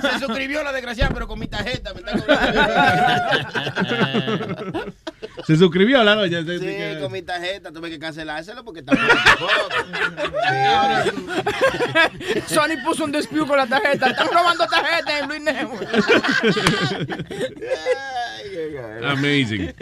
[0.03, 1.93] Se suscribió la desgraciada, pero con mi tarjeta.
[1.95, 2.53] Me está cobrando.
[5.47, 6.43] Se suscribió la doña.
[6.43, 8.93] Sí, con mi tarjeta tuve que cancelárselo porque está
[12.47, 14.11] Sony puso un dispute con la tarjeta.
[14.11, 15.89] Están robando tarjetas en Luis Network.
[19.05, 19.73] Amazing.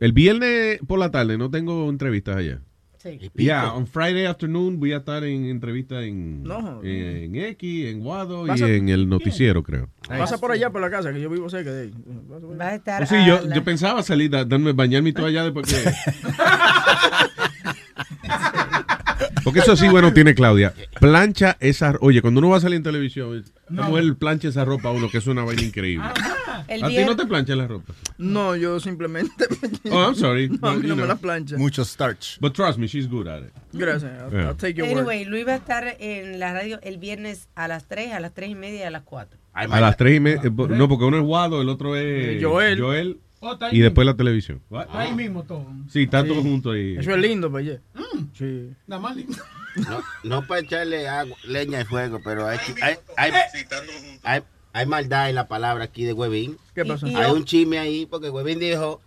[0.00, 2.60] el viernes por la tarde no tengo entrevistas allá.
[2.98, 3.20] Sí.
[3.36, 6.80] Yeah, on Friday afternoon voy a estar en entrevista en, No.
[6.82, 9.88] en X, en Guado y Vas en el noticiero, creo.
[10.08, 11.90] Pasa por allá, por la casa, que yo vivo cerca de ahí.
[12.28, 14.72] Pasa por Va a estar Pues sí, a yo, la- yo pensaba salir, a darme,
[14.72, 15.88] bañarme y todo allá después que...
[19.46, 20.74] Porque eso sí, bueno, tiene Claudia.
[21.00, 21.94] Plancha esa...
[22.00, 25.08] Oye, cuando uno va a salir en televisión, la mujer plancha esa ropa a uno,
[25.08, 26.04] que es una vaina increíble.
[26.04, 27.94] ¿A ti no te plancha la ropa?
[28.18, 29.46] No, yo simplemente.
[29.90, 30.48] Oh, I'm sorry.
[30.48, 31.56] No, a mí You no me la plancha.
[31.56, 32.38] Mucho starch.
[32.40, 33.52] But trust me, she's good at it.
[33.72, 34.10] Gracias.
[34.20, 34.48] I'll, Yeah.
[34.48, 34.98] I'll take your word.
[34.98, 38.34] Anyway, Luis va a estar en la radio el viernes a las 3, a las
[38.34, 39.38] 3 y media y a las 4.
[39.52, 40.40] A las tres y media.
[40.44, 42.78] eh, No, porque uno es Guado, el otro es Eh, Joel.
[42.80, 43.20] Joel
[43.72, 44.12] y después mismo.
[44.12, 44.62] la televisión.
[44.70, 45.66] Está ahí mismo todo.
[45.90, 46.96] Sí, están todos juntos ahí.
[46.98, 47.80] Eso es lindo, pues, yeah.
[48.36, 48.70] Sí.
[48.86, 49.36] Nada más lindo.
[49.76, 53.32] No, no para echarle agua, leña al fuego, pero hay, hay, hay,
[54.22, 54.42] hay,
[54.72, 56.56] hay maldad en la palabra aquí de Huevín.
[56.74, 57.06] ¿Qué pasó?
[57.06, 59.00] Hay un chisme ahí porque Huevín dijo,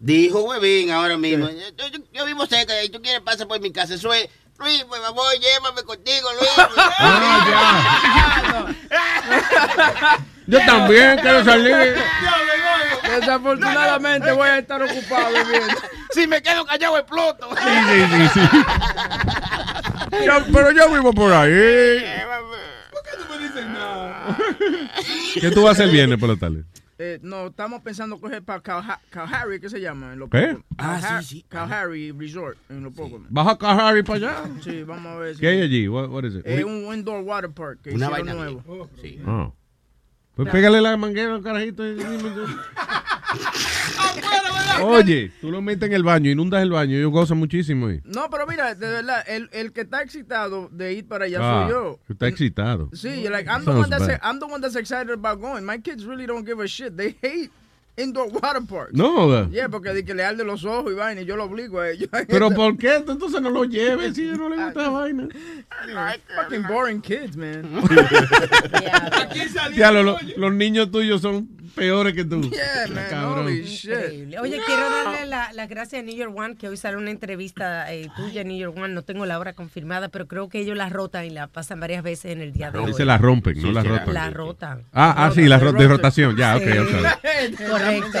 [0.00, 3.72] dijo Huevín ahora mismo, yo, yo- yo vivo cerca ahí, tú quieres pasar por mi
[3.72, 4.28] casa, eso es,
[4.62, 6.50] Luis, por favor, llévame contigo, Luis.
[10.46, 11.94] Yo también quiero salir.
[13.20, 15.74] Desafortunadamente voy a estar ocupado viendo.
[16.12, 17.48] Si me quedo callado, exploto.
[17.56, 18.40] Sí, sí, sí, sí.
[20.26, 22.04] Yo- pero yo vivo por ahí.
[25.40, 26.64] ¿Qué tú vas a hacer el viernes por la tarde?
[27.04, 28.60] Eh, no, estamos pensando coger para
[29.10, 30.12] Calhari, ¿qué se llama?
[30.12, 30.56] En lo ¿Qué?
[30.78, 31.44] Ah, sí, sí.
[31.48, 33.20] Calhari Resort, en lo poco.
[33.28, 34.44] ¿Vas a Harry para allá?
[34.62, 35.34] Sí, vamos a ver.
[35.34, 35.88] si- ¿Qué hay allí?
[35.88, 36.46] What, what is it?
[36.46, 38.88] Es un indoor water park que Una hicieron vaina nuevo.
[39.00, 39.20] Sí.
[39.26, 39.52] Oh.
[40.36, 41.84] Pues pégale la manguera al carajito.
[41.84, 42.46] y dime tú.
[44.82, 48.00] Oye, tú lo metes en el baño, inundas el baño, ellos gozan muchísimo ahí.
[48.04, 51.64] No, pero mira, de verdad, el, el que está excitado de ir para allá Ah,
[51.64, 51.98] soy yo.
[52.08, 52.88] Está excitado.
[52.92, 54.08] Sí, like I'm the one that's.
[54.22, 55.64] I'm the one that's excited about going.
[55.64, 56.96] My kids really don't give a shit.
[56.96, 57.50] They hate
[57.96, 58.94] indoor water parks.
[58.94, 59.48] No, da.
[59.50, 61.90] Yeah, porque de que le arde los ojos y vaina y yo lo obligo a
[61.90, 62.08] ellos.
[62.28, 62.94] Pero ¿por qué?
[62.96, 65.28] Entonces no lo lleves si no le gusta la vaina.
[66.34, 67.62] Fucking boring kids, man.
[69.76, 72.40] Ya, lo- lo- los niños tuyos son peores que tú.
[72.50, 73.46] Yeah, man, Cabrón.
[73.46, 73.92] holy shit.
[74.40, 77.92] Oye, quiero darle la- las gracias a New York One, que hoy sale una entrevista
[77.92, 78.94] eh, tuya en New York One.
[78.94, 82.02] No tengo la hora confirmada, pero creo que ellos la rotan y la pasan varias
[82.02, 82.86] veces en el día de hoy.
[82.86, 84.14] Dice la rompen, no Sí, la sí, la- rotan.
[84.14, 84.82] La rotan.
[84.92, 86.36] Ah, ah, sí, la ro- de rotación.
[86.36, 87.66] Ya, ok, ok.
[87.70, 88.18] Correcto.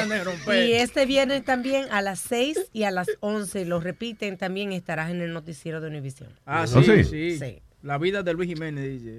[0.54, 4.38] Y este viernes también a las 6 y a las 11 lo repiten.
[4.38, 6.28] También estarás en el noticiero de Univision.
[6.46, 7.38] Ah, ¿Oh, sí, sí?
[7.38, 9.18] sí, La vida de Luis Jiménez, dice.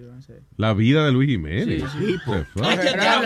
[0.55, 1.83] La vida de Luis Jiménez.
[1.91, 2.15] Sí, sí.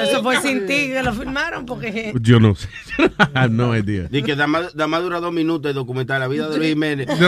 [0.01, 2.11] Eso fue sin ti que lo firmaron porque...
[2.22, 2.67] Yo no sé.
[2.98, 4.07] I have no idea.
[4.09, 6.69] Dice que nada más, nada más dura dos minutos de documentar la vida de Luis
[6.69, 7.07] Jiménez.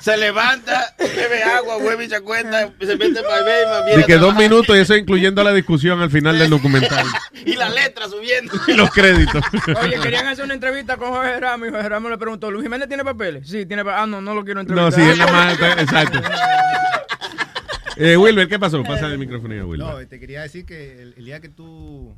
[0.00, 4.06] Se levanta, bebe agua, vuelve y se acuesta, se mete para ver, viene Dice a
[4.06, 7.04] que dos minutos y eso incluyendo la discusión al final del documental.
[7.46, 8.52] Y la letra subiendo.
[8.68, 9.42] Y los créditos.
[9.82, 12.88] Oye, querían hacer una entrevista con Jorge Ramos y Jorge Ramos le preguntó, ¿Luis Jiménez
[12.88, 13.48] tiene papeles?
[13.48, 14.00] Sí, tiene papeles.
[14.02, 14.92] Ah, no, no lo quiero No, entrevistar.
[15.04, 15.58] sí, es la más.
[15.80, 16.20] Exacto.
[17.96, 18.82] Eh, Wilber, ¿qué pasó?
[18.84, 19.88] Pasa el micrófono a Wilber.
[19.88, 22.14] No, te quería decir que el, el día que tú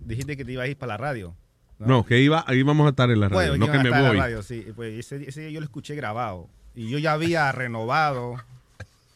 [0.00, 1.34] dijiste que te ibas a ir para la radio.
[1.78, 4.00] No, que iba, ahí vamos a estar en la radio, Bueno, no que me estar
[4.00, 4.16] en voy.
[4.16, 4.66] la radio, sí.
[4.74, 6.48] Pues ese, ese día yo lo escuché grabado.
[6.76, 8.36] Y yo ya había renovado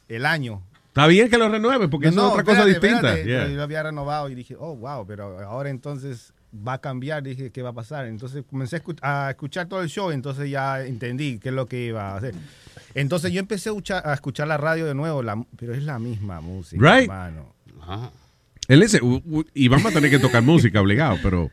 [0.09, 0.63] el año.
[0.89, 3.15] Está bien que lo renueve, porque eso es otra cosa distinta.
[3.15, 3.25] espérate.
[3.29, 3.47] Yeah.
[3.49, 6.33] Yo lo había renovado y dije, oh, wow, pero ahora entonces
[6.67, 7.23] va a cambiar.
[7.23, 8.07] Dije, ¿qué va a pasar?
[8.07, 11.67] Entonces comencé a, escu- a escuchar todo el show, entonces ya entendí qué es lo
[11.67, 12.35] que iba a hacer.
[12.95, 16.83] Entonces yo empecé a escuchar, la radio de nuevo, la- pero es la misma música,
[16.83, 17.05] Right.
[17.09, 17.53] hermano.
[18.67, 21.51] Él dice, "U- u- y vamos a tener que tocar música obligado, pero.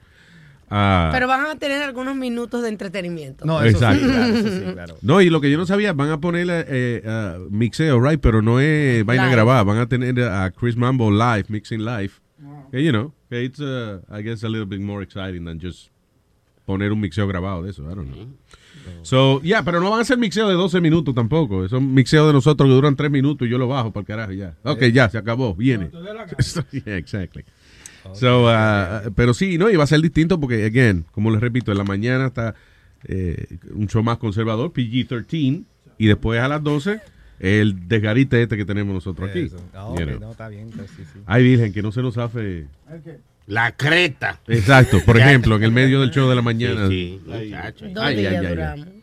[0.69, 3.45] Ah, Pero van a tener algunos minutos de entretenimiento.
[3.45, 4.05] No, eso Exacto.
[4.05, 4.97] sí, claro, eso sí, claro.
[5.01, 8.41] No, y lo que yo no sabía, van a poner eh, ah, mixeo, right, pero
[8.41, 9.35] no es vaina Live.
[9.35, 12.11] grabada, van a tener a Chris Mambo live, mixing live.
[12.71, 15.89] Que, you know, que it's, uh, I guess, a little bit more exciting than just
[16.65, 18.27] poner un mixeo grabado de eso, I don't know.
[19.01, 21.67] So, yeah, pero no van a ser mixeo de 12 minutos tampoco.
[21.67, 24.31] Son mixeos de nosotros que duran 3 minutos y yo lo bajo para el carajo,
[24.33, 24.55] ya.
[24.63, 25.89] Ok, ya, se acabó, viene.
[26.71, 27.43] yeah, exactly.
[28.13, 31.71] So, uh, pero sí, no, y va a ser distinto porque, again, como les repito,
[31.71, 32.55] en la mañana está
[33.05, 35.63] eh, un show más conservador, PG-13,
[35.97, 36.99] y después a las 12,
[37.39, 39.41] el desgarite este que tenemos nosotros aquí.
[39.41, 39.57] Eso.
[39.73, 40.19] Ah, ok, You know.
[40.19, 41.19] no, está bien, pues, sí, sí.
[41.25, 42.67] Ay, Virgen, que no se nos hace.
[43.45, 44.39] La creta.
[44.47, 46.87] Exacto, por ejemplo, en el medio del show de la mañana.
[46.87, 48.93] Sí, sí, Ay, ay.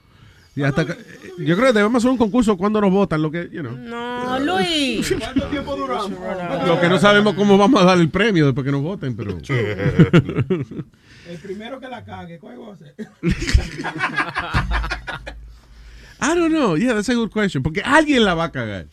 [0.57, 0.97] Y hasta que-
[1.39, 3.77] yo creo que debemos hacer un concurso cuando nos votan, lo que, you know.
[3.77, 5.13] No, Luis.
[5.19, 6.13] ¿Cuánto tiempo duramos?
[6.67, 9.37] Lo que no sabemos cómo vamos a dar el premio después que nos voten, pero.
[11.27, 12.95] El primero que la cague, ¿cuál va a ser?
[16.21, 16.77] I don't know.
[16.77, 17.63] Yeah, that's a good question.
[17.63, 18.87] Porque alguien la va a cagar.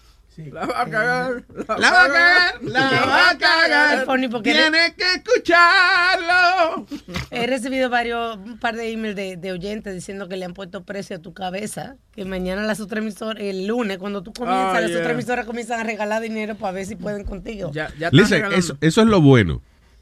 [0.52, 1.44] La va a cagar.
[1.78, 2.64] La va a cagar.
[2.64, 4.00] La va a cagar.
[4.00, 6.86] Es funny porque Tiene que escucharlo.
[7.30, 10.84] He recibido varios, un par de emails de, de oyentes diciendo que le han puesto
[10.84, 14.82] precio a tu cabeza, que mañana las otras emisoras, el lunes, cuando tú comienzas, Ah,
[14.82, 15.00] las yeah.
[15.00, 17.72] otras emisoras comienzan a regalar dinero para ver si pueden contigo.
[17.74, 19.62] Ya, Listen, eso, eso es lo bueno.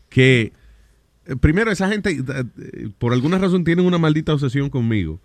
[0.09, 0.53] Que
[1.25, 5.19] eh, primero esa gente, eh, eh, por alguna razón, tienen una maldita obsesión conmigo.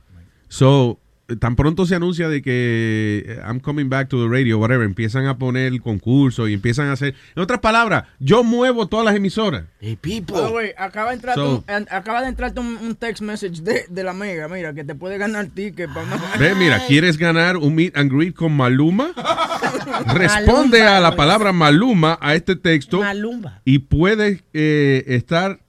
[0.49, 1.04] So, eh,
[1.41, 5.27] tan pronto se anuncia de que eh, I'm coming back to the radio, whatever, empiezan
[5.27, 7.15] a poner el concurso y empiezan a hacer.
[7.35, 9.65] En otras palabras, yo muevo todas las emisoras.
[9.81, 10.37] Hey, people.
[10.53, 14.05] Way, acaba de entrar So- un, acaba de entrarte un, un text message de, de
[14.05, 16.07] la mega, mira, que te puede ganar ticket para.
[16.39, 19.13] Ve, mira, ¿quieres ganar un meet and greet con Maluma?
[20.15, 23.61] Responde a la palabra Maluma a este texto Malumba.
[23.65, 25.61] y puedes eh, estar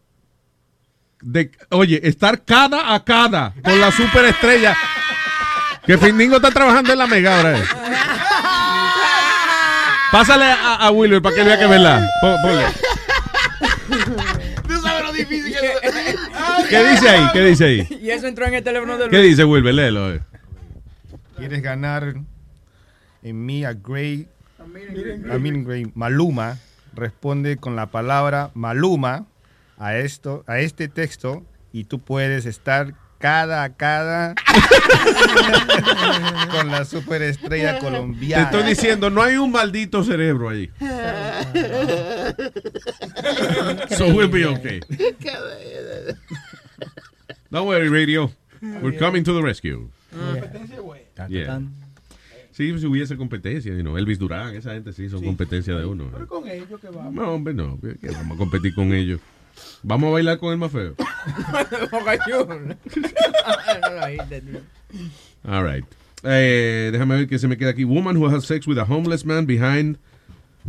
[1.22, 4.76] de, oye, estar cada a cada con la superestrella.
[5.86, 7.60] Que Findingo está trabajando en la mega ahora.
[7.60, 7.64] eh.
[10.12, 12.08] Pásale a, a Wilber para que vea que es verdad.
[12.22, 12.64] Po- ponle.
[14.68, 16.16] Tú sabes lo difícil que es.
[16.70, 17.28] ¿Qué dice ahí?
[17.34, 18.00] ¿Qué dice ahí?
[18.02, 19.74] Y eso entró en el teléfono de ¿Qué dice Wilber?
[19.74, 20.14] Léelo.
[20.14, 20.22] eh.
[21.38, 22.16] ¿Quieres ganar
[23.24, 24.28] en Me a Great,
[24.60, 26.58] a mean great Maluma?
[26.94, 29.26] Responde con la palabra Maluma
[29.78, 32.94] a esto, a este texto y tú puedes estar
[33.26, 34.36] cada a cada
[36.52, 38.44] con la superestrella Te colombiana.
[38.44, 40.70] estoy diciendo, no hay un maldito cerebro ahí.
[43.98, 44.80] So we'll be okay.
[47.50, 48.32] Don't worry, radio.
[48.62, 49.90] We're coming to the rescue.
[51.28, 51.62] Yeah.
[52.52, 56.12] Sí, si hubiese competencia, you know, Elvis Durán, esa gente sí son competencia de uno.
[56.14, 57.12] Pero con ellos que vamos.
[57.12, 59.20] No, hombre, no, que vamos a competir con ellos.
[59.84, 60.96] Vamos a bailar con el más feo.
[65.48, 65.86] All right.
[66.24, 67.86] Eh, déjame ver qué se me queda aquí.
[67.86, 69.98] Woman who has sex with a homeless man behind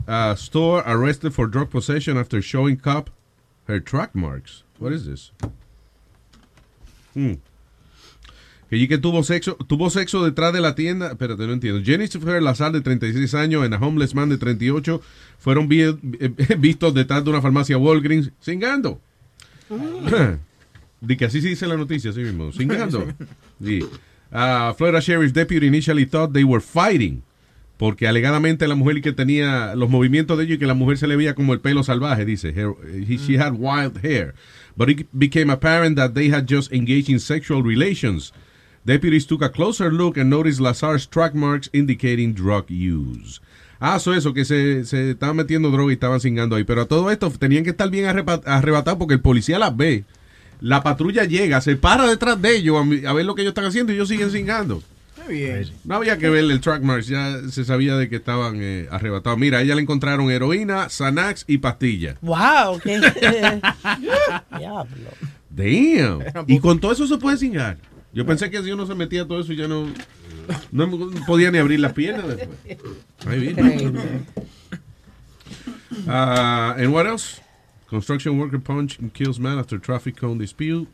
[0.06, 3.10] a store arrested for drug possession after showing cop
[3.66, 4.62] her track marks.
[4.78, 5.30] What is this?
[7.14, 7.34] Hmm.
[8.68, 11.08] Que que tuvo sexo, tuvo sexo detrás de la tienda.
[11.12, 11.80] Espérate, no entiendo.
[11.84, 15.00] Jennifer Lazar, de 36 años, y a homeless man de 38
[15.38, 19.00] fueron vi- eh, vistos detrás de una farmacia Walgreens cingando.
[21.00, 22.50] Di que así se dice la noticia, así mismo.
[22.52, 23.06] Cingando.
[23.62, 23.80] Sí.
[24.32, 27.22] Uh, Florida Sheriff's Deputy initially thought they were fighting.
[27.78, 31.06] Porque alegadamente la mujer que tenía los movimientos de ellos y que la mujer se
[31.06, 32.48] le veía como el pelo salvaje, dice.
[32.54, 32.74] Her-
[33.06, 34.34] he- she had wild hair.
[34.76, 38.32] But it became apparent that they had just engaged in sexual relations.
[38.86, 43.40] Deputies took a closer look and noticed Lazar's track marks indicating drug use.
[43.80, 46.62] Ah, eso, eso, que se, se estaban metiendo droga y estaban cingando ahí.
[46.62, 50.04] Pero a todo esto tenían que estar bien arrebatados porque el policía las ve.
[50.60, 53.92] La patrulla llega, se para detrás de ellos a, ver lo que ellos están haciendo
[53.92, 54.80] y ellos siguen cingando.
[55.16, 55.68] Qué bien.
[55.84, 59.36] No había que ver el track marks, ya se sabía de que estaban eh, arrebatados.
[59.36, 62.18] Mira, a ella le encontraron heroína, Xanax y pastillas.
[62.22, 63.00] Wow, qué.
[64.56, 65.10] Diablo.
[65.50, 66.46] Damn.
[66.46, 67.78] Y con todo eso se puede cingar.
[68.16, 69.86] Yo pensé que si uno se metía todo eso ya no,
[70.72, 70.90] no
[71.26, 72.78] podía ni abrir las piernas después.
[73.26, 73.90] Ahí viene.
[76.06, 77.42] Uh, and what else?
[77.90, 80.88] Construction worker punch and kills man after traffic cone dispute.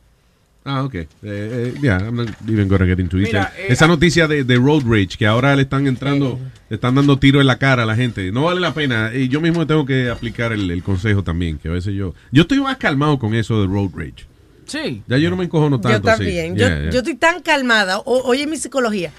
[0.65, 0.94] Ah, ok.
[0.94, 3.28] Eh, eh, yeah, I'm not even gonna get into it.
[3.28, 6.97] Mira, eh, Esa noticia de, de road rage, que ahora le están entrando, le están
[6.97, 8.33] dando tiro en la cara a la gente.
[8.33, 9.15] No vale la pena.
[9.15, 12.15] Y yo mismo tengo que aplicar el, el consejo también, que a veces yo...
[12.33, 14.26] Yo estoy más calmado con eso de road rage.
[14.67, 15.03] Sí.
[15.07, 15.99] Ya yo no me encojono tanto.
[15.99, 16.57] Yo también.
[16.57, 16.91] Yo, yeah.
[16.91, 17.99] yo estoy tan calmada.
[17.99, 19.11] O- oye, mi psicología.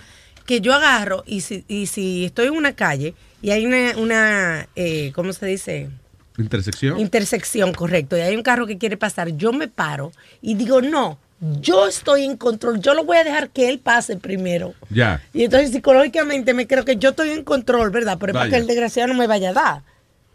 [0.45, 4.67] Que yo agarro y si, y si estoy en una calle y hay una, una
[4.75, 5.89] eh, ¿cómo se dice?
[6.37, 6.99] Intersección.
[6.99, 8.17] Intersección, correcto.
[8.17, 9.29] Y hay un carro que quiere pasar.
[9.37, 11.17] Yo me paro y digo, no,
[11.61, 12.79] yo estoy en control.
[12.81, 14.73] Yo lo voy a dejar que él pase primero.
[14.89, 15.21] ya.
[15.33, 18.17] Y entonces psicológicamente me creo que yo estoy en control, ¿verdad?
[18.19, 19.81] Pero es para que el desgraciado no me vaya a dar.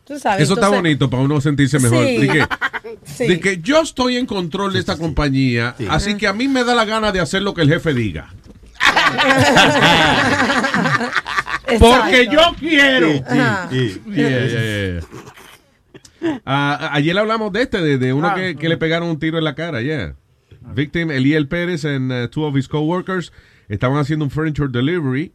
[0.08, 0.42] ¿Tú sabes?
[0.42, 2.04] Eso está bonito para uno sentirse mejor.
[2.06, 2.16] Sí.
[2.18, 2.46] De, que,
[3.04, 3.26] Sí.
[3.28, 6.74] de que yo estoy en control de esta compañía, así que a mí me da
[6.74, 8.32] la gana de hacer lo que el jefe diga.
[11.78, 13.08] Porque yo quiero.
[13.08, 13.68] Sí, sí, Ajá.
[13.70, 15.00] Yeah, yeah,
[16.20, 16.40] yeah.
[16.44, 18.34] Ah, ayer hablamos de este, de, de uno Ah.
[18.34, 20.14] que, que le pegaron un tiro en la cara, yeah.
[20.74, 23.32] Victim Eliel Pérez and uh, two of his coworkers
[23.68, 25.32] estaban haciendo un furniture delivery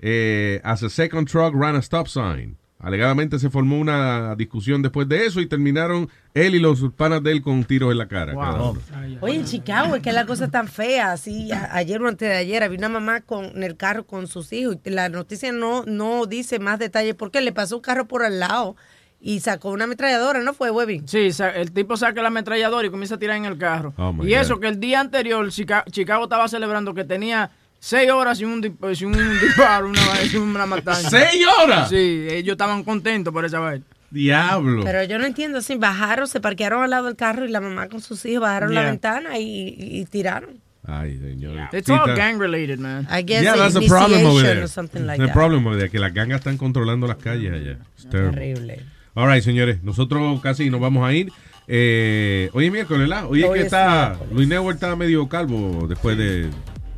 [0.00, 2.56] eh, as a second truck ran a stop sign.
[2.84, 7.32] Alegadamente se formó una discusión después de eso y terminaron él y los panas de
[7.32, 8.34] él con tiros en la cara.
[8.34, 8.80] cada uno.
[9.20, 11.12] Oye, en Chicago es que la cosa tan fea.
[11.12, 14.26] Así, a- ayer o antes de ayer había una mamá con, en el carro con
[14.26, 14.76] sus hijos.
[14.84, 18.38] y La noticia no, no dice más detalles porque le pasó un carro por al
[18.40, 18.76] lado
[19.20, 21.02] y sacó una ametralladora, ¿no fue, Webby?
[21.06, 23.94] Sí, el tipo saca la ametralladora y comienza a tirar en el carro.
[23.96, 27.50] Oh, y eso que el día anterior Chica- Chicago estaba celebrando que tenía
[27.86, 28.62] seis horas sin un,
[28.94, 31.10] sin un disparo, una, sin una matanza.
[31.10, 31.90] ¿Seis horas?
[31.90, 33.82] Sí, ellos estaban contentos por esa vez.
[34.10, 34.84] Diablo.
[34.84, 37.88] Pero yo no entiendo, si bajaron, se parquearon al lado del carro y la mamá
[37.88, 38.90] con sus hijos bajaron la Yeah.
[38.90, 40.60] ventana y, y tiraron.
[40.86, 41.68] Ay, señor.
[41.72, 43.06] It's Sí, all gang related, man.
[43.10, 44.64] I guess Yeah, that's the problem over initiation there.
[44.64, 45.34] or something like the that.
[45.34, 47.78] problem over there, que las gangas están controlando las calles allá.
[47.96, 48.54] It's terrible.
[48.54, 48.80] Terrible.
[49.14, 51.30] All right, señores, nosotros casi nos vamos a ir.
[51.66, 53.26] Eh, hoy es miércoles, ¿verdad?
[53.28, 54.32] Hoy es que es está, miércoles.
[54.34, 56.50] Luis Network está medio calvo después de,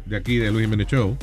[0.06, 1.16] de aquí de Luis Jiménez Show.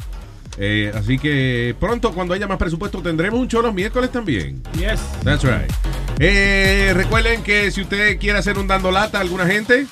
[0.57, 4.61] Eh, así que pronto, cuando haya más presupuesto, tendremos un show los miércoles también.
[4.77, 4.99] Yes.
[5.23, 5.71] That's right.
[6.19, 9.87] Eh, recuerden que si usted quiere hacer un dando lata a alguna gente,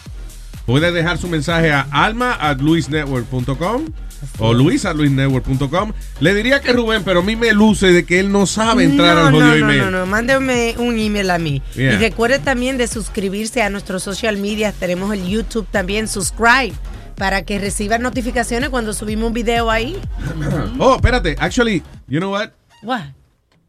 [0.66, 3.86] puede dejar su mensaje a alma at luisnetwork.com
[4.38, 5.94] o luis at luisnetwork.com.
[6.20, 9.16] Le diría que Rubén, pero a mí me luce de que él no sabe entrar
[9.16, 9.80] no, al jodido no, no, email.
[9.80, 11.62] no, no, mándeme un email a mí.
[11.76, 11.94] Yeah.
[11.94, 14.72] Y recuerde también de suscribirse a nuestros social media.
[14.72, 16.74] Tenemos el YouTube también, subscribe,
[17.16, 19.98] para que reciban notificaciones cuando subimos un video ahí.
[20.80, 21.36] Oh, espérate.
[21.40, 22.52] Actually, you know what?
[22.84, 23.02] What?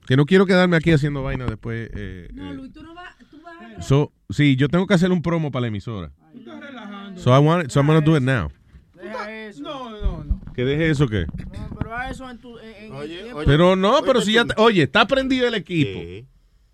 [0.06, 1.90] Que no quiero quedarme aquí haciendo vaina después.
[1.94, 2.68] eh, eh.
[3.80, 6.10] So, sí, yo tengo que hacer un promo para la emisora.
[7.16, 8.50] So I want so I'm gonna do it now.
[9.60, 10.40] No, no, no.
[10.54, 11.26] ¿Que deje eso qué?
[11.78, 12.58] Pero a eso en tu.
[12.58, 16.00] en- en el tiempo- Pero no, pero si ya, te- oye, está prendido el equipo.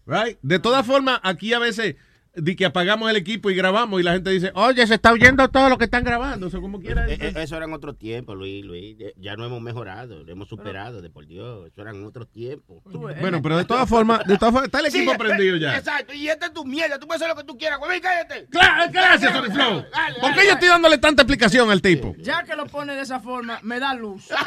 [0.06, 0.38] Right?
[0.42, 1.96] De todas formas, aquí a veces
[2.34, 5.48] di que apagamos el equipo y grabamos y la gente dice, oye, se está oyendo
[5.48, 6.46] todo lo que están grabando.
[6.46, 7.08] Eso como quiera.
[7.08, 8.96] Eh, eh, Eso eran otros tiempos, Luis, Luis.
[9.16, 11.68] Ya- no hemos mejorado, lo hemos superado, de por Dios.
[11.68, 12.82] Eso eran otros tiempos.
[12.84, 15.76] Bueno, pero de todas formas, de todas formas, está el equipo Sí, prendido eh, ya.
[15.76, 18.46] Exacto, y esta es tu mierda, tú puedes hacer lo que tú quieras, güey, cállate.
[18.50, 19.84] Claro, gracias, Tony Flow.
[20.20, 22.14] ¿Por qué yo estoy dándole tanta explicación al tipo?
[22.18, 24.28] Ya que lo pone de esa forma, me da luz.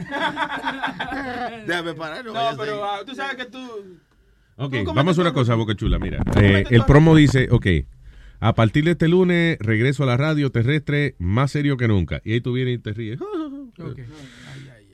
[1.66, 3.89] Déjame parar, no, pero ah, tú sabes que tú.
[4.60, 5.98] Ok, vamos a una cosa, Boca Chula.
[5.98, 7.66] Mira, eh, el promo dice, ok,
[8.40, 12.20] a partir de este lunes regreso a la radio terrestre más serio que nunca.
[12.24, 13.18] Y ahí tú vienes y te ríes.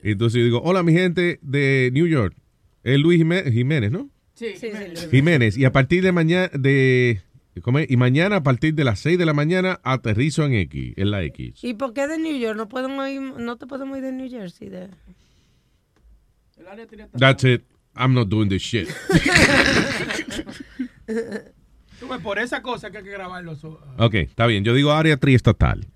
[0.02, 2.36] Y entonces yo digo, hola mi gente de New York.
[2.84, 4.08] Es Luis Jimé- Jiménez, ¿no?
[4.34, 5.06] Sí, sí, sí.
[5.10, 5.56] Jiménez.
[5.58, 7.22] Y a partir de mañana, de,
[7.62, 7.90] ¿cómo es?
[7.90, 11.24] Y mañana a partir de las 6 de la mañana aterrizo en X, en la
[11.24, 11.64] X.
[11.64, 12.56] ¿Y por qué de New York?
[12.56, 14.68] No podemos ir, no te podemos ir de New Jersey.
[14.68, 14.88] De...
[17.18, 17.62] That's it.
[17.96, 18.88] I'm not doing this shit.
[22.22, 23.56] Por esa cosa que hay que grabarlo.
[23.56, 24.64] so- Ok, está bien.
[24.64, 25.86] Yo digo área triestatal.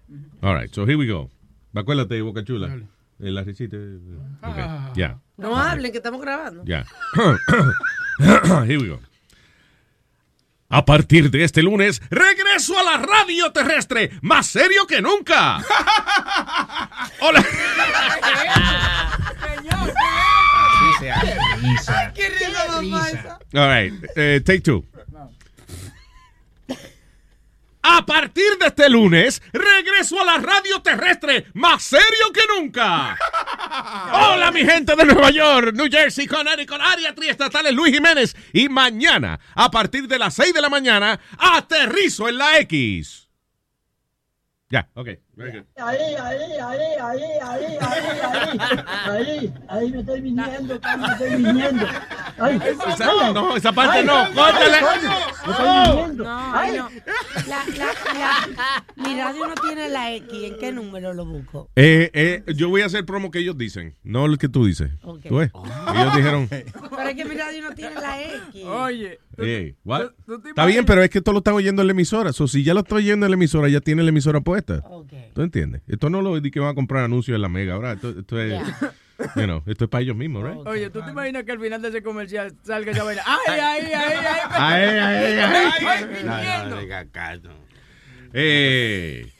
[0.42, 1.30] All right, so here we go.
[1.74, 2.68] Acuérdate, Boca Chula.
[3.18, 3.76] Eh, La risita.
[3.76, 4.92] Ok, Ah.
[4.96, 5.18] ya.
[5.36, 6.64] No hablen, que estamos grabando.
[6.64, 6.84] Ya.
[8.66, 9.00] Here we go.
[10.68, 15.58] A partir de este lunes, regreso a la radio terrestre, más serio que nunca.
[17.20, 17.44] Hola.
[21.00, 23.06] ¡Qué risa, mamá!
[23.54, 24.84] All right, eh, take two.
[27.82, 33.16] A partir de este lunes, regreso a la radio terrestre, más serio que nunca.
[34.12, 38.36] Hola, mi gente de Nueva York, New Jersey, Connecticut, área triestatal, Luis Jiménez.
[38.52, 43.30] Y mañana, a partir de las 6 de la mañana, aterrizo en la X.
[44.68, 45.08] Ya, ok.
[45.40, 48.58] Ahí, ahí, ahí, ahí, ahí, ahí, ahí,
[49.06, 51.86] ahí, ahí me estoy viniendo, me estoy viniendo.
[52.38, 54.80] Ay, esa, no, esa parte no, córtale.
[55.46, 56.88] No, ay, no.
[57.48, 57.86] La, la,
[58.18, 61.70] la, mi radio no tiene la X, ¿en qué número lo busco?
[61.74, 64.90] Eh, eh, yo voy a hacer promo que ellos dicen, no el que tú dices.
[65.02, 65.30] Okay.
[65.30, 65.94] ¿Tú ah.
[65.96, 66.48] ellos dijeron.
[66.48, 68.64] Pero es que mi radio no tiene la X.
[68.64, 69.18] Oye.
[69.38, 69.74] Hey.
[69.86, 70.10] Eh,
[70.48, 72.32] está bien, pero es que esto lo están oyendo en la emisora.
[72.32, 74.82] So, si ya lo estoy oyendo en la emisora, ya tiene la emisora puesta.
[74.84, 75.29] Okay.
[75.34, 75.82] ¿Tú entiendes?
[75.86, 77.92] Esto no lo di que van a comprar anuncios en la mega, ahora.
[77.92, 78.60] Esto, esto es,
[79.36, 80.66] you know, esto es para ellos mismos, right?
[80.66, 83.22] Oye, ¿tú te imaginas que al final de ese comercial salga esa vaina?
[83.26, 84.16] ¡Ay, ay, ay, ay!
[84.50, 85.84] Ay, ay, ay.
[85.86, 86.76] ay, No, mintiendo.
[86.76, 87.48] no, diga caso.
[88.32, 89.32] Eh,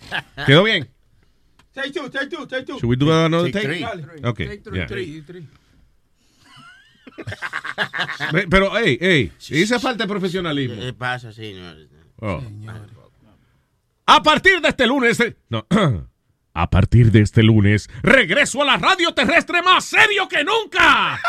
[0.47, 0.89] ¿Quedó bien?
[1.73, 2.79] Take two, take two, take two.
[2.79, 3.81] Should we do another Take three.
[3.81, 4.05] Dale.
[4.25, 4.87] Okay, Take three, yeah.
[4.89, 5.47] three, three.
[8.51, 10.81] Pero, hey, hey, hice falta de profesionalismo.
[10.81, 11.77] ¿Qué pasa, señor?
[12.21, 12.43] Oh.
[14.13, 15.21] A partir de este lunes.
[15.21, 15.67] eh, No.
[16.53, 21.21] A partir de este lunes, regreso a la radio terrestre más serio que nunca.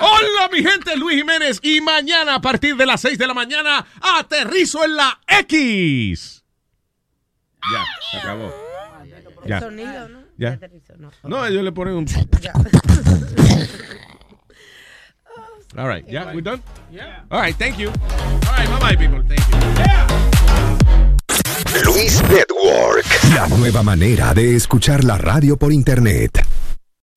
[0.00, 1.58] Hola, mi gente, Luis Jiménez.
[1.62, 3.86] Y mañana, a partir de las 6 de la mañana,
[4.18, 6.44] aterrizo en la X.
[7.72, 8.52] Ya, se acabó.
[9.44, 9.60] El Ya.
[9.60, 10.18] sonido, ¿no?
[10.36, 10.58] Ya.
[10.98, 11.10] no.
[11.24, 12.06] No, ellos le ponen un.
[15.78, 16.62] All right, yeah, we done?
[16.92, 17.24] Yeah.
[17.30, 17.88] All right, thank you.
[17.88, 17.94] All
[18.58, 19.22] right, bye bye, people.
[19.26, 19.56] Thank you.
[21.86, 23.06] Luis Network.
[23.34, 26.44] La nueva manera de escuchar la radio por internet.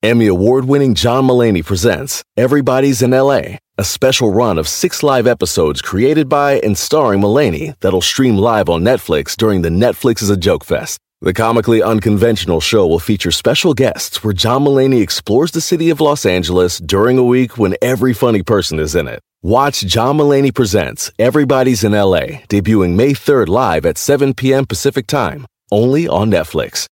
[0.04, 5.28] Emmy award winning John Mullaney presents Everybody's in LA, a special run of six live
[5.28, 10.30] episodes created by and starring Mullaney that'll stream live on Netflix during the Netflix is
[10.30, 11.00] a Joke Fest.
[11.22, 16.02] The comically unconventional show will feature special guests where John Mullaney explores the city of
[16.02, 19.22] Los Angeles during a week when every funny person is in it.
[19.44, 24.68] Watch John Mullaney Presents Everybody's in LA, debuting May 3rd live at 7 p.m.
[24.68, 26.86] Pacific Time, only on Netflix.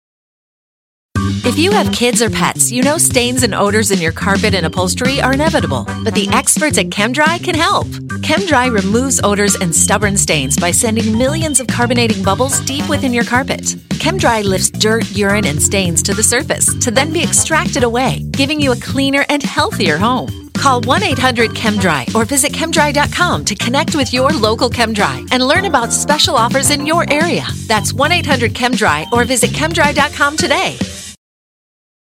[1.45, 4.65] If you have kids or pets, you know stains and odors in your carpet and
[4.65, 5.85] upholstery are inevitable.
[6.03, 7.87] But the experts at ChemDry can help.
[8.23, 13.25] ChemDry removes odors and stubborn stains by sending millions of carbonating bubbles deep within your
[13.25, 13.77] carpet.
[13.99, 18.61] ChemDry lifts dirt, urine, and stains to the surface to then be extracted away, giving
[18.61, 20.51] you a cleaner and healthier home.
[20.55, 25.65] Call 1 800 ChemDry or visit chemdry.com to connect with your local ChemDry and learn
[25.65, 27.47] about special offers in your area.
[27.67, 30.77] That's 1 800 ChemDry or visit chemdry.com today.